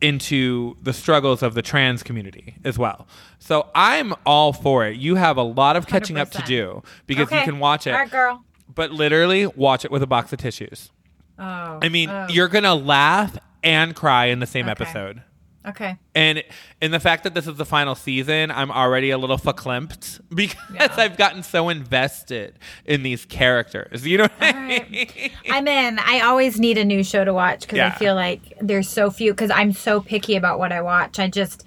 into 0.01 0.75
the 0.81 0.91
struggles 0.93 1.41
of 1.41 1.53
the 1.53 1.61
trans 1.61 2.03
community 2.03 2.55
as 2.65 2.77
well 2.77 3.07
so 3.39 3.67
i'm 3.73 4.13
all 4.25 4.51
for 4.51 4.85
it 4.85 4.97
you 4.97 5.15
have 5.15 5.37
a 5.37 5.41
lot 5.43 5.75
of 5.75 5.87
catching 5.87 6.17
up 6.17 6.29
to 6.31 6.41
do 6.41 6.83
because 7.07 7.31
you 7.31 7.41
can 7.41 7.59
watch 7.59 7.87
it 7.87 7.91
All 7.93 7.99
right, 7.99 8.11
girl. 8.11 8.43
but 8.73 8.91
literally 8.91 9.45
watch 9.47 9.85
it 9.85 9.91
with 9.91 10.03
a 10.03 10.07
box 10.07 10.33
of 10.33 10.39
tissues 10.39 10.91
Oh. 11.39 11.79
i 11.81 11.89
mean 11.89 12.09
oh. 12.09 12.27
you're 12.29 12.49
gonna 12.49 12.75
laugh 12.75 13.37
and 13.63 13.95
cry 13.95 14.25
in 14.25 14.39
the 14.39 14.45
same 14.45 14.65
Okay. 14.67 14.71
episode 14.83 15.21
Okay. 15.67 15.95
and 16.15 16.43
and 16.81 16.91
the 16.93 16.99
fact 16.99 17.23
that 17.23 17.35
this 17.35 17.45
is 17.47 17.55
the 17.55 17.65
final 17.65 17.93
season, 17.93 18.49
I'm 18.49 18.71
already 18.71 19.11
a 19.11 19.17
little 19.19 19.37
verklempt 19.37 20.19
because 20.35 20.57
Yeah. 20.73 20.93
I've 20.97 21.17
gotten 21.17 21.43
so 21.43 21.69
invested 21.69 22.57
in 22.85 23.03
these 23.03 23.25
characters. 23.25 24.05
You 24.07 24.17
know 24.19 24.23
what 24.23 24.33
I 24.41 24.47
All 24.47 24.53
right. 24.67 24.91
mean? 24.91 25.31
I'm 25.51 25.67
in. 25.67 25.99
I 25.99 26.21
always 26.21 26.59
need 26.59 26.77
a 26.79 26.85
new 26.85 27.03
show 27.03 27.23
to 27.23 27.33
watch 27.33 27.61
because 27.61 27.77
Yeah. 27.77 27.87
I 27.87 27.91
feel 27.91 28.15
like 28.15 28.57
there's 28.59 28.89
so 28.89 29.11
few. 29.11 29.33
Because 29.33 29.51
I'm 29.51 29.71
so 29.71 30.01
picky 30.01 30.35
about 30.35 30.57
what 30.57 30.71
I 30.71 30.81
watch. 30.81 31.19
I 31.19 31.27
just 31.27 31.63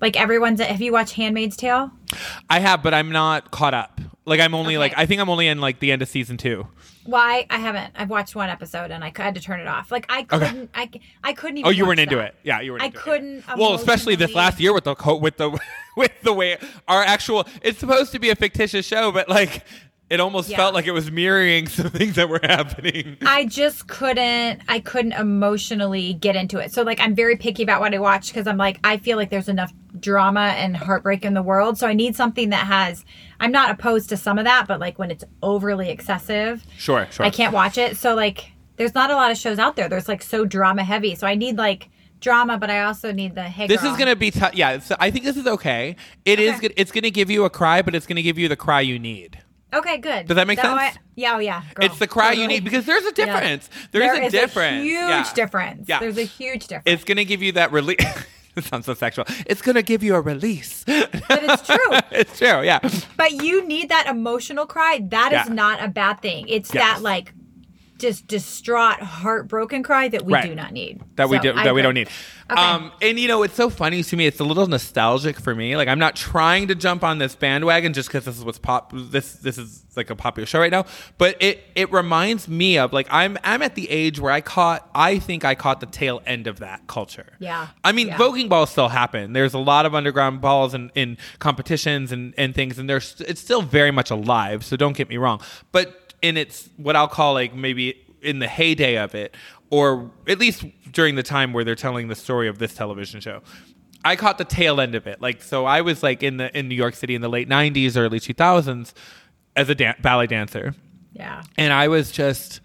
like 0.00 0.18
everyone's. 0.18 0.60
Have 0.60 0.80
you 0.80 0.92
watched 0.92 1.14
*Handmaid's 1.14 1.56
Tale*? 1.56 1.90
I 2.48 2.60
have, 2.60 2.82
but 2.82 2.94
I'm 2.94 3.10
not 3.10 3.50
caught 3.50 3.74
up. 3.74 4.00
Like 4.24 4.40
I'm 4.40 4.54
only 4.54 4.76
like 4.76 4.92
I 4.96 5.06
think 5.06 5.20
I'm 5.20 5.30
only 5.30 5.48
in 5.48 5.60
like 5.60 5.80
the 5.80 5.90
end 5.90 6.02
of 6.02 6.08
season 6.08 6.36
two. 6.36 6.66
Well, 7.06 7.22
I, 7.22 7.46
haven't. 7.56 7.94
I've 7.96 8.10
watched 8.10 8.36
one 8.36 8.50
episode 8.50 8.90
and 8.90 9.02
I 9.02 9.10
had 9.16 9.34
to 9.36 9.40
turn 9.40 9.60
it 9.60 9.66
off. 9.66 9.90
Like 9.90 10.04
I 10.10 10.24
couldn't. 10.24 10.68
I, 10.74 10.90
I 11.24 11.32
couldn't 11.32 11.56
oh, 11.56 11.60
even. 11.60 11.66
Oh, 11.68 11.70
you 11.70 11.86
weren't 11.86 12.00
into 12.00 12.16
that. 12.16 12.26
it. 12.26 12.34
Yeah, 12.42 12.60
you 12.60 12.72
weren't. 12.72 12.82
I 12.82 12.90
couldn't 12.90 13.44
Well, 13.56 13.72
especially 13.72 14.14
this 14.14 14.34
last 14.34 14.60
year 14.60 14.74
with 14.74 14.84
the 14.84 14.94
with 15.18 15.38
the 15.38 15.58
with 15.96 16.12
the 16.22 16.34
way 16.34 16.58
our 16.86 17.02
actual. 17.02 17.46
It's 17.62 17.78
supposed 17.78 18.12
to 18.12 18.18
be 18.18 18.28
a 18.28 18.36
fictitious 18.36 18.84
show, 18.84 19.10
but 19.10 19.30
like 19.30 19.64
it 20.10 20.20
almost 20.20 20.48
Yeah. 20.48 20.56
felt 20.56 20.74
like 20.74 20.86
it 20.86 20.92
was 20.92 21.10
mirroring 21.10 21.66
some 21.68 21.90
things 21.90 22.14
that 22.16 22.28
were 22.28 22.40
happening. 22.42 23.16
I 23.26 23.44
just 23.46 23.86
couldn't. 23.88 24.62
I 24.68 24.80
couldn't 24.80 25.12
emotionally 25.12 26.14
get 26.14 26.36
into 26.36 26.58
it. 26.58 26.72
So 26.72 26.82
like, 26.82 27.00
I'm 27.00 27.14
very 27.14 27.36
picky 27.36 27.62
about 27.62 27.80
what 27.80 27.94
I 27.94 27.98
watch 27.98 28.28
because 28.28 28.46
I'm 28.46 28.56
like, 28.56 28.78
I 28.84 28.96
feel 28.98 29.16
like 29.16 29.30
there's 29.30 29.48
enough 29.48 29.72
drama 30.00 30.54
and 30.56 30.76
heartbreak 30.76 31.24
in 31.24 31.34
the 31.34 31.42
world. 31.42 31.78
So 31.78 31.86
I 31.86 31.94
need 31.94 32.16
something 32.16 32.50
that 32.50 32.66
has. 32.66 33.04
I'm 33.40 33.52
not 33.52 33.70
opposed 33.70 34.08
to 34.10 34.16
some 34.16 34.38
of 34.38 34.44
that, 34.44 34.66
but 34.66 34.80
like 34.80 34.98
when 34.98 35.10
it's 35.10 35.24
overly 35.42 35.90
excessive, 35.90 36.64
Sure, 36.76 37.06
sure. 37.10 37.26
I 37.26 37.30
can't 37.30 37.52
watch 37.52 37.78
it. 37.78 37.96
So 37.96 38.14
like, 38.14 38.52
there's 38.76 38.94
not 38.94 39.10
a 39.10 39.14
lot 39.16 39.30
of 39.30 39.36
shows 39.36 39.58
out 39.58 39.76
there. 39.76 39.88
There's 39.88 40.08
like 40.08 40.22
so 40.22 40.44
drama 40.44 40.84
heavy. 40.84 41.14
So 41.16 41.26
I 41.26 41.34
need 41.34 41.56
like 41.58 41.90
drama, 42.20 42.58
but 42.58 42.70
I 42.70 42.82
also 42.84 43.12
need 43.12 43.34
the 43.34 43.42
hey. 43.42 43.66
This 43.66 43.80
girl. 43.82 43.92
is 43.92 43.98
gonna 43.98 44.16
be 44.16 44.30
tough. 44.30 44.54
Yeah, 44.54 44.78
so 44.78 44.96
I 44.98 45.10
think 45.10 45.24
this 45.24 45.36
is 45.36 45.46
okay. 45.46 45.96
It 46.24 46.40
is. 46.40 46.50
Okay. 46.56 46.60
Good. 46.68 46.74
It's 46.76 46.92
gonna 46.92 47.10
give 47.10 47.30
you 47.30 47.44
a 47.44 47.50
cry, 47.50 47.82
but 47.82 47.94
it's 47.94 48.06
gonna 48.06 48.22
give 48.22 48.38
you 48.38 48.48
the 48.48 48.56
cry 48.56 48.80
you 48.80 48.98
need. 48.98 49.38
Okay, 49.72 49.98
good. 49.98 50.26
Does 50.26 50.36
that 50.36 50.46
make 50.46 50.58
sense? 50.60 50.78
I- 50.80 50.94
yeah, 51.14 51.34
oh, 51.34 51.38
yeah. 51.40 51.62
girl, 51.74 51.86
it's 51.86 51.98
the 51.98 52.06
cry 52.06 52.32
you 52.32 52.46
need 52.46 52.64
because 52.64 52.86
there's 52.86 53.04
a 53.04 53.12
difference. 53.12 53.68
There 53.92 54.00
There 54.02 54.14
is 54.14 54.20
a 54.20 54.24
is 54.26 54.32
difference. 54.32 54.82
huge 54.84 54.92
Yeah. 54.94 55.32
difference. 55.34 55.88
Yeah. 55.88 55.98
There's 56.00 56.16
a 56.18 56.22
huge 56.24 56.68
difference. 56.68 56.84
It's 56.86 57.04
gonna 57.04 57.24
give 57.24 57.42
you 57.42 57.52
that 57.52 57.70
release. 57.72 57.98
it 58.56 58.64
sounds 58.64 58.86
so 58.86 58.94
sexual. 58.94 59.24
It's 59.46 59.60
gonna 59.60 59.82
give 59.82 60.02
you 60.02 60.14
a 60.14 60.20
release. 60.20 60.84
but 60.86 61.10
it's 61.42 61.66
true. 61.66 61.76
it's 62.12 62.38
true. 62.38 62.62
Yeah. 62.62 62.78
But 63.16 63.32
you 63.42 63.66
need 63.66 63.88
that 63.90 64.06
emotional 64.06 64.64
cry. 64.64 65.00
That 65.08 65.32
is 65.32 65.48
Yeah. 65.48 65.54
not 65.54 65.82
a 65.82 65.88
bad 65.88 66.22
thing. 66.22 66.48
It's 66.48 66.72
Yes. 66.72 66.82
that 66.96 67.02
like 67.02 67.32
just 67.98 68.26
distraught, 68.26 69.00
heartbroken 69.00 69.82
cry 69.82 70.08
that 70.08 70.24
we 70.24 70.32
Right. 70.32 70.48
do 70.48 70.54
not 70.54 70.72
need. 70.72 71.00
that 71.16 71.28
we 71.28 71.38
do 71.38 71.52
that 71.52 71.74
we 71.74 71.82
don't 71.82 71.94
need. 71.94 72.08
Okay. 72.50 72.60
Um, 72.62 72.92
and 73.02 73.18
you 73.18 73.28
know, 73.28 73.42
it's 73.42 73.54
so 73.54 73.68
funny 73.68 74.02
to 74.02 74.16
me. 74.16 74.26
It's 74.26 74.40
a 74.40 74.44
little 74.44 74.66
nostalgic 74.66 75.38
for 75.38 75.54
me. 75.54 75.76
Like 75.76 75.88
I'm 75.88 75.98
not 75.98 76.16
trying 76.16 76.68
to 76.68 76.74
jump 76.74 77.04
on 77.04 77.18
this 77.18 77.34
bandwagon 77.34 77.92
just 77.92 78.08
because 78.08 78.24
this 78.24 78.38
is 78.38 78.44
what's 78.44 78.58
pop. 78.58 78.92
This 78.94 79.34
this 79.34 79.58
is 79.58 79.84
like 79.96 80.10
a 80.10 80.16
popular 80.16 80.46
show 80.46 80.58
right 80.60 80.70
now. 80.70 80.84
But 81.18 81.36
it 81.42 81.62
it 81.74 81.92
reminds 81.92 82.48
me 82.48 82.78
of 82.78 82.92
like 82.92 83.06
I'm 83.10 83.36
I'm 83.44 83.60
at 83.62 83.74
the 83.74 83.90
age 83.90 84.18
where 84.20 84.32
I 84.32 84.40
caught. 84.40 84.88
I 84.94 85.18
think 85.18 85.44
I 85.44 85.54
caught 85.54 85.80
the 85.80 85.86
tail 85.86 86.22
end 86.24 86.46
of 86.46 86.60
that 86.60 86.86
culture. 86.86 87.26
Yeah. 87.38 87.68
I 87.84 87.92
mean, 87.92 88.06
Yeah. 88.08 88.16
voguing 88.16 88.48
balls 88.48 88.70
still 88.70 88.88
happen. 88.88 89.32
There's 89.34 89.54
a 89.54 89.58
lot 89.58 89.84
of 89.86 89.94
underground 89.94 90.40
balls 90.40 90.72
in, 90.72 90.90
in 90.94 91.18
competitions 91.40 92.12
and, 92.12 92.32
and 92.38 92.54
things, 92.54 92.78
and 92.78 92.88
there's 92.88 93.20
it's 93.26 93.40
still 93.40 93.62
very 93.62 93.90
much 93.90 94.10
alive. 94.10 94.64
So 94.64 94.76
don't 94.76 94.96
get 94.96 95.08
me 95.08 95.16
wrong. 95.16 95.40
But 95.72 96.07
in 96.22 96.36
its 96.36 96.68
what 96.76 96.96
I'll 96.96 97.08
call 97.08 97.34
like 97.34 97.54
maybe 97.54 98.00
in 98.22 98.38
the 98.40 98.48
heyday 98.48 98.96
of 98.98 99.14
it, 99.14 99.34
or 99.70 100.10
at 100.26 100.38
least 100.38 100.64
during 100.92 101.14
the 101.14 101.22
time 101.22 101.52
where 101.52 101.64
they're 101.64 101.74
telling 101.74 102.08
the 102.08 102.14
story 102.16 102.48
of 102.48 102.58
this 102.58 102.74
television 102.74 103.20
show. 103.20 103.42
I 104.04 104.16
caught 104.16 104.38
the 104.38 104.44
tail 104.44 104.80
end 104.80 104.94
of 104.94 105.06
it. 105.06 105.20
Like 105.20 105.42
so 105.42 105.64
I 105.66 105.80
was 105.82 106.02
like 106.02 106.22
in 106.22 106.36
the 106.38 106.56
in 106.58 106.68
New 106.68 106.74
York 106.74 106.94
City 106.94 107.14
in 107.14 107.20
the 107.20 107.28
late 107.28 107.48
90s 107.48 107.96
early 107.96 108.20
2000s 108.20 108.92
as 109.56 109.68
a 109.68 109.74
dan- 109.74 109.96
ballet 110.00 110.26
dancer 110.28 110.74
Yeah. 111.12 111.42
and 111.56 111.72
I 111.72 111.88
was 111.88 112.12
just, 112.12 112.60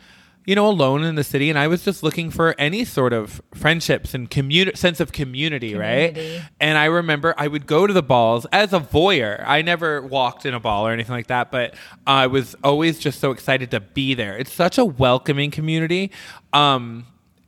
you 0.45 0.55
know, 0.55 0.67
alone 0.67 1.03
in 1.03 1.15
the 1.15 1.23
city, 1.23 1.49
and 1.49 1.57
I 1.57 1.67
was 1.67 1.83
just 1.85 2.03
looking 2.03 2.29
for 2.29 2.53
any 2.57 2.83
sort 2.83 3.13
of 3.13 3.41
friendships 3.53 4.13
and 4.13 4.29
community 4.29 4.75
sense 4.77 4.99
of 4.99 5.11
community, 5.11 5.73
right? 5.75 6.41
And 6.59 6.77
I 6.77 6.85
remember 6.85 7.33
I 7.37 7.47
would 7.47 7.65
go 7.65 7.87
to 7.87 7.93
the 7.93 8.03
balls 8.03 8.45
as 8.51 8.73
a 8.73 8.79
voyeur. 8.79 9.43
I 9.47 9.61
never 9.61 10.01
walked 10.01 10.45
in 10.45 10.53
a 10.53 10.59
ball 10.59 10.85
or 10.87 10.91
anything 10.91 11.13
like 11.15 11.27
that, 11.27 11.49
but 11.51 11.75
I 12.05 12.27
was 12.27 12.55
always 12.63 12.99
just 12.99 13.19
so 13.19 13.31
excited 13.31 13.71
to 13.71 13.79
be 13.79 14.13
there. 14.15 14.37
It's 14.37 14.51
such 14.53 14.77
a 14.77 14.83
welcoming 14.85 15.51
community. 15.51 16.11
Um, 16.51 17.05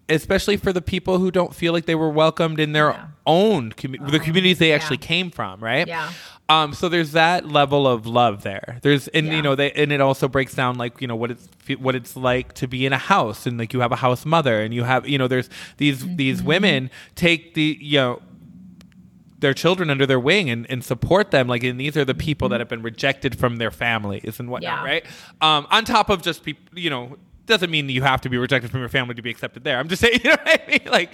Especially 0.07 0.55
for 0.55 0.71
the 0.71 0.83
people 0.83 1.17
who 1.17 1.31
don't 1.31 1.55
feel 1.55 1.73
like 1.73 1.87
they 1.87 1.95
were 1.95 2.11
welcomed 2.11 2.59
in 2.59 2.73
their 2.73 2.91
Yeah. 2.91 3.05
own 3.25 3.69
the 3.69 4.19
communities 4.19 4.59
they 4.59 4.69
yeah. 4.69 4.75
actually 4.75 4.97
came 4.97 5.31
from, 5.31 5.59
right? 5.59 5.87
Yeah. 5.87 6.11
Um, 6.47 6.73
so 6.73 6.89
there's 6.89 7.13
that 7.13 7.47
level 7.47 7.87
of 7.87 8.05
love 8.05 8.43
there. 8.43 8.77
There's 8.83 9.07
and 9.09 9.25
Yeah. 9.27 9.33
you 9.37 9.41
know 9.41 9.55
they 9.55 9.71
and 9.71 9.91
it 9.91 9.99
also 9.99 10.27
breaks 10.27 10.53
down 10.53 10.77
like 10.77 11.01
you 11.01 11.07
know 11.07 11.15
what 11.15 11.31
it's 11.31 11.47
what 11.79 11.95
it's 11.95 12.15
like 12.15 12.53
to 12.53 12.67
be 12.67 12.85
in 12.85 12.93
a 12.93 12.99
house 12.99 13.47
and 13.47 13.57
like 13.57 13.73
you 13.73 13.79
have 13.79 13.91
a 13.91 13.95
house 13.95 14.25
mother 14.25 14.61
and 14.61 14.71
you 14.73 14.83
have 14.83 15.07
you 15.09 15.17
know 15.17 15.27
there's 15.27 15.49
these 15.77 16.05
these 16.15 16.37
Mm-hmm. 16.39 16.47
women 16.47 16.91
take 17.15 17.55
the 17.55 17.77
you 17.81 17.97
know 17.97 18.21
their 19.39 19.53
children 19.53 19.89
under 19.89 20.05
their 20.05 20.19
wing 20.19 20.49
and, 20.49 20.65
and 20.69 20.83
support 20.83 21.31
them 21.31 21.47
like 21.47 21.63
and 21.63 21.79
these 21.79 21.97
are 21.97 22.05
the 22.05 22.13
people 22.13 22.47
that 22.49 22.59
have 22.59 22.69
been 22.69 22.81
rejected 22.81 23.37
from 23.37 23.57
their 23.57 23.71
families 23.71 24.39
and 24.39 24.49
whatnot 24.49 24.79
Yeah. 24.79 24.85
right 24.85 25.05
um, 25.41 25.67
on 25.71 25.83
top 25.83 26.09
of 26.09 26.21
just 26.21 26.43
people 26.43 26.63
you 26.77 26.89
know 26.89 27.17
doesn't 27.45 27.69
mean 27.69 27.87
you 27.89 28.01
have 28.01 28.21
to 28.21 28.29
be 28.29 28.37
rejected 28.37 28.71
from 28.71 28.79
your 28.79 28.89
family 28.89 29.13
to 29.15 29.21
be 29.21 29.29
accepted 29.29 29.63
there 29.63 29.77
i'm 29.77 29.87
just 29.87 30.01
saying 30.01 30.19
you 30.23 30.29
know 30.29 30.37
what 30.43 30.61
i 30.61 30.67
mean 30.69 30.91
like 30.91 31.13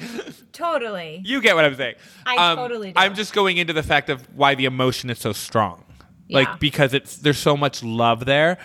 Totally. 0.61 1.21
you 1.25 1.41
get 1.41 1.55
what 1.55 1.65
I'm 1.65 1.75
saying. 1.75 1.95
Um, 2.25 2.35
I 2.37 2.55
totally 2.55 2.91
do. 2.91 2.99
I'm 2.99 3.15
just 3.15 3.33
going 3.33 3.57
into 3.57 3.73
the 3.73 3.83
fact 3.83 4.09
of 4.09 4.21
why 4.35 4.55
the 4.55 4.65
emotion 4.65 5.09
is 5.09 5.19
so 5.19 5.33
strong. 5.33 5.83
Yeah. 6.27 6.39
Like 6.39 6.59
because 6.59 6.93
it's 6.93 7.17
there's 7.17 7.37
so 7.37 7.57
much 7.57 7.83
love 7.83 8.25
there. 8.25 8.57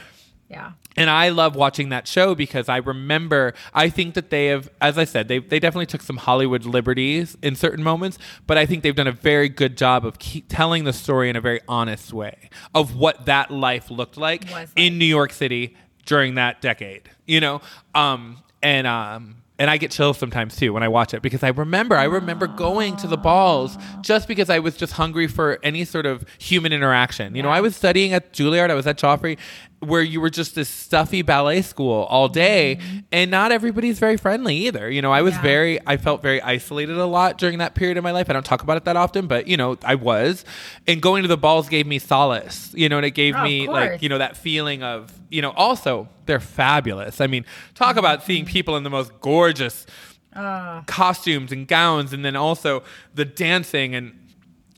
Yeah. 0.49 0.73
And 0.99 1.11
I 1.11 1.31
love 1.31 1.57
watching 1.57 1.89
that 1.91 2.07
show 2.07 2.35
because 2.35 2.69
I 2.69 2.77
remember 2.79 3.55
I 3.75 3.89
think 3.91 4.15
that 4.15 4.31
they 4.31 4.47
have 4.47 4.69
as 4.81 4.97
I 4.99 5.05
said, 5.05 5.29
they 5.29 5.39
they 5.39 5.59
definitely 5.59 5.87
took 5.87 6.03
some 6.03 6.19
Hollywood 6.19 6.65
liberties 6.65 7.37
in 7.43 7.57
certain 7.57 7.83
moments, 7.83 8.19
but 8.47 8.57
I 8.57 8.67
think 8.67 8.83
they've 8.83 8.95
done 8.95 9.09
a 9.09 9.13
very 9.13 9.49
good 9.49 9.77
job 9.77 10.07
of 10.07 10.19
telling 10.49 10.85
the 10.85 10.93
story 10.93 11.29
in 11.29 11.37
a 11.37 11.41
very 11.41 11.61
honest 11.69 12.13
way 12.13 12.51
of 12.75 12.95
what 12.95 13.27
that 13.27 13.51
life 13.51 13.91
looked 13.91 14.17
like 14.17 14.51
like. 14.51 14.69
in 14.77 14.99
New 14.99 15.05
York 15.07 15.33
City 15.33 15.77
during 16.07 16.37
that 16.37 16.63
decade. 16.63 17.11
You 17.27 17.41
know? 17.41 17.61
Um 17.95 18.39
and 18.63 18.87
um 18.87 19.37
and 19.59 19.71
I 19.71 19.79
get 19.79 19.91
chills 19.91 20.19
sometimes 20.19 20.57
too 20.57 20.73
when 20.73 20.83
I 20.83 20.89
watch 20.89 21.15
it 21.15 21.23
because 21.23 21.43
I 21.43 21.49
remember 21.49 21.97
I 21.97 22.05
remember 22.05 22.47
going 22.47 22.97
to 22.97 23.07
the 23.07 23.17
balls 23.17 23.79
just 24.03 24.29
because 24.29 24.51
I 24.51 24.59
was 24.59 24.77
just 24.77 24.95
hungry 24.95 25.27
for 25.27 25.59
any 25.63 25.85
sort 25.85 26.07
of 26.07 26.25
human 26.39 26.73
interaction. 26.73 27.35
You 27.35 27.43
know, 27.43 27.49
I 27.49 27.61
was 27.61 27.75
studying 27.75 28.13
at 28.13 28.33
Juilliard, 28.33 28.71
I 28.71 28.75
was 28.75 28.87
at 28.87 28.99
Joffrey, 28.99 29.39
where 29.87 30.03
you 30.03 30.21
were 30.21 30.31
just 30.31 30.55
this 30.55 30.69
stuffy 30.69 31.23
ballet 31.23 31.63
school 31.63 32.05
all 32.11 32.29
day, 32.29 32.79
and 33.13 33.31
not 33.31 33.53
everybody's 33.53 33.99
very 33.99 34.17
friendly 34.17 34.57
either. 34.67 34.91
You 34.91 35.03
know, 35.03 35.13
I 35.13 35.23
was 35.23 35.35
Mm-hmm. 35.35 35.45
Yeah. 35.47 35.51
very, 35.53 35.87
I 35.87 35.97
felt 35.97 36.23
very 36.23 36.41
isolated 36.43 36.97
a 36.99 37.07
lot 37.07 37.39
during 37.39 37.59
that 37.59 37.75
period 37.75 37.97
of 37.97 38.05
my 38.05 38.11
life. 38.13 38.29
I 38.31 38.33
don't 38.33 38.45
talk 38.45 38.63
about 38.63 38.77
it 38.77 38.85
that 38.85 38.97
often, 38.97 39.27
but 39.27 39.47
you 39.49 39.57
know, 39.57 39.77
I 39.85 39.95
was, 39.95 40.45
and 40.87 41.01
going 41.01 41.23
to 41.23 41.29
the 41.29 41.37
balls 41.37 41.69
gave 41.69 41.87
me 41.87 41.99
solace. 41.99 42.73
You 42.75 42.89
know, 42.89 42.97
and 42.99 43.07
it 43.07 43.13
gave 43.13 43.35
Oh, 43.37 43.43
me 43.43 43.69
like 43.69 44.03
you 44.03 44.09
know 44.09 44.19
that 44.19 44.37
feeling 44.37 44.83
of 44.83 45.13
you 45.31 45.43
know. 45.43 45.51
Also, 45.53 46.09
they're 46.27 46.41
fabulous. 46.41 47.21
I 47.21 47.27
mean, 47.27 47.45
talk 47.75 47.97
about 47.97 48.23
seeing 48.23 48.45
Mm-hmm. 48.45 48.53
people 48.53 48.77
in 48.77 48.83
the 48.85 48.91
most 48.91 49.13
gorgeous 49.21 49.87
Uh, 50.35 50.83
costumes 50.87 51.51
and 51.51 51.67
gowns 51.67 52.13
and 52.13 52.23
then 52.23 52.37
also 52.37 52.83
the 53.15 53.25
dancing 53.25 53.95
and 53.95 54.13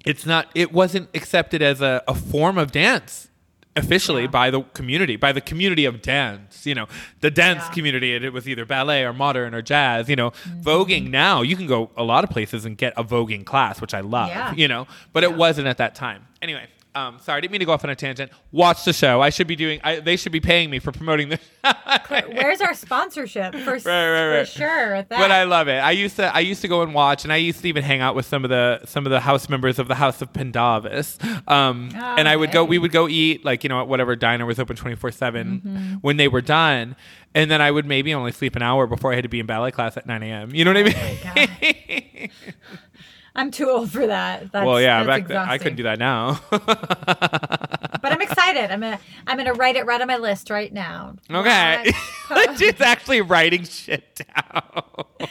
it's 0.06 0.24
not 0.24 0.46
it 0.54 0.70
wasn't 0.72 1.08
accepted 1.14 1.60
as 1.62 1.80
a, 1.80 2.00
a 2.06 2.14
form 2.14 2.56
of 2.58 2.70
dance 2.70 3.27
officially 3.78 4.22
Yeah. 4.22 4.28
by 4.40 4.50
the 4.50 4.62
community 4.78 5.16
by 5.16 5.32
the 5.32 5.40
community 5.40 5.84
of 5.84 6.02
dance 6.02 6.66
you 6.66 6.74
know 6.74 6.86
the 7.20 7.30
dance 7.30 7.62
Yeah. 7.66 7.74
community 7.74 8.14
it, 8.14 8.22
it 8.24 8.32
was 8.32 8.48
either 8.48 8.64
ballet 8.64 9.04
or 9.04 9.12
modern 9.12 9.54
or 9.54 9.62
jazz 9.62 10.08
you 10.08 10.16
know 10.16 10.30
Mm-hmm. 10.30 10.60
voguing 10.68 11.10
now 11.10 11.42
you 11.42 11.56
can 11.56 11.66
go 11.66 11.90
a 11.96 12.02
lot 12.04 12.24
of 12.24 12.30
places 12.30 12.64
and 12.66 12.76
get 12.76 12.92
a 12.96 13.04
voguing 13.04 13.44
class 13.44 13.80
which 13.80 13.94
i 13.94 14.00
love 14.00 14.28
Yeah. 14.28 14.54
you 14.54 14.68
know 14.68 14.86
but 15.12 15.24
it 15.24 15.34
wasn't 15.34 15.66
at 15.68 15.78
that 15.78 15.94
time 15.94 16.26
anyway 16.42 16.66
um, 16.94 17.18
sorry, 17.20 17.38
I 17.38 17.40
didn't 17.40 17.52
mean 17.52 17.60
to 17.60 17.64
go 17.66 17.72
off 17.72 17.84
on 17.84 17.90
a 17.90 17.94
tangent. 17.94 18.32
Watch 18.50 18.84
the 18.84 18.92
show. 18.92 19.20
I 19.20 19.30
should 19.30 19.46
be 19.46 19.56
doing. 19.56 19.80
I, 19.84 20.00
they 20.00 20.16
should 20.16 20.32
be 20.32 20.40
paying 20.40 20.70
me 20.70 20.78
for 20.78 20.90
promoting 20.90 21.28
this. 21.28 21.40
where's 22.08 22.60
our 22.60 22.74
sponsorship 22.74 23.54
for, 23.56 23.72
Right, 23.84 23.84
right, 23.84 24.28
right. 24.38 24.48
for 24.48 24.52
sure? 24.58 25.06
But 25.08 25.30
I 25.30 25.44
love 25.44 25.68
it. 25.68 25.78
I 25.78 25.90
used 25.92 26.16
to 26.16 26.34
I 26.34 26.40
used 26.40 26.60
to 26.62 26.68
go 26.68 26.82
and 26.82 26.94
watch, 26.94 27.24
and 27.24 27.32
I 27.32 27.36
used 27.36 27.60
to 27.62 27.68
even 27.68 27.84
hang 27.84 28.00
out 28.00 28.14
with 28.14 28.26
some 28.26 28.42
of 28.44 28.50
the 28.50 28.80
some 28.86 29.06
of 29.06 29.10
the 29.10 29.20
house 29.20 29.48
members 29.48 29.78
of 29.78 29.86
the 29.88 29.94
House 29.94 30.20
of 30.22 30.32
Pendavis. 30.32 31.18
Um, 31.46 31.90
Oh, 31.94 31.98
and 32.18 32.28
I 32.28 32.36
would 32.36 32.50
go. 32.52 32.64
We 32.64 32.78
would 32.78 32.92
go 32.92 33.08
eat 33.08 33.44
like 33.44 33.62
you 33.64 33.68
know 33.68 33.80
at 33.80 33.88
whatever 33.88 34.16
diner 34.16 34.46
was 34.46 34.58
open 34.58 34.74
twenty 34.76 34.96
four 34.96 35.10
seven 35.10 35.60
Mm-hmm. 35.64 35.94
when 36.00 36.16
they 36.16 36.28
were 36.28 36.40
done, 36.40 36.96
and 37.34 37.50
then 37.50 37.60
I 37.60 37.70
would 37.70 37.86
maybe 37.86 38.12
only 38.14 38.32
sleep 38.32 38.56
an 38.56 38.62
hour 38.62 38.86
before 38.86 39.12
I 39.12 39.14
had 39.14 39.22
to 39.22 39.28
be 39.28 39.40
in 39.40 39.46
ballet 39.46 39.70
class 39.70 39.96
at 39.96 40.06
nine 40.06 40.22
a.m. 40.22 40.54
You 40.54 40.64
know 40.64 40.72
what 40.72 40.94
I 40.94 41.58
mean? 41.62 42.30
I'm 43.38 43.50
too 43.50 43.70
old 43.70 43.90
for 43.90 44.06
that. 44.06 44.50
That's, 44.52 44.66
well, 44.66 44.80
yeah. 44.80 45.04
that's 45.04 45.20
Back 45.20 45.28
then, 45.28 45.36
I 45.36 45.58
couldn't 45.58 45.76
do 45.76 45.84
that 45.84 45.98
now. 45.98 46.40
But 48.00 48.12
I'm 48.12 48.20
excited. 48.22 48.70
I'm 48.70 48.80
gonna 48.80 49.00
I'm 49.26 49.36
gonna 49.36 49.52
write 49.54 49.76
it 49.76 49.84
right 49.84 50.00
on 50.00 50.06
my 50.06 50.16
list 50.16 50.50
right 50.50 50.72
now. 50.72 51.16
okay, 51.30 51.92
she's 52.56 52.80
actually 52.80 53.20
writing 53.20 53.64
shit 53.64 54.22
down. 54.34 54.62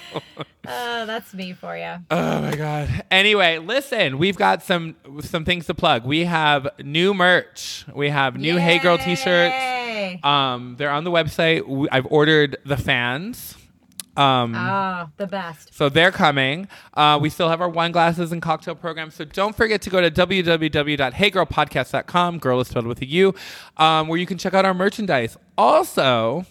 Oh, 0.69 1.05
that's 1.05 1.33
me 1.33 1.53
for 1.53 1.77
you. 1.77 1.95
Oh 2.11 2.41
my 2.41 2.53
god. 2.53 3.05
Anyway, 3.09 3.57
listen, 3.57 4.17
we've 4.17 4.35
got 4.35 4.61
some 4.61 4.97
some 5.21 5.45
things 5.45 5.65
to 5.67 5.73
plug. 5.73 6.03
We 6.03 6.25
have 6.25 6.67
new 6.83 7.13
merch. 7.13 7.85
We 7.95 8.09
have 8.09 8.35
new 8.35 8.57
Hey 8.57 8.77
Girl 8.77 8.97
t-shirts. 8.97 9.53
Yay. 9.53 10.19
Um, 10.23 10.75
they're 10.77 10.89
on 10.91 11.05
the 11.05 11.11
website. 11.11 11.65
We- 11.65 11.87
I've 11.89 12.07
ordered 12.07 12.57
the 12.65 12.75
fans. 12.75 13.55
Um, 14.17 14.55
Oh, 14.55 15.09
the 15.17 15.27
best. 15.27 15.73
so 15.73 15.89
they're 15.89 16.11
coming. 16.11 16.67
Uh, 16.93 17.17
we 17.21 17.29
still 17.29 17.49
have 17.49 17.61
our 17.61 17.69
wine 17.69 17.91
glasses 17.91 18.31
and 18.31 18.41
cocktail 18.41 18.75
program. 18.75 19.11
So 19.11 19.25
don't 19.25 19.55
forget 19.55 19.81
to 19.83 19.89
go 19.89 20.01
to 20.01 20.09
www.heygirlpodcast.com. 20.11 22.39
Girl 22.39 22.59
is 22.59 22.67
spelled 22.67 22.87
with 22.87 23.01
a 23.01 23.05
U, 23.05 23.33
um, 23.77 24.07
where 24.07 24.19
you 24.19 24.25
can 24.25 24.37
check 24.37 24.53
out 24.53 24.65
our 24.65 24.73
merchandise. 24.73 25.37
Also, 25.57 26.45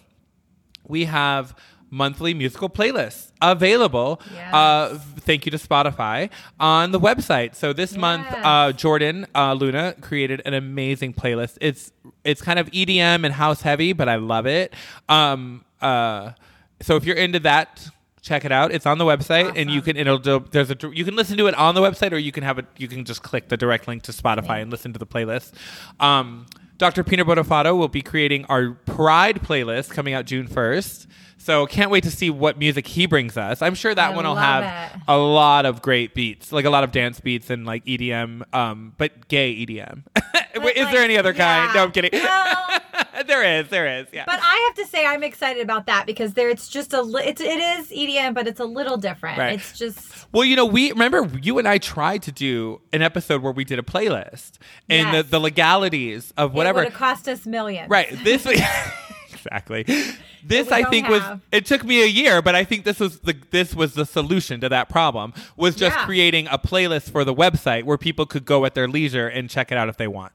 we 0.87 1.05
have 1.07 1.55
monthly 1.91 2.35
musical 2.35 2.69
playlists 2.69 3.31
available. 3.41 4.21
Yes. 4.35 4.53
Uh, 4.55 4.99
thank 5.21 5.47
you 5.47 5.51
to 5.53 5.59
Spotify 5.59 6.31
on 6.59 6.91
the 6.91 6.99
website. 7.01 7.55
So 7.55 7.73
this 7.73 7.97
month, 7.97 8.27
uh, 8.33 8.73
Jordan 8.73 9.27
uh, 9.35 9.53
Luna 9.55 9.95
created 10.01 10.43
an 10.45 10.55
amazing 10.55 11.15
playlist. 11.15 11.59
It's 11.61 11.93
it's 12.25 12.43
kind 12.43 12.59
of 12.59 12.69
EDM 12.73 13.25
and 13.25 13.33
house 13.33 13.63
heavy, 13.63 13.93
but 13.93 14.09
I 14.09 14.17
love 14.17 14.47
it. 14.47 14.75
Um, 15.09 15.65
uh, 15.81 16.33
so 16.81 16.97
if 16.97 17.05
you're 17.05 17.17
into 17.17 17.41
that. 17.41 17.89
Check 18.23 18.45
it 18.45 18.51
out. 18.51 18.73
It's 18.73 18.87
on 18.87 18.99
the 18.99 19.05
website, 19.05 19.53
and 19.55 19.71
you 19.71 19.81
can 19.81 19.97
it'll 19.97 20.19
do, 20.19 20.45
there's 20.51 20.69
a 20.69 20.77
you 20.93 21.05
can 21.05 21.15
listen 21.15 21.37
to 21.39 21.47
it 21.47 21.55
on 21.55 21.77
the 21.77 21.81
website, 21.81 22.11
or 22.11 22.19
you 22.19 22.33
can 22.33 22.43
have 22.43 22.59
it. 22.59 22.67
You 22.77 22.89
can 22.89 23.05
just 23.05 23.23
click 23.23 23.49
the 23.49 23.57
direct 23.57 23.87
link 23.87 24.03
to 24.03 24.11
Spotify 24.11 24.61
and 24.61 24.69
listen 24.69 24.93
to 24.95 24.99
the 24.99 25.07
playlist. 25.07 25.53
Um, 26.01 26.47
Dr. 26.79 27.05
Peanut 27.05 27.27
Butter 27.27 27.75
will 27.75 27.89
be 27.89 28.03
creating 28.03 28.45
our 28.47 28.73
Pride 28.73 29.43
playlist 29.43 29.91
coming 29.91 30.13
out 30.13 30.27
June 30.27 30.47
1st. 30.49 31.07
So 31.47 31.65
can't 31.67 31.93
wait 31.93 32.03
to 32.03 32.11
see 32.11 32.29
what 32.29 32.59
music 32.59 32.89
he 32.89 33.07
brings 33.07 33.37
us. 33.37 33.63
I'm 33.63 33.77
sure 33.77 33.95
that 33.95 34.13
I 34.13 34.17
one 34.17 34.25
will 34.27 34.35
have 34.35 34.93
it. 34.97 35.01
a 35.07 35.17
lot 35.17 35.65
of 35.65 35.81
great 35.81 36.13
beats, 36.13 36.51
like 36.51 36.65
a 36.65 36.71
lot 36.71 36.83
of 36.83 36.91
dance 36.91 37.21
beats 37.21 37.51
and 37.51 37.65
like 37.65 37.85
EDM, 37.85 38.53
um, 38.53 38.95
but 38.99 39.29
gay 39.29 39.55
EDM. 39.55 40.03
Wait, 40.57 40.77
is 40.77 40.85
like, 40.87 40.93
there 40.93 41.05
any 41.05 41.17
other 41.17 41.33
kind? 41.33 41.73
No, 41.73 41.85
I'm 41.85 41.93
kidding. 41.93 42.11
Well- 42.13 42.81
there 43.29 43.61
is, 43.61 43.69
there 43.69 44.01
is. 44.01 44.09
Yeah. 44.13 44.25
But 44.27 44.41
I 44.43 44.65
have 44.75 44.85
to 44.85 44.91
say, 44.91 45.07
I'm 45.07 45.23
excited 45.23 45.63
about 45.63 45.87
that 45.87 46.05
because 46.05 46.35
there, 46.35 46.49
it's 46.49 46.69
just 46.69 46.93
a, 46.93 47.01
li- 47.03 47.23
it's, 47.27 47.41
it 47.41 47.61
is 47.61 47.91
EDM, 47.91 48.35
but 48.35 48.49
it's 48.49 48.59
a 48.59 48.65
little 48.65 48.97
different. 48.97 49.39
Right. 49.39 49.55
It's 49.55 49.79
just, 49.79 50.27
Well, 50.33 50.45
you 50.45 50.57
know, 50.57 50.67
we 50.67 50.91
remember 50.91 51.31
you 51.41 51.59
and 51.61 51.69
I 51.69 51.79
tried 51.79 52.23
to 52.25 52.33
do 52.33 52.81
an 52.93 53.03
episode 53.03 53.43
where 53.43 53.53
we 53.53 53.65
did 53.65 53.79
a 53.79 53.83
playlist 53.83 54.59
and 54.89 55.13
Yes. 55.13 55.25
the, 55.27 55.31
the 55.31 55.39
legalities 55.39 56.33
of 56.37 56.53
it 56.53 56.57
whatever. 56.57 56.81
would 56.81 56.89
have 56.89 56.99
cost 56.99 57.29
us 57.29 57.47
millions. 57.47 57.89
Right. 57.89 58.09
This 58.25 58.45
exactly. 59.47 59.85
This 60.45 60.71
I 60.71 60.85
think 60.85 61.09
was 61.09 61.23
it 61.51 61.67
took 61.67 61.83
me 61.83 62.05
a 62.05 62.07
year, 62.07 62.41
but 62.41 62.55
I 62.55 62.63
think 62.63 62.85
this 62.85 63.01
was 63.01 63.19
the 63.21 63.35
this 63.51 63.75
was 63.75 63.95
the 63.95 64.07
solution 64.07 64.61
to 64.61 64.69
that 64.69 64.89
problem 64.89 65.35
was 65.57 65.75
just 65.75 65.97
Yeah. 65.97 66.05
creating 66.05 66.47
a 66.53 66.57
playlist 66.59 67.11
for 67.11 67.25
the 67.25 67.35
website 67.35 67.83
where 67.83 67.99
people 67.99 68.27
could 68.27 68.45
go 68.45 68.65
at 68.65 68.75
their 68.75 68.87
leisure 68.87 69.27
and 69.27 69.51
check 69.51 69.73
it 69.73 69.79
out 69.79 69.89
if 69.89 69.97
they 69.97 70.07
want. 70.07 70.33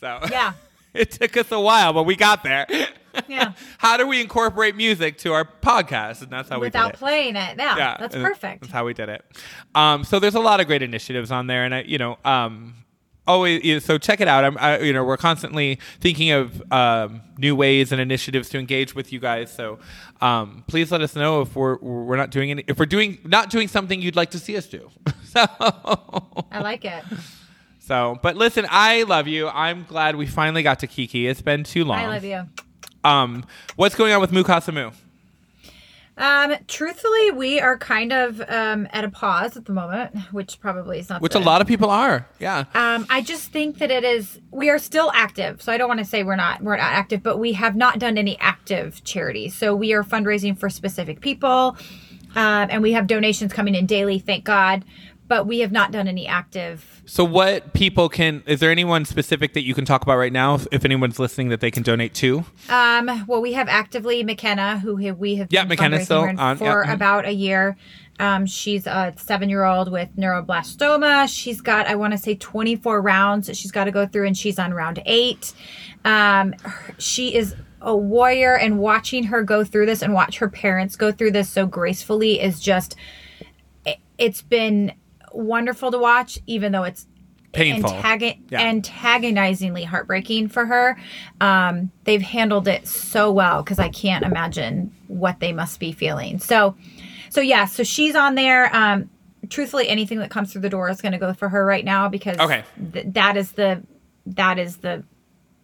So 0.00 0.20
Yeah. 0.30 0.52
it 0.94 1.10
took 1.10 1.36
us 1.36 1.50
a 1.50 1.58
while, 1.60 1.92
but 1.92 2.04
we 2.04 2.14
got 2.14 2.42
there. 2.44 2.66
Yeah. 3.26 3.54
how 3.78 3.96
do 3.96 4.06
we 4.06 4.20
incorporate 4.20 4.76
music 4.76 5.18
to 5.18 5.32
our 5.32 5.44
podcast? 5.44 6.22
And 6.22 6.30
that's 6.30 6.48
how 6.48 6.60
we 6.60 6.66
did 6.70 6.76
it. 6.78 6.84
Without 6.84 6.92
playing 6.94 7.34
it. 7.34 7.56
Yeah. 7.58 7.76
yeah, 7.76 7.96
That's 7.98 8.14
perfect. 8.14 8.60
That's 8.60 8.72
how 8.72 8.84
we 8.84 8.94
did 8.94 9.08
it. 9.08 9.24
Um, 9.74 10.04
so 10.04 10.20
there's 10.20 10.36
a 10.36 10.40
lot 10.40 10.60
of 10.60 10.68
great 10.68 10.82
initiatives 10.82 11.32
on 11.32 11.48
there, 11.48 11.64
and 11.64 11.74
I, 11.74 11.80
you 11.82 11.98
know, 11.98 12.16
um, 12.24 12.74
always. 13.28 13.84
So 13.84 13.98
check 13.98 14.20
it 14.20 14.26
out. 14.26 14.44
I'm, 14.44 14.58
I, 14.58 14.80
you 14.80 14.92
know, 14.92 15.04
we're 15.04 15.16
constantly 15.16 15.78
thinking 16.00 16.32
of 16.32 16.60
um, 16.72 17.20
new 17.36 17.54
ways 17.54 17.92
and 17.92 18.00
initiatives 18.00 18.48
to 18.50 18.58
engage 18.58 18.94
with 18.94 19.12
you 19.12 19.20
guys. 19.20 19.52
So 19.52 19.78
um, 20.20 20.64
please 20.66 20.90
let 20.90 21.00
us 21.00 21.14
know 21.14 21.42
if 21.42 21.54
we're 21.54 21.76
we're 21.78 22.16
not 22.16 22.30
doing 22.30 22.50
any, 22.50 22.64
if 22.66 22.78
we're 22.78 22.86
doing 22.86 23.18
not 23.24 23.50
doing 23.50 23.68
something 23.68 24.02
you'd 24.02 24.16
like 24.16 24.30
to 24.30 24.38
see 24.38 24.56
us 24.56 24.66
do. 24.66 24.90
so. 25.24 25.44
I 26.50 26.60
like 26.60 26.84
it. 26.84 27.04
So, 27.78 28.18
but 28.22 28.36
listen, 28.36 28.66
I 28.68 29.04
love 29.04 29.28
you. 29.28 29.48
I'm 29.48 29.84
glad 29.84 30.16
we 30.16 30.26
finally 30.26 30.62
got 30.62 30.80
to 30.80 30.86
Kiki. 30.86 31.26
It's 31.26 31.40
been 31.40 31.64
too 31.64 31.84
long. 31.84 31.98
I 31.98 32.08
love 32.08 32.24
you. 32.24 32.46
Um, 33.04 33.44
what's 33.76 33.94
going 33.94 34.12
on 34.12 34.20
with 34.20 34.32
Mukasa 34.32 34.74
Mu? 34.74 34.90
Um, 36.18 36.54
truthfully, 36.66 37.30
we 37.30 37.60
are 37.60 37.78
kind 37.78 38.12
of 38.12 38.40
um, 38.48 38.88
at 38.92 39.04
a 39.04 39.08
pause 39.08 39.56
at 39.56 39.64
the 39.66 39.72
moment, 39.72 40.16
which 40.32 40.58
probably 40.60 40.98
is 40.98 41.08
not 41.08 41.22
Which 41.22 41.32
the- 41.34 41.38
a 41.38 41.40
lot 41.40 41.60
of 41.60 41.66
people 41.68 41.90
are. 41.90 42.26
Yeah. 42.40 42.64
Um, 42.74 43.06
I 43.08 43.22
just 43.22 43.52
think 43.52 43.78
that 43.78 43.90
it 43.90 44.02
is. 44.04 44.40
We 44.50 44.68
are 44.68 44.78
still 44.78 45.10
active, 45.14 45.62
so 45.62 45.72
I 45.72 45.78
don't 45.78 45.88
want 45.88 46.00
to 46.00 46.04
say 46.04 46.24
we're 46.24 46.36
not 46.36 46.60
we're 46.62 46.76
not 46.76 46.92
active, 46.92 47.22
but 47.22 47.38
we 47.38 47.52
have 47.52 47.76
not 47.76 47.98
done 48.00 48.18
any 48.18 48.36
active 48.40 49.02
charity. 49.04 49.48
So 49.48 49.74
we 49.76 49.92
are 49.92 50.02
fundraising 50.02 50.58
for 50.58 50.68
specific 50.68 51.20
people, 51.20 51.76
um, 52.34 52.68
and 52.70 52.82
we 52.82 52.92
have 52.92 53.06
donations 53.06 53.52
coming 53.52 53.74
in 53.76 53.86
daily. 53.86 54.18
Thank 54.18 54.44
God, 54.44 54.84
but 55.28 55.46
we 55.46 55.60
have 55.60 55.70
not 55.70 55.92
done 55.92 56.08
any 56.08 56.26
active. 56.26 57.02
So, 57.06 57.22
what 57.22 57.72
people 57.74 58.08
can? 58.08 58.42
Is 58.46 58.60
there 58.60 58.70
anyone 58.70 59.04
specific 59.04 59.52
that 59.52 59.62
you 59.62 59.74
can 59.74 59.84
talk 59.84 60.02
about 60.02 60.16
right 60.16 60.32
now? 60.32 60.54
If, 60.56 60.66
if 60.72 60.84
anyone's 60.84 61.18
listening, 61.18 61.50
that 61.50 61.60
they 61.60 61.70
can 61.70 61.82
donate 61.82 62.14
to? 62.14 62.44
Um, 62.68 63.24
well, 63.26 63.40
we 63.40 63.52
have 63.52 63.68
actively 63.68 64.24
McKenna, 64.24 64.78
who 64.78 64.96
have, 64.96 65.18
we 65.18 65.36
have 65.36 65.48
Yeah, 65.50 65.64
fundraising 65.66 66.04
still 66.04 66.22
on, 66.38 66.56
for 66.56 66.64
yeah, 66.64 66.84
mhm. 66.86 66.94
about 66.94 67.26
a 67.26 67.32
year. 67.32 67.76
Um, 68.20 68.46
she's 68.46 68.86
a 68.86 69.14
seven 69.16 69.48
year 69.48 69.64
old 69.64 69.92
with 69.92 70.08
neuroblastoma. 70.16 71.32
She's 71.32 71.60
got, 71.60 71.86
I 71.86 71.94
want 71.94 72.12
to 72.12 72.18
say, 72.18 72.34
24 72.34 73.00
rounds 73.00 73.46
that 73.46 73.56
she's 73.56 73.70
got 73.70 73.84
to 73.84 73.92
go 73.92 74.06
through, 74.06 74.26
and 74.26 74.36
she's 74.36 74.58
on 74.58 74.74
round 74.74 75.00
eight. 75.06 75.52
Um, 76.04 76.54
she 76.98 77.34
is 77.34 77.54
a 77.80 77.96
warrior, 77.96 78.56
and 78.56 78.78
watching 78.80 79.24
her 79.24 79.42
go 79.44 79.62
through 79.62 79.86
this 79.86 80.02
and 80.02 80.12
watch 80.12 80.38
her 80.38 80.48
parents 80.48 80.96
go 80.96 81.12
through 81.12 81.30
this 81.30 81.48
so 81.48 81.64
gracefully 81.66 82.40
is 82.40 82.58
just, 82.58 82.96
it, 83.86 83.98
it's 84.18 84.42
been 84.42 84.92
wonderful 85.32 85.90
to 85.90 85.98
watch, 85.98 86.38
even 86.46 86.72
though 86.72 86.84
it's 86.84 87.06
Painful. 87.52 87.90
antag- 87.90 88.38
Yeah. 88.50 88.60
antagonizingly 88.70 89.84
heartbreaking 89.84 90.48
for 90.48 90.66
her. 90.66 90.98
Um, 91.40 91.90
they've 92.04 92.22
handled 92.22 92.68
it 92.68 92.86
so 92.86 93.32
well 93.32 93.62
because 93.62 93.78
I 93.78 93.88
can't 93.88 94.24
imagine 94.24 94.92
what 95.08 95.40
they 95.40 95.52
must 95.52 95.80
be 95.80 95.92
feeling. 95.92 96.38
So, 96.38 96.76
so 97.30 97.40
yeah, 97.40 97.64
so 97.64 97.82
she's 97.82 98.14
on 98.14 98.34
there. 98.34 98.74
Um, 98.76 99.08
truthfully, 99.48 99.88
anything 99.88 100.18
that 100.18 100.30
comes 100.30 100.52
through 100.52 100.62
the 100.62 100.68
door 100.70 100.90
is 100.90 101.00
going 101.00 101.12
to 101.12 101.18
go 101.18 101.32
for 101.32 101.48
her 101.48 101.64
right 101.64 101.84
now 101.84 102.08
because 102.08 102.38
Okay. 102.38 102.64
th- 102.92 103.06
that 103.10 103.36
is 103.36 103.52
the 103.52 103.82
that 104.26 104.58
is 104.58 104.76
the 104.78 105.02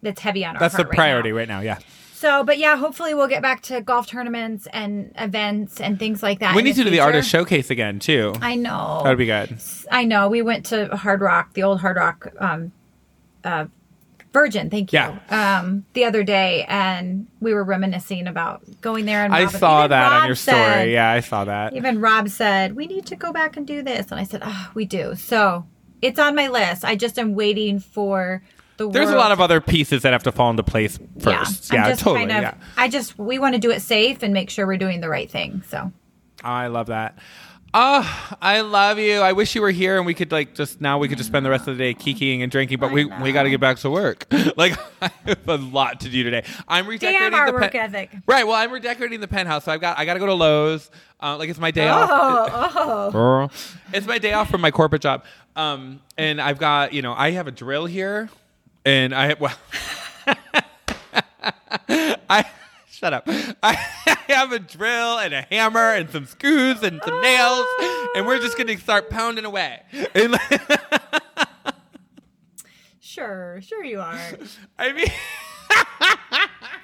that's 0.01 0.19
heavy 0.21 0.43
on 0.43 0.55
our 0.55 0.59
That's 0.59 0.75
the 0.75 0.85
right 0.85 0.95
priority 0.95 1.29
now. 1.29 1.35
right 1.37 1.47
now. 1.47 1.59
Yeah. 1.61 1.77
So, 2.25 2.43
but 2.43 2.57
yeah, 2.57 2.75
hopefully 2.75 3.13
we'll 3.13 3.27
get 3.27 3.43
back 3.43 3.61
to 3.63 3.81
golf 3.81 4.07
tournaments 4.07 4.67
and 4.73 5.11
events 5.15 5.79
and 5.79 5.99
things 5.99 6.23
like 6.23 6.39
that. 6.39 6.55
We 6.55 6.63
need 6.63 6.73
to 6.73 6.83
do 6.83 6.89
the 6.89 7.01
artist 7.01 7.29
showcase 7.29 7.69
again 7.69 7.99
too. 7.99 8.33
I 8.41 8.55
know. 8.55 9.01
That 9.03 9.09
would 9.11 9.19
be 9.19 9.27
good. 9.27 9.55
I 9.91 10.05
know. 10.05 10.27
We 10.27 10.41
went 10.41 10.65
to 10.67 10.87
Hard 10.97 11.21
Rock, 11.21 11.53
the 11.53 11.61
old 11.61 11.81
Hard 11.81 11.97
Rock, 11.97 12.33
um, 12.39 12.71
uh, 13.43 13.67
Virgin. 14.33 14.71
Thank 14.71 14.91
you. 14.91 14.97
Yeah. 14.97 15.19
Um, 15.59 15.85
the 15.93 16.05
other 16.05 16.23
day, 16.23 16.65
and 16.67 17.27
we 17.41 17.53
were 17.53 17.63
reminiscing 17.63 18.25
about 18.25 18.63
going 18.81 19.05
there. 19.05 19.23
And 19.23 19.31
I 19.31 19.45
saw 19.45 19.85
that 19.85 20.11
on 20.11 20.21
Rob 20.21 20.25
your 20.25 20.35
said- 20.35 20.71
story. 20.79 20.93
Yeah, 20.93 21.11
I 21.11 21.19
saw 21.19 21.45
that. 21.45 21.75
Even 21.75 22.01
Rob 22.01 22.29
said 22.29 22.75
we 22.75 22.87
need 22.87 23.05
to 23.05 23.15
go 23.15 23.33
back 23.33 23.55
and 23.55 23.67
do 23.67 23.83
this, 23.83 24.09
and 24.09 24.19
I 24.19 24.23
said, 24.23 24.41
"Ah, 24.43 24.71
we 24.73 24.85
do." 24.85 25.13
So 25.13 25.67
it's 26.01 26.17
on 26.17 26.33
my 26.33 26.47
list. 26.47 26.83
I 26.83 26.95
just 26.95 27.19
am 27.19 27.35
waiting 27.35 27.77
for 27.79 28.41
the. 28.77 28.89
There's 28.89 29.09
a 29.09 29.15
lot 29.15 29.31
of 29.31 29.39
other 29.41 29.61
pieces 29.61 30.01
that 30.03 30.13
have 30.13 30.23
to 30.23 30.31
fall 30.31 30.49
into 30.49 30.63
place 30.63 30.97
first. 31.19 31.71
Yeah, 31.73 31.83
Yeah, 31.83 31.89
just 31.89 32.01
totally. 32.03 32.27
kind 32.27 32.31
of. 32.31 32.41
yeah. 32.43 32.53
I 32.77 32.87
just 32.87 33.17
we 33.17 33.39
want 33.39 33.55
to 33.55 33.59
do 33.59 33.71
it 33.71 33.81
safe 33.81 34.23
and 34.23 34.33
make 34.33 34.49
sure 34.49 34.65
we're 34.67 34.77
doing 34.77 35.01
the 35.01 35.09
right 35.09 35.29
thing. 35.29 35.63
So 35.69 35.91
I 36.43 36.67
love 36.67 36.87
that. 36.87 37.17
Oh, 37.77 38.35
I 38.41 38.61
love 38.61 38.99
you. 38.99 39.19
I 39.19 39.33
wish 39.33 39.53
you 39.53 39.61
were 39.61 39.69
here 39.71 39.97
and 39.97 40.05
we 40.05 40.13
could 40.13 40.31
like 40.31 40.55
just 40.55 40.79
now 40.79 40.97
we 40.97 41.09
could 41.09 41.17
just 41.17 41.29
spend 41.29 41.45
the 41.45 41.49
rest 41.49 41.67
of 41.67 41.77
the 41.77 41.83
day 41.83 41.93
kikiing 41.93 42.41
and 42.41 42.49
drinking, 42.49 42.79
but 42.79 42.89
we 42.93 43.03
we 43.03 43.33
got 43.33 43.43
to 43.43 43.49
get 43.49 43.59
back 43.59 43.77
to 43.79 43.89
work. 43.89 44.25
like 44.55 44.77
I 45.01 45.11
have 45.25 45.49
a 45.49 45.57
lot 45.57 45.99
to 46.01 46.09
do 46.09 46.23
today. 46.23 46.45
I'm 46.69 46.87
redecorating 46.87 47.31
damn 47.31 47.33
our 47.33 47.47
the 47.47 47.53
work 47.53 47.73
pen- 47.73 47.93
ethic. 47.93 48.11
Right. 48.27 48.47
Well, 48.47 48.55
I'm 48.55 48.71
redecorating 48.71 49.19
the 49.19 49.27
penthouse, 49.27 49.65
so 49.65 49.73
I've 49.73 49.81
got 49.81 49.99
I 49.99 50.05
got 50.05 50.13
to 50.13 50.19
go 50.21 50.25
to 50.27 50.33
Lowe's. 50.33 50.89
Uh, 51.21 51.35
like 51.37 51.49
it's 51.49 51.59
my 51.59 51.71
day 51.71 51.87
off. 51.89 52.09
Oh, 52.11 53.11
oh. 53.13 53.49
It's 53.93 54.07
my 54.07 54.19
day 54.19 54.31
off 54.33 54.49
from 54.49 54.61
my 54.61 54.71
corporate 54.71 55.01
job. 55.01 55.25
Um, 55.57 56.01
and 56.17 56.41
I've 56.41 56.59
got, 56.59 56.93
you 56.93 57.01
know, 57.01 57.13
I 57.13 57.31
have 57.31 57.47
a 57.47 57.51
drill 57.51 57.85
here 57.85 58.29
and 58.85 59.13
I 59.13 59.35
well 59.39 59.57
I 62.29 62.45
shut 62.89 63.13
up. 63.13 63.23
I 63.27 63.73
have 64.27 64.51
a 64.51 64.59
drill 64.59 65.19
and 65.19 65.33
a 65.33 65.41
hammer 65.43 65.91
and 65.93 66.09
some 66.09 66.25
screws 66.25 66.81
and 66.83 67.01
some 67.03 67.21
nails 67.21 67.65
and 68.15 68.25
we're 68.25 68.39
just 68.39 68.57
going 68.57 68.67
to 68.67 68.77
start 68.77 69.09
pounding 69.09 69.45
away. 69.45 69.81
Sure, 72.99 73.61
sure 73.61 73.81
you 73.85 74.01
are. 74.01 74.19
I 74.77 74.91
mean 74.91 75.07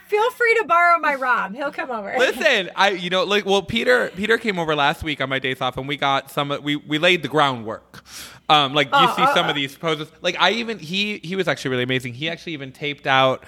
Feel 0.07 0.31
free 0.31 0.55
to 0.59 0.65
borrow 0.65 0.97
my 0.99 1.15
Rob. 1.15 1.53
He'll 1.55 1.71
come 1.71 1.91
over. 1.91 2.13
Listen, 2.17 2.69
I 2.75 2.91
you 2.91 3.09
know 3.09 3.23
like 3.23 3.45
well 3.45 3.61
Peter 3.63 4.09
Peter 4.15 4.37
came 4.37 4.57
over 4.57 4.73
last 4.75 5.03
week 5.03 5.19
on 5.19 5.27
my 5.29 5.39
days 5.39 5.59
off 5.59 5.77
and 5.77 5.87
we 5.89 5.97
got 5.97 6.31
some 6.31 6.57
we 6.63 6.77
we 6.77 6.99
laid 6.99 7.21
the 7.21 7.27
groundwork. 7.27 8.03
Um 8.51 8.73
like 8.73 8.87
you 8.87 8.91
Oh, 8.93 9.13
see 9.15 9.23
uh, 9.23 9.33
some 9.33 9.49
of 9.49 9.55
these 9.55 9.75
poses. 9.77 10.11
Like 10.21 10.35
I 10.39 10.51
even 10.51 10.79
he 10.79 11.19
he 11.19 11.35
was 11.35 11.47
actually 11.47 11.71
really 11.71 11.83
amazing. 11.83 12.13
He 12.13 12.29
actually 12.29 12.53
even 12.53 12.71
taped 12.71 13.07
out 13.07 13.43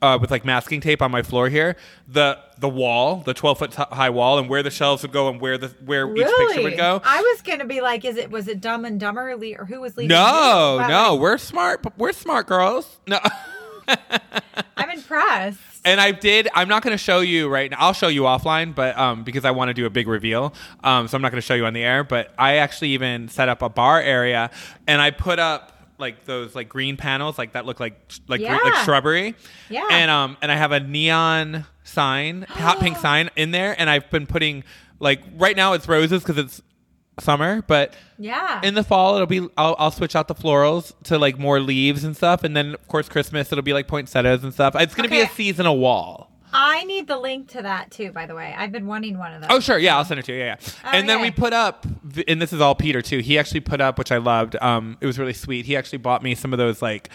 uh, 0.00 0.18
with 0.20 0.30
like 0.32 0.44
masking 0.44 0.80
tape 0.80 1.00
on 1.00 1.12
my 1.12 1.22
floor 1.22 1.48
here 1.48 1.76
the 2.08 2.36
the 2.58 2.68
wall, 2.68 3.22
the 3.24 3.32
12 3.34 3.58
foot 3.58 3.72
t- 3.72 3.82
high 3.92 4.10
wall 4.10 4.38
and 4.38 4.48
where 4.48 4.62
the 4.62 4.70
shelves 4.70 5.02
would 5.02 5.12
go 5.12 5.28
and 5.28 5.40
where 5.40 5.56
the 5.58 5.68
where 5.84 6.10
each 6.16 6.26
picture 6.26 6.62
would 6.62 6.76
go. 6.76 7.00
I 7.04 7.20
was 7.20 7.42
gonna 7.42 7.64
be 7.64 7.80
like, 7.80 8.04
is 8.04 8.16
it 8.16 8.30
was 8.30 8.48
it 8.48 8.60
Dumb 8.60 8.84
and 8.84 8.98
Dumber 8.98 9.36
le- 9.36 9.54
or 9.58 9.64
who 9.64 9.80
was 9.80 9.96
leading? 9.96 10.08
No, 10.16 10.84
no, 10.88 11.12
like, 11.12 11.20
we're 11.20 11.38
smart. 11.38 11.84
We're 11.96 12.12
smart 12.12 12.46
girls. 12.48 12.98
No. 13.06 13.20
I'm 14.76 14.90
impressed. 14.90 15.60
And 15.84 16.00
I 16.00 16.12
did. 16.12 16.48
I'm 16.54 16.68
not 16.68 16.82
going 16.82 16.92
to 16.94 17.02
show 17.02 17.20
you 17.20 17.48
right 17.48 17.70
now. 17.70 17.76
I'll 17.80 17.92
show 17.92 18.08
you 18.08 18.22
offline, 18.22 18.74
but 18.74 18.96
um, 18.96 19.24
because 19.24 19.44
I 19.44 19.50
want 19.50 19.68
to 19.70 19.74
do 19.74 19.84
a 19.86 19.90
big 19.90 20.06
reveal, 20.06 20.54
um, 20.84 21.08
so 21.08 21.16
I'm 21.16 21.22
not 21.22 21.32
going 21.32 21.40
to 21.40 21.46
show 21.46 21.54
you 21.54 21.66
on 21.66 21.72
the 21.72 21.82
air. 21.82 22.04
But 22.04 22.32
I 22.38 22.56
actually 22.56 22.90
even 22.90 23.28
set 23.28 23.48
up 23.48 23.62
a 23.62 23.68
bar 23.68 24.00
area, 24.00 24.50
and 24.86 25.00
I 25.00 25.10
put 25.10 25.38
up 25.40 25.70
like 25.98 26.24
those 26.24 26.54
like 26.54 26.68
green 26.68 26.96
panels, 26.96 27.36
like 27.36 27.52
that 27.54 27.66
look 27.66 27.80
like 27.80 27.94
like 28.28 28.40
Yeah. 28.40 28.58
like 28.62 28.84
shrubbery. 28.84 29.34
Yeah. 29.68 29.86
And 29.90 30.10
um, 30.10 30.36
and 30.40 30.52
I 30.52 30.56
have 30.56 30.70
a 30.72 30.80
neon 30.80 31.66
sign, 31.84 32.42
hot 32.48 32.78
pink 32.80 32.96
sign 32.98 33.30
in 33.34 33.50
there, 33.50 33.74
and 33.76 33.90
I've 33.90 34.08
been 34.10 34.26
putting 34.26 34.62
like 35.00 35.20
right 35.36 35.56
now 35.56 35.72
it's 35.72 35.88
roses 35.88 36.22
because 36.22 36.38
it's 36.38 36.62
summer, 37.20 37.62
but 37.66 37.94
Yeah. 38.18 38.60
in 38.62 38.74
the 38.74 38.82
fall 38.82 39.14
it'll 39.14 39.26
be 39.26 39.46
I'll, 39.56 39.76
I'll 39.78 39.90
switch 39.90 40.16
out 40.16 40.28
the 40.28 40.34
florals 40.34 40.92
to 41.04 41.18
like 41.18 41.38
more 41.38 41.60
leaves 41.60 42.04
and 42.04 42.16
stuff 42.16 42.42
and 42.42 42.56
then 42.56 42.74
of 42.74 42.88
course 42.88 43.08
christmas 43.08 43.52
it'll 43.52 43.62
be 43.62 43.74
like 43.74 43.86
poinsettias 43.86 44.42
and 44.44 44.52
stuff. 44.52 44.74
It's 44.76 44.94
gonna 44.94 45.08
be 45.08 45.20
a 45.20 45.28
seasonal 45.28 45.78
wall. 45.78 46.30
I 46.54 46.84
need 46.84 47.06
the 47.06 47.16
link 47.18 47.48
to 47.52 47.62
that 47.62 47.90
too, 47.90 48.12
by 48.12 48.26
the 48.26 48.34
way. 48.34 48.54
I've 48.56 48.72
been 48.72 48.86
wanting 48.86 49.16
one 49.18 49.32
of 49.32 49.40
those. 49.42 49.50
oh 49.50 49.60
sure. 49.60 49.78
Yeah 49.78 49.96
i'll 49.96 50.04
send 50.04 50.20
it 50.20 50.26
to 50.26 50.32
you. 50.32 50.38
Yeah, 50.38 50.56
yeah. 50.84 50.90
and 50.94 51.08
then 51.08 51.20
we 51.20 51.30
put 51.30 51.52
up 51.52 51.86
and 52.28 52.40
this 52.40 52.52
is 52.52 52.60
all 52.60 52.74
peter 52.74 53.02
too. 53.02 53.18
He 53.18 53.38
actually 53.38 53.60
put 53.60 53.80
up 53.80 53.98
which 53.98 54.10
i 54.12 54.16
loved. 54.18 54.56
Um 54.60 54.96
it 55.00 55.06
was 55.06 55.18
really 55.18 55.32
sweet. 55.34 55.66
He 55.66 55.76
actually 55.76 55.98
bought 55.98 56.22
me 56.22 56.34
some 56.34 56.52
of 56.52 56.58
those 56.58 56.80
like 56.82 57.10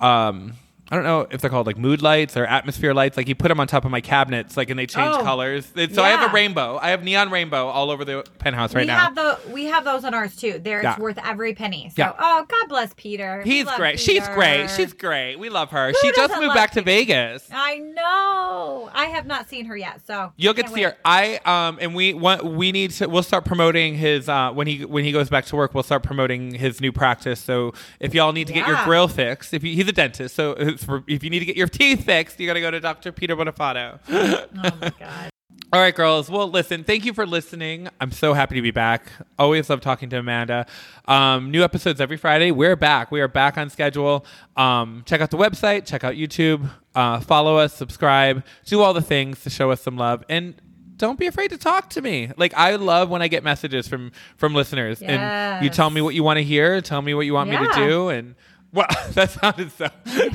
um 0.00 0.54
I 0.90 0.94
don't 0.96 1.04
know 1.04 1.26
if 1.30 1.40
they're 1.42 1.50
called 1.50 1.66
like 1.66 1.76
mood 1.76 2.00
lights 2.00 2.36
or 2.36 2.46
atmosphere 2.46 2.94
lights. 2.94 3.16
Like 3.16 3.28
you 3.28 3.34
put 3.34 3.48
them 3.48 3.60
on 3.60 3.66
top 3.66 3.84
of 3.84 3.90
my 3.90 4.00
cabinets, 4.00 4.56
like 4.56 4.70
and 4.70 4.78
they 4.78 4.86
change 4.86 5.14
Oh, 5.18 5.22
colors. 5.22 5.70
It- 5.76 5.94
so 5.94 6.02
I 6.02 6.08
have 6.08 6.20
yeah. 6.20 6.30
a 6.30 6.32
rainbow. 6.32 6.78
I 6.80 6.90
have 6.90 7.04
neon 7.04 7.30
rainbow 7.30 7.66
all 7.66 7.90
over 7.90 8.04
the 8.04 8.24
penthouse 8.38 8.74
right 8.74 8.82
we 8.82 8.86
now. 8.86 8.98
have 8.98 9.14
the 9.14 9.38
we 9.52 9.64
have 9.66 9.84
those 9.84 10.04
on 10.04 10.14
ours 10.14 10.34
too. 10.34 10.58
There, 10.58 10.82
Yeah. 10.82 10.92
it's 10.92 10.98
worth 11.00 11.18
every 11.24 11.52
penny. 11.54 11.88
So, 11.90 12.02
Yeah. 12.02 12.12
oh, 12.18 12.46
God 12.48 12.68
bless 12.68 12.94
Peter. 12.96 13.42
We 13.44 13.50
He's 13.50 13.66
love 13.66 13.76
great. 13.76 14.00
She's 14.00 14.20
Peter. 14.22 14.34
great. 14.34 14.70
She's 14.70 14.92
great. 14.94 15.36
We 15.38 15.50
love 15.50 15.70
her. 15.72 15.92
she 16.00 16.08
just 16.08 16.16
doesn't 16.16 16.36
moved 16.38 16.48
love 16.48 16.56
back 16.56 16.70
to 16.72 16.82
Vegas. 16.82 17.46
I 17.52 17.76
know. 17.78 18.90
I 18.94 19.06
have 19.06 19.26
not 19.26 19.48
seen 19.48 19.66
her 19.66 19.76
yet, 19.76 20.00
so 20.06 20.32
You'll 20.36 20.54
get 20.54 20.62
to 20.62 20.68
can't 20.68 20.74
see 20.74 20.84
wait. 20.84 20.94
her. 20.94 20.98
I 21.04 21.66
um 21.68 21.78
and 21.80 21.94
we 21.94 22.14
want 22.14 22.44
we 22.44 22.72
need 22.72 22.92
to 22.92 23.06
we'll 23.08 23.22
start 23.22 23.44
promoting 23.44 23.94
his 23.94 24.28
uh 24.28 24.52
when 24.52 24.66
he 24.66 24.84
when 24.84 25.04
he 25.04 25.12
goes 25.12 25.28
back 25.28 25.44
to 25.46 25.56
work 25.56 25.74
we'll 25.74 25.82
start 25.82 26.02
promoting 26.02 26.54
his 26.54 26.80
new 26.80 26.92
practice. 26.92 27.40
So 27.40 27.72
if 28.00 28.14
y'all 28.14 28.32
need 28.32 28.46
to 28.46 28.52
get 28.52 28.66
your 28.66 28.76
Yeah. 28.76 28.84
grill 28.84 29.08
fixed, 29.08 29.52
if 29.54 29.62
you, 29.62 29.74
he's 29.74 29.88
a 29.88 29.92
dentist, 29.92 30.34
so 30.34 30.52
for, 30.84 31.04
if 31.06 31.22
you 31.24 31.30
need 31.30 31.40
to 31.40 31.44
get 31.44 31.56
your 31.56 31.66
teeth 31.68 32.04
fixed, 32.04 32.38
you 32.40 32.46
got 32.46 32.54
to 32.54 32.60
go 32.60 32.70
to 32.70 32.80
Dr. 32.80 33.12
Peter 33.12 33.36
Bonifato. 33.36 33.98
Oh 34.08 34.44
my 34.54 34.92
God. 34.98 35.30
All 35.70 35.80
right, 35.80 35.94
girls. 35.94 36.30
Well, 36.30 36.48
listen, 36.48 36.82
thank 36.82 37.04
you 37.04 37.12
for 37.12 37.26
listening. 37.26 37.88
I'm 38.00 38.10
so 38.10 38.32
happy 38.32 38.54
to 38.54 38.62
be 38.62 38.70
back. 38.70 39.12
Always 39.38 39.68
love 39.68 39.82
talking 39.82 40.08
to 40.08 40.18
Amanda. 40.18 40.66
Um, 41.06 41.50
new 41.50 41.62
episodes 41.62 42.00
every 42.00 42.16
Friday. 42.16 42.52
We're 42.52 42.76
back. 42.76 43.10
We 43.10 43.20
are 43.20 43.28
back 43.28 43.58
on 43.58 43.68
schedule. 43.68 44.24
Um, 44.56 45.02
check 45.04 45.20
out 45.20 45.30
the 45.30 45.36
website, 45.36 45.84
check 45.84 46.04
out 46.04 46.14
YouTube, 46.14 46.70
uh, 46.94 47.20
follow 47.20 47.58
us, 47.58 47.74
subscribe, 47.74 48.44
do 48.64 48.80
all 48.80 48.94
the 48.94 49.02
things 49.02 49.42
to 49.42 49.50
show 49.50 49.70
us 49.70 49.82
some 49.82 49.98
love. 49.98 50.24
And 50.30 50.54
don't 50.96 51.18
be 51.18 51.26
afraid 51.26 51.50
to 51.50 51.58
talk 51.58 51.90
to 51.90 52.02
me. 52.02 52.30
Like 52.38 52.54
I 52.54 52.76
love 52.76 53.10
when 53.10 53.20
I 53.20 53.28
get 53.28 53.44
messages 53.44 53.86
from 53.88 54.12
from 54.36 54.54
listeners 54.54 55.02
and 55.02 55.62
you 55.62 55.70
tell 55.70 55.90
me 55.90 56.00
what 56.00 56.14
you 56.14 56.22
want 56.24 56.38
to 56.38 56.44
hear, 56.44 56.80
tell 56.80 57.02
me 57.02 57.14
what 57.14 57.26
you 57.26 57.34
want 57.34 57.50
me 57.50 57.56
to 57.56 57.72
do 57.74 58.08
and 58.08 58.34
well, 58.72 58.86
that 59.10 59.30
sounded 59.30 59.72
so 59.72 59.88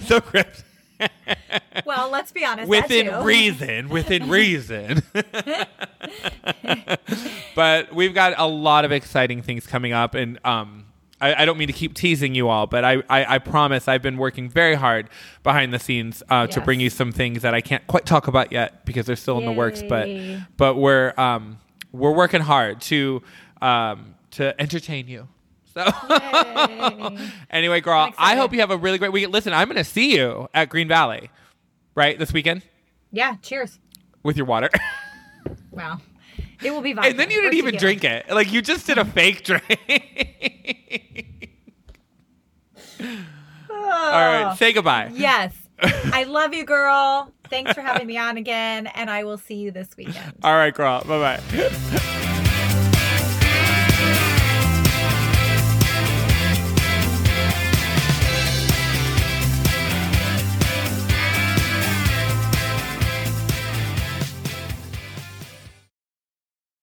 so 0.06 0.22
cryptic. 0.22 0.66
Well, 1.86 2.10
let's 2.10 2.32
be 2.32 2.46
honest. 2.46 2.70
within 2.70 3.24
reason 3.24 3.90
within 3.90 4.30
reason 4.40 5.02
but 7.56 7.94
we've 7.94 8.14
got 8.14 8.36
a 8.38 8.46
lot 8.46 8.86
of 8.86 8.92
exciting 8.92 9.42
things 9.42 9.68
coming 9.68 9.92
up 9.92 10.16
and 10.16 10.40
um 10.46 10.86
I, 11.20 11.44
I 11.44 11.46
don't 11.46 11.58
mean 11.58 11.68
to 11.68 11.74
keep 11.74 11.94
teasing 11.94 12.36
you 12.36 12.50
all, 12.50 12.68
but 12.68 12.84
I, 12.84 13.02
I, 13.10 13.36
I 13.36 13.38
promise 13.40 13.88
I've 13.88 14.02
been 14.02 14.18
working 14.18 14.50
very 14.50 14.76
hard 14.76 15.10
behind 15.42 15.74
the 15.74 15.80
scenes 15.80 16.22
uh, 16.30 16.48
to 16.48 16.60
bring 16.60 16.82
you 16.82 16.90
some 16.90 17.14
things 17.14 17.44
that 17.44 17.54
I 17.54 17.62
can't 17.62 17.86
quite 17.88 18.06
talk 18.06 18.28
about 18.28 18.52
yet 18.52 18.86
because 18.86 19.06
they're 19.06 19.16
still 19.16 19.38
in 19.38 19.46
the 19.46 19.52
works. 19.54 19.82
But 19.82 20.10
but 20.58 20.76
we're 20.76 21.14
um, 21.18 21.60
we're 21.94 22.12
working 22.12 22.42
hard 22.42 22.82
to 22.82 23.22
um, 23.62 24.16
to 24.32 24.60
entertain 24.60 25.08
you. 25.08 25.30
So 25.74 27.18
anyway, 27.50 27.82
girl. 27.82 28.14
I 28.18 28.36
hope 28.36 28.54
you 28.54 28.60
have 28.60 28.72
a 28.72 28.78
really 28.78 28.98
great 28.98 29.12
week. 29.12 29.30
Listen, 29.30 29.54
I'm 29.54 29.68
going 29.68 29.78
to 29.78 29.84
see 29.84 30.16
you 30.16 30.48
at 30.54 30.70
Green 30.70 30.88
Valley, 30.88 31.30
right 31.96 32.18
this 32.20 32.32
weekend 32.32 32.62
yeah. 33.14 33.36
Cheers. 33.42 33.80
with 34.24 34.36
your 34.36 34.46
water. 34.46 34.70
Wow. 35.72 36.00
It 36.64 36.72
will 36.72 36.82
be 36.82 36.94
vodka. 36.94 37.10
And 37.10 37.20
then 37.20 37.32
you 37.32 37.42
didn't 37.42 37.58
even 37.58 37.76
drink 37.78 38.04
it. 38.04 38.30
Like 38.30 38.54
you 38.54 38.62
just 38.62 38.86
did 38.86 39.00
a 39.00 39.04
fake 39.04 39.44
drink. 39.44 39.64
All 43.02 43.90
right, 43.90 44.56
say 44.58 44.72
goodbye. 44.72 45.12
Yes. 45.14 45.54
I 45.82 46.24
love 46.26 46.54
you, 46.54 46.64
girl. 46.64 47.32
Thanks 47.50 47.74
for 47.74 47.82
having 47.82 48.08
me 48.08 48.18
on 48.18 48.38
again, 48.38 48.88
and 48.88 49.10
I 49.10 49.24
will 49.24 49.40
see 49.40 49.56
you 49.56 49.72
this 49.72 49.98
weekend. 49.98 50.36
All 50.44 50.54
right, 50.54 50.74
girl. 50.74 51.04
Bye 51.06 51.40
bye. 51.42 52.50